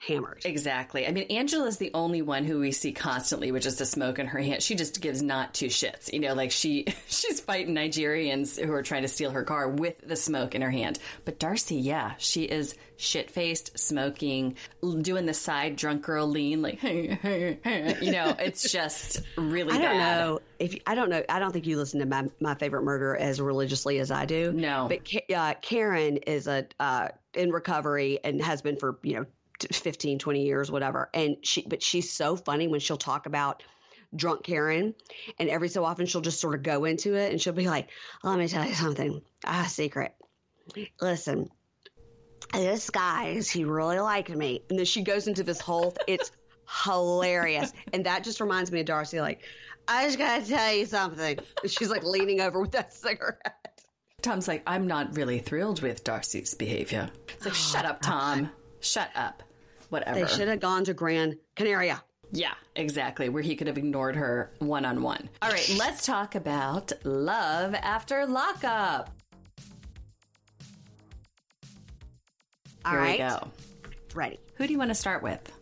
hammered. 0.07 0.43
Exactly. 0.45 1.07
I 1.07 1.13
mean, 1.13 1.27
Angela's 1.31 1.79
the 1.79 1.91
only 1.95 2.23
one 2.23 2.45
who 2.45 2.61
we 2.61 2.73
see 2.73 2.93
constantly 2.93 3.53
with 3.53 3.63
just 3.63 3.81
a 3.81 3.87
smoke 3.87 4.19
in 4.19 4.27
her 4.27 4.39
hand. 4.39 4.63
She 4.63 4.75
just 4.75 5.01
gives 5.01 5.23
not 5.23 5.55
two 5.55 5.67
shits. 5.67 6.13
You 6.13 6.21
know, 6.21 6.35
like 6.35 6.51
she 6.51 6.87
she's 7.09 7.41
fighting 7.41 7.75
Nigerians 7.75 8.63
who 8.63 8.73
are 8.73 8.83
trying 8.83 9.03
to 9.03 9.09
steal 9.09 9.31
her 9.31 9.43
car 9.43 9.69
with 9.69 10.07
the 10.07 10.17
smoke 10.17 10.55
in 10.55 10.63
her 10.63 10.71
hand. 10.71 10.99
But 11.25 11.39
Darcey, 11.39 11.83
yeah, 11.83 12.15
she 12.19 12.45
is 12.45 12.77
shit 12.97 13.31
faced, 13.31 13.79
smoking, 13.79 14.57
doing 15.01 15.27
the 15.27 15.35
side 15.35 15.77
drunk 15.77 16.03
girl 16.03 16.27
lean, 16.27 16.63
like 16.63 16.79
hey, 16.81 17.07
hey, 17.07 17.59
hey. 17.63 17.99
you 18.01 18.13
know, 18.13 18.35
it's 18.39 18.71
just 18.71 19.23
really. 19.37 19.73
I 19.73 19.79
don't 19.79 19.99
bad. 19.99 20.19
know 20.19 20.41
if 20.59 20.77
I 20.87 20.95
don't 20.95 21.11
know. 21.11 21.23
I 21.29 21.39
don't 21.39 21.53
think 21.53 21.67
you 21.67 21.77
listen 21.77 22.01
to 22.01 22.07
my 22.07 22.29
my 22.41 22.55
favorite 22.55 22.83
murder 22.83 23.17
as 23.17 23.41
religiously 23.41 23.99
as 23.99 24.11
I 24.11 24.27
do. 24.27 24.53
No, 24.53 24.89
but 24.89 25.35
uh, 25.35 25.55
Karen 25.61 26.19
is 26.19 26.47
a. 26.47 26.67
Uh, 26.79 27.09
in 27.37 27.51
recovery 27.51 28.19
and 28.23 28.43
has 28.43 28.63
been 28.63 28.77
for 28.77 28.99
you 29.03 29.15
know 29.15 29.27
15 29.73 30.19
20 30.19 30.43
years 30.45 30.71
whatever. 30.71 31.11
And 31.15 31.37
she 31.43 31.63
but 31.67 31.83
she's 31.83 32.11
so 32.11 32.37
funny 32.37 32.69
when 32.69 32.81
she'll 32.81 32.97
talk 32.97 33.27
about 33.27 33.63
drunk 34.17 34.45
karen 34.45 34.95
and 35.41 35.49
every 35.49 35.69
so 35.69 35.85
often 35.85 36.07
she'll 36.07 36.21
just 36.21 36.41
sort 36.41 36.55
of 36.55 36.63
go 36.63 36.85
into 36.85 37.15
it 37.15 37.33
and 37.33 37.41
she'll 37.41 37.53
be 37.53 37.67
like 37.67 37.89
let 38.23 38.39
me 38.39 38.47
tell 38.47 38.65
you 38.65 38.75
something 38.75 39.21
a 39.45 39.65
secret. 39.69 40.15
Listen 41.01 41.51
this 42.53 42.91
guy 42.91 43.29
is 43.29 43.51
he 43.51 43.65
really 43.65 43.99
liked 43.99 44.31
me. 44.31 44.63
And 44.69 44.79
then 44.79 44.87
she 44.87 45.03
goes 45.03 45.27
into 45.27 45.43
this 45.43 45.61
whole 45.61 45.95
it's 46.07 46.31
hilarious. 46.85 47.73
And 47.93 48.07
that 48.07 48.25
just 48.25 48.41
reminds 48.41 48.71
me 48.71 48.81
of 48.81 48.87
darcey 48.87 49.21
like 49.21 49.43
i 49.87 50.07
just 50.07 50.19
gotta 50.19 50.47
tell 50.47 50.73
you 50.73 50.87
something. 50.87 51.39
She's 51.67 51.91
like 51.91 52.05
leaning 52.05 52.41
over 52.41 52.61
with 52.61 52.73
that 52.73 52.93
cigarette 52.93 53.64
Tom's 54.25 54.49
like, 54.49 54.63
I'm 54.67 54.87
not 54.87 55.17
really 55.17 55.39
thrilled 55.39 55.83
with 55.83 56.03
Darcey's 56.03 56.55
behavior. 56.55 57.11
It's 57.29 57.45
like, 57.45 57.53
oh, 57.53 57.57
shut 57.57 57.85
up, 57.85 58.01
Tom. 58.01 58.51
Shut 58.81 59.11
up. 59.15 59.43
Whatever. 59.91 60.21
They 60.21 60.27
should 60.27 60.49
have 60.49 60.61
gone 60.61 60.85
to 60.85 60.95
Gran 60.95 61.39
Canaria. 61.55 62.03
Yeah, 62.33 62.55
exactly. 62.75 63.29
Where 63.29 63.43
he 63.43 63.55
could 63.55 63.67
have 63.67 63.77
ignored 63.77 64.17
her 64.17 64.51
one 64.59 64.87
on 64.87 65.03
one. 65.03 65.29
All 65.43 65.51
right, 65.51 65.77
let's 65.79 66.07
talk 66.07 66.35
about 66.35 66.91
love 67.05 67.75
after 67.75 68.27
lockup. 68.27 69.11
All 72.85 72.93
Here 72.93 73.01
right. 73.01 73.13
we 73.13 73.19
go. 73.19 73.51
Ready. 74.15 74.41
Who 74.55 74.67
do 74.67 74.73
you 74.73 74.79
want 74.79 74.91
to 74.91 74.95
start 74.95 75.23
with? 75.23 75.53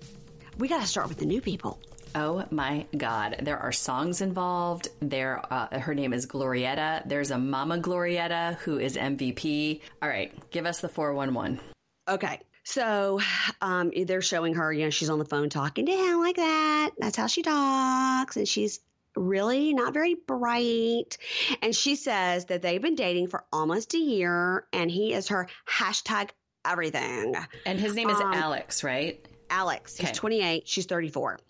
We 0.59 0.69
got 0.69 0.81
to 0.81 0.87
start 0.87 1.09
with 1.09 1.19
the 1.19 1.27
new 1.27 1.41
people. 1.41 1.81
Oh 2.15 2.45
my 2.51 2.87
God. 2.97 3.37
There 3.43 3.59
are 3.59 3.73
songs 3.73 4.21
involved. 4.21 4.89
There, 5.01 5.43
uh, 5.51 5.79
her 5.79 5.95
name 5.95 6.13
is 6.13 6.27
Glorietta. 6.27 7.09
There's 7.09 7.31
a 7.31 7.39
Mama 7.39 7.79
Glorietta 7.79 8.57
who 8.57 8.79
is 8.79 8.97
MVP. 8.97 9.81
All 10.03 10.09
right, 10.09 10.33
give 10.51 10.67
us 10.67 10.81
the 10.81 10.89
411. 10.89 11.61
Okay. 12.09 12.41
So 12.65 13.21
um, 13.61 13.91
they're 14.07 14.23
showing 14.23 14.55
her, 14.55 14.73
you 14.73 14.85
know, 14.85 14.91
she's 14.91 15.11
on 15.11 15.19
the 15.19 15.25
phone 15.25 15.49
talking 15.49 15.87
to 15.87 15.93
him 15.93 16.21
like 16.21 16.37
that. 16.37 16.91
That's 16.99 17.17
how 17.17 17.27
she 17.27 17.43
talks. 17.43 18.37
And 18.37 18.47
she's 18.47 18.81
really 19.17 19.75
not 19.75 19.93
very 19.93 20.15
bright. 20.15 21.19
And 21.61 21.75
she 21.75 21.97
says 21.97 22.47
that 22.47 22.63
they've 22.63 22.81
been 22.81 22.95
dating 22.95 23.29
for 23.29 23.45
almost 23.53 23.95
a 23.95 23.99
year 23.99 24.67
and 24.73 24.91
he 24.91 25.13
is 25.13 25.29
her 25.29 25.49
hashtag 25.69 26.31
everything. 26.65 27.35
And 27.67 27.81
his 27.81 27.95
name 27.95 28.11
is 28.11 28.21
um, 28.21 28.33
Alex, 28.33 28.85
right? 28.85 29.27
Alex. 29.51 29.97
He's 29.97 30.13
28. 30.13 30.69
She's 30.69 30.87
34 30.87 31.41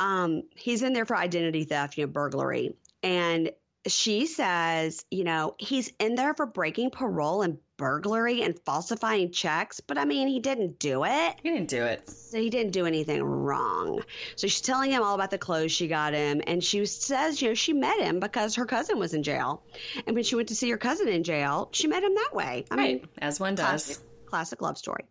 um, 0.00 0.42
he's 0.56 0.82
in 0.82 0.92
there 0.92 1.04
for 1.04 1.16
identity 1.16 1.64
theft, 1.64 1.98
you 1.98 2.06
know, 2.06 2.12
burglary. 2.12 2.76
And 3.02 3.52
she 3.86 4.26
says, 4.26 5.04
you 5.10 5.24
know, 5.24 5.54
he's 5.58 5.92
in 5.98 6.14
there 6.14 6.34
for 6.34 6.46
breaking 6.46 6.90
parole 6.90 7.42
and 7.42 7.58
burglary 7.76 8.42
and 8.42 8.58
falsifying 8.66 9.30
checks, 9.30 9.80
but 9.80 9.96
I 9.96 10.04
mean, 10.04 10.28
he 10.28 10.40
didn't 10.40 10.78
do 10.78 11.04
it. 11.04 11.36
He 11.42 11.50
didn't 11.50 11.68
do 11.68 11.84
it. 11.84 12.10
So 12.10 12.38
he 12.38 12.50
didn't 12.50 12.72
do 12.72 12.86
anything 12.86 13.22
wrong. 13.22 14.02
So 14.36 14.48
she's 14.48 14.60
telling 14.60 14.90
him 14.90 15.02
all 15.02 15.14
about 15.14 15.30
the 15.30 15.38
clothes 15.38 15.72
she 15.72 15.86
got 15.86 16.12
him. 16.12 16.42
And 16.46 16.62
she 16.62 16.84
says, 16.86 17.40
you 17.40 17.48
know, 17.48 17.54
she 17.54 17.72
met 17.72 18.00
him 18.00 18.18
because 18.20 18.56
her 18.56 18.66
cousin 18.66 18.98
was 18.98 19.14
in 19.14 19.22
jail. 19.22 19.62
And 20.06 20.14
when 20.14 20.24
she 20.24 20.34
went 20.34 20.48
to 20.48 20.56
see 20.56 20.68
her 20.70 20.76
cousin 20.76 21.08
in 21.08 21.22
jail, 21.22 21.68
she 21.72 21.86
met 21.86 22.02
him 22.02 22.14
that 22.14 22.30
way. 22.34 22.64
I 22.70 22.74
right. 22.74 23.00
mean, 23.00 23.08
as 23.18 23.38
one 23.38 23.54
does. 23.54 23.66
Classic, 23.86 24.26
classic 24.26 24.60
love 24.60 24.76
story. 24.76 25.04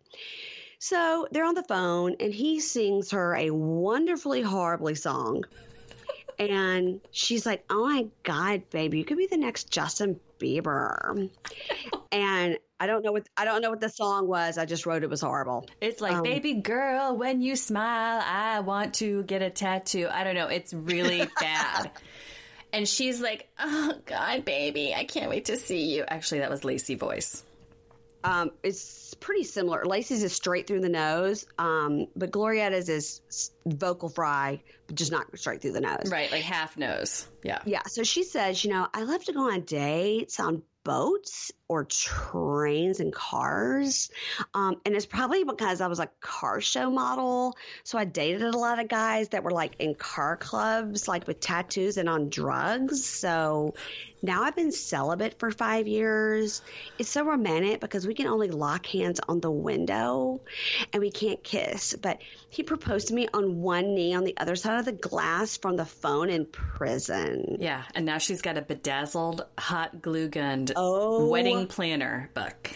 So 0.78 1.26
they're 1.32 1.44
on 1.44 1.54
the 1.54 1.64
phone, 1.64 2.16
and 2.20 2.32
he 2.32 2.60
sings 2.60 3.10
her 3.10 3.34
a 3.34 3.50
wonderfully 3.50 4.42
horribly 4.42 4.94
song. 4.94 5.44
and 6.38 7.00
she's 7.10 7.44
like, 7.44 7.64
"Oh 7.68 7.86
my 7.86 8.06
god, 8.22 8.70
baby, 8.70 8.98
you 8.98 9.04
could 9.04 9.18
be 9.18 9.26
the 9.26 9.36
next 9.36 9.70
Justin 9.70 10.20
Bieber." 10.38 11.28
and 12.12 12.58
I 12.78 12.86
don't 12.86 13.04
know 13.04 13.10
what 13.10 13.28
I 13.36 13.44
don't 13.44 13.60
know 13.60 13.70
what 13.70 13.80
the 13.80 13.88
song 13.88 14.28
was. 14.28 14.56
I 14.56 14.66
just 14.66 14.86
wrote 14.86 15.02
it 15.02 15.10
was 15.10 15.20
horrible. 15.20 15.66
It's 15.80 16.00
like, 16.00 16.14
um, 16.14 16.22
"Baby 16.22 16.54
girl, 16.54 17.16
when 17.16 17.40
you 17.40 17.56
smile, 17.56 18.22
I 18.24 18.60
want 18.60 18.94
to 18.94 19.24
get 19.24 19.42
a 19.42 19.50
tattoo." 19.50 20.06
I 20.08 20.22
don't 20.22 20.36
know. 20.36 20.46
It's 20.46 20.72
really 20.72 21.28
bad. 21.40 21.90
And 22.72 22.88
she's 22.88 23.20
like, 23.20 23.48
"Oh 23.58 23.94
God, 24.06 24.44
baby, 24.44 24.94
I 24.94 25.02
can't 25.02 25.28
wait 25.28 25.46
to 25.46 25.56
see 25.56 25.92
you." 25.92 26.04
Actually, 26.06 26.40
that 26.40 26.50
was 26.50 26.62
Lacey 26.62 26.94
voice. 26.94 27.42
Um, 28.22 28.50
it's 28.62 29.07
pretty 29.20 29.44
similar. 29.44 29.84
Lacey's 29.84 30.22
is 30.22 30.32
straight 30.32 30.66
through 30.66 30.80
the 30.80 30.88
nose, 30.88 31.46
um, 31.58 32.06
but 32.16 32.30
Glorietta's 32.30 32.88
is 32.88 33.20
vocal 33.66 34.08
fry, 34.08 34.62
but 34.86 34.96
just 34.96 35.12
not 35.12 35.26
straight 35.38 35.62
through 35.62 35.72
the 35.72 35.80
nose. 35.80 36.10
Right, 36.10 36.30
like 36.30 36.42
half 36.42 36.76
nose. 36.76 37.28
Yeah. 37.42 37.60
Yeah. 37.64 37.82
So 37.86 38.02
she 38.02 38.24
says, 38.24 38.64
you 38.64 38.70
know, 38.70 38.88
I 38.92 39.02
love 39.02 39.24
to 39.24 39.32
go 39.32 39.50
on 39.52 39.62
dates, 39.62 40.40
on 40.40 40.62
boats 40.84 41.52
or 41.68 41.84
trains 41.84 43.00
and 43.00 43.12
cars. 43.12 44.10
Um, 44.54 44.80
and 44.84 44.96
it's 44.96 45.06
probably 45.06 45.44
because 45.44 45.80
I 45.80 45.86
was 45.86 46.00
a 46.00 46.08
car 46.20 46.60
show 46.60 46.90
model. 46.90 47.56
So 47.84 47.98
I 47.98 48.04
dated 48.04 48.42
a 48.42 48.56
lot 48.56 48.78
of 48.78 48.88
guys 48.88 49.28
that 49.28 49.44
were 49.44 49.50
like 49.50 49.74
in 49.78 49.94
car 49.94 50.36
clubs, 50.36 51.06
like 51.06 51.26
with 51.26 51.40
tattoos 51.40 51.98
and 51.98 52.08
on 52.08 52.30
drugs. 52.30 53.04
So 53.04 53.74
now 54.22 54.42
I've 54.42 54.56
been 54.56 54.72
celibate 54.72 55.38
for 55.38 55.50
five 55.50 55.86
years. 55.86 56.62
It's 56.98 57.08
so 57.08 57.24
romantic 57.24 57.80
because 57.80 58.06
we 58.06 58.14
can 58.14 58.26
only 58.26 58.48
lock 58.48 58.86
hands 58.86 59.20
on 59.28 59.40
the 59.40 59.50
window 59.50 60.40
and 60.92 61.00
we 61.00 61.10
can't 61.10 61.42
kiss. 61.44 61.94
But 62.00 62.18
he 62.50 62.62
proposed 62.62 63.08
to 63.08 63.14
me 63.14 63.28
on 63.32 63.60
one 63.60 63.94
knee 63.94 64.14
on 64.14 64.24
the 64.24 64.36
other 64.38 64.56
side 64.56 64.78
of 64.78 64.84
the 64.86 64.92
glass 64.92 65.56
from 65.56 65.76
the 65.76 65.84
phone 65.84 66.30
in 66.30 66.46
prison. 66.46 67.58
Yeah. 67.60 67.84
And 67.94 68.06
now 68.06 68.18
she's 68.18 68.42
got 68.42 68.56
a 68.56 68.62
bedazzled, 68.62 69.44
hot 69.56 70.02
glue 70.02 70.28
gunned 70.28 70.72
oh, 70.74 71.28
wedding 71.28 71.57
planner 71.66 72.30
book. 72.34 72.70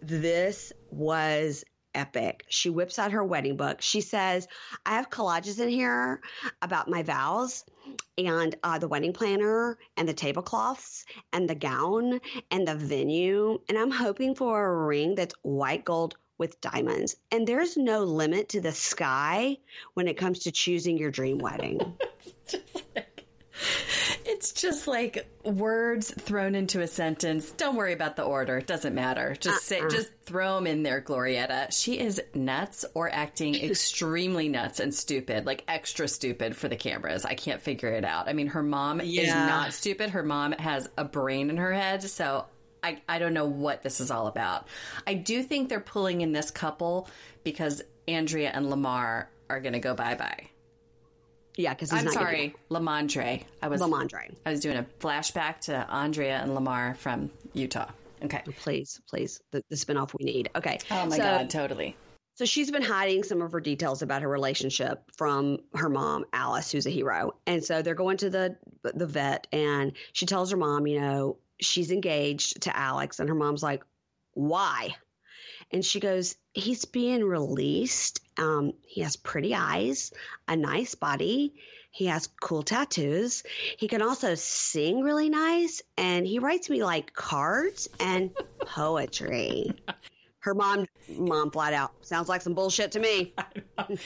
This 0.00 0.72
was 0.90 1.64
epic. 1.94 2.44
She 2.48 2.70
whips 2.70 2.98
out 2.98 3.12
her 3.12 3.24
wedding 3.24 3.56
book. 3.56 3.80
She 3.80 4.00
says, 4.00 4.48
I 4.84 4.94
have 4.94 5.10
collages 5.10 5.60
in 5.60 5.68
here 5.68 6.20
about 6.60 6.88
my 6.88 7.02
vows 7.02 7.64
and 8.18 8.54
uh, 8.62 8.78
the 8.78 8.88
wedding 8.88 9.12
planner 9.12 9.78
and 9.96 10.08
the 10.08 10.14
tablecloths 10.14 11.04
and 11.32 11.48
the 11.48 11.54
gown 11.54 12.20
and 12.50 12.66
the 12.66 12.74
venue. 12.74 13.60
And 13.68 13.78
I'm 13.78 13.90
hoping 13.90 14.34
for 14.34 14.64
a 14.64 14.86
ring 14.86 15.14
that's 15.14 15.34
white 15.42 15.84
gold 15.84 16.16
with 16.38 16.60
diamonds. 16.60 17.16
And 17.30 17.46
there's 17.46 17.76
no 17.76 18.04
limit 18.04 18.48
to 18.50 18.60
the 18.60 18.72
sky 18.72 19.58
when 19.94 20.08
it 20.08 20.16
comes 20.16 20.40
to 20.40 20.52
choosing 20.52 20.98
your 20.98 21.10
dream 21.10 21.38
wedding. 21.38 21.80
It's 24.24 24.52
just 24.52 24.86
like 24.86 25.26
words 25.44 26.12
thrown 26.12 26.54
into 26.54 26.80
a 26.80 26.86
sentence. 26.86 27.50
Don't 27.52 27.76
worry 27.76 27.92
about 27.92 28.16
the 28.16 28.22
order; 28.22 28.58
it 28.58 28.66
doesn't 28.66 28.94
matter. 28.94 29.36
Just 29.38 29.72
uh-uh. 29.72 29.88
say, 29.88 29.96
just 29.96 30.10
throw 30.24 30.56
them 30.56 30.66
in 30.66 30.82
there, 30.82 31.00
Glorietta. 31.00 31.72
She 31.72 31.98
is 31.98 32.20
nuts 32.34 32.84
or 32.94 33.10
acting 33.12 33.54
extremely 33.54 34.48
nuts 34.48 34.80
and 34.80 34.94
stupid, 34.94 35.46
like 35.46 35.64
extra 35.68 36.08
stupid 36.08 36.56
for 36.56 36.68
the 36.68 36.76
cameras. 36.76 37.24
I 37.24 37.34
can't 37.34 37.60
figure 37.60 37.90
it 37.90 38.04
out. 38.04 38.28
I 38.28 38.32
mean, 38.32 38.48
her 38.48 38.62
mom 38.62 39.00
yeah. 39.02 39.22
is 39.22 39.34
not 39.34 39.72
stupid. 39.72 40.10
Her 40.10 40.22
mom 40.22 40.52
has 40.52 40.88
a 40.96 41.04
brain 41.04 41.50
in 41.50 41.56
her 41.56 41.72
head, 41.72 42.02
so 42.02 42.46
I, 42.82 43.00
I 43.08 43.18
don't 43.18 43.34
know 43.34 43.46
what 43.46 43.82
this 43.82 44.00
is 44.00 44.10
all 44.10 44.26
about. 44.26 44.66
I 45.06 45.14
do 45.14 45.42
think 45.42 45.68
they're 45.68 45.80
pulling 45.80 46.20
in 46.20 46.32
this 46.32 46.50
couple 46.50 47.08
because 47.44 47.82
Andrea 48.08 48.50
and 48.52 48.68
Lamar 48.68 49.30
are 49.48 49.60
going 49.60 49.74
to 49.74 49.78
go 49.78 49.94
bye 49.94 50.14
bye. 50.14 50.48
Yeah, 51.56 51.74
because 51.74 51.92
I'm 51.92 52.08
sorry, 52.08 52.54
Lamondre. 52.70 53.44
I 53.60 53.68
was 53.68 53.80
Lamondre. 53.80 54.34
I 54.46 54.50
was 54.50 54.60
doing 54.60 54.76
a 54.76 54.86
flashback 55.00 55.60
to 55.62 55.90
Andrea 55.90 56.40
and 56.40 56.54
Lamar 56.54 56.94
from 56.94 57.30
Utah. 57.52 57.90
Okay, 58.24 58.42
please, 58.60 59.00
please, 59.08 59.40
the, 59.50 59.62
the 59.68 59.76
spinoff 59.76 60.14
we 60.18 60.24
need. 60.24 60.50
Okay. 60.54 60.78
Oh 60.90 61.06
my 61.06 61.16
so, 61.16 61.22
god, 61.22 61.50
totally. 61.50 61.96
So 62.36 62.46
she's 62.46 62.70
been 62.70 62.82
hiding 62.82 63.24
some 63.24 63.42
of 63.42 63.52
her 63.52 63.60
details 63.60 64.00
about 64.00 64.22
her 64.22 64.28
relationship 64.28 65.02
from 65.16 65.58
her 65.74 65.90
mom, 65.90 66.24
Alice, 66.32 66.72
who's 66.72 66.86
a 66.86 66.90
hero. 66.90 67.34
And 67.46 67.62
so 67.62 67.82
they're 67.82 67.94
going 67.94 68.16
to 68.18 68.30
the 68.30 68.56
the 68.82 69.06
vet, 69.06 69.46
and 69.52 69.92
she 70.12 70.26
tells 70.26 70.50
her 70.50 70.56
mom, 70.56 70.86
you 70.86 71.00
know, 71.00 71.36
she's 71.60 71.90
engaged 71.90 72.62
to 72.62 72.76
Alex, 72.76 73.20
and 73.20 73.28
her 73.28 73.34
mom's 73.34 73.62
like, 73.62 73.82
"Why?" 74.32 74.96
And 75.72 75.84
she 75.84 76.00
goes, 76.00 76.36
He's 76.54 76.84
being 76.84 77.24
released. 77.24 78.20
Um, 78.38 78.74
he 78.86 79.00
has 79.00 79.16
pretty 79.16 79.54
eyes, 79.54 80.12
a 80.46 80.56
nice 80.56 80.94
body. 80.94 81.54
He 81.90 82.06
has 82.06 82.28
cool 82.40 82.62
tattoos. 82.62 83.42
He 83.78 83.86
can 83.86 84.00
also 84.00 84.34
sing 84.34 85.02
really 85.02 85.28
nice. 85.28 85.82
And 85.98 86.26
he 86.26 86.38
writes 86.38 86.70
me 86.70 86.82
like 86.82 87.12
cards 87.12 87.88
and 88.00 88.30
poetry. 88.60 89.72
Her 90.38 90.54
mom, 90.54 90.86
mom, 91.08 91.50
flat 91.52 91.72
out 91.72 91.92
sounds 92.00 92.28
like 92.28 92.42
some 92.42 92.54
bullshit 92.54 92.92
to 92.92 92.98
me. 93.00 93.34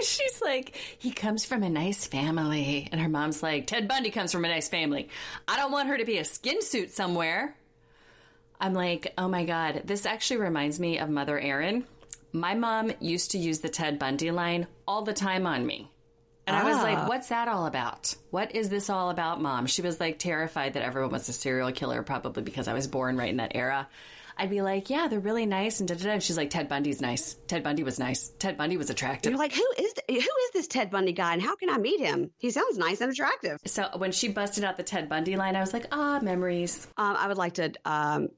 She's 0.00 0.40
like, 0.40 0.76
he 0.98 1.10
comes 1.10 1.44
from 1.44 1.62
a 1.62 1.68
nice 1.68 2.06
family, 2.06 2.88
and 2.90 3.00
her 3.00 3.08
mom's 3.08 3.42
like, 3.42 3.66
Ted 3.66 3.86
Bundy 3.86 4.10
comes 4.10 4.32
from 4.32 4.46
a 4.46 4.48
nice 4.48 4.68
family. 4.68 5.10
I 5.46 5.56
don't 5.56 5.72
want 5.72 5.88
her 5.88 5.98
to 5.98 6.04
be 6.06 6.16
a 6.16 6.24
skin 6.24 6.62
suit 6.62 6.90
somewhere. 6.90 7.54
I'm 8.60 8.74
like, 8.74 9.12
oh 9.18 9.28
my 9.28 9.44
God, 9.44 9.82
this 9.84 10.06
actually 10.06 10.38
reminds 10.38 10.80
me 10.80 10.98
of 10.98 11.10
Mother 11.10 11.38
Erin. 11.38 11.84
My 12.32 12.54
mom 12.54 12.92
used 13.00 13.32
to 13.32 13.38
use 13.38 13.60
the 13.60 13.68
Ted 13.68 13.98
Bundy 13.98 14.30
line 14.30 14.66
all 14.88 15.02
the 15.02 15.12
time 15.12 15.46
on 15.46 15.66
me. 15.66 15.90
And 16.46 16.56
ah. 16.56 16.60
I 16.60 16.64
was 16.64 16.76
like, 16.76 16.98
ah. 16.98 17.08
what's 17.08 17.28
that 17.28 17.48
all 17.48 17.66
about? 17.66 18.14
What 18.30 18.54
is 18.54 18.68
this 18.68 18.90
all 18.90 19.10
about, 19.10 19.40
mom? 19.40 19.66
She 19.66 19.82
was 19.82 20.00
like 20.00 20.18
terrified 20.18 20.74
that 20.74 20.82
everyone 20.82 21.12
was 21.12 21.28
a 21.28 21.32
serial 21.32 21.72
killer, 21.72 22.02
probably 22.02 22.42
because 22.42 22.68
I 22.68 22.74
was 22.74 22.86
born 22.86 23.16
right 23.16 23.30
in 23.30 23.38
that 23.38 23.52
era. 23.54 23.88
I'd 24.36 24.50
be 24.50 24.62
like, 24.62 24.90
yeah, 24.90 25.06
they're 25.06 25.20
really 25.20 25.46
nice. 25.46 25.78
And, 25.78 25.88
da, 25.88 25.94
da, 25.94 26.04
da. 26.04 26.10
and 26.12 26.22
she's 26.22 26.36
like, 26.36 26.50
Ted 26.50 26.68
Bundy's 26.68 27.00
nice. 27.00 27.34
Ted 27.46 27.62
Bundy 27.62 27.84
was 27.84 27.98
nice. 27.98 28.30
Ted 28.38 28.56
Bundy 28.56 28.76
was 28.76 28.90
attractive. 28.90 29.30
You're 29.30 29.38
like, 29.38 29.52
who 29.52 29.66
is 29.78 29.92
th- 29.92 30.22
who 30.22 30.30
is 30.30 30.50
this 30.52 30.66
Ted 30.66 30.90
Bundy 30.90 31.12
guy 31.12 31.34
and 31.34 31.42
how 31.42 31.54
can 31.54 31.70
I 31.70 31.78
meet 31.78 32.00
him? 32.00 32.30
He 32.38 32.50
sounds 32.50 32.76
nice 32.76 33.00
and 33.00 33.12
attractive. 33.12 33.58
So 33.64 33.88
when 33.96 34.10
she 34.10 34.28
busted 34.28 34.64
out 34.64 34.76
the 34.76 34.82
Ted 34.82 35.08
Bundy 35.08 35.36
line, 35.36 35.54
I 35.54 35.60
was 35.60 35.72
like, 35.72 35.86
ah, 35.92 36.18
memories. 36.20 36.88
Um, 36.96 37.14
I 37.16 37.28
would 37.28 37.38
like 37.38 37.54
to 37.54 37.72
um, 37.84 38.28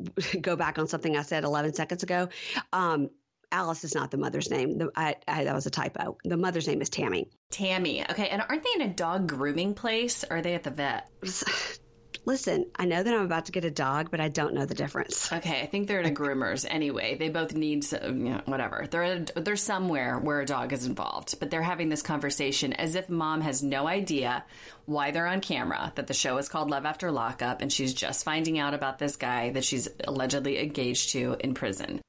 go 0.40 0.56
back 0.56 0.78
on 0.78 0.88
something 0.88 1.16
I 1.16 1.22
said 1.22 1.44
11 1.44 1.74
seconds 1.74 2.02
ago. 2.02 2.28
Um, 2.72 3.10
Alice 3.50 3.84
is 3.84 3.94
not 3.94 4.10
the 4.10 4.18
mother's 4.18 4.50
name. 4.50 4.76
The, 4.78 4.90
I, 4.94 5.16
I, 5.26 5.44
that 5.44 5.54
was 5.54 5.66
a 5.66 5.70
typo. 5.70 6.18
The 6.24 6.36
mother's 6.36 6.68
name 6.68 6.82
is 6.82 6.90
Tammy. 6.90 7.30
Tammy. 7.50 8.04
Okay. 8.10 8.28
And 8.28 8.42
aren't 8.46 8.62
they 8.62 8.82
in 8.82 8.90
a 8.90 8.92
dog 8.92 9.26
grooming 9.28 9.74
place 9.74 10.24
or 10.28 10.36
are 10.38 10.42
they 10.42 10.54
at 10.54 10.64
the 10.64 10.70
vet? 10.70 11.08
Listen, 12.24 12.66
I 12.76 12.84
know 12.84 13.02
that 13.02 13.14
I'm 13.14 13.24
about 13.24 13.46
to 13.46 13.52
get 13.52 13.64
a 13.64 13.70
dog, 13.70 14.10
but 14.10 14.20
I 14.20 14.28
don't 14.28 14.54
know 14.54 14.66
the 14.66 14.74
difference. 14.74 15.32
Okay, 15.32 15.62
I 15.62 15.66
think 15.66 15.88
they're 15.88 16.00
in 16.00 16.06
a 16.06 16.14
groomer's 16.14 16.64
anyway. 16.64 17.16
They 17.16 17.28
both 17.28 17.54
need, 17.54 17.90
you 17.90 18.12
know, 18.12 18.42
whatever. 18.44 18.86
They're 18.90 19.20
they're 19.20 19.56
somewhere 19.56 20.18
where 20.18 20.40
a 20.40 20.46
dog 20.46 20.72
is 20.72 20.84
involved, 20.84 21.38
but 21.40 21.50
they're 21.50 21.62
having 21.62 21.88
this 21.88 22.02
conversation 22.02 22.72
as 22.74 22.94
if 22.94 23.08
mom 23.08 23.40
has 23.40 23.62
no 23.62 23.86
idea 23.86 24.44
why 24.84 25.10
they're 25.10 25.26
on 25.26 25.40
camera. 25.40 25.92
That 25.94 26.06
the 26.06 26.14
show 26.14 26.36
is 26.38 26.48
called 26.48 26.70
Love 26.70 26.84
After 26.84 27.10
Lockup, 27.10 27.62
and 27.62 27.72
she's 27.72 27.94
just 27.94 28.24
finding 28.24 28.58
out 28.58 28.74
about 28.74 28.98
this 28.98 29.16
guy 29.16 29.50
that 29.50 29.64
she's 29.64 29.88
allegedly 30.04 30.58
engaged 30.58 31.10
to 31.10 31.36
in 31.40 31.54
prison. 31.54 32.02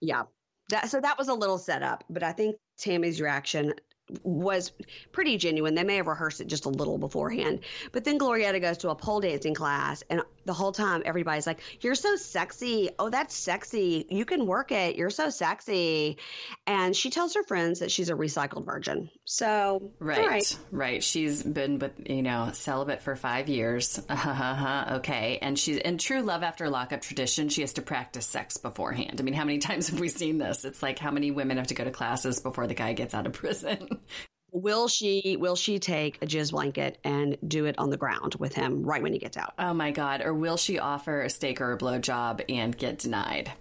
Yeah, 0.00 0.24
that, 0.70 0.88
so 0.90 1.00
that 1.00 1.18
was 1.18 1.28
a 1.28 1.34
little 1.34 1.58
setup, 1.58 2.04
but 2.08 2.22
I 2.22 2.32
think 2.32 2.56
Tammy's 2.78 3.20
reaction 3.20 3.74
was 4.22 4.72
pretty 5.12 5.36
genuine. 5.36 5.74
They 5.74 5.84
may 5.84 5.96
have 5.96 6.06
rehearsed 6.06 6.40
it 6.40 6.46
just 6.46 6.64
a 6.64 6.68
little 6.68 6.98
beforehand. 6.98 7.60
But 7.92 8.04
then 8.04 8.18
Glorietta 8.18 8.60
goes 8.60 8.78
to 8.78 8.90
a 8.90 8.94
pole 8.94 9.20
dancing 9.20 9.54
class, 9.54 10.02
and 10.10 10.22
the 10.44 10.52
whole 10.52 10.72
time 10.72 11.02
everybody's 11.04 11.46
like, 11.46 11.60
You're 11.80 11.94
so 11.94 12.16
sexy. 12.16 12.90
Oh, 12.98 13.10
that's 13.10 13.34
sexy. 13.34 14.06
You 14.08 14.24
can 14.24 14.46
work 14.46 14.72
it. 14.72 14.96
You're 14.96 15.10
so 15.10 15.30
sexy. 15.30 16.18
And 16.66 16.94
she 16.94 17.10
tells 17.10 17.34
her 17.34 17.42
friends 17.42 17.80
that 17.80 17.90
she's 17.90 18.10
a 18.10 18.14
recycled 18.14 18.64
virgin. 18.64 19.10
So, 19.24 19.92
right, 19.98 20.26
right. 20.26 20.58
right. 20.70 21.04
She's 21.04 21.42
been 21.42 21.78
with, 21.78 21.92
you 22.08 22.22
know, 22.22 22.50
celibate 22.52 23.02
for 23.02 23.16
five 23.16 23.48
years. 23.48 24.00
okay. 24.10 25.38
And 25.40 25.58
she's 25.58 25.76
in 25.76 25.98
true 25.98 26.22
love 26.22 26.42
after 26.42 26.68
lockup 26.68 27.02
tradition, 27.02 27.48
she 27.48 27.60
has 27.60 27.74
to 27.74 27.82
practice 27.82 28.26
sex 28.26 28.56
beforehand. 28.56 29.20
I 29.20 29.22
mean, 29.22 29.34
how 29.34 29.44
many 29.44 29.58
times 29.70 29.88
have 29.88 30.00
we 30.00 30.08
seen 30.08 30.38
this? 30.38 30.64
It's 30.64 30.82
like 30.82 30.98
how 30.98 31.10
many 31.10 31.30
women 31.30 31.58
have 31.58 31.68
to 31.68 31.74
go 31.74 31.84
to 31.84 31.90
classes 31.90 32.40
before 32.40 32.66
the 32.66 32.74
guy 32.74 32.92
gets 32.92 33.14
out 33.14 33.26
of 33.26 33.32
prison? 33.40 34.00
Will 34.52 34.88
she 34.88 35.36
will 35.38 35.56
she 35.56 35.78
take 35.78 36.22
a 36.22 36.26
jizz 36.26 36.50
blanket 36.50 36.98
and 37.04 37.36
do 37.46 37.66
it 37.66 37.78
on 37.78 37.90
the 37.90 37.96
ground 37.96 38.34
with 38.36 38.54
him 38.54 38.82
right 38.82 39.02
when 39.02 39.12
he 39.12 39.18
gets 39.18 39.36
out? 39.36 39.54
Oh 39.58 39.74
my 39.74 39.90
god! 39.90 40.22
Or 40.22 40.34
will 40.34 40.56
she 40.56 40.78
offer 40.78 41.22
a 41.22 41.30
steak 41.30 41.60
or 41.60 41.72
a 41.72 41.78
blowjob 41.78 42.44
and 42.48 42.76
get 42.76 42.98
denied? 42.98 43.52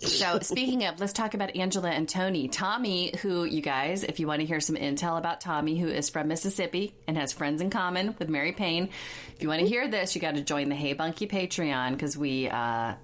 So, 0.00 0.38
speaking 0.42 0.84
of, 0.84 1.00
let's 1.00 1.12
talk 1.12 1.34
about 1.34 1.56
Angela 1.56 1.90
and 1.90 2.08
Tony. 2.08 2.48
Tommy, 2.48 3.12
who 3.22 3.44
you 3.44 3.60
guys, 3.60 4.04
if 4.04 4.20
you 4.20 4.26
want 4.26 4.40
to 4.40 4.46
hear 4.46 4.60
some 4.60 4.76
intel 4.76 5.18
about 5.18 5.40
Tommy, 5.40 5.78
who 5.78 5.88
is 5.88 6.08
from 6.08 6.28
Mississippi 6.28 6.94
and 7.06 7.16
has 7.16 7.32
friends 7.32 7.60
in 7.60 7.70
common 7.70 8.14
with 8.18 8.28
Mary 8.28 8.52
Payne, 8.52 8.90
if 9.34 9.42
you 9.42 9.48
want 9.48 9.60
to 9.60 9.66
hear 9.66 9.88
this, 9.88 10.14
you 10.14 10.20
got 10.20 10.34
to 10.34 10.42
join 10.42 10.68
the 10.68 10.74
Hey 10.74 10.92
Bunkie 10.92 11.26
Patreon 11.26 11.92
because 11.92 12.16
we 12.16 12.48
uh, 12.48 12.94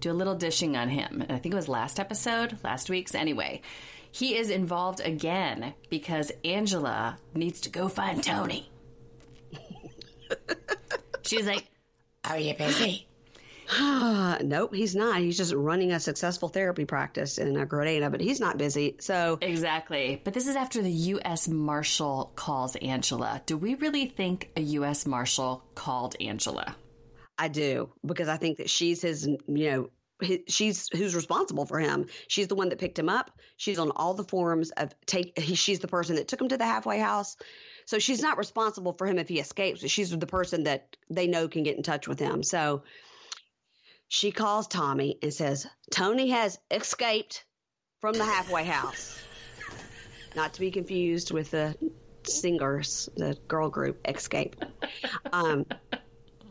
do 0.00 0.10
a 0.10 0.14
little 0.14 0.34
dishing 0.34 0.76
on 0.76 0.88
him. 0.88 1.24
I 1.28 1.38
think 1.38 1.52
it 1.52 1.56
was 1.56 1.68
last 1.68 1.98
episode, 1.98 2.58
last 2.62 2.90
week's. 2.90 3.14
Anyway, 3.14 3.62
he 4.16 4.34
is 4.34 4.48
involved 4.48 5.02
again 5.04 5.74
because 5.90 6.32
Angela 6.42 7.18
needs 7.34 7.60
to 7.60 7.68
go 7.68 7.86
find 7.86 8.24
Tony. 8.24 8.70
She's 11.22 11.46
like, 11.46 11.66
Are 12.24 12.38
you 12.38 12.54
busy? 12.54 13.06
nope, 13.78 14.74
he's 14.74 14.96
not. 14.96 15.20
He's 15.20 15.36
just 15.36 15.52
running 15.52 15.92
a 15.92 16.00
successful 16.00 16.48
therapy 16.48 16.86
practice 16.86 17.36
in 17.36 17.58
a 17.58 17.66
Grenada, 17.66 18.08
but 18.08 18.22
he's 18.22 18.40
not 18.40 18.56
busy. 18.56 18.96
So 19.00 19.36
exactly. 19.42 20.22
But 20.24 20.32
this 20.32 20.46
is 20.46 20.56
after 20.56 20.80
the 20.80 20.90
U.S. 20.90 21.46
Marshal 21.46 22.32
calls 22.36 22.74
Angela. 22.76 23.42
Do 23.44 23.58
we 23.58 23.74
really 23.74 24.06
think 24.06 24.48
a 24.56 24.62
U.S. 24.62 25.04
Marshal 25.04 25.62
called 25.74 26.16
Angela? 26.22 26.74
I 27.36 27.48
do 27.48 27.90
because 28.02 28.28
I 28.28 28.38
think 28.38 28.56
that 28.58 28.70
she's 28.70 29.02
his, 29.02 29.26
you 29.26 29.70
know, 29.70 29.90
she's 30.48 30.88
who's 30.92 31.14
responsible 31.14 31.66
for 31.66 31.78
him. 31.78 32.06
She's 32.28 32.48
the 32.48 32.54
one 32.54 32.70
that 32.70 32.78
picked 32.78 32.98
him 32.98 33.08
up. 33.08 33.30
She's 33.56 33.78
on 33.78 33.90
all 33.90 34.14
the 34.14 34.24
forums 34.24 34.70
of 34.70 34.94
take. 35.06 35.38
He, 35.38 35.54
she's 35.54 35.80
the 35.80 35.88
person 35.88 36.16
that 36.16 36.28
took 36.28 36.40
him 36.40 36.48
to 36.48 36.56
the 36.56 36.64
halfway 36.64 36.98
house. 36.98 37.36
So 37.86 37.98
she's 37.98 38.20
not 38.20 38.38
responsible 38.38 38.92
for 38.92 39.06
him 39.06 39.18
if 39.18 39.28
he 39.28 39.38
escapes. 39.38 39.88
She's 39.88 40.10
the 40.10 40.26
person 40.26 40.64
that 40.64 40.96
they 41.10 41.26
know 41.26 41.48
can 41.48 41.62
get 41.62 41.76
in 41.76 41.82
touch 41.82 42.08
with 42.08 42.18
him. 42.18 42.42
So 42.42 42.82
she 44.08 44.32
calls 44.32 44.66
Tommy 44.66 45.18
and 45.22 45.32
says, 45.32 45.66
Tony 45.90 46.30
has 46.30 46.58
escaped 46.70 47.44
from 48.00 48.14
the 48.14 48.24
halfway 48.24 48.64
house. 48.64 49.20
Not 50.34 50.54
to 50.54 50.60
be 50.60 50.70
confused 50.70 51.30
with 51.30 51.50
the 51.50 51.76
singers, 52.24 53.08
the 53.16 53.38
girl 53.48 53.68
group 53.68 54.02
Xscape. 54.02 54.54
Um, 55.32 55.66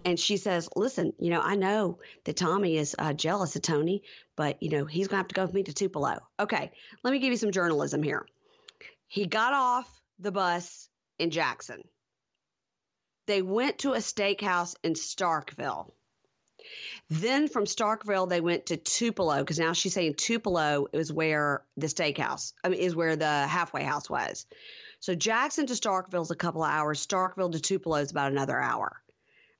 and 0.05 0.19
she 0.19 0.37
says, 0.37 0.69
"Listen, 0.75 1.13
you 1.19 1.31
know, 1.31 1.41
I 1.41 1.55
know 1.55 1.99
that 2.23 2.37
Tommy 2.37 2.77
is 2.77 2.95
uh, 2.97 3.13
jealous 3.13 3.55
of 3.55 3.63
Tony, 3.63 4.03
but 4.35 4.61
you 4.61 4.69
know 4.69 4.85
he's 4.85 5.07
gonna 5.07 5.17
have 5.17 5.27
to 5.29 5.35
go 5.35 5.43
with 5.43 5.53
me 5.53 5.63
to 5.63 5.73
Tupelo." 5.73 6.19
Okay, 6.39 6.71
let 7.03 7.11
me 7.11 7.19
give 7.19 7.31
you 7.31 7.37
some 7.37 7.51
journalism 7.51 8.03
here. 8.03 8.25
He 9.07 9.25
got 9.25 9.53
off 9.53 10.01
the 10.19 10.31
bus 10.31 10.87
in 11.17 11.31
Jackson. 11.31 11.83
They 13.25 13.41
went 13.41 13.79
to 13.79 13.93
a 13.93 13.97
steakhouse 13.97 14.75
in 14.83 14.93
Starkville. 14.93 15.91
Then 17.09 17.47
from 17.47 17.65
Starkville, 17.65 18.29
they 18.29 18.41
went 18.41 18.67
to 18.67 18.77
Tupelo 18.77 19.39
because 19.39 19.59
now 19.59 19.73
she's 19.73 19.93
saying 19.93 20.15
Tupelo 20.15 20.87
is 20.93 21.11
where 21.11 21.63
the 21.77 21.87
steakhouse, 21.87 22.53
I 22.63 22.69
mean, 22.69 22.79
is 22.79 22.95
where 22.95 23.15
the 23.15 23.47
halfway 23.47 23.83
house 23.83 24.09
was. 24.09 24.45
So 24.99 25.13
Jackson 25.13 25.67
to 25.67 25.73
Starkville 25.73 26.23
is 26.23 26.31
a 26.31 26.35
couple 26.35 26.63
of 26.63 26.71
hours. 26.71 27.05
Starkville 27.05 27.51
to 27.51 27.59
Tupelo 27.59 27.97
is 27.97 28.11
about 28.11 28.31
another 28.31 28.59
hour. 28.59 29.01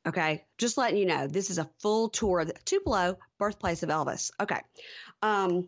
Okay, 0.08 0.46
just 0.58 0.78
letting 0.78 0.98
you 0.98 1.06
know, 1.06 1.28
this 1.28 1.50
is 1.50 1.58
a 1.58 1.70
full 1.80 2.10
tour 2.10 2.42
of 2.42 2.48
the, 2.48 2.54
Tupelo, 2.66 3.18
birthplace 3.40 3.82
of 3.82 3.90
Elvis. 3.90 4.32
Okay, 4.40 4.62
um, 5.22 5.68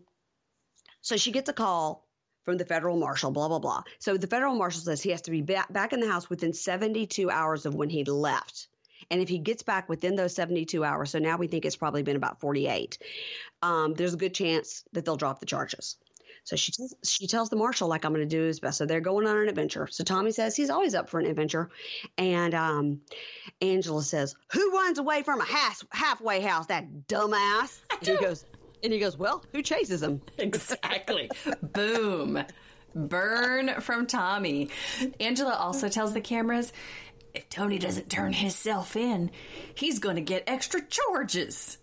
so 1.00 1.16
she 1.16 1.32
gets 1.32 1.48
a 1.48 1.52
call 1.52 2.06
from 2.44 2.56
the 2.56 2.64
federal 2.64 2.96
marshal, 2.96 3.30
blah 3.30 3.48
blah 3.48 3.58
blah. 3.58 3.82
So 3.98 4.16
the 4.16 4.26
federal 4.26 4.54
marshal 4.54 4.80
says 4.82 5.02
he 5.02 5.10
has 5.10 5.22
to 5.22 5.30
be 5.30 5.42
back, 5.42 5.72
back 5.72 5.92
in 5.92 6.00
the 6.00 6.08
house 6.08 6.30
within 6.30 6.52
72 6.52 7.30
hours 7.30 7.66
of 7.66 7.74
when 7.74 7.90
he 7.90 8.04
left. 8.04 8.68
And 9.10 9.20
if 9.20 9.28
he 9.28 9.38
gets 9.38 9.62
back 9.62 9.88
within 9.88 10.16
those 10.16 10.34
72 10.34 10.84
hours, 10.84 11.10
so 11.10 11.18
now 11.18 11.36
we 11.36 11.46
think 11.46 11.64
it's 11.64 11.76
probably 11.76 12.02
been 12.02 12.16
about 12.16 12.40
48, 12.40 12.98
um, 13.62 13.94
there's 13.94 14.14
a 14.14 14.18
good 14.18 14.34
chance 14.34 14.84
that 14.92 15.04
they'll 15.04 15.16
drop 15.16 15.40
the 15.40 15.46
charges. 15.46 15.96
So 16.48 16.56
she 16.56 16.72
tells, 16.72 16.94
she 17.04 17.26
tells 17.26 17.50
the 17.50 17.56
marshal 17.56 17.88
like 17.88 18.06
I'm 18.06 18.14
going 18.14 18.26
to 18.26 18.36
do 18.36 18.42
his 18.42 18.58
best. 18.58 18.78
So 18.78 18.86
they're 18.86 19.02
going 19.02 19.26
on 19.26 19.36
an 19.36 19.48
adventure. 19.50 19.86
So 19.90 20.02
Tommy 20.02 20.32
says 20.32 20.56
he's 20.56 20.70
always 20.70 20.94
up 20.94 21.10
for 21.10 21.20
an 21.20 21.26
adventure, 21.26 21.68
and 22.16 22.54
um, 22.54 23.02
Angela 23.60 24.02
says, 24.02 24.34
"Who 24.52 24.72
runs 24.72 24.98
away 24.98 25.22
from 25.22 25.42
a 25.42 25.44
half, 25.44 25.84
halfway 25.90 26.40
house? 26.40 26.64
That 26.66 27.06
dumbass." 27.06 27.80
And 27.90 28.08
he 28.08 28.16
goes, 28.20 28.46
and 28.82 28.90
he 28.90 28.98
goes, 28.98 29.18
"Well, 29.18 29.44
who 29.52 29.60
chases 29.60 30.02
him?" 30.02 30.22
Exactly. 30.38 31.30
Boom. 31.60 32.42
Burn 32.94 33.82
from 33.82 34.06
Tommy. 34.06 34.70
Angela 35.20 35.52
also 35.52 35.90
tells 35.90 36.14
the 36.14 36.22
cameras 36.22 36.72
if 37.34 37.46
Tony 37.50 37.78
doesn't 37.78 38.08
turn 38.08 38.32
himself 38.32 38.96
in, 38.96 39.30
he's 39.74 39.98
going 39.98 40.16
to 40.16 40.22
get 40.22 40.44
extra 40.46 40.80
charges. 40.80 41.76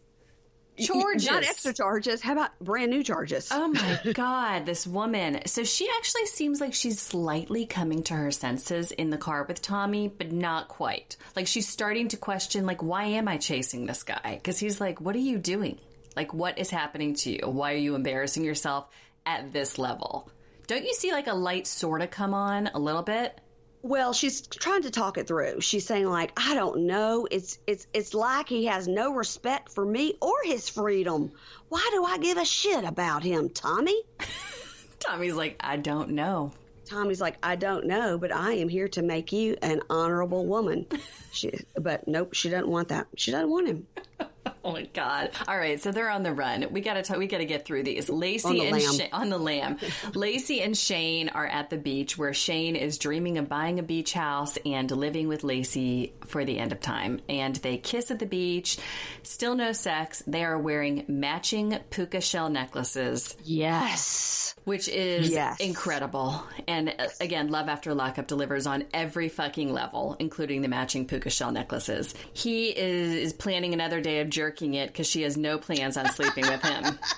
Charges. 0.78 1.28
Not 1.28 1.44
extra 1.44 1.74
charges. 1.74 2.22
How 2.22 2.34
about 2.34 2.58
brand 2.60 2.92
new 2.92 3.04
charges? 3.04 3.50
Oh 3.52 3.68
my 3.70 4.12
God, 4.14 4.66
this 4.66 4.86
woman. 4.86 5.42
So 5.46 5.64
she 5.64 5.90
actually 5.98 6.26
seems 6.26 6.60
like 6.60 6.74
she's 6.74 7.00
slightly 7.00 7.66
coming 7.66 8.04
to 8.04 8.14
her 8.14 8.32
senses 8.32 8.92
in 8.92 9.10
the 9.10 9.18
car 9.18 9.44
with 9.44 9.62
Tommy, 9.62 10.08
but 10.08 10.32
not 10.32 10.68
quite. 10.68 11.18
Like 11.36 11.48
she's 11.48 11.68
starting 11.68 12.10
to 12.10 12.18
question, 12.18 12.66
like, 12.66 12.84
why 12.84 13.06
am 13.06 13.28
I 13.28 13.38
chasing 13.38 13.86
this 13.86 14.04
guy? 14.04 14.34
Because 14.36 14.60
he's 14.60 14.82
like, 14.82 15.00
what 15.00 15.16
are 15.16 15.20
you 15.20 15.38
doing? 15.38 15.80
Like, 16.16 16.34
what 16.34 16.58
is 16.60 16.70
happening 16.70 17.16
to 17.16 17.32
you? 17.32 17.50
Why 17.50 17.74
are 17.74 17.78
you 17.78 17.96
embarrassing 17.96 18.44
yourself 18.44 18.90
at 19.26 19.52
this 19.54 19.78
level? 19.78 20.30
Don't 20.68 20.84
you 20.86 20.94
see 20.94 21.12
like 21.12 21.28
a 21.28 21.34
light 21.34 21.68
sort 21.68 22.02
of 22.02 22.10
come 22.10 22.34
on 22.34 22.68
a 22.74 22.80
little 22.80 23.04
bit? 23.04 23.40
Well, 23.86 24.14
she's 24.14 24.42
trying 24.42 24.82
to 24.82 24.90
talk 24.90 25.20
it 25.20 25.28
through. 25.28 25.62
She's 25.62 25.86
saying 25.86 26.08
like, 26.08 26.32
I 26.38 26.56
don't 26.56 26.88
know. 26.88 27.28
It's 27.30 27.60
it's 27.68 27.86
it's 27.94 28.16
like 28.16 28.50
he 28.50 28.66
has 28.66 28.88
no 28.88 29.14
respect 29.14 29.70
for 29.70 29.86
me 29.86 30.16
or 30.20 30.34
his 30.44 30.68
freedom. 30.68 31.34
Why 31.70 31.88
do 31.92 32.04
I 32.04 32.18
give 32.18 32.40
a 32.40 32.46
shit 32.46 32.84
about 32.84 33.22
him, 33.22 33.50
Tommy? 33.50 34.02
Tommy's 35.00 35.36
like, 35.36 35.58
I 35.60 35.78
don't 35.78 36.14
know. 36.14 36.52
Tommy's 36.86 37.22
like, 37.22 37.38
I 37.44 37.58
don't 37.58 37.86
know, 37.86 38.18
but 38.18 38.34
I 38.34 38.54
am 38.54 38.70
here 38.70 38.88
to 38.88 39.04
make 39.04 39.32
you 39.32 39.56
an 39.62 39.82
honorable 39.88 40.48
woman. 40.48 40.88
She, 41.32 41.52
but 41.76 42.08
nope, 42.08 42.34
she 42.34 42.50
doesn't 42.50 42.70
want 42.70 42.88
that. 42.88 43.08
She 43.18 43.32
doesn't 43.32 43.50
want 43.50 43.68
him. 43.68 43.88
Oh 44.66 44.72
my 44.72 44.84
god! 44.94 45.30
All 45.48 45.56
right, 45.58 45.80
so 45.80 45.92
they're 45.92 46.10
on 46.10 46.24
the 46.24 46.34
run. 46.34 46.66
We 46.72 46.82
gotta 46.82 47.04
t- 47.04 47.16
we 47.18 47.28
gotta 47.28 47.46
get 47.46 47.66
through 47.66 47.84
these. 47.84 48.10
Lacey 48.10 48.50
the 48.60 48.62
and 48.66 48.72
lamb. 48.72 48.94
Sha- 48.94 49.08
on 49.14 49.30
the 49.30 49.38
lamb. 49.38 49.78
Lacey 50.16 50.60
and 50.62 50.76
Shane 50.76 51.30
are 51.30 51.46
at 51.46 51.70
the 51.70 51.78
beach 51.78 52.18
where 52.18 52.34
Shane 52.34 52.76
is 52.76 52.98
dreaming 52.98 53.38
of 53.38 53.48
buying 53.48 53.78
a 53.78 53.84
beach 53.84 54.14
house 54.14 54.58
and 54.66 54.90
living 54.90 55.28
with 55.28 55.44
Lacey 55.44 56.14
for 56.26 56.46
the 56.46 56.58
end 56.58 56.72
of 56.72 56.82
time. 56.82 57.22
And 57.30 57.56
they 57.58 57.78
kiss 57.78 58.10
at 58.10 58.18
the 58.18 58.26
beach. 58.26 58.80
Still 59.22 59.54
no 59.54 59.72
sex. 59.72 60.24
They 60.26 60.44
are 60.44 60.58
wearing 60.58 61.06
matching 61.08 61.78
puka 61.92 62.22
shell 62.22 62.50
necklaces, 62.50 63.36
Yes. 63.44 64.56
which 64.64 64.88
is 64.88 65.30
Yes. 65.30 65.60
incredible. 65.60 66.42
And 66.68 66.90
uh, 66.98 67.08
again, 67.22 67.50
Love 67.50 67.70
After 67.70 67.94
Lockup 67.94 68.26
delivers 68.28 68.66
on 68.66 68.86
every 68.94 69.30
fucking 69.30 69.72
level, 69.72 70.16
including 70.20 70.62
the 70.64 70.68
matching 70.70 71.06
puka 71.06 71.30
shell 71.30 71.52
necklaces. 71.52 72.16
He 72.34 72.70
is, 72.70 73.14
is 73.14 73.34
planning 73.34 73.74
another 73.74 74.02
day 74.02 74.22
of 74.22 74.30
jerking 74.36 74.74
it 74.76 74.88
because 74.88 75.08
she 75.08 75.22
has 75.24 75.38
no 75.38 75.58
plans 75.58 75.96
on 75.98 76.10
sleeping 76.12 76.46
with 76.48 76.62
him. 76.62 76.84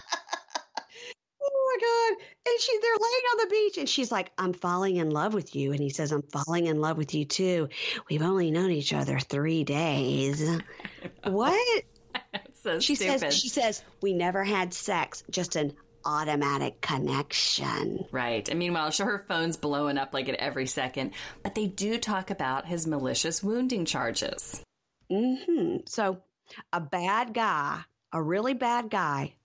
Oh 1.42 1.80
my 1.80 2.16
god! 2.16 2.26
And 2.48 2.60
she, 2.62 2.78
they're 2.82 2.92
laying 2.92 3.24
on 3.32 3.38
the 3.38 3.50
beach, 3.52 3.78
and 3.78 3.88
she's 3.90 4.12
like, 4.12 4.32
"I'm 4.38 4.54
falling 4.54 4.96
in 4.98 5.12
love 5.12 5.34
with 5.34 5.56
you," 5.56 5.72
and 5.72 5.80
he 5.80 5.90
says, 5.90 6.12
"I'm 6.12 6.24
falling 6.24 6.66
in 6.68 6.82
love 6.82 6.98
with 6.98 7.14
you 7.14 7.26
too." 7.26 7.70
We've 8.10 8.22
only 8.24 8.52
known 8.52 8.72
each 8.72 8.94
other 8.94 9.20
three 9.20 9.64
days. 9.64 10.44
what? 11.24 11.84
So 12.64 12.80
She 12.80 12.96
stupid. 12.96 13.20
says. 13.20 13.38
She 13.38 13.50
says 13.50 13.84
we 14.02 14.14
never 14.14 14.44
had 14.44 14.74
sex, 14.74 15.24
just 15.30 15.56
an 15.56 15.74
automatic 16.04 16.82
connection. 16.82 18.06
Right. 18.12 18.48
And 18.50 18.58
meanwhile, 18.60 18.90
sure, 18.92 19.06
her 19.06 19.26
phone's 19.28 19.56
blowing 19.56 19.98
up 19.98 20.14
like 20.14 20.28
at 20.28 20.36
every 20.36 20.66
second. 20.66 21.12
But 21.44 21.54
they 21.56 21.68
do 21.68 21.98
talk 22.00 22.30
about 22.32 22.66
his 22.66 22.88
malicious 22.88 23.44
wounding 23.44 23.86
charges. 23.86 24.62
Mm-hmm. 25.12 25.82
So, 25.86 26.18
a 26.72 26.80
bad 26.80 27.34
guy, 27.34 27.82
a 28.12 28.22
really 28.22 28.54
bad 28.54 28.90
guy, 28.90 29.36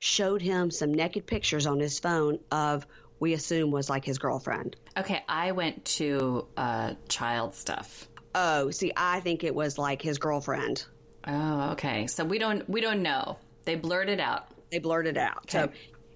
showed 0.00 0.42
him 0.42 0.70
some 0.70 0.92
naked 0.92 1.26
pictures 1.26 1.66
on 1.66 1.78
his 1.78 1.98
phone 1.98 2.38
of 2.50 2.86
we 3.18 3.32
assume 3.32 3.70
was 3.70 3.88
like 3.88 4.04
his 4.04 4.18
girlfriend. 4.18 4.76
Okay, 4.96 5.22
I 5.28 5.52
went 5.52 5.84
to 5.84 6.46
uh, 6.56 6.94
child 7.08 7.54
stuff. 7.54 8.08
Oh, 8.34 8.70
see, 8.70 8.92
I 8.96 9.20
think 9.20 9.44
it 9.44 9.54
was 9.54 9.78
like 9.78 10.02
his 10.02 10.18
girlfriend. 10.18 10.84
Oh, 11.26 11.70
okay. 11.72 12.06
So 12.06 12.24
we 12.24 12.38
don't 12.38 12.68
we 12.68 12.80
don't 12.80 13.02
know. 13.02 13.38
They 13.64 13.74
blurred 13.74 14.08
it 14.08 14.20
out. 14.20 14.48
They 14.70 14.78
blurted 14.78 15.16
out. 15.16 15.50
So, 15.50 15.70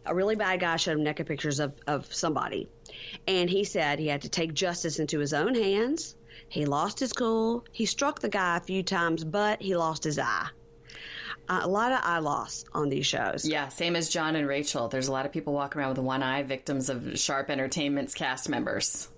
a 0.06 0.14
really 0.14 0.36
bad 0.36 0.60
guy 0.60 0.76
showed 0.76 0.92
him 0.92 1.04
naked 1.04 1.26
pictures 1.26 1.60
of, 1.60 1.74
of 1.86 2.12
somebody. 2.12 2.68
And 3.26 3.50
he 3.50 3.64
said 3.64 3.98
he 3.98 4.08
had 4.08 4.22
to 4.22 4.28
take 4.28 4.54
justice 4.54 4.98
into 4.98 5.18
his 5.18 5.32
own 5.32 5.54
hands. 5.54 6.14
He 6.48 6.64
lost 6.64 6.98
his 7.00 7.12
cool. 7.12 7.64
He 7.72 7.86
struck 7.86 8.20
the 8.20 8.28
guy 8.28 8.56
a 8.56 8.60
few 8.60 8.82
times, 8.82 9.24
but 9.24 9.60
he 9.62 9.76
lost 9.76 10.04
his 10.04 10.18
eye. 10.18 10.48
Uh, 11.48 11.60
a 11.62 11.68
lot 11.68 11.90
of 11.90 12.00
eye 12.02 12.18
loss 12.18 12.64
on 12.72 12.88
these 12.88 13.06
shows. 13.06 13.44
Yeah, 13.44 13.68
same 13.68 13.96
as 13.96 14.08
John 14.08 14.36
and 14.36 14.46
Rachel. 14.46 14.88
There's 14.88 15.08
a 15.08 15.12
lot 15.12 15.26
of 15.26 15.32
people 15.32 15.52
walking 15.52 15.80
around 15.80 15.90
with 15.90 15.98
one 15.98 16.22
eye, 16.22 16.44
victims 16.44 16.88
of 16.88 17.18
Sharp 17.18 17.50
Entertainment's 17.50 18.14
cast 18.14 18.48
members. 18.48 19.08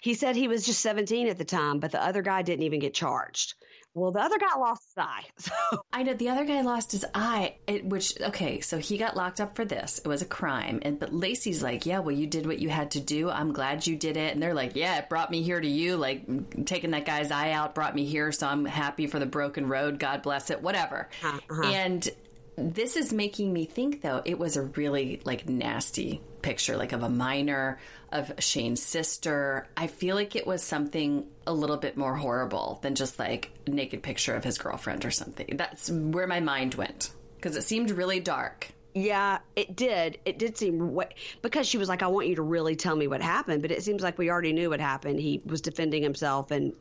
He 0.00 0.14
said 0.14 0.36
he 0.36 0.48
was 0.48 0.66
just 0.66 0.80
17 0.80 1.28
at 1.28 1.38
the 1.38 1.44
time, 1.44 1.80
but 1.80 1.92
the 1.92 2.02
other 2.02 2.22
guy 2.22 2.42
didn't 2.42 2.64
even 2.64 2.80
get 2.80 2.94
charged. 2.94 3.54
Well, 3.94 4.10
the 4.10 4.20
other 4.20 4.38
guy 4.38 4.58
lost 4.58 4.82
his 4.88 5.04
eye. 5.04 5.24
So, 5.38 5.82
I 5.92 6.02
know 6.02 6.14
the 6.14 6.28
other 6.28 6.44
guy 6.44 6.60
lost 6.62 6.92
his 6.92 7.04
eye, 7.14 7.56
it, 7.66 7.84
which 7.84 8.18
okay, 8.20 8.60
so 8.60 8.78
he 8.78 8.96
got 8.96 9.16
locked 9.16 9.40
up 9.40 9.56
for 9.56 9.64
this. 9.64 9.98
It 9.98 10.06
was 10.06 10.22
a 10.22 10.26
crime, 10.26 10.80
and 10.82 10.98
but 10.98 11.12
Lacey's 11.12 11.62
like, 11.62 11.84
yeah, 11.84 11.98
well, 11.98 12.14
you 12.14 12.26
did 12.26 12.46
what 12.46 12.58
you 12.58 12.68
had 12.68 12.92
to 12.92 13.00
do. 13.00 13.28
I'm 13.28 13.52
glad 13.52 13.86
you 13.86 13.96
did 13.96 14.16
it, 14.16 14.32
and 14.32 14.42
they're 14.42 14.54
like, 14.54 14.76
yeah, 14.76 14.98
it 14.98 15.08
brought 15.08 15.30
me 15.30 15.42
here 15.42 15.60
to 15.60 15.68
you. 15.68 15.96
Like 15.96 16.64
taking 16.64 16.92
that 16.92 17.04
guy's 17.04 17.30
eye 17.30 17.50
out 17.52 17.74
brought 17.74 17.94
me 17.94 18.04
here, 18.04 18.32
so 18.32 18.46
I'm 18.46 18.64
happy 18.64 19.06
for 19.06 19.18
the 19.18 19.26
broken 19.26 19.68
road. 19.68 19.98
God 19.98 20.22
bless 20.22 20.50
it, 20.50 20.62
whatever. 20.62 21.08
Uh-huh. 21.22 21.62
And 21.66 22.08
this 22.56 22.96
is 22.96 23.12
making 23.12 23.52
me 23.52 23.64
think, 23.64 24.02
though, 24.02 24.22
it 24.24 24.38
was 24.38 24.56
a 24.56 24.62
really 24.62 25.20
like 25.24 25.48
nasty 25.48 26.22
picture, 26.42 26.76
like 26.76 26.92
of 26.92 27.02
a 27.02 27.08
minor, 27.08 27.78
of 28.10 28.32
Shane's 28.38 28.82
sister. 28.82 29.68
I 29.76 29.86
feel 29.86 30.14
like 30.14 30.36
it 30.36 30.46
was 30.46 30.62
something 30.62 31.26
a 31.46 31.52
little 31.52 31.76
bit 31.76 31.96
more 31.96 32.16
horrible 32.16 32.78
than 32.82 32.94
just 32.94 33.18
like 33.18 33.50
a 33.66 33.70
naked 33.70 34.02
picture 34.02 34.34
of 34.34 34.44
his 34.44 34.58
girlfriend 34.58 35.04
or 35.04 35.10
something. 35.10 35.56
That's 35.56 35.90
where 35.90 36.26
my 36.26 36.40
mind 36.40 36.74
went 36.74 37.12
because 37.36 37.56
it 37.56 37.62
seemed 37.62 37.90
really 37.90 38.20
dark. 38.20 38.72
yeah, 38.94 39.38
it 39.56 39.74
did. 39.74 40.18
It 40.24 40.38
did 40.38 40.56
seem 40.58 40.92
what 40.92 41.14
because 41.40 41.66
she 41.66 41.78
was 41.78 41.88
like, 41.88 42.02
I 42.02 42.08
want 42.08 42.26
you 42.28 42.36
to 42.36 42.42
really 42.42 42.76
tell 42.76 42.94
me 42.94 43.06
what 43.06 43.22
happened. 43.22 43.62
But 43.62 43.70
it 43.70 43.82
seems 43.82 44.02
like 44.02 44.18
we 44.18 44.30
already 44.30 44.52
knew 44.52 44.70
what 44.70 44.80
happened. 44.80 45.18
He 45.18 45.40
was 45.44 45.60
defending 45.62 46.02
himself 46.02 46.50
and 46.50 46.74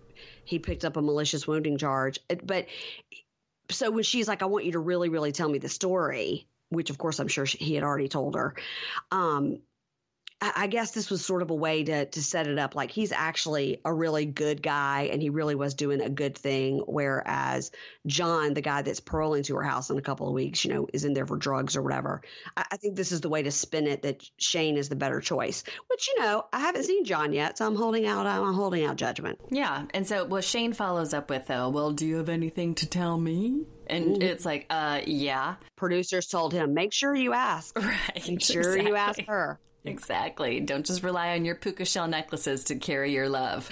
he 0.43 0.59
picked 0.59 0.83
up 0.85 0.97
a 0.97 1.01
malicious 1.01 1.47
wounding 1.47 1.77
charge. 1.77 2.19
But 2.43 2.67
so 3.69 3.89
when 3.91 4.03
she's 4.03 4.27
like, 4.27 4.41
I 4.41 4.45
want 4.45 4.65
you 4.65 4.73
to 4.73 4.79
really, 4.79 5.09
really 5.09 5.31
tell 5.31 5.47
me 5.47 5.57
the 5.57 5.69
story, 5.69 6.47
which 6.69 6.89
of 6.89 6.97
course 6.97 7.19
I'm 7.19 7.29
sure 7.29 7.45
she, 7.45 7.57
he 7.59 7.75
had 7.75 7.83
already 7.83 8.09
told 8.09 8.35
her. 8.35 8.55
Um, 9.09 9.59
I 10.43 10.65
guess 10.65 10.91
this 10.91 11.11
was 11.11 11.23
sort 11.23 11.43
of 11.43 11.51
a 11.51 11.55
way 11.55 11.83
to 11.83 12.05
to 12.05 12.23
set 12.23 12.47
it 12.47 12.57
up 12.57 12.73
like 12.73 12.89
he's 12.89 13.11
actually 13.11 13.79
a 13.85 13.93
really 13.93 14.25
good 14.25 14.63
guy 14.63 15.09
and 15.11 15.21
he 15.21 15.29
really 15.29 15.53
was 15.53 15.75
doing 15.75 16.01
a 16.01 16.09
good 16.09 16.35
thing. 16.35 16.81
Whereas 16.87 17.71
John, 18.07 18.55
the 18.55 18.61
guy 18.61 18.81
that's 18.81 18.99
paroling 18.99 19.43
to 19.43 19.55
her 19.57 19.63
house 19.63 19.91
in 19.91 19.97
a 19.99 20.01
couple 20.01 20.27
of 20.27 20.33
weeks, 20.33 20.65
you 20.65 20.73
know, 20.73 20.87
is 20.91 21.05
in 21.05 21.13
there 21.13 21.27
for 21.27 21.37
drugs 21.37 21.75
or 21.75 21.83
whatever. 21.83 22.23
I, 22.57 22.65
I 22.71 22.77
think 22.77 22.95
this 22.95 23.11
is 23.11 23.21
the 23.21 23.29
way 23.29 23.43
to 23.43 23.51
spin 23.51 23.85
it 23.85 24.01
that 24.01 24.23
Shane 24.37 24.77
is 24.77 24.89
the 24.89 24.95
better 24.95 25.21
choice. 25.21 25.63
Which 25.87 26.07
you 26.07 26.23
know, 26.23 26.45
I 26.51 26.59
haven't 26.59 26.85
seen 26.85 27.05
John 27.05 27.33
yet, 27.33 27.59
so 27.59 27.67
I'm 27.67 27.75
holding 27.75 28.07
out. 28.07 28.25
I'm 28.25 28.53
holding 28.53 28.83
out 28.83 28.95
judgment. 28.95 29.39
Yeah, 29.51 29.85
and 29.93 30.07
so 30.07 30.25
well, 30.25 30.41
Shane 30.41 30.73
follows 30.73 31.13
up 31.13 31.29
with 31.29 31.45
though. 31.45 31.69
Well, 31.69 31.91
do 31.91 32.07
you 32.07 32.15
have 32.15 32.29
anything 32.29 32.73
to 32.75 32.87
tell 32.87 33.17
me? 33.17 33.65
And 33.87 34.05
mm-hmm. 34.05 34.21
it's 34.21 34.45
like, 34.45 34.65
uh, 34.69 35.01
yeah. 35.05 35.55
Producers 35.75 36.27
told 36.27 36.53
him, 36.53 36.73
make 36.73 36.93
sure 36.93 37.13
you 37.13 37.33
ask. 37.33 37.77
Right. 37.81 38.27
Make 38.27 38.41
sure 38.41 38.61
exactly. 38.61 38.87
you 38.87 38.95
ask 38.95 39.21
her. 39.27 39.59
Exactly. 39.83 40.59
Don't 40.59 40.85
just 40.85 41.01
rely 41.01 41.31
on 41.31 41.43
your 41.43 41.55
puka 41.55 41.85
shell 41.85 42.07
necklaces 42.07 42.65
to 42.65 42.75
carry 42.75 43.13
your 43.13 43.29
love. 43.29 43.67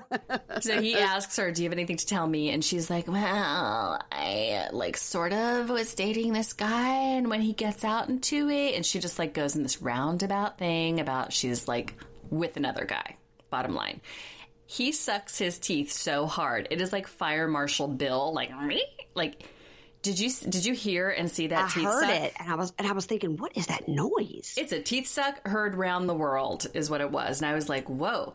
so 0.60 0.80
he 0.80 0.96
asks 0.96 1.36
her, 1.36 1.52
Do 1.52 1.62
you 1.62 1.68
have 1.68 1.74
anything 1.74 1.98
to 1.98 2.06
tell 2.06 2.26
me? 2.26 2.50
And 2.50 2.64
she's 2.64 2.88
like, 2.88 3.06
Well, 3.06 4.02
I 4.10 4.68
like 4.72 4.96
sort 4.96 5.32
of 5.34 5.68
was 5.68 5.94
dating 5.94 6.32
this 6.32 6.54
guy. 6.54 6.94
And 7.16 7.28
when 7.28 7.42
he 7.42 7.52
gets 7.52 7.84
out 7.84 8.08
into 8.08 8.48
it, 8.48 8.74
and 8.74 8.86
she 8.86 8.98
just 8.98 9.18
like 9.18 9.34
goes 9.34 9.54
in 9.54 9.62
this 9.62 9.82
roundabout 9.82 10.58
thing 10.58 11.00
about 11.00 11.32
she's 11.32 11.68
like 11.68 11.94
with 12.30 12.56
another 12.56 12.86
guy, 12.86 13.16
bottom 13.50 13.74
line. 13.74 14.00
He 14.72 14.92
sucks 14.92 15.36
his 15.36 15.58
teeth 15.58 15.92
so 15.92 16.26
hard. 16.26 16.68
It 16.70 16.80
is 16.80 16.94
like 16.94 17.06
Fire 17.06 17.46
Marshal 17.46 17.88
Bill, 17.88 18.32
like, 18.32 18.58
me. 18.58 18.82
like, 19.14 19.46
did 20.02 20.18
you 20.18 20.30
did 20.48 20.64
you 20.64 20.74
hear 20.74 21.08
and 21.08 21.30
see 21.30 21.46
that 21.46 21.64
I 21.64 21.68
teeth 21.68 21.84
heard 21.84 22.02
suck? 22.02 22.10
it, 22.10 22.34
and 22.38 22.50
I 22.50 22.56
was 22.56 22.72
and 22.78 22.88
I 22.88 22.92
was 22.92 23.06
thinking, 23.06 23.36
what 23.36 23.56
is 23.56 23.68
that 23.68 23.88
noise? 23.88 24.54
It's 24.56 24.72
a 24.72 24.82
teeth 24.82 25.06
suck 25.06 25.46
heard 25.46 25.76
round 25.76 26.08
the 26.08 26.14
world, 26.14 26.66
is 26.74 26.90
what 26.90 27.00
it 27.00 27.10
was, 27.10 27.40
and 27.40 27.50
I 27.50 27.54
was 27.54 27.68
like, 27.68 27.88
whoa. 27.88 28.34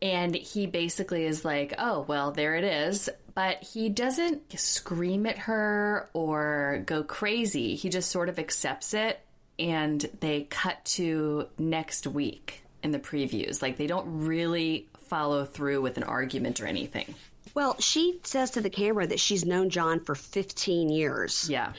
And 0.00 0.34
he 0.34 0.66
basically 0.66 1.24
is 1.24 1.44
like, 1.44 1.74
oh 1.78 2.04
well, 2.06 2.30
there 2.30 2.54
it 2.54 2.64
is, 2.64 3.08
but 3.34 3.62
he 3.62 3.88
doesn't 3.88 4.58
scream 4.58 5.26
at 5.26 5.38
her 5.38 6.08
or 6.12 6.82
go 6.86 7.02
crazy. 7.02 7.74
He 7.74 7.88
just 7.88 8.10
sort 8.10 8.28
of 8.28 8.38
accepts 8.38 8.92
it, 8.94 9.20
and 9.58 10.04
they 10.20 10.42
cut 10.42 10.84
to 10.84 11.48
next 11.58 12.06
week 12.06 12.62
in 12.82 12.92
the 12.92 12.98
previews. 12.98 13.62
Like 13.62 13.76
they 13.78 13.86
don't 13.86 14.26
really 14.26 14.88
follow 15.08 15.46
through 15.46 15.80
with 15.80 15.96
an 15.96 16.02
argument 16.04 16.60
or 16.60 16.66
anything. 16.66 17.14
Well, 17.58 17.74
she 17.80 18.20
says 18.22 18.52
to 18.52 18.60
the 18.60 18.70
camera 18.70 19.04
that 19.04 19.18
she's 19.18 19.44
known 19.44 19.68
John 19.68 19.98
for 20.04 20.14
15 20.14 20.90
years. 20.90 21.50
Yeah. 21.50 21.72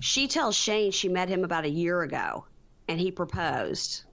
She 0.00 0.26
tells 0.26 0.56
Shane 0.56 0.90
she 0.90 1.10
met 1.10 1.28
him 1.28 1.44
about 1.44 1.66
a 1.66 1.68
year 1.68 2.00
ago 2.00 2.46
and 2.88 2.98
he 2.98 3.10
proposed. 3.10 4.04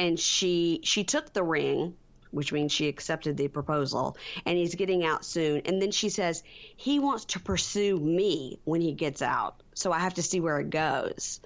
And 0.00 0.18
she 0.18 0.80
she 0.82 1.04
took 1.04 1.32
the 1.32 1.44
ring, 1.44 1.94
which 2.32 2.52
means 2.52 2.72
she 2.72 2.88
accepted 2.88 3.36
the 3.36 3.46
proposal, 3.46 4.16
and 4.44 4.58
he's 4.58 4.74
getting 4.74 5.04
out 5.04 5.24
soon. 5.24 5.62
And 5.66 5.80
then 5.80 5.92
she 5.92 6.08
says 6.08 6.42
he 6.74 6.98
wants 6.98 7.26
to 7.26 7.38
pursue 7.38 7.96
me 7.96 8.58
when 8.64 8.80
he 8.80 8.90
gets 8.92 9.22
out. 9.22 9.62
So 9.76 9.92
I 9.92 10.00
have 10.00 10.14
to 10.14 10.22
see 10.24 10.40
where 10.40 10.58
it 10.58 10.70
goes. 10.70 11.38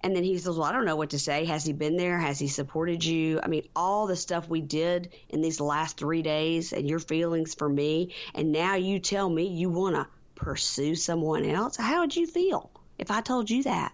And 0.00 0.14
then 0.14 0.22
he 0.22 0.38
says, 0.38 0.56
Well, 0.56 0.68
I 0.68 0.72
don't 0.72 0.84
know 0.84 0.96
what 0.96 1.10
to 1.10 1.18
say. 1.18 1.44
Has 1.46 1.64
he 1.64 1.72
been 1.72 1.96
there? 1.96 2.18
Has 2.18 2.38
he 2.38 2.48
supported 2.48 3.04
you? 3.04 3.40
I 3.42 3.48
mean, 3.48 3.64
all 3.74 4.06
the 4.06 4.16
stuff 4.16 4.48
we 4.48 4.60
did 4.60 5.12
in 5.28 5.40
these 5.40 5.60
last 5.60 5.96
three 5.96 6.22
days 6.22 6.72
and 6.72 6.88
your 6.88 7.00
feelings 7.00 7.54
for 7.54 7.68
me. 7.68 8.14
And 8.34 8.52
now 8.52 8.76
you 8.76 9.00
tell 9.00 9.28
me 9.28 9.48
you 9.48 9.70
want 9.70 9.96
to 9.96 10.06
pursue 10.34 10.94
someone 10.94 11.44
else. 11.44 11.76
How 11.76 12.00
would 12.00 12.14
you 12.14 12.26
feel 12.26 12.70
if 12.98 13.10
I 13.10 13.20
told 13.20 13.50
you 13.50 13.64
that? 13.64 13.92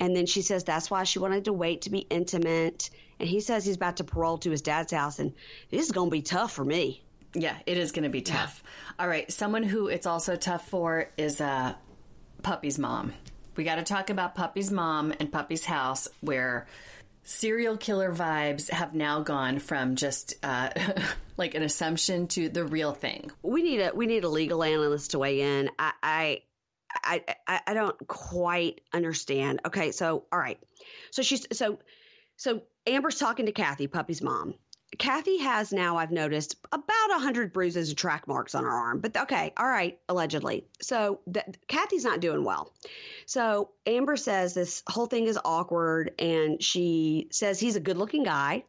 And 0.00 0.16
then 0.16 0.26
she 0.26 0.42
says 0.42 0.64
that's 0.64 0.90
why 0.90 1.04
she 1.04 1.20
wanted 1.20 1.44
to 1.44 1.52
wait 1.52 1.82
to 1.82 1.90
be 1.90 1.98
intimate. 1.98 2.90
And 3.20 3.28
he 3.28 3.40
says 3.40 3.64
he's 3.64 3.76
about 3.76 3.98
to 3.98 4.04
parole 4.04 4.38
to 4.38 4.50
his 4.50 4.62
dad's 4.62 4.92
house. 4.92 5.20
And 5.20 5.32
this 5.70 5.84
is 5.84 5.92
going 5.92 6.08
to 6.08 6.12
be 6.12 6.22
tough 6.22 6.52
for 6.52 6.64
me. 6.64 7.04
Yeah, 7.34 7.56
it 7.66 7.78
is 7.78 7.92
going 7.92 8.02
to 8.02 8.10
be 8.10 8.22
tough. 8.22 8.62
Yeah. 8.64 9.04
All 9.04 9.08
right. 9.08 9.30
Someone 9.30 9.62
who 9.62 9.86
it's 9.86 10.06
also 10.06 10.34
tough 10.34 10.68
for 10.68 11.10
is 11.16 11.40
uh, 11.40 11.74
Puppy's 12.42 12.78
mom 12.78 13.12
we 13.56 13.64
got 13.64 13.76
to 13.76 13.82
talk 13.82 14.10
about 14.10 14.34
Puppy's 14.34 14.70
mom 14.70 15.12
and 15.18 15.30
Puppy's 15.30 15.64
house, 15.64 16.08
where 16.20 16.66
serial 17.22 17.76
killer 17.76 18.14
vibes 18.14 18.70
have 18.70 18.94
now 18.94 19.20
gone 19.20 19.58
from 19.58 19.96
just 19.96 20.34
uh, 20.42 20.70
like 21.36 21.54
an 21.54 21.62
assumption 21.62 22.28
to 22.28 22.48
the 22.48 22.64
real 22.64 22.92
thing. 22.92 23.30
We 23.42 23.62
need 23.62 23.80
a 23.80 23.92
we 23.94 24.06
need 24.06 24.24
a 24.24 24.28
legal 24.28 24.62
analyst 24.62 25.12
to 25.12 25.18
weigh 25.18 25.40
in. 25.40 25.70
I 25.78 25.92
I 26.02 27.24
I, 27.46 27.60
I 27.66 27.74
don't 27.74 28.06
quite 28.06 28.80
understand. 28.92 29.60
Okay, 29.66 29.90
so 29.90 30.24
all 30.32 30.38
right, 30.38 30.58
so 31.10 31.22
she's 31.22 31.46
so 31.52 31.78
so 32.36 32.62
Amber's 32.86 33.18
talking 33.18 33.46
to 33.46 33.52
Kathy, 33.52 33.86
Puppy's 33.86 34.22
mom, 34.22 34.54
Kathy 34.98 35.38
has 35.38 35.72
now, 35.72 35.96
I've 35.96 36.10
noticed, 36.10 36.56
about 36.72 37.08
100 37.10 37.52
bruises 37.52 37.88
and 37.88 37.98
track 37.98 38.28
marks 38.28 38.54
on 38.54 38.64
her 38.64 38.70
arm. 38.70 39.00
But 39.00 39.16
okay, 39.16 39.52
all 39.56 39.66
right, 39.66 39.98
allegedly. 40.08 40.66
So 40.80 41.20
th- 41.32 41.46
Kathy's 41.68 42.04
not 42.04 42.20
doing 42.20 42.44
well. 42.44 42.72
So 43.26 43.70
Amber 43.86 44.16
says 44.16 44.54
this 44.54 44.82
whole 44.86 45.06
thing 45.06 45.26
is 45.26 45.38
awkward, 45.44 46.12
and 46.18 46.62
she 46.62 47.28
says 47.30 47.58
he's 47.58 47.76
a 47.76 47.80
good 47.80 47.96
looking 47.96 48.24
guy. 48.24 48.64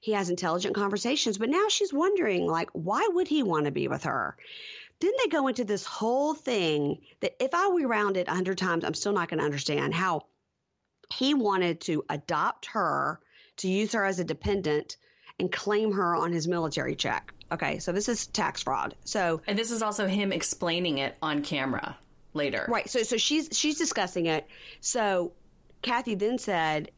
He 0.00 0.12
has 0.12 0.30
intelligent 0.30 0.74
conversations, 0.74 1.38
but 1.38 1.50
now 1.50 1.68
she's 1.68 1.92
wondering, 1.92 2.46
like, 2.46 2.70
why 2.72 3.08
would 3.12 3.28
he 3.28 3.42
want 3.42 3.66
to 3.66 3.70
be 3.70 3.88
with 3.88 4.04
her? 4.04 4.36
Then 5.00 5.12
they 5.22 5.28
go 5.28 5.48
into 5.48 5.64
this 5.64 5.84
whole 5.84 6.32
thing 6.32 7.02
that 7.20 7.42
if 7.42 7.54
I 7.54 7.70
rewound 7.74 8.16
it 8.16 8.28
100 8.28 8.56
times, 8.56 8.84
I'm 8.84 8.94
still 8.94 9.12
not 9.12 9.28
going 9.28 9.40
to 9.40 9.44
understand 9.44 9.94
how 9.94 10.22
he 11.12 11.34
wanted 11.34 11.82
to 11.82 12.04
adopt 12.08 12.66
her, 12.66 13.20
to 13.58 13.68
use 13.68 13.92
her 13.92 14.04
as 14.04 14.18
a 14.18 14.24
dependent 14.24 14.96
and 15.38 15.50
claim 15.52 15.92
her 15.92 16.14
on 16.14 16.32
his 16.32 16.48
military 16.48 16.96
check. 16.96 17.32
Okay, 17.52 17.78
so 17.78 17.92
this 17.92 18.08
is 18.08 18.26
tax 18.26 18.62
fraud. 18.62 18.94
So 19.04 19.40
And 19.46 19.58
this 19.58 19.70
is 19.70 19.82
also 19.82 20.06
him 20.06 20.32
explaining 20.32 20.98
it 20.98 21.16
on 21.22 21.42
camera 21.42 21.96
later. 22.34 22.66
Right. 22.68 22.88
So 22.88 23.02
so 23.02 23.16
she's 23.16 23.48
she's 23.52 23.78
discussing 23.78 24.26
it. 24.26 24.46
So 24.80 25.32
Kathy 25.82 26.14
then 26.14 26.38
said, 26.38 26.90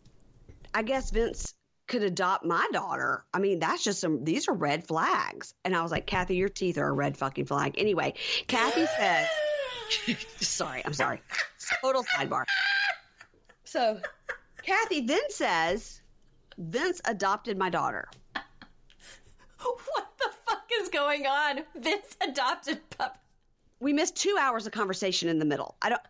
I 0.74 0.82
guess 0.82 1.10
Vince 1.10 1.54
could 1.86 2.02
adopt 2.02 2.44
my 2.44 2.66
daughter. 2.72 3.24
I 3.32 3.38
mean, 3.38 3.58
that's 3.58 3.82
just 3.82 4.00
some 4.00 4.24
these 4.24 4.48
are 4.48 4.54
red 4.54 4.86
flags. 4.86 5.54
And 5.64 5.76
I 5.76 5.82
was 5.82 5.90
like, 5.90 6.06
Kathy, 6.06 6.36
your 6.36 6.48
teeth 6.48 6.78
are 6.78 6.88
a 6.88 6.92
red 6.92 7.16
fucking 7.16 7.46
flag. 7.46 7.74
Anyway, 7.76 8.14
Kathy 8.46 8.86
said 8.98 9.28
sorry, 10.40 10.82
I'm 10.84 10.94
sorry. 10.94 11.20
Total 11.82 12.04
sidebar. 12.04 12.44
So 13.64 14.00
Kathy 14.62 15.02
then 15.02 15.30
says, 15.30 16.00
Vince 16.56 17.00
adopted 17.04 17.56
my 17.58 17.70
daughter. 17.70 18.08
what 19.94 20.08
the 20.18 20.30
fuck 20.46 20.68
is 20.80 20.88
going 20.88 21.26
on? 21.26 21.60
Vince 21.76 22.16
adopted 22.20 22.80
pup. 22.90 23.18
We 23.80 23.92
missed 23.92 24.16
two 24.16 24.36
hours 24.38 24.66
of 24.66 24.72
conversation 24.72 25.28
in 25.28 25.38
the 25.38 25.44
middle. 25.44 25.76
I 25.82 25.88
don't. 25.90 26.02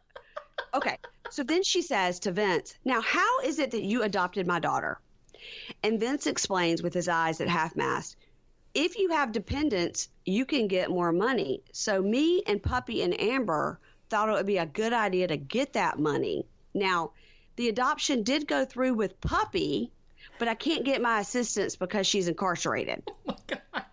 Okay. 0.74 0.98
So 1.30 1.42
then 1.42 1.62
she 1.62 1.82
says 1.82 2.18
to 2.20 2.32
Vince, 2.32 2.74
Now, 2.84 3.00
how 3.00 3.40
is 3.40 3.58
it 3.58 3.70
that 3.72 3.82
you 3.82 4.02
adopted 4.02 4.46
my 4.46 4.58
daughter? 4.58 4.98
And 5.82 6.00
Vince 6.00 6.26
explains 6.26 6.82
with 6.82 6.94
his 6.94 7.08
eyes 7.08 7.40
at 7.40 7.48
half 7.48 7.76
mast, 7.76 8.16
If 8.74 8.98
you 8.98 9.10
have 9.10 9.32
dependents, 9.32 10.08
you 10.24 10.44
can 10.44 10.68
get 10.68 10.90
more 10.90 11.12
money. 11.12 11.62
So 11.72 12.02
me 12.02 12.42
and 12.46 12.62
Puppy 12.62 13.02
and 13.02 13.18
Amber 13.20 13.78
thought 14.08 14.28
it 14.28 14.32
would 14.32 14.46
be 14.46 14.58
a 14.58 14.66
good 14.66 14.92
idea 14.92 15.28
to 15.28 15.36
get 15.36 15.74
that 15.74 15.98
money. 15.98 16.46
Now, 16.74 17.12
the 17.56 17.68
adoption 17.68 18.22
did 18.22 18.46
go 18.46 18.64
through 18.64 18.94
with 18.94 19.20
Puppy, 19.20 19.92
but 20.38 20.48
I 20.48 20.54
can't 20.54 20.84
get 20.84 21.02
my 21.02 21.20
assistance 21.20 21.76
because 21.76 22.06
she's 22.06 22.28
incarcerated. 22.28 23.10
Oh 23.28 23.34
my 23.50 23.56
God. 23.72 23.84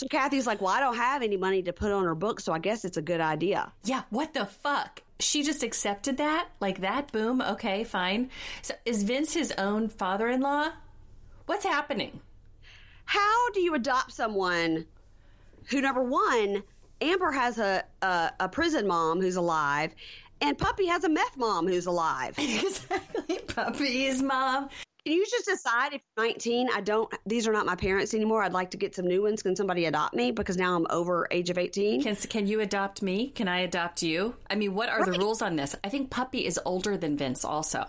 So 0.00 0.06
Kathy's 0.08 0.46
like, 0.46 0.62
well, 0.62 0.72
I 0.72 0.80
don't 0.80 0.96
have 0.96 1.20
any 1.20 1.36
money 1.36 1.62
to 1.64 1.74
put 1.74 1.92
on 1.92 2.04
her 2.04 2.14
book, 2.14 2.40
so 2.40 2.54
I 2.54 2.58
guess 2.58 2.86
it's 2.86 2.96
a 2.96 3.02
good 3.02 3.20
idea. 3.20 3.70
Yeah, 3.84 4.04
what 4.08 4.32
the 4.32 4.46
fuck? 4.46 5.02
She 5.18 5.42
just 5.42 5.62
accepted 5.62 6.16
that? 6.16 6.48
Like 6.58 6.80
that? 6.80 7.12
Boom, 7.12 7.42
okay, 7.42 7.84
fine. 7.84 8.30
So 8.62 8.72
is 8.86 9.02
Vince 9.02 9.34
his 9.34 9.52
own 9.58 9.90
father 9.90 10.28
in 10.28 10.40
law? 10.40 10.70
What's 11.44 11.66
happening? 11.66 12.20
How 13.04 13.50
do 13.50 13.60
you 13.60 13.74
adopt 13.74 14.12
someone 14.12 14.86
who, 15.66 15.82
number 15.82 16.02
one, 16.02 16.62
Amber 17.02 17.32
has 17.32 17.58
a, 17.58 17.84
a, 18.00 18.32
a 18.40 18.48
prison 18.48 18.86
mom 18.86 19.20
who's 19.20 19.36
alive, 19.36 19.94
and 20.40 20.56
Puppy 20.56 20.86
has 20.86 21.04
a 21.04 21.10
meth 21.10 21.36
mom 21.36 21.68
who's 21.68 21.84
alive. 21.84 22.34
exactly. 22.38 23.38
Puppy's 23.48 24.22
mom 24.22 24.70
can 25.04 25.14
you 25.14 25.24
just 25.26 25.46
decide 25.46 25.94
if 25.94 26.02
you're 26.16 26.26
19, 26.26 26.68
I 26.74 26.80
don't, 26.80 27.12
these 27.26 27.48
are 27.48 27.52
not 27.52 27.66
my 27.66 27.74
parents 27.74 28.14
anymore. 28.14 28.42
I'd 28.42 28.52
like 28.52 28.70
to 28.72 28.76
get 28.76 28.94
some 28.94 29.06
new 29.06 29.22
ones. 29.22 29.42
Can 29.42 29.56
somebody 29.56 29.86
adopt 29.86 30.14
me? 30.14 30.30
Because 30.30 30.56
now 30.56 30.76
I'm 30.76 30.86
over 30.90 31.26
age 31.30 31.50
of 31.50 31.58
18. 31.58 32.02
Can, 32.02 32.16
can 32.16 32.46
you 32.46 32.60
adopt 32.60 33.02
me? 33.02 33.28
Can 33.28 33.48
I 33.48 33.60
adopt 33.60 34.02
you? 34.02 34.34
I 34.48 34.54
mean, 34.54 34.74
what 34.74 34.88
are 34.88 35.00
right. 35.00 35.12
the 35.12 35.18
rules 35.18 35.42
on 35.42 35.56
this? 35.56 35.74
I 35.82 35.88
think 35.88 36.10
Puppy 36.10 36.46
is 36.46 36.58
older 36.64 36.96
than 36.96 37.16
Vince 37.16 37.44
also. 37.44 37.86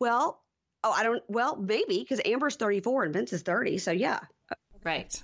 Well, 0.00 0.42
oh, 0.84 0.92
I 0.92 1.02
don't, 1.02 1.22
well, 1.28 1.56
maybe 1.56 2.00
because 2.00 2.20
Amber's 2.24 2.56
34 2.56 3.04
and 3.04 3.12
Vince 3.12 3.32
is 3.32 3.42
30. 3.42 3.78
So 3.78 3.92
yeah. 3.92 4.20
Right. 4.84 5.22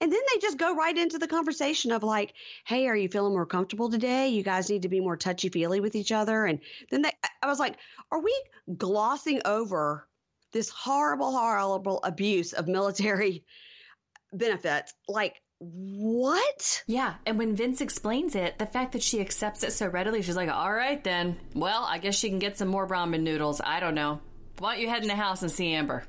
And 0.00 0.10
then 0.10 0.20
they 0.32 0.40
just 0.40 0.58
go 0.58 0.74
right 0.74 0.98
into 0.98 1.18
the 1.18 1.28
conversation 1.28 1.92
of 1.92 2.02
like, 2.02 2.34
hey, 2.66 2.88
are 2.88 2.96
you 2.96 3.08
feeling 3.08 3.34
more 3.34 3.46
comfortable 3.46 3.88
today? 3.88 4.30
You 4.30 4.42
guys 4.42 4.68
need 4.68 4.82
to 4.82 4.88
be 4.88 4.98
more 4.98 5.16
touchy 5.16 5.48
feely 5.48 5.78
with 5.78 5.94
each 5.94 6.10
other. 6.10 6.44
And 6.44 6.58
then 6.90 7.02
they, 7.02 7.12
I 7.40 7.46
was 7.46 7.60
like, 7.60 7.76
are 8.10 8.20
we 8.20 8.36
glossing 8.76 9.42
over 9.44 10.08
this 10.52 10.68
horrible, 10.68 11.32
horrible 11.32 12.00
abuse 12.02 12.52
of 12.52 12.68
military 12.68 13.44
benefits. 14.32 14.94
Like, 15.08 15.40
what? 15.58 16.82
Yeah. 16.86 17.14
And 17.24 17.38
when 17.38 17.54
Vince 17.54 17.80
explains 17.80 18.34
it, 18.34 18.58
the 18.58 18.66
fact 18.66 18.92
that 18.92 19.02
she 19.02 19.20
accepts 19.20 19.62
it 19.62 19.72
so 19.72 19.86
readily, 19.86 20.22
she's 20.22 20.36
like, 20.36 20.50
all 20.50 20.72
right, 20.72 21.02
then. 21.02 21.38
Well, 21.54 21.84
I 21.88 21.98
guess 21.98 22.16
she 22.16 22.28
can 22.28 22.38
get 22.38 22.58
some 22.58 22.68
more 22.68 22.86
ramen 22.86 23.22
noodles. 23.22 23.60
I 23.64 23.78
don't 23.80 23.94
know. 23.94 24.20
Why 24.58 24.74
don't 24.74 24.82
you 24.82 24.88
head 24.88 25.02
in 25.02 25.08
the 25.08 25.14
house 25.14 25.42
and 25.42 25.50
see 25.50 25.72
Amber? 25.72 26.04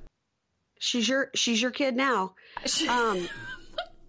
She's 0.80 1.08
your 1.08 1.30
she's 1.34 1.62
your 1.62 1.72
kid 1.72 1.96
now. 1.96 2.36
Um 2.90 3.30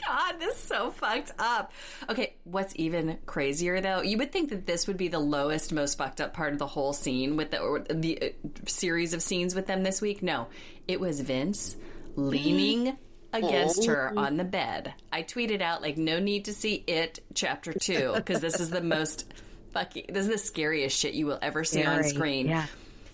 God, 0.06 0.38
this 0.38 0.54
is 0.56 0.60
so 0.60 0.90
fucked 0.90 1.32
up. 1.38 1.72
Okay, 2.08 2.34
what's 2.44 2.74
even 2.76 3.18
crazier 3.26 3.80
though? 3.80 4.02
You 4.02 4.18
would 4.18 4.32
think 4.32 4.50
that 4.50 4.66
this 4.66 4.86
would 4.86 4.96
be 4.96 5.08
the 5.08 5.18
lowest, 5.18 5.72
most 5.72 5.98
fucked 5.98 6.20
up 6.20 6.34
part 6.34 6.52
of 6.52 6.58
the 6.58 6.66
whole 6.66 6.92
scene 6.92 7.36
with 7.36 7.50
the 7.50 7.60
or 7.60 7.80
the 7.80 8.20
uh, 8.22 8.28
series 8.66 9.14
of 9.14 9.22
scenes 9.22 9.54
with 9.54 9.66
them 9.66 9.82
this 9.82 10.00
week. 10.00 10.22
No, 10.22 10.48
it 10.86 11.00
was 11.00 11.20
Vince 11.20 11.76
leaning 12.16 12.96
against 13.32 13.86
her 13.86 14.12
oh. 14.16 14.20
on 14.20 14.36
the 14.36 14.44
bed. 14.44 14.94
I 15.12 15.22
tweeted 15.22 15.60
out 15.60 15.82
like, 15.82 15.96
"No 15.96 16.18
need 16.18 16.46
to 16.46 16.52
see 16.52 16.84
it." 16.86 17.20
Chapter 17.34 17.72
two, 17.72 18.12
because 18.14 18.40
this 18.40 18.60
is 18.60 18.70
the 18.70 18.82
most 18.82 19.32
fucking. 19.72 20.06
This 20.08 20.26
is 20.26 20.32
the 20.32 20.38
scariest 20.38 20.98
shit 20.98 21.14
you 21.14 21.26
will 21.26 21.38
ever 21.42 21.64
see 21.64 21.82
Scary. 21.82 21.96
on 21.96 22.04
screen. 22.04 22.48
Yeah. 22.48 22.66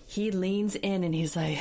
He 0.05 0.31
leans 0.31 0.75
in 0.75 1.03
and 1.03 1.15
he's 1.15 1.35
like. 1.35 1.57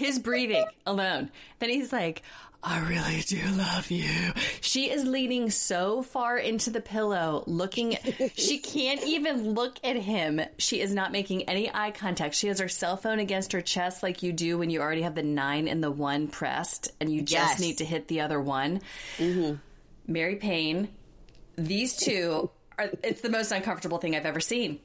His 0.00 0.18
breathing 0.18 0.64
alone. 0.86 1.30
Then 1.58 1.68
he's 1.68 1.92
like, 1.92 2.22
I 2.62 2.80
really 2.80 3.20
do 3.20 3.38
love 3.52 3.90
you. 3.90 4.32
She 4.62 4.90
is 4.90 5.04
leaning 5.04 5.50
so 5.50 6.02
far 6.02 6.38
into 6.38 6.70
the 6.70 6.80
pillow, 6.80 7.44
looking. 7.46 7.98
she 8.34 8.60
can't 8.60 9.02
even 9.04 9.52
look 9.52 9.76
at 9.84 9.96
him. 9.96 10.40
She 10.56 10.80
is 10.80 10.94
not 10.94 11.12
making 11.12 11.42
any 11.50 11.70
eye 11.72 11.90
contact. 11.90 12.34
She 12.34 12.48
has 12.48 12.60
her 12.60 12.68
cell 12.68 12.96
phone 12.96 13.18
against 13.18 13.52
her 13.52 13.60
chest, 13.60 14.02
like 14.02 14.22
you 14.22 14.32
do 14.32 14.56
when 14.56 14.70
you 14.70 14.80
already 14.80 15.02
have 15.02 15.14
the 15.14 15.22
nine 15.22 15.68
and 15.68 15.84
the 15.84 15.90
one 15.90 16.28
pressed, 16.28 16.92
and 16.98 17.12
you 17.12 17.20
just 17.20 17.32
yes. 17.32 17.60
need 17.60 17.78
to 17.78 17.84
hit 17.84 18.08
the 18.08 18.22
other 18.22 18.40
one. 18.40 18.80
Mm-hmm. 19.18 19.56
Mary 20.10 20.36
Payne, 20.36 20.88
these 21.56 21.94
two. 21.94 22.50
It's 23.02 23.20
the 23.20 23.30
most 23.30 23.52
uncomfortable 23.52 23.98
thing 23.98 24.16
I've 24.16 24.26
ever 24.26 24.40
seen. 24.40 24.80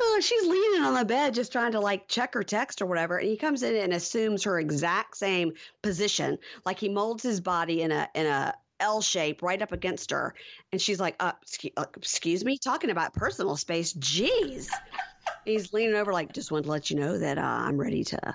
Oh, 0.00 0.20
she's 0.22 0.46
leaning 0.46 0.82
on 0.82 0.94
the 0.94 1.04
bed 1.04 1.34
just 1.34 1.52
trying 1.52 1.72
to 1.72 1.80
like 1.80 2.08
check 2.08 2.34
her 2.34 2.42
text 2.42 2.82
or 2.82 2.86
whatever. 2.86 3.18
And 3.18 3.28
he 3.28 3.36
comes 3.36 3.62
in 3.62 3.76
and 3.76 3.92
assumes 3.92 4.44
her 4.44 4.58
exact 4.58 5.16
same 5.16 5.52
position. 5.82 6.38
Like 6.64 6.78
he 6.78 6.88
molds 6.88 7.22
his 7.22 7.40
body 7.40 7.82
in 7.82 7.92
a 7.92 8.08
in 8.14 8.26
a 8.26 8.54
L 8.82 9.00
shape 9.00 9.42
right 9.42 9.62
up 9.62 9.72
against 9.72 10.10
her. 10.10 10.34
And 10.72 10.80
she's 10.80 11.00
like, 11.00 11.16
uh, 11.20 11.32
excuse, 11.40 11.72
uh, 11.76 11.86
excuse 11.96 12.44
me, 12.44 12.58
talking 12.58 12.90
about 12.90 13.14
personal 13.14 13.56
space. 13.56 13.94
Jeez. 13.94 14.68
He's 15.44 15.72
leaning 15.72 15.94
over 15.94 16.12
like, 16.12 16.32
just 16.32 16.50
wanted 16.50 16.64
to 16.64 16.70
let 16.70 16.90
you 16.90 16.96
know 16.96 17.18
that 17.18 17.38
uh, 17.38 17.40
I'm 17.40 17.76
ready 17.76 18.04
to 18.04 18.34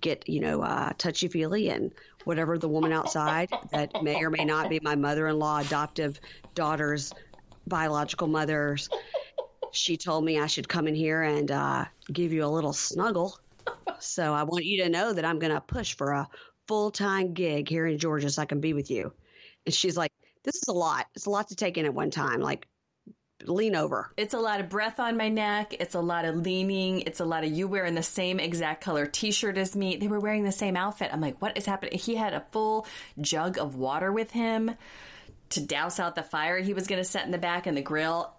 get, 0.00 0.28
you 0.28 0.40
know, 0.40 0.62
uh, 0.62 0.92
touchy 0.96 1.28
feely 1.28 1.68
and 1.68 1.92
whatever 2.24 2.58
the 2.58 2.68
woman 2.68 2.92
outside 2.92 3.50
that 3.72 4.02
may 4.02 4.22
or 4.22 4.30
may 4.30 4.44
not 4.44 4.68
be 4.68 4.78
my 4.82 4.94
mother 4.94 5.26
in 5.26 5.38
law, 5.38 5.58
adoptive 5.58 6.20
daughter's 6.54 7.12
biological 7.66 8.26
mother's 8.26 8.88
she 9.72 9.96
told 9.96 10.24
me 10.24 10.38
I 10.38 10.46
should 10.46 10.68
come 10.68 10.86
in 10.88 10.94
here 10.94 11.22
and 11.22 11.50
uh, 11.50 11.84
give 12.12 12.32
you 12.32 12.44
a 12.44 12.48
little 12.48 12.72
snuggle. 12.72 13.38
so 13.98 14.32
I 14.32 14.42
want 14.42 14.64
you 14.64 14.84
to 14.84 14.88
know 14.88 15.12
that 15.12 15.24
I'm 15.24 15.38
going 15.38 15.52
to 15.52 15.60
push 15.60 15.94
for 15.94 16.12
a 16.12 16.28
full 16.66 16.90
time 16.90 17.32
gig 17.32 17.68
here 17.68 17.86
in 17.86 17.98
Georgia 17.98 18.30
so 18.30 18.42
I 18.42 18.46
can 18.46 18.60
be 18.60 18.72
with 18.72 18.90
you. 18.90 19.12
And 19.66 19.74
she's 19.74 19.96
like, 19.96 20.12
This 20.42 20.56
is 20.56 20.68
a 20.68 20.72
lot. 20.72 21.06
It's 21.14 21.26
a 21.26 21.30
lot 21.30 21.48
to 21.48 21.56
take 21.56 21.78
in 21.78 21.86
at 21.86 21.94
one 21.94 22.10
time. 22.10 22.40
Like, 22.40 22.66
lean 23.46 23.74
over. 23.74 24.12
It's 24.18 24.34
a 24.34 24.38
lot 24.38 24.60
of 24.60 24.68
breath 24.68 25.00
on 25.00 25.16
my 25.16 25.30
neck. 25.30 25.74
It's 25.80 25.94
a 25.94 26.00
lot 26.00 26.26
of 26.26 26.36
leaning. 26.36 27.00
It's 27.00 27.20
a 27.20 27.24
lot 27.24 27.42
of 27.42 27.50
you 27.50 27.66
wearing 27.68 27.94
the 27.94 28.02
same 28.02 28.38
exact 28.38 28.82
color 28.82 29.06
t 29.06 29.30
shirt 29.30 29.56
as 29.56 29.74
me. 29.76 29.96
They 29.96 30.08
were 30.08 30.20
wearing 30.20 30.44
the 30.44 30.52
same 30.52 30.76
outfit. 30.76 31.10
I'm 31.12 31.20
like, 31.20 31.40
What 31.40 31.56
is 31.56 31.66
happening? 31.66 31.98
He 31.98 32.16
had 32.16 32.34
a 32.34 32.44
full 32.50 32.86
jug 33.20 33.58
of 33.58 33.76
water 33.76 34.12
with 34.12 34.32
him 34.32 34.72
to 35.50 35.60
douse 35.60 36.00
out 36.00 36.14
the 36.14 36.22
fire 36.22 36.58
he 36.58 36.74
was 36.74 36.86
going 36.86 37.00
to 37.00 37.08
set 37.08 37.24
in 37.24 37.30
the 37.30 37.38
back 37.38 37.66
and 37.66 37.76
the 37.76 37.82
grill 37.82 38.34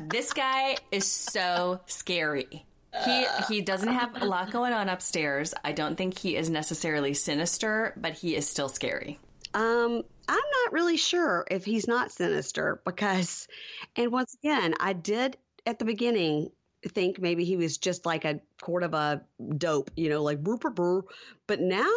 this 0.00 0.32
guy 0.32 0.76
is 0.90 1.10
so 1.10 1.80
scary. 1.86 2.66
He 3.04 3.26
he 3.48 3.60
doesn't 3.60 3.92
have 3.92 4.22
a 4.22 4.24
lot 4.24 4.50
going 4.50 4.72
on 4.72 4.88
upstairs. 4.88 5.52
I 5.64 5.72
don't 5.72 5.96
think 5.96 6.18
he 6.18 6.36
is 6.36 6.48
necessarily 6.48 7.12
sinister, 7.14 7.92
but 7.96 8.14
he 8.14 8.34
is 8.34 8.48
still 8.48 8.68
scary. 8.68 9.18
Um, 9.52 10.02
I'm 10.28 10.36
not 10.36 10.72
really 10.72 10.96
sure 10.96 11.46
if 11.50 11.64
he's 11.64 11.86
not 11.86 12.10
sinister 12.10 12.80
because, 12.84 13.48
and 13.96 14.10
once 14.10 14.34
again, 14.42 14.74
I 14.80 14.92
did 14.94 15.36
at 15.66 15.78
the 15.78 15.84
beginning 15.84 16.50
think 16.88 17.20
maybe 17.20 17.44
he 17.44 17.56
was 17.56 17.78
just 17.78 18.06
like 18.06 18.24
a 18.24 18.40
sort 18.64 18.82
of 18.82 18.94
a 18.94 19.22
dope, 19.56 19.90
you 19.96 20.08
know, 20.08 20.22
like 20.22 20.42
brr, 20.42 20.56
brr, 20.56 20.70
brr. 20.70 21.02
But 21.46 21.60
now, 21.60 21.90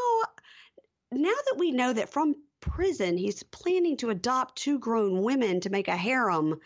now 1.12 1.30
that 1.30 1.56
we 1.58 1.72
know 1.72 1.94
that 1.94 2.10
from 2.10 2.36
prison 2.62 3.18
he's 3.18 3.44
planning 3.44 3.98
to 3.98 4.10
adopt 4.10 4.58
two 4.58 4.80
grown 4.80 5.22
women 5.22 5.62
to 5.62 5.70
make 5.70 5.88
a 5.88 5.98
harem, 5.98 6.60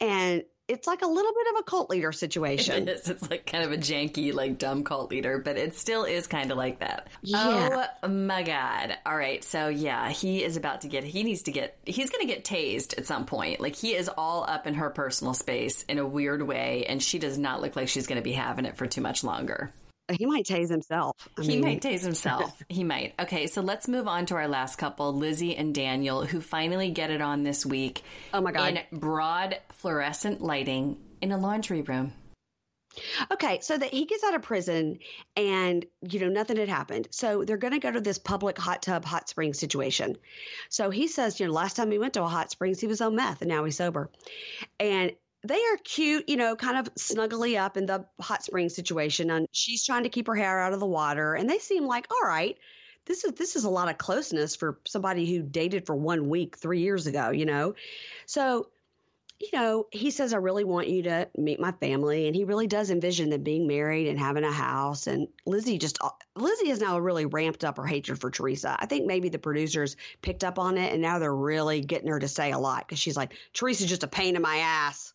and 0.00 0.44
it's 0.70 0.86
like 0.86 1.02
a 1.02 1.06
little 1.06 1.32
bit 1.32 1.46
of 1.52 1.60
a 1.60 1.62
cult 1.64 1.90
leader 1.90 2.12
situation. 2.12 2.88
It 2.88 2.92
is. 2.92 3.08
It's 3.08 3.28
like 3.28 3.44
kind 3.44 3.64
of 3.64 3.72
a 3.72 3.76
janky, 3.76 4.32
like 4.32 4.56
dumb 4.56 4.84
cult 4.84 5.10
leader, 5.10 5.38
but 5.38 5.56
it 5.56 5.74
still 5.74 6.04
is 6.04 6.28
kind 6.28 6.52
of 6.52 6.56
like 6.56 6.78
that. 6.78 7.08
Yeah. 7.22 7.88
Oh 8.02 8.08
my 8.08 8.42
god! 8.44 8.96
All 9.04 9.16
right, 9.16 9.42
so 9.42 9.68
yeah, 9.68 10.10
he 10.10 10.44
is 10.44 10.56
about 10.56 10.82
to 10.82 10.88
get. 10.88 11.02
He 11.02 11.24
needs 11.24 11.42
to 11.42 11.52
get. 11.52 11.76
He's 11.84 12.10
going 12.10 12.26
to 12.26 12.32
get 12.32 12.44
tased 12.44 12.96
at 12.98 13.06
some 13.06 13.26
point. 13.26 13.60
Like 13.60 13.74
he 13.74 13.94
is 13.94 14.08
all 14.08 14.44
up 14.48 14.68
in 14.68 14.74
her 14.74 14.90
personal 14.90 15.34
space 15.34 15.82
in 15.84 15.98
a 15.98 16.06
weird 16.06 16.42
way, 16.42 16.84
and 16.88 17.02
she 17.02 17.18
does 17.18 17.36
not 17.36 17.60
look 17.60 17.74
like 17.74 17.88
she's 17.88 18.06
going 18.06 18.20
to 18.20 18.22
be 18.22 18.32
having 18.32 18.64
it 18.64 18.76
for 18.76 18.86
too 18.86 19.00
much 19.00 19.24
longer. 19.24 19.72
He 20.18 20.26
might 20.26 20.46
tase 20.46 20.70
himself. 20.70 21.28
I 21.38 21.42
he 21.42 21.48
mean. 21.48 21.60
might 21.62 21.82
tase 21.82 22.02
himself. 22.02 22.62
he 22.68 22.84
might. 22.84 23.14
Okay, 23.18 23.46
so 23.46 23.60
let's 23.60 23.88
move 23.88 24.08
on 24.08 24.26
to 24.26 24.34
our 24.34 24.48
last 24.48 24.76
couple, 24.76 25.14
Lizzie 25.14 25.56
and 25.56 25.74
Daniel, 25.74 26.24
who 26.24 26.40
finally 26.40 26.90
get 26.90 27.10
it 27.10 27.20
on 27.20 27.42
this 27.42 27.64
week. 27.64 28.02
Oh 28.32 28.40
my 28.40 28.52
god! 28.52 28.80
In 28.90 28.98
broad 28.98 29.58
fluorescent 29.72 30.40
lighting 30.40 30.98
in 31.20 31.32
a 31.32 31.38
laundry 31.38 31.82
room. 31.82 32.12
Okay, 33.30 33.60
so 33.60 33.78
that 33.78 33.90
he 33.90 34.04
gets 34.04 34.24
out 34.24 34.34
of 34.34 34.42
prison 34.42 34.98
and 35.36 35.86
you 36.02 36.18
know 36.18 36.28
nothing 36.28 36.56
had 36.56 36.68
happened. 36.68 37.08
So 37.10 37.44
they're 37.44 37.56
going 37.56 37.72
to 37.72 37.78
go 37.78 37.90
to 37.90 38.00
this 38.00 38.18
public 38.18 38.58
hot 38.58 38.82
tub 38.82 39.04
hot 39.04 39.28
spring 39.28 39.54
situation. 39.54 40.16
So 40.68 40.90
he 40.90 41.06
says, 41.06 41.38
you 41.38 41.46
know, 41.46 41.52
last 41.52 41.76
time 41.76 41.90
he 41.90 41.98
went 41.98 42.14
to 42.14 42.24
a 42.24 42.28
hot 42.28 42.50
springs 42.50 42.80
he 42.80 42.88
was 42.88 43.00
on 43.00 43.14
meth 43.14 43.42
and 43.42 43.48
now 43.48 43.64
he's 43.64 43.76
sober. 43.76 44.10
And 44.80 45.12
they 45.42 45.56
are 45.56 45.76
cute, 45.84 46.28
you 46.28 46.36
know, 46.36 46.54
kind 46.54 46.76
of 46.76 46.94
snuggly 46.94 47.58
up 47.58 47.76
in 47.76 47.86
the 47.86 48.04
hot 48.20 48.44
spring 48.44 48.68
situation. 48.68 49.30
And 49.30 49.48
she's 49.52 49.84
trying 49.84 50.02
to 50.02 50.10
keep 50.10 50.26
her 50.26 50.34
hair 50.34 50.60
out 50.60 50.72
of 50.72 50.80
the 50.80 50.86
water. 50.86 51.34
And 51.34 51.48
they 51.48 51.58
seem 51.58 51.86
like, 51.86 52.06
all 52.12 52.28
right, 52.28 52.58
this 53.06 53.24
is 53.24 53.32
this 53.32 53.56
is 53.56 53.64
a 53.64 53.70
lot 53.70 53.88
of 53.88 53.96
closeness 53.96 54.54
for 54.54 54.78
somebody 54.86 55.32
who 55.32 55.42
dated 55.42 55.86
for 55.86 55.96
one 55.96 56.28
week 56.28 56.58
three 56.58 56.80
years 56.80 57.06
ago, 57.06 57.30
you 57.30 57.46
know. 57.46 57.74
So, 58.26 58.68
you 59.40 59.48
know, 59.54 59.86
he 59.90 60.10
says, 60.10 60.34
I 60.34 60.36
really 60.36 60.64
want 60.64 60.88
you 60.88 61.04
to 61.04 61.26
meet 61.38 61.58
my 61.58 61.72
family. 61.72 62.26
And 62.26 62.36
he 62.36 62.44
really 62.44 62.66
does 62.66 62.90
envision 62.90 63.30
them 63.30 63.42
being 63.42 63.66
married 63.66 64.08
and 64.08 64.18
having 64.18 64.44
a 64.44 64.52
house. 64.52 65.06
And 65.06 65.26
Lizzie 65.46 65.78
just 65.78 65.96
uh, 66.02 66.10
Lizzie 66.36 66.68
has 66.68 66.80
now 66.80 66.98
really 66.98 67.24
ramped 67.24 67.64
up 67.64 67.78
her 67.78 67.86
hatred 67.86 68.20
for 68.20 68.30
Teresa. 68.30 68.76
I 68.78 68.84
think 68.84 69.06
maybe 69.06 69.30
the 69.30 69.38
producers 69.38 69.96
picked 70.20 70.44
up 70.44 70.58
on 70.58 70.76
it 70.76 70.92
and 70.92 71.00
now 71.00 71.18
they're 71.18 71.34
really 71.34 71.80
getting 71.80 72.08
her 72.08 72.20
to 72.20 72.28
say 72.28 72.52
a 72.52 72.58
lot 72.58 72.86
because 72.86 72.98
she's 72.98 73.16
like, 73.16 73.32
Teresa's 73.54 73.88
just 73.88 74.04
a 74.04 74.08
pain 74.08 74.36
in 74.36 74.42
my 74.42 74.56
ass 74.58 75.14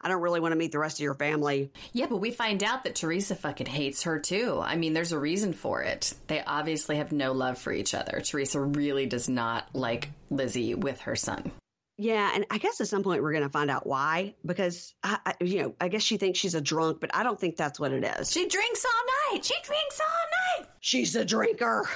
I 0.00 0.08
don't 0.08 0.22
really 0.22 0.40
want 0.40 0.52
to 0.52 0.56
meet 0.56 0.72
the 0.72 0.78
rest 0.78 0.98
of 0.98 1.04
your 1.04 1.14
family. 1.14 1.70
Yeah, 1.92 2.06
but 2.06 2.18
we 2.18 2.30
find 2.30 2.62
out 2.62 2.84
that 2.84 2.94
Teresa 2.94 3.34
fucking 3.34 3.66
hates 3.66 4.04
her 4.04 4.18
too. 4.18 4.60
I 4.62 4.76
mean, 4.76 4.92
there's 4.92 5.12
a 5.12 5.18
reason 5.18 5.52
for 5.52 5.82
it. 5.82 6.14
They 6.26 6.42
obviously 6.42 6.96
have 6.96 7.12
no 7.12 7.32
love 7.32 7.58
for 7.58 7.72
each 7.72 7.94
other. 7.94 8.20
Teresa 8.20 8.60
really 8.60 9.06
does 9.06 9.28
not 9.28 9.68
like 9.72 10.10
Lizzie 10.30 10.74
with 10.74 11.00
her 11.00 11.16
son. 11.16 11.50
Yeah, 11.98 12.30
and 12.34 12.44
I 12.50 12.58
guess 12.58 12.80
at 12.82 12.88
some 12.88 13.02
point 13.02 13.22
we're 13.22 13.32
going 13.32 13.44
to 13.44 13.48
find 13.48 13.70
out 13.70 13.86
why 13.86 14.34
because 14.44 14.94
I, 15.02 15.18
I, 15.24 15.34
you 15.40 15.62
know, 15.62 15.74
I 15.80 15.88
guess 15.88 16.02
she 16.02 16.18
thinks 16.18 16.38
she's 16.38 16.54
a 16.54 16.60
drunk, 16.60 17.00
but 17.00 17.14
I 17.14 17.22
don't 17.22 17.40
think 17.40 17.56
that's 17.56 17.80
what 17.80 17.92
it 17.92 18.04
is. 18.04 18.30
She 18.30 18.46
drinks 18.46 18.84
all 18.84 19.32
night. 19.32 19.44
She 19.44 19.54
drinks 19.62 20.00
all 20.00 20.60
night. 20.60 20.68
She's 20.80 21.16
a 21.16 21.24
drinker. 21.24 21.88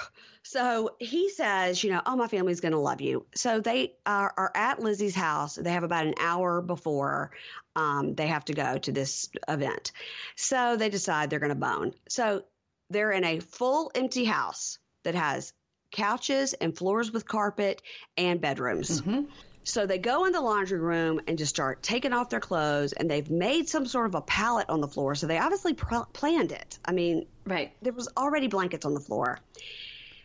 So 0.51 0.97
he 0.99 1.29
says, 1.29 1.85
you 1.85 1.91
know, 1.91 2.03
oh, 2.07 2.17
my 2.17 2.27
family's 2.27 2.59
going 2.59 2.73
to 2.73 2.79
love 2.79 3.01
you. 3.01 3.25
So 3.37 3.61
they 3.61 3.95
are, 4.05 4.35
are, 4.37 4.51
at 4.57 4.81
Lizzie's 4.81 5.15
house. 5.15 5.55
They 5.55 5.71
have 5.71 5.85
about 5.85 6.07
an 6.07 6.15
hour 6.19 6.61
before 6.61 7.31
um, 7.77 8.17
they 8.17 8.27
have 8.27 8.45
to 8.47 8.53
go 8.53 8.77
to 8.77 8.91
this 8.91 9.31
event. 9.47 9.93
So 10.35 10.77
they 10.77 10.89
decide 10.89 11.31
they're 11.31 11.39
going 11.39 11.51
to 11.51 11.55
bone. 11.55 11.95
So 12.09 12.43
they're 12.89 13.13
in 13.13 13.23
a 13.23 13.39
full 13.39 13.93
empty 13.95 14.25
house 14.25 14.81
that 15.05 15.15
has 15.15 15.53
couches 15.93 16.53
and 16.55 16.77
floors 16.77 17.13
with 17.13 17.29
carpet 17.29 17.81
and 18.17 18.41
bedrooms. 18.41 19.03
Mm-hmm. 19.03 19.27
So 19.63 19.87
they 19.87 19.99
go 19.99 20.25
in 20.25 20.33
the 20.33 20.41
laundry 20.41 20.81
room 20.81 21.21
and 21.29 21.39
just 21.39 21.55
start 21.55 21.81
taking 21.81 22.13
off 22.13 22.29
their 22.29 22.41
clothes, 22.41 22.93
and 22.93 23.09
they've 23.09 23.31
made 23.31 23.69
some 23.69 23.87
sort 23.87 24.07
of 24.07 24.17
a 24.17 24.23
pallet 24.23 24.69
on 24.69 24.81
the 24.81 24.89
floor. 24.89 25.15
So 25.15 25.29
they 25.29 25.39
obviously 25.39 25.75
pr- 25.75 26.07
planned 26.13 26.51
it. 26.51 26.81
I 26.85 26.91
mean, 26.91 27.27
right? 27.47 27.73
There 27.83 27.93
was 27.93 28.09
already 28.17 28.49
blankets 28.49 28.85
on 28.85 28.95
the 28.95 29.01
floor. 29.01 29.39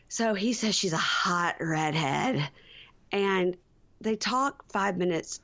So 0.09 0.33
he 0.33 0.53
says 0.53 0.75
she's 0.75 0.93
a 0.93 0.97
hot 0.97 1.57
redhead, 1.59 2.47
and 3.11 3.57
they 4.01 4.15
talk 4.15 4.71
five 4.71 4.97
minutes 4.97 5.39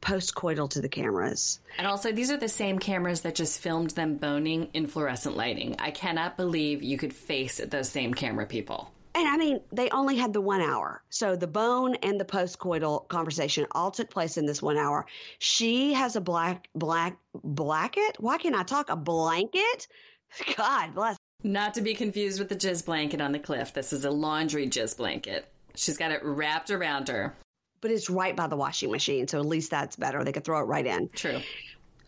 postcoital 0.00 0.70
to 0.70 0.80
the 0.80 0.88
cameras. 0.88 1.60
And 1.78 1.86
also, 1.86 2.12
these 2.12 2.30
are 2.30 2.36
the 2.36 2.48
same 2.48 2.78
cameras 2.78 3.22
that 3.22 3.34
just 3.34 3.60
filmed 3.60 3.90
them 3.92 4.16
boning 4.16 4.70
in 4.72 4.86
fluorescent 4.86 5.36
lighting. 5.36 5.76
I 5.78 5.90
cannot 5.90 6.36
believe 6.36 6.82
you 6.82 6.98
could 6.98 7.12
face 7.12 7.58
those 7.58 7.88
same 7.88 8.14
camera 8.14 8.46
people. 8.46 8.92
And 9.16 9.26
I 9.26 9.38
mean, 9.38 9.60
they 9.72 9.88
only 9.90 10.16
had 10.16 10.34
the 10.34 10.42
one 10.42 10.60
hour. 10.60 11.02
So 11.08 11.36
the 11.36 11.46
bone 11.46 11.94
and 12.02 12.20
the 12.20 12.24
postcoital 12.26 13.08
conversation 13.08 13.66
all 13.72 13.90
took 13.90 14.10
place 14.10 14.36
in 14.36 14.44
this 14.44 14.60
one 14.60 14.76
hour. 14.76 15.06
She 15.38 15.94
has 15.94 16.16
a 16.16 16.20
black, 16.20 16.68
black, 16.74 17.16
blanket. 17.42 18.16
Why 18.20 18.36
can't 18.36 18.54
I 18.54 18.62
talk? 18.62 18.90
A 18.90 18.96
blanket? 18.96 19.88
God 20.56 20.94
bless. 20.94 21.16
Not 21.46 21.74
to 21.74 21.80
be 21.80 21.94
confused 21.94 22.40
with 22.40 22.48
the 22.48 22.56
jizz 22.56 22.84
blanket 22.84 23.20
on 23.20 23.30
the 23.30 23.38
cliff. 23.38 23.72
This 23.72 23.92
is 23.92 24.04
a 24.04 24.10
laundry 24.10 24.66
jizz 24.66 24.96
blanket. 24.96 25.46
She's 25.76 25.96
got 25.96 26.10
it 26.10 26.20
wrapped 26.24 26.72
around 26.72 27.06
her. 27.06 27.36
But 27.80 27.92
it's 27.92 28.10
right 28.10 28.34
by 28.34 28.48
the 28.48 28.56
washing 28.56 28.90
machine. 28.90 29.28
So 29.28 29.38
at 29.38 29.46
least 29.46 29.70
that's 29.70 29.94
better. 29.94 30.24
They 30.24 30.32
could 30.32 30.44
throw 30.44 30.58
it 30.58 30.64
right 30.64 30.84
in. 30.84 31.08
True. 31.10 31.40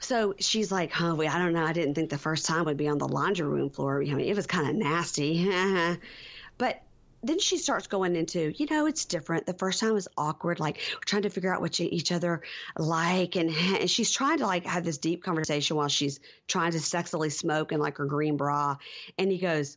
So 0.00 0.34
she's 0.40 0.72
like, 0.72 1.00
"Oh, 1.00 1.14
wait, 1.14 1.32
I 1.32 1.38
don't 1.38 1.52
know. 1.52 1.64
I 1.64 1.72
didn't 1.72 1.94
think 1.94 2.10
the 2.10 2.18
first 2.18 2.46
time 2.46 2.64
would 2.64 2.76
be 2.76 2.88
on 2.88 2.98
the 2.98 3.06
laundry 3.06 3.46
room 3.46 3.70
floor. 3.70 4.02
I 4.02 4.06
mean, 4.06 4.26
it 4.26 4.34
was 4.34 4.48
kind 4.48 4.68
of 4.68 4.74
nasty." 4.74 5.48
but 6.58 6.82
then 7.28 7.38
she 7.38 7.58
starts 7.58 7.86
going 7.86 8.16
into, 8.16 8.52
you 8.56 8.66
know, 8.70 8.86
it's 8.86 9.04
different. 9.04 9.46
The 9.46 9.54
first 9.54 9.80
time 9.80 9.92
was 9.92 10.08
awkward, 10.16 10.60
like 10.60 10.78
we're 10.94 11.00
trying 11.04 11.22
to 11.22 11.30
figure 11.30 11.52
out 11.52 11.60
what 11.60 11.78
each 11.78 12.10
other 12.10 12.42
like, 12.76 13.36
and, 13.36 13.50
and 13.80 13.90
she's 13.90 14.10
trying 14.10 14.38
to 14.38 14.46
like 14.46 14.64
have 14.66 14.84
this 14.84 14.98
deep 14.98 15.22
conversation 15.22 15.76
while 15.76 15.88
she's 15.88 16.20
trying 16.46 16.72
to 16.72 16.78
sexily 16.78 17.30
smoke 17.30 17.72
in 17.72 17.80
like 17.80 17.98
her 17.98 18.06
green 18.06 18.36
bra. 18.36 18.76
And 19.18 19.30
he 19.30 19.38
goes, 19.38 19.76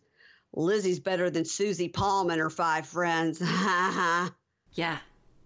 "Lizzie's 0.53 0.99
better 0.99 1.29
than 1.29 1.45
Susie 1.45 1.89
Palm 1.89 2.29
and 2.29 2.39
her 2.39 2.49
five 2.49 2.87
friends." 2.87 3.41
yeah, 4.73 4.97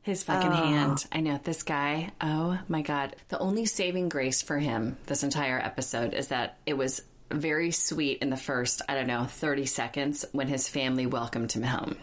his 0.03 0.23
fucking 0.23 0.51
oh. 0.51 0.55
hand. 0.55 1.05
I 1.11 1.21
know 1.21 1.39
this 1.43 1.63
guy. 1.63 2.11
Oh 2.21 2.59
my 2.67 2.83
god. 2.83 3.15
The 3.29 3.39
only 3.39 3.65
saving 3.65 4.09
grace 4.09 4.41
for 4.41 4.59
him 4.59 4.97
this 5.07 5.23
entire 5.23 5.59
episode 5.59 6.13
is 6.13 6.27
that 6.27 6.59
it 6.65 6.77
was 6.77 7.01
very 7.31 7.71
sweet 7.71 8.19
in 8.21 8.29
the 8.29 8.37
first, 8.37 8.81
I 8.87 8.95
don't 8.95 9.07
know, 9.07 9.25
30 9.25 9.65
seconds 9.65 10.25
when 10.31 10.47
his 10.47 10.67
family 10.67 11.05
welcomed 11.05 11.51
him 11.51 11.63
home. 11.63 11.97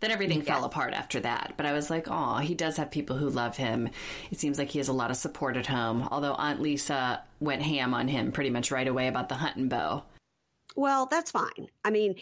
Then 0.00 0.10
everything 0.10 0.38
yeah. 0.38 0.54
fell 0.54 0.64
apart 0.64 0.94
after 0.94 1.20
that. 1.20 1.54
But 1.56 1.66
I 1.66 1.72
was 1.72 1.90
like, 1.90 2.06
oh, 2.08 2.36
he 2.36 2.54
does 2.54 2.76
have 2.76 2.90
people 2.90 3.16
who 3.16 3.28
love 3.28 3.56
him. 3.56 3.88
It 4.30 4.38
seems 4.38 4.58
like 4.58 4.68
he 4.68 4.78
has 4.78 4.88
a 4.88 4.92
lot 4.92 5.10
of 5.10 5.16
support 5.16 5.56
at 5.56 5.66
home. 5.66 6.06
Although 6.10 6.34
Aunt 6.34 6.60
Lisa 6.60 7.22
went 7.40 7.62
ham 7.62 7.94
on 7.94 8.06
him 8.06 8.30
pretty 8.30 8.50
much 8.50 8.70
right 8.70 8.86
away 8.86 9.08
about 9.08 9.28
the 9.28 9.34
hunting 9.34 9.68
bow. 9.68 10.04
Well, 10.76 11.06
that's 11.06 11.32
fine. 11.32 11.68
I 11.84 11.90
mean, 11.90 12.14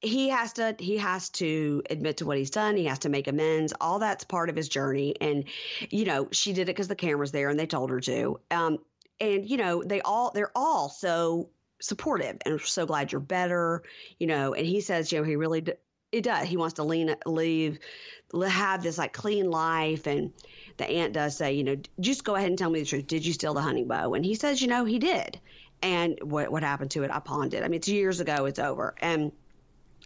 he 0.00 0.28
has 0.28 0.54
to 0.54 0.74
he 0.78 0.96
has 0.96 1.28
to 1.30 1.82
admit 1.90 2.18
to 2.18 2.26
what 2.26 2.38
he's 2.38 2.50
done 2.50 2.76
he 2.76 2.86
has 2.86 3.00
to 3.00 3.10
make 3.10 3.28
amends 3.28 3.74
all 3.80 3.98
that's 3.98 4.24
part 4.24 4.48
of 4.48 4.56
his 4.56 4.68
journey 4.68 5.14
and 5.20 5.44
you 5.90 6.06
know 6.06 6.26
she 6.32 6.52
did 6.52 6.62
it 6.62 6.66
because 6.66 6.88
the 6.88 6.94
camera's 6.96 7.32
there 7.32 7.50
and 7.50 7.60
they 7.60 7.66
told 7.66 7.90
her 7.90 8.00
to 8.00 8.40
um 8.50 8.78
and 9.20 9.48
you 9.48 9.58
know 9.58 9.82
they 9.84 10.00
all 10.00 10.30
they're 10.34 10.52
all 10.56 10.88
so 10.88 11.50
supportive 11.80 12.36
and 12.44 12.60
so 12.60 12.86
glad 12.86 13.10
you're 13.10 13.20
better 13.20 13.82
you 14.18 14.26
know 14.26 14.54
and 14.54 14.66
he 14.66 14.80
says 14.80 15.10
you 15.10 15.18
know 15.18 15.24
he 15.24 15.36
really 15.36 15.64
it 16.12 16.22
does 16.22 16.46
he 16.46 16.56
wants 16.56 16.74
to 16.74 16.82
lean 16.82 17.14
leave 17.26 17.78
have 18.48 18.82
this 18.82 18.98
like 18.98 19.12
clean 19.12 19.50
life 19.50 20.06
and 20.06 20.32
the 20.76 20.88
aunt 20.88 21.12
does 21.12 21.36
say 21.36 21.52
you 21.52 21.64
know 21.64 21.76
just 21.98 22.24
go 22.24 22.34
ahead 22.34 22.48
and 22.48 22.58
tell 22.58 22.70
me 22.70 22.80
the 22.80 22.86
truth. 22.86 23.06
Did 23.06 23.26
you 23.26 23.32
steal 23.32 23.54
the 23.54 23.60
hunting 23.60 23.88
bow? 23.88 24.14
And 24.14 24.24
he 24.24 24.34
says 24.34 24.62
you 24.62 24.68
know 24.68 24.84
he 24.84 24.98
did. 24.98 25.40
And 25.82 26.18
what 26.22 26.50
what 26.50 26.62
happened 26.62 26.90
to 26.92 27.02
it? 27.02 27.10
I 27.10 27.20
pawned 27.20 27.54
it. 27.54 27.62
I 27.62 27.68
mean 27.68 27.78
it's 27.78 27.88
years 27.88 28.20
ago 28.20 28.46
it's 28.46 28.58
over. 28.58 28.94
And 29.00 29.32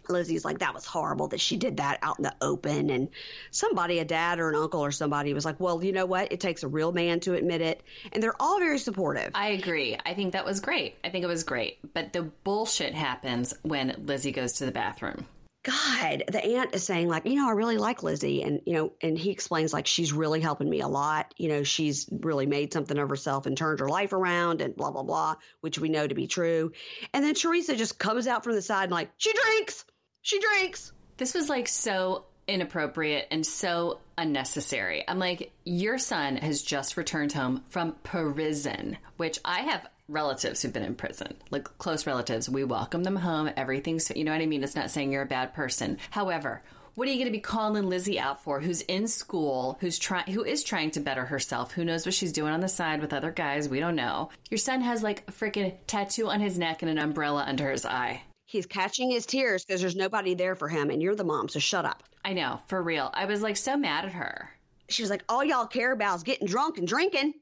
Lizzie's 0.09 0.45
like, 0.45 0.59
that 0.59 0.73
was 0.73 0.85
horrible 0.85 1.27
that 1.29 1.39
she 1.39 1.57
did 1.57 1.77
that 1.77 1.99
out 2.01 2.19
in 2.19 2.23
the 2.23 2.35
open. 2.41 2.89
And 2.89 3.09
somebody, 3.51 3.99
a 3.99 4.05
dad 4.05 4.39
or 4.39 4.49
an 4.49 4.55
uncle 4.55 4.81
or 4.81 4.91
somebody, 4.91 5.33
was 5.33 5.45
like, 5.45 5.59
well, 5.59 5.83
you 5.83 5.91
know 5.91 6.05
what? 6.05 6.31
It 6.31 6.39
takes 6.39 6.63
a 6.63 6.67
real 6.67 6.91
man 6.91 7.19
to 7.21 7.33
admit 7.33 7.61
it. 7.61 7.81
And 8.11 8.21
they're 8.21 8.39
all 8.41 8.59
very 8.59 8.79
supportive. 8.79 9.31
I 9.33 9.49
agree. 9.49 9.97
I 10.05 10.13
think 10.13 10.33
that 10.33 10.45
was 10.45 10.59
great. 10.59 10.95
I 11.03 11.09
think 11.09 11.23
it 11.23 11.27
was 11.27 11.43
great. 11.43 11.77
But 11.93 12.13
the 12.13 12.23
bullshit 12.23 12.93
happens 12.93 13.53
when 13.63 13.95
Lizzie 14.05 14.31
goes 14.31 14.53
to 14.53 14.65
the 14.65 14.71
bathroom. 14.71 15.25
God, 15.63 16.25
the 16.27 16.45
aunt 16.45 16.75
is 16.75 16.83
saying 16.83 17.07
like, 17.07 17.25
you 17.25 17.33
know, 17.33 17.49
I 17.49 17.53
really 17.53 17.79
like 17.79 18.03
Lizzie, 18.03 18.43
and 18.43 18.61
you 18.67 18.73
know, 18.73 18.93
and 19.01 19.17
he 19.17 19.31
explains 19.31 19.73
like 19.73 19.87
she's 19.87 20.13
really 20.13 20.39
helping 20.39 20.69
me 20.69 20.81
a 20.81 20.87
lot. 20.87 21.33
You 21.37 21.49
know, 21.49 21.63
she's 21.63 22.07
really 22.11 22.45
made 22.45 22.71
something 22.71 22.95
of 22.95 23.09
herself 23.09 23.47
and 23.47 23.57
turned 23.57 23.79
her 23.79 23.89
life 23.89 24.13
around, 24.13 24.61
and 24.61 24.75
blah 24.75 24.91
blah 24.91 25.01
blah, 25.01 25.37
which 25.61 25.79
we 25.79 25.89
know 25.89 26.05
to 26.05 26.13
be 26.13 26.27
true. 26.27 26.71
And 27.15 27.25
then 27.25 27.33
Teresa 27.33 27.75
just 27.75 27.97
comes 27.97 28.27
out 28.27 28.43
from 28.43 28.53
the 28.53 28.61
side 28.61 28.83
and 28.83 28.91
like, 28.91 29.09
she 29.17 29.33
drinks. 29.33 29.85
She 30.25 30.39
drinks. 30.39 30.91
This 31.17 31.35
was 31.35 31.49
like 31.49 31.67
so 31.67 32.25
inappropriate 32.47 33.27
and 33.29 33.45
so 33.45 33.99
unnecessary. 34.17 35.03
I'm 35.07 35.19
like, 35.19 35.51
your 35.65 35.99
son 35.99 36.37
has 36.37 36.63
just 36.63 36.97
returned 36.97 37.31
home 37.31 37.61
from 37.67 37.91
prison, 38.01 38.97
which 39.17 39.37
I 39.45 39.59
have 39.59 39.85
relatives 40.07 40.63
who've 40.63 40.73
been 40.73 40.81
in 40.81 40.95
prison, 40.95 41.35
like 41.51 41.65
close 41.77 42.07
relatives. 42.07 42.49
We 42.49 42.63
welcome 42.63 43.03
them 43.03 43.17
home. 43.17 43.51
Everything's, 43.55 44.11
you 44.15 44.23
know 44.23 44.31
what 44.31 44.41
I 44.41 44.47
mean? 44.47 44.63
It's 44.63 44.75
not 44.75 44.89
saying 44.89 45.11
you're 45.11 45.21
a 45.21 45.27
bad 45.27 45.53
person. 45.53 45.99
However, 46.09 46.63
what 46.95 47.07
are 47.07 47.11
you 47.11 47.17
going 47.17 47.27
to 47.27 47.31
be 47.31 47.39
calling 47.39 47.87
Lizzie 47.87 48.19
out 48.19 48.41
for? 48.41 48.59
Who's 48.59 48.81
in 48.81 49.07
school? 49.07 49.77
Who's 49.79 49.99
trying? 49.99 50.33
Who 50.33 50.43
is 50.43 50.63
trying 50.63 50.89
to 50.91 51.01
better 51.01 51.25
herself? 51.25 51.73
Who 51.73 51.85
knows 51.85 52.03
what 52.03 52.15
she's 52.15 52.33
doing 52.33 52.51
on 52.51 52.61
the 52.61 52.67
side 52.67 52.99
with 52.99 53.13
other 53.13 53.31
guys? 53.31 53.69
We 53.69 53.79
don't 53.79 53.95
know. 53.95 54.31
Your 54.49 54.57
son 54.57 54.81
has 54.81 55.03
like 55.03 55.23
a 55.27 55.31
freaking 55.31 55.75
tattoo 55.85 56.29
on 56.29 56.39
his 56.39 56.57
neck 56.57 56.81
and 56.81 56.89
an 56.89 56.97
umbrella 56.97 57.45
under 57.47 57.69
his 57.69 57.85
eye. 57.85 58.23
He's 58.55 58.65
catching 58.65 59.11
his 59.11 59.25
tears 59.25 59.65
because 59.65 59.81
there's 59.81 59.97
nobody 59.97 60.33
there 60.33 60.55
for 60.55 60.69
him, 60.69 60.89
and 60.89 61.01
you're 61.01 61.13
the 61.13 61.25
mom, 61.25 61.49
so 61.49 61.59
shut 61.59 61.83
up. 61.83 62.03
I 62.23 62.31
know, 62.31 62.61
for 62.67 62.81
real. 62.81 63.11
I 63.13 63.25
was 63.25 63.41
like 63.41 63.57
so 63.57 63.75
mad 63.75 64.05
at 64.05 64.13
her. 64.13 64.49
She 64.87 65.03
was 65.03 65.09
like, 65.09 65.25
All 65.27 65.43
y'all 65.43 65.67
care 65.67 65.91
about 65.91 66.15
is 66.15 66.23
getting 66.23 66.47
drunk 66.47 66.77
and 66.77 66.87
drinking. 66.87 67.33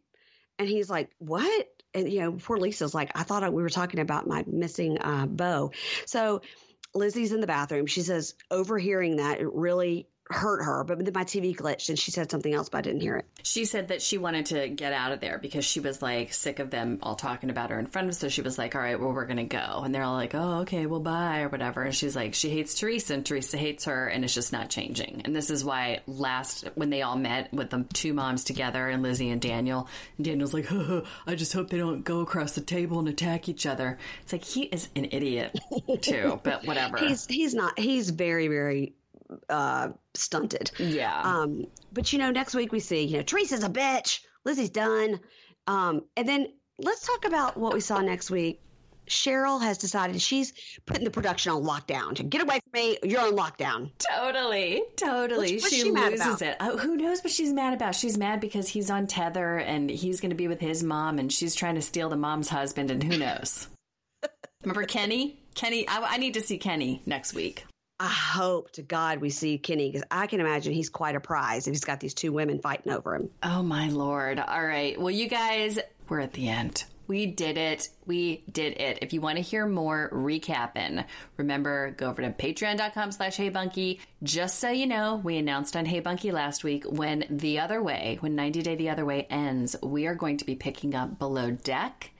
And 0.57 0.68
he's 0.68 0.90
like, 0.90 1.11
What? 1.19 1.68
And, 1.94 2.11
you 2.11 2.22
know, 2.22 2.31
poor 2.31 2.57
Lisa's 2.57 2.95
like, 2.95 3.11
I 3.14 3.22
thought 3.22 3.53
we 3.53 3.61
were 3.61 3.69
talking 3.69 3.99
about 3.99 4.26
my 4.26 4.44
missing 4.48 4.98
uh, 4.99 5.27
bow. 5.27 5.69
So 6.07 6.41
Lizzie's 6.95 7.31
in 7.31 7.41
the 7.41 7.45
bathroom. 7.45 7.85
She 7.85 8.02
says, 8.02 8.34
overhearing 8.49 9.18
that, 9.18 9.40
it 9.40 9.53
really 9.53 10.07
hurt 10.34 10.64
her, 10.64 10.84
but 10.84 11.04
then 11.04 11.14
my 11.14 11.24
TV 11.24 11.56
glitched 11.56 11.90
and 11.90 11.98
she 11.98 12.12
said 12.12 12.30
something 12.30 12.54
else, 12.54 12.70
but 12.70 12.80
I 12.80 12.82
didn't 12.82 13.02
hear 13.02 13.18
it. 13.18 13.26
She 13.44 13.66
said 13.66 13.90
that 13.90 14.02
she 14.02 14.18
wanted 14.18 14.48
to 14.48 14.70
get 14.70 14.94
out 14.94 15.12
of 15.12 15.20
there 15.20 15.38
because 15.38 15.66
she 15.66 15.80
was 15.80 16.02
like 16.02 16.34
sick 16.34 16.60
of 16.60 16.70
them 16.70 17.00
all 17.02 17.16
talking 17.16 17.50
about 17.50 17.70
her 17.70 17.80
in 17.80 17.88
front 17.88 18.08
of 18.08 18.12
us. 18.12 18.20
So 18.20 18.30
she 18.30 18.42
was 18.42 18.58
like, 18.58 18.76
all 18.76 18.82
right, 18.82 19.00
well, 19.00 19.12
we're 19.12 19.26
going 19.26 19.38
to 19.38 19.44
go. 19.44 19.82
And 19.84 19.94
they're 19.94 20.04
all 20.04 20.16
like, 20.16 20.36
oh, 20.36 20.62
okay, 20.62 20.86
well, 20.86 21.00
bye, 21.00 21.42
or 21.42 21.50
whatever. 21.50 21.84
And 21.84 21.96
she's 21.96 22.16
like, 22.16 22.34
she 22.34 22.50
hates 22.50 22.76
Teresa 22.76 23.14
and 23.14 23.26
Teresa 23.26 23.58
hates 23.58 23.86
her, 23.86 24.08
and 24.08 24.24
it's 24.24 24.34
just 24.34 24.52
not 24.52 24.70
changing. 24.70 25.22
And 25.26 25.36
this 25.36 25.50
is 25.50 25.64
why 25.64 26.02
last, 26.08 26.68
when 26.76 26.90
they 26.90 27.02
all 27.02 27.18
met 27.18 27.54
with 27.54 27.70
the 27.70 27.86
two 27.94 28.14
moms 28.14 28.44
together 28.44 28.88
and 28.90 29.04
Lizzie 29.04 29.30
and 29.30 29.42
Daniel, 29.42 29.88
and 30.18 30.26
Daniel's 30.26 30.54
like, 30.54 30.68
I 31.28 31.36
just 31.36 31.54
hope 31.54 31.70
they 31.70 31.78
don't 31.78 32.04
go 32.04 32.22
across 32.22 32.54
the 32.54 32.62
table 32.62 33.00
and 33.00 33.08
attack 33.08 33.48
each 33.50 33.66
other. 33.66 33.98
It's 34.24 34.34
like, 34.34 34.44
he 34.44 34.64
is 34.64 34.90
an 34.96 35.10
idiot 35.12 35.58
too, 36.02 36.40
but 36.44 36.64
whatever. 36.66 36.98
he's, 36.98 37.26
he's 37.26 37.54
not, 37.54 37.78
he's 37.78 38.10
very, 38.10 38.48
very 38.48 38.94
uh, 39.50 39.90
stunted. 40.14 40.72
Yeah. 40.78 41.22
Um, 41.22 41.66
but 41.91 42.12
you 42.14 42.20
know, 42.20 42.32
next 42.32 42.56
week 42.56 42.72
we 42.72 42.80
see, 42.80 43.04
you 43.04 43.18
know, 43.18 43.24
Teresa's 43.24 43.64
a 43.64 43.70
bitch. 43.70 44.20
Lizzie's 44.45 44.70
done. 44.70 45.20
Um, 45.68 46.04
and 46.18 46.28
then 46.28 46.48
let's 46.78 47.06
talk 47.06 47.26
about 47.26 47.58
what 47.58 47.74
we 47.74 47.80
saw 47.80 48.02
next 48.02 48.30
week. 48.30 48.60
Cheryl 49.08 49.62
has 49.62 49.78
decided 49.78 50.22
she's 50.22 50.54
putting 50.86 51.04
the 51.04 51.12
production 51.12 51.52
on 51.52 51.64
lockdown. 51.64 52.30
Get 52.30 52.41
away 52.41 52.60
from 52.62 52.72
me, 52.74 52.98
you're 53.04 53.22
on 53.22 53.34
lockdown. 53.36 53.91
Totally, 53.98 54.82
totally. 54.95 55.54
What's, 55.54 55.64
what's 55.64 55.76
she, 55.76 55.82
she 55.82 55.91
loses 55.91 56.41
it. 56.41 56.56
Oh, 56.60 56.78
who 56.78 56.95
knows 56.95 57.22
what 57.22 57.34
she's 57.34 57.52
mad 57.52 57.74
about? 57.74 57.95
She's 57.95 58.18
mad 58.18 58.40
because 58.40 58.70
he's 58.70 58.90
on 58.90 59.08
tether 59.08 59.58
and 59.58 59.90
he's 59.90 60.22
going 60.22 60.30
to 60.30 60.36
be 60.36 60.48
with 60.48 60.62
his 60.62 60.84
mom, 60.84 61.20
and 61.20 61.32
she's 61.32 61.54
trying 61.54 61.76
to 61.76 61.82
steal 61.82 62.10
the 62.10 62.16
mom's 62.16 62.50
husband, 62.50 62.91
and 62.91 63.04
who 63.04 63.18
knows? 63.18 63.68
Remember 64.64 64.86
Kenny? 64.86 65.40
Kenny, 65.54 65.88
I, 65.88 66.14
I 66.14 66.18
need 66.18 66.36
to 66.36 66.41
see 66.41 66.58
Kenny 66.58 67.02
next 67.06 67.34
week. 67.34 67.66
I 67.99 68.07
hope 68.07 68.72
to 68.72 68.82
God 68.82 69.20
we 69.20 69.30
see 69.30 69.57
Kenny 69.57 69.90
because 69.90 70.06
I 70.10 70.28
can 70.28 70.40
imagine 70.40 70.74
he's 70.74 70.90
quite 70.90 71.15
a 71.15 71.20
prize 71.20 71.68
if 71.68 71.72
he's 71.72 71.86
got 71.86 71.99
these 71.99 72.14
two 72.14 72.32
women 72.32 72.60
fighting 72.60 72.91
over 72.91 73.15
him. 73.15 73.30
Oh, 73.41 73.64
my 73.64 73.90
Lord. 73.90 74.40
All 74.40 74.65
right. 74.65 74.99
Well, 74.99 75.11
you 75.11 75.28
guys, 75.28 75.80
we're 76.10 76.20
at 76.20 76.34
the 76.34 76.49
end. 76.49 76.86
We 77.06 77.26
did 77.26 77.57
it. 77.57 77.90
We 78.06 78.44
did 78.49 78.78
it. 78.78 78.99
If 79.02 79.14
you 79.14 79.20
want 79.20 79.38
to 79.38 79.44
hear 79.44 79.65
more 79.68 80.10
recapping, 80.14 81.03
remember, 81.38 81.91
go 81.91 82.10
over 82.10 82.22
to 82.22 82.32
patreon.com 82.32 83.11
slash 83.11 83.38
heybunkie. 83.38 83.99
Just 84.24 84.60
so 84.60 84.70
you 84.70 84.88
know, 84.88 85.20
we 85.24 85.38
announced 85.38 85.76
on 85.76 85.86
Hey 85.86 85.99
Bunkie 85.99 86.32
last 86.32 86.64
week 86.64 86.86
when 86.86 87.26
The 87.30 87.60
Other 87.60 87.84
Way, 87.84 88.18
when 88.22 88.36
90 88.36 88.61
Day 88.61 88.76
The 88.76 88.90
Other 88.90 89.06
Way 89.06 89.28
ends, 89.30 89.76
we 89.84 90.07
are 90.07 90.15
going 90.15 90.38
to 90.38 90.45
be 90.45 90.56
picking 90.56 90.95
up 90.95 91.20
Below 91.20 91.52
Deck 91.52 92.12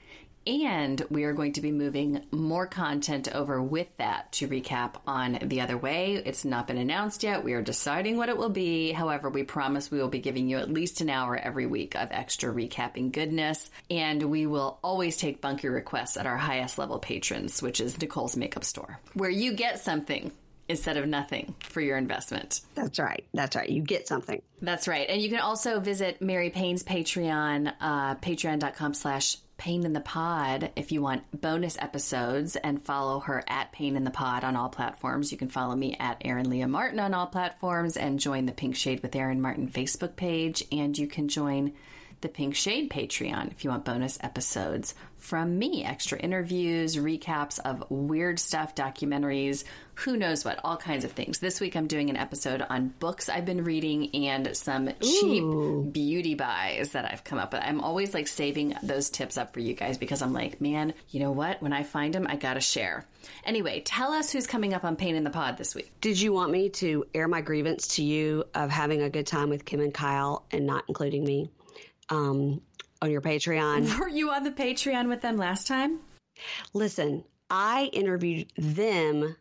and 0.46 1.04
we 1.10 1.24
are 1.24 1.32
going 1.32 1.52
to 1.54 1.60
be 1.60 1.72
moving 1.72 2.24
more 2.30 2.66
content 2.66 3.28
over 3.34 3.62
with 3.62 3.88
that 3.98 4.32
to 4.32 4.48
recap 4.48 4.94
on 5.06 5.38
The 5.42 5.60
Other 5.60 5.76
Way. 5.76 6.14
It's 6.14 6.44
not 6.44 6.66
been 6.66 6.78
announced 6.78 7.22
yet. 7.22 7.44
We 7.44 7.54
are 7.54 7.62
deciding 7.62 8.16
what 8.16 8.28
it 8.28 8.36
will 8.36 8.50
be. 8.50 8.92
However, 8.92 9.30
we 9.30 9.42
promise 9.42 9.90
we 9.90 9.98
will 9.98 10.08
be 10.08 10.18
giving 10.18 10.48
you 10.48 10.58
at 10.58 10.70
least 10.70 11.00
an 11.00 11.10
hour 11.10 11.36
every 11.36 11.66
week 11.66 11.94
of 11.94 12.08
extra 12.10 12.52
recapping 12.52 13.12
goodness. 13.12 13.70
And 13.90 14.22
we 14.24 14.46
will 14.46 14.78
always 14.82 15.16
take 15.16 15.40
bunkie 15.40 15.68
requests 15.68 16.16
at 16.16 16.26
our 16.26 16.36
highest 16.36 16.78
level 16.78 16.98
patrons, 16.98 17.62
which 17.62 17.80
is 17.80 18.00
Nicole's 18.00 18.36
Makeup 18.36 18.64
Store, 18.64 19.00
where 19.14 19.30
you 19.30 19.54
get 19.54 19.80
something 19.80 20.32
instead 20.68 20.96
of 20.96 21.06
nothing 21.06 21.54
for 21.60 21.80
your 21.80 21.96
investment. 21.96 22.62
That's 22.74 22.98
right. 22.98 23.24
That's 23.34 23.56
right. 23.56 23.68
You 23.68 23.82
get 23.82 24.08
something. 24.08 24.40
That's 24.62 24.88
right. 24.88 25.08
And 25.08 25.20
you 25.20 25.28
can 25.28 25.40
also 25.40 25.80
visit 25.80 26.22
Mary 26.22 26.50
Payne's 26.50 26.82
Patreon, 26.82 27.72
uh, 27.80 28.14
patreon.com 28.16 28.94
slash 28.94 29.36
Payne 29.56 29.84
in 29.84 29.92
the 29.92 30.00
Pod 30.00 30.70
if 30.76 30.90
you 30.90 31.00
want 31.00 31.40
bonus 31.40 31.78
episodes 31.78 32.56
and 32.56 32.82
follow 32.82 33.20
her 33.20 33.44
at 33.48 33.72
Payne 33.72 33.96
in 33.96 34.04
the 34.04 34.10
Pod 34.10 34.44
on 34.44 34.56
all 34.56 34.68
platforms. 34.68 35.30
You 35.30 35.38
can 35.38 35.48
follow 35.48 35.76
me 35.76 35.96
at 35.98 36.20
Erin 36.24 36.50
Leah 36.50 36.68
Martin 36.68 37.00
on 37.00 37.14
all 37.14 37.26
platforms 37.26 37.96
and 37.96 38.20
join 38.20 38.46
the 38.46 38.52
Pink 38.52 38.76
Shade 38.76 39.00
with 39.00 39.14
Erin 39.14 39.40
Martin 39.40 39.68
Facebook 39.68 40.16
page. 40.16 40.64
And 40.72 40.96
you 40.98 41.06
can 41.06 41.28
join 41.28 41.72
the 42.24 42.28
Pink 42.30 42.56
Shade 42.56 42.90
Patreon 42.90 43.52
if 43.52 43.64
you 43.64 43.70
want 43.70 43.84
bonus 43.84 44.16
episodes 44.22 44.94
from 45.18 45.58
me, 45.58 45.84
extra 45.84 46.18
interviews, 46.18 46.96
recaps 46.96 47.58
of 47.58 47.84
weird 47.90 48.38
stuff, 48.38 48.74
documentaries, 48.74 49.64
who 49.94 50.16
knows 50.16 50.42
what, 50.42 50.58
all 50.64 50.78
kinds 50.78 51.04
of 51.04 51.12
things. 51.12 51.38
This 51.38 51.60
week 51.60 51.76
I'm 51.76 51.86
doing 51.86 52.08
an 52.08 52.16
episode 52.16 52.64
on 52.68 52.94
books 52.98 53.28
I've 53.28 53.44
been 53.44 53.62
reading 53.62 54.14
and 54.14 54.56
some 54.56 54.90
cheap 55.02 55.92
beauty 55.92 56.34
buys 56.34 56.92
that 56.92 57.10
I've 57.10 57.24
come 57.24 57.38
up 57.38 57.52
with. 57.52 57.62
I'm 57.62 57.82
always 57.82 58.14
like 58.14 58.26
saving 58.26 58.74
those 58.82 59.10
tips 59.10 59.36
up 59.36 59.52
for 59.52 59.60
you 59.60 59.74
guys 59.74 59.98
because 59.98 60.22
I'm 60.22 60.32
like, 60.32 60.62
man, 60.62 60.94
you 61.10 61.20
know 61.20 61.32
what? 61.32 61.60
When 61.60 61.74
I 61.74 61.82
find 61.82 62.14
them, 62.14 62.26
I 62.26 62.36
gotta 62.36 62.60
share. 62.60 63.06
Anyway, 63.44 63.80
tell 63.80 64.12
us 64.12 64.32
who's 64.32 64.46
coming 64.46 64.72
up 64.72 64.84
on 64.84 64.96
Payne 64.96 65.14
in 65.14 65.24
the 65.24 65.30
Pod 65.30 65.58
this 65.58 65.74
week. 65.74 65.92
Did 66.00 66.18
you 66.18 66.32
want 66.32 66.52
me 66.52 66.70
to 66.70 67.04
air 67.14 67.28
my 67.28 67.42
grievance 67.42 67.96
to 67.96 68.02
you 68.02 68.44
of 68.54 68.70
having 68.70 69.02
a 69.02 69.10
good 69.10 69.26
time 69.26 69.50
with 69.50 69.66
Kim 69.66 69.80
and 69.80 69.92
Kyle 69.92 70.44
and 70.50 70.66
not 70.66 70.84
including 70.88 71.22
me 71.24 71.50
um, 72.10 72.60
on 73.02 73.10
your 73.10 73.20
Patreon? 73.20 73.98
Were 74.00 74.08
you 74.08 74.30
on 74.30 74.44
the 74.44 74.50
Patreon 74.50 75.08
with 75.08 75.20
them 75.20 75.36
last 75.36 75.66
time? 75.66 76.00
Listen, 76.72 77.24
I 77.50 77.90
interviewed 77.92 78.52
them, 78.56 79.36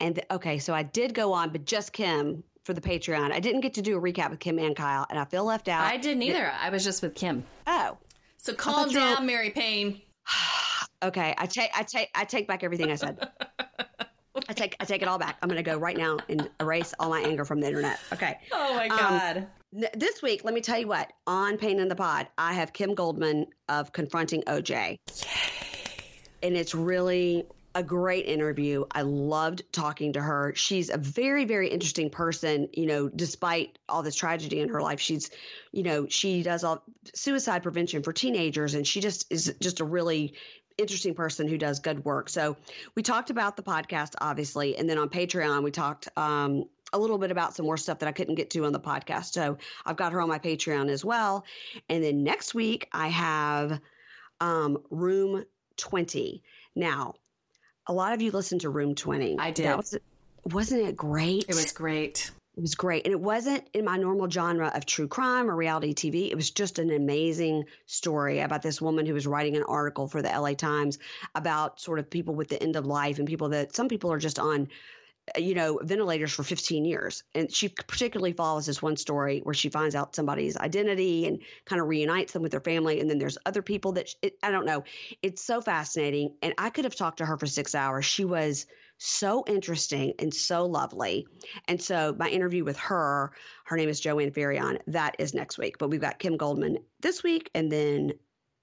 and 0.00 0.14
th- 0.16 0.26
okay, 0.30 0.58
so 0.58 0.74
I 0.74 0.82
did 0.82 1.14
go 1.14 1.32
on, 1.32 1.50
but 1.50 1.64
just 1.64 1.92
Kim 1.92 2.42
for 2.64 2.74
the 2.74 2.80
Patreon. 2.80 3.32
I 3.32 3.40
didn't 3.40 3.60
get 3.62 3.74
to 3.74 3.82
do 3.82 3.96
a 3.96 4.00
recap 4.00 4.30
with 4.30 4.40
Kim 4.40 4.58
and 4.58 4.76
Kyle, 4.76 5.06
and 5.08 5.18
I 5.18 5.24
feel 5.24 5.44
left 5.44 5.68
out. 5.68 5.82
I 5.84 5.96
didn't 5.96 6.22
either. 6.22 6.52
I 6.60 6.68
was 6.70 6.84
just 6.84 7.02
with 7.02 7.14
Kim. 7.14 7.44
oh, 7.66 7.96
So 8.36 8.52
calm 8.54 8.90
down, 8.90 9.24
Mary 9.26 9.50
Payne. 9.50 10.02
okay. 11.02 11.34
I 11.38 11.46
take, 11.46 11.70
I 11.74 11.82
take, 11.82 12.10
I 12.14 12.24
take 12.24 12.46
back 12.46 12.62
everything 12.64 12.90
I 12.90 12.96
said. 12.96 13.26
I 14.48 14.52
take, 14.52 14.76
I 14.80 14.84
take 14.84 15.02
it 15.02 15.08
all 15.08 15.18
back. 15.18 15.36
I'm 15.42 15.48
going 15.48 15.62
to 15.62 15.68
go 15.68 15.78
right 15.78 15.96
now 15.96 16.18
and 16.28 16.48
erase 16.60 16.94
all 17.00 17.10
my 17.10 17.20
anger 17.20 17.44
from 17.44 17.60
the 17.60 17.66
internet. 17.66 17.98
Okay. 18.12 18.38
Oh 18.52 18.74
my 18.76 18.88
Um, 18.88 18.98
God. 18.98 19.36
N- 19.38 19.46
This 19.72 20.22
week, 20.22 20.44
let 20.44 20.54
me 20.54 20.62
tell 20.62 20.78
you 20.78 20.88
what. 20.88 21.12
On 21.26 21.58
Payne 21.58 21.78
in 21.78 21.88
the 21.88 21.96
Pod, 21.96 22.28
I 22.38 22.54
have 22.54 22.72
Kim 22.72 22.94
Goldman 22.94 23.46
of 23.68 23.92
Confronting 23.92 24.42
OJ. 24.46 24.96
And 26.42 26.56
it's 26.56 26.74
really 26.74 27.44
a 27.74 27.82
great 27.82 28.24
interview. 28.24 28.86
I 28.90 29.02
loved 29.02 29.62
talking 29.70 30.14
to 30.14 30.22
her. 30.22 30.54
She's 30.56 30.88
a 30.88 30.96
very, 30.96 31.44
very 31.44 31.68
interesting 31.68 32.08
person, 32.08 32.68
you 32.72 32.86
know, 32.86 33.08
despite 33.08 33.78
all 33.90 34.02
this 34.02 34.14
tragedy 34.14 34.60
in 34.60 34.70
her 34.70 34.80
life. 34.80 35.00
She's, 35.00 35.30
you 35.70 35.82
know, 35.82 36.08
she 36.08 36.42
does 36.42 36.64
all 36.64 36.82
suicide 37.14 37.62
prevention 37.62 38.02
for 38.02 38.14
teenagers 38.14 38.74
and 38.74 38.86
she 38.86 39.02
just 39.02 39.30
is 39.30 39.54
just 39.60 39.80
a 39.80 39.84
really 39.84 40.32
interesting 40.78 41.14
person 41.14 41.46
who 41.46 41.58
does 41.58 41.80
good 41.80 42.04
work. 42.04 42.30
So 42.30 42.56
we 42.94 43.02
talked 43.02 43.30
about 43.30 43.56
the 43.56 43.62
podcast, 43.62 44.14
obviously, 44.18 44.78
and 44.78 44.88
then 44.88 44.96
on 44.96 45.10
Patreon 45.10 45.62
we 45.62 45.70
talked 45.70 46.08
um, 46.16 46.64
a 46.92 46.98
little 46.98 47.18
bit 47.18 47.30
about 47.30 47.54
some 47.54 47.66
more 47.66 47.76
stuff 47.76 47.98
that 48.00 48.08
I 48.08 48.12
couldn't 48.12 48.36
get 48.36 48.50
to 48.50 48.64
on 48.64 48.72
the 48.72 48.80
podcast. 48.80 49.32
So 49.32 49.58
I've 49.84 49.96
got 49.96 50.12
her 50.12 50.20
on 50.20 50.28
my 50.28 50.38
Patreon 50.38 50.88
as 50.88 51.04
well. 51.04 51.44
And 51.88 52.02
then 52.02 52.22
next 52.22 52.54
week 52.54 52.88
I 52.92 53.08
have 53.08 53.80
um, 54.40 54.78
Room 54.90 55.44
20. 55.76 56.42
Now, 56.74 57.14
a 57.86 57.92
lot 57.92 58.12
of 58.12 58.22
you 58.22 58.30
listened 58.30 58.62
to 58.62 58.70
Room 58.70 58.94
20. 58.94 59.38
I 59.38 59.50
did. 59.50 59.66
That 59.66 59.76
was, 59.76 59.96
wasn't 60.44 60.86
it 60.86 60.96
great? 60.96 61.44
It 61.48 61.54
was 61.54 61.72
great. 61.72 62.30
It 62.56 62.60
was 62.60 62.74
great. 62.74 63.04
And 63.04 63.12
it 63.12 63.20
wasn't 63.20 63.68
in 63.72 63.84
my 63.84 63.96
normal 63.96 64.28
genre 64.28 64.72
of 64.74 64.84
true 64.84 65.06
crime 65.06 65.48
or 65.48 65.54
reality 65.54 65.94
TV. 65.94 66.28
It 66.30 66.34
was 66.34 66.50
just 66.50 66.80
an 66.80 66.90
amazing 66.90 67.64
story 67.86 68.40
about 68.40 68.62
this 68.62 68.82
woman 68.82 69.06
who 69.06 69.14
was 69.14 69.28
writing 69.28 69.56
an 69.56 69.62
article 69.62 70.08
for 70.08 70.22
the 70.22 70.28
LA 70.28 70.54
Times 70.54 70.98
about 71.36 71.80
sort 71.80 72.00
of 72.00 72.10
people 72.10 72.34
with 72.34 72.48
the 72.48 72.60
end 72.60 72.74
of 72.74 72.84
life 72.84 73.18
and 73.18 73.28
people 73.28 73.50
that 73.50 73.76
some 73.76 73.88
people 73.88 74.10
are 74.12 74.18
just 74.18 74.40
on 74.40 74.68
you 75.36 75.54
know 75.54 75.78
ventilators 75.82 76.32
for 76.32 76.42
15 76.42 76.84
years 76.84 77.22
and 77.34 77.52
she 77.52 77.68
particularly 77.68 78.32
follows 78.32 78.66
this 78.66 78.82
one 78.82 78.96
story 78.96 79.40
where 79.40 79.54
she 79.54 79.68
finds 79.68 79.94
out 79.94 80.14
somebody's 80.14 80.56
identity 80.56 81.26
and 81.26 81.40
kind 81.64 81.80
of 81.80 81.88
reunites 81.88 82.32
them 82.32 82.42
with 82.42 82.52
their 82.52 82.60
family 82.60 83.00
and 83.00 83.08
then 83.08 83.18
there's 83.18 83.38
other 83.46 83.62
people 83.62 83.92
that 83.92 84.08
it, 84.22 84.34
i 84.42 84.50
don't 84.50 84.66
know 84.66 84.84
it's 85.22 85.42
so 85.42 85.60
fascinating 85.60 86.34
and 86.42 86.54
i 86.58 86.70
could 86.70 86.84
have 86.84 86.94
talked 86.94 87.18
to 87.18 87.26
her 87.26 87.36
for 87.36 87.46
six 87.46 87.74
hours 87.74 88.04
she 88.04 88.24
was 88.24 88.66
so 88.98 89.44
interesting 89.46 90.12
and 90.18 90.34
so 90.34 90.66
lovely 90.66 91.26
and 91.66 91.80
so 91.80 92.14
my 92.18 92.28
interview 92.28 92.64
with 92.64 92.76
her 92.76 93.32
her 93.64 93.76
name 93.76 93.88
is 93.88 94.00
joanne 94.00 94.30
Faryon. 94.30 94.78
that 94.88 95.16
is 95.18 95.34
next 95.34 95.58
week 95.58 95.78
but 95.78 95.90
we've 95.90 96.00
got 96.00 96.18
kim 96.18 96.36
goldman 96.36 96.78
this 97.00 97.22
week 97.22 97.50
and 97.54 97.70
then 97.70 98.12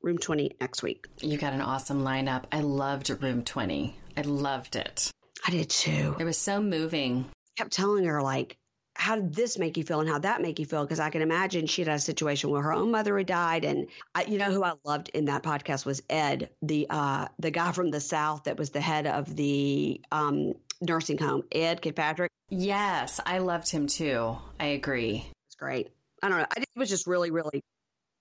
room 0.02 0.18
20 0.18 0.52
next 0.60 0.84
week 0.84 1.08
You 1.22 1.38
got 1.38 1.54
an 1.54 1.62
awesome 1.62 2.04
lineup. 2.04 2.44
I 2.52 2.60
loved 2.60 3.10
Room 3.24 3.44
20. 3.44 3.96
I 4.18 4.22
loved 4.22 4.76
it. 4.76 5.12
I 5.48 5.52
did 5.52 5.70
too. 5.70 6.16
It 6.20 6.24
was 6.24 6.38
so 6.38 6.62
moving. 6.62 7.26
kept 7.58 7.72
telling 7.72 8.06
her 8.06 8.22
like 8.22 8.58
how 8.98 9.16
did 9.18 9.34
this 9.36 9.58
make 9.58 9.76
you 9.76 9.84
feel 9.84 10.00
and 10.00 10.08
how 10.08 10.20
that 10.20 10.42
make 10.42 10.58
you 10.58 10.66
feel? 10.66 10.84
Because 10.84 11.00
i 11.00 11.10
can 11.10 11.22
imagine 11.22 11.68
she 11.68 11.84
had 11.84 11.94
a 11.94 12.00
situation 12.00 12.50
where 12.50 12.62
her 12.62 12.74
own 12.74 12.92
mother 12.92 13.18
had 13.18 13.28
died. 13.28 13.66
And 13.66 13.88
I, 14.16 14.24
you 14.24 14.38
know 14.38 14.52
who 14.52 14.64
i 14.64 14.74
loved 14.86 15.10
in 15.10 15.26
that 15.26 15.44
podcast 15.44 15.86
was 15.86 16.02
ed 16.10 16.50
the 16.62 16.88
uh 16.90 17.28
the 17.40 17.52
guy 17.52 17.72
from 17.74 17.92
the 17.92 18.00
south 18.00 18.46
that 18.46 18.58
was 18.58 18.70
the 18.72 18.82
head 18.82 19.06
of 19.08 19.36
the 19.36 20.02
um 20.12 20.54
nursing 20.82 21.18
home. 21.18 21.44
Ed 21.52 21.82
kirkpatrick 21.82 22.32
Yes, 22.50 23.20
I 23.26 23.40
loved 23.40 23.70
him 23.70 23.88
too. 23.88 24.38
I 24.60 24.68
agree. 24.68 25.26
was 25.48 25.56
great. 25.58 25.90
I 26.22 26.30
don't 26.30 26.38
know. 26.40 26.46
I 26.58 26.62
it 26.62 26.68
was 26.76 26.90
just 26.90 27.06
really 27.08 27.32
really 27.32 27.62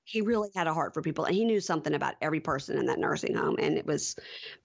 he 0.05 0.21
really 0.21 0.51
had 0.55 0.67
a 0.67 0.75
heart 0.75 0.95
for 0.95 1.03
people 1.03 1.25
and 1.25 1.35
he 1.35 1.45
knew 1.45 1.61
something 1.61 1.95
about 1.95 2.15
every 2.21 2.41
person 2.41 2.79
in 2.79 2.87
that 2.87 2.99
nursing 2.99 3.35
home 3.35 3.57
and 3.59 3.77
it 3.77 3.87
was 3.87 4.17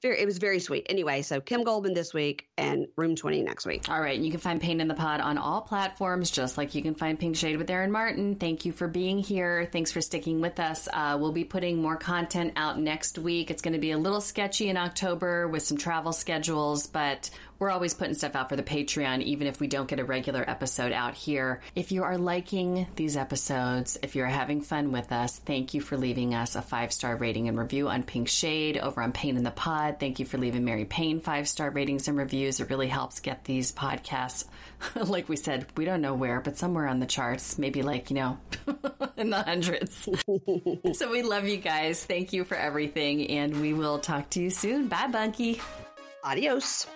very 0.02 0.20
it 0.20 0.26
was 0.26 0.38
very 0.38 0.60
sweet 0.60 0.86
anyway 0.90 1.22
so 1.22 1.40
kim 1.40 1.64
goldman 1.64 1.94
this 1.94 2.14
week 2.14 2.48
and 2.58 2.88
room 2.96 3.16
20 3.16 3.42
next 3.42 3.66
week 3.66 3.88
All 3.90 4.02
right, 4.02 4.16
And 4.16 4.26
you 4.26 4.32
can 4.32 4.40
find 4.40 4.60
Payne 4.62 4.82
in 4.82 4.88
the 4.88 4.94
Pod 4.94 5.22
on 5.22 5.38
all 5.38 5.62
platforms, 5.62 6.30
just 6.32 6.58
like 6.58 6.76
you 6.76 6.82
can 6.82 6.96
find 6.96 7.20
Pink 7.20 7.36
Shade 7.36 7.58
with 7.58 7.70
Erin 7.70 7.92
Martin. 7.92 8.36
Thank 8.36 8.66
you 8.66 8.72
for 8.72 8.88
being 8.88 9.20
here. 9.20 9.68
Thanks 9.72 9.92
for 9.92 10.02
sticking 10.02 10.42
with 10.42 10.60
us. 10.60 10.88
Uh, 10.92 11.18
we'll 11.20 11.32
be 11.32 11.44
putting 11.44 11.82
more 11.82 11.96
content 11.96 12.54
out 12.56 12.80
next 12.80 13.18
week. 13.18 13.50
It's 13.50 13.62
going 13.62 13.74
to 13.74 13.80
be 13.80 13.92
a 13.92 13.98
little 13.98 14.22
sketchy 14.22 14.70
in 14.70 14.78
October 14.78 15.48
with 15.48 15.64
some 15.64 15.78
travel 15.78 16.12
schedules, 16.12 16.88
but 16.88 17.30
we're 17.60 17.70
always 17.70 17.94
putting 17.94 18.14
stuff 18.14 18.36
out 18.36 18.48
for 18.50 18.56
the 18.56 18.64
Patreon, 18.64 19.22
even 19.22 19.46
if 19.46 19.60
we 19.60 19.68
don't 19.68 19.88
get 19.88 20.00
a 20.00 20.06
regular 20.06 20.50
episode 20.50 20.94
out 20.94 21.14
here. 21.14 21.62
If 21.76 21.92
you 21.92 22.04
are 22.04 22.18
liking 22.18 22.88
these 22.96 23.18
episodes, 23.18 23.98
if 24.02 24.16
you're 24.16 24.28
having 24.28 24.62
fun 24.62 24.94
with 24.94 25.12
us, 25.12 25.38
thank 25.40 25.74
you 25.74 25.82
for 25.82 25.98
leaving 25.98 26.34
us 26.34 26.56
a 26.56 26.62
five 26.62 26.94
star 26.94 27.18
rating 27.18 27.50
and 27.50 27.60
review 27.60 27.90
on 27.90 28.04
Pink 28.04 28.30
Shade 28.30 28.78
over 28.78 29.02
on 29.02 29.12
Payne 29.12 29.36
in 29.36 29.44
the 29.44 29.52
Pod. 29.52 29.98
Thank 30.00 30.20
you 30.20 30.26
for 30.26 30.38
leaving 30.38 30.64
Mary 30.64 30.86
Payne 30.86 31.20
five 31.20 31.50
star 31.50 31.70
ratings 31.70 32.08
and 32.08 32.18
reviews. 32.18 32.62
It 32.62 32.70
really 32.70 32.88
helps 32.88 33.20
get 33.20 33.44
these 33.44 33.74
podcasts, 33.74 34.46
like 34.96 35.28
we 35.28 35.36
said, 35.36 35.66
we 35.76 35.84
don't 35.84 36.02
know 36.02 36.14
where, 36.14 36.40
but 36.40 36.58
somewhere 36.58 36.88
on 36.88 37.00
the 37.00 37.06
charts, 37.06 37.58
maybe 37.58 37.82
like, 37.82 38.10
you 38.10 38.16
know, 38.16 38.38
in 39.18 39.32
the 39.32 39.44
hundreds. 39.44 40.08
so 40.98 41.12
we 41.12 41.24
love 41.24 41.46
you 41.46 41.58
guys. 41.58 42.06
Thank 42.06 42.32
you 42.32 42.46
for 42.46 42.56
everything, 42.56 43.30
and 43.32 43.60
we 43.60 43.74
will 43.74 44.00
talk 44.00 44.30
to 44.32 44.42
you 44.42 44.50
soon. 44.50 44.88
Bye, 44.88 45.08
Bunkie. 45.08 45.60
adios 46.24 46.88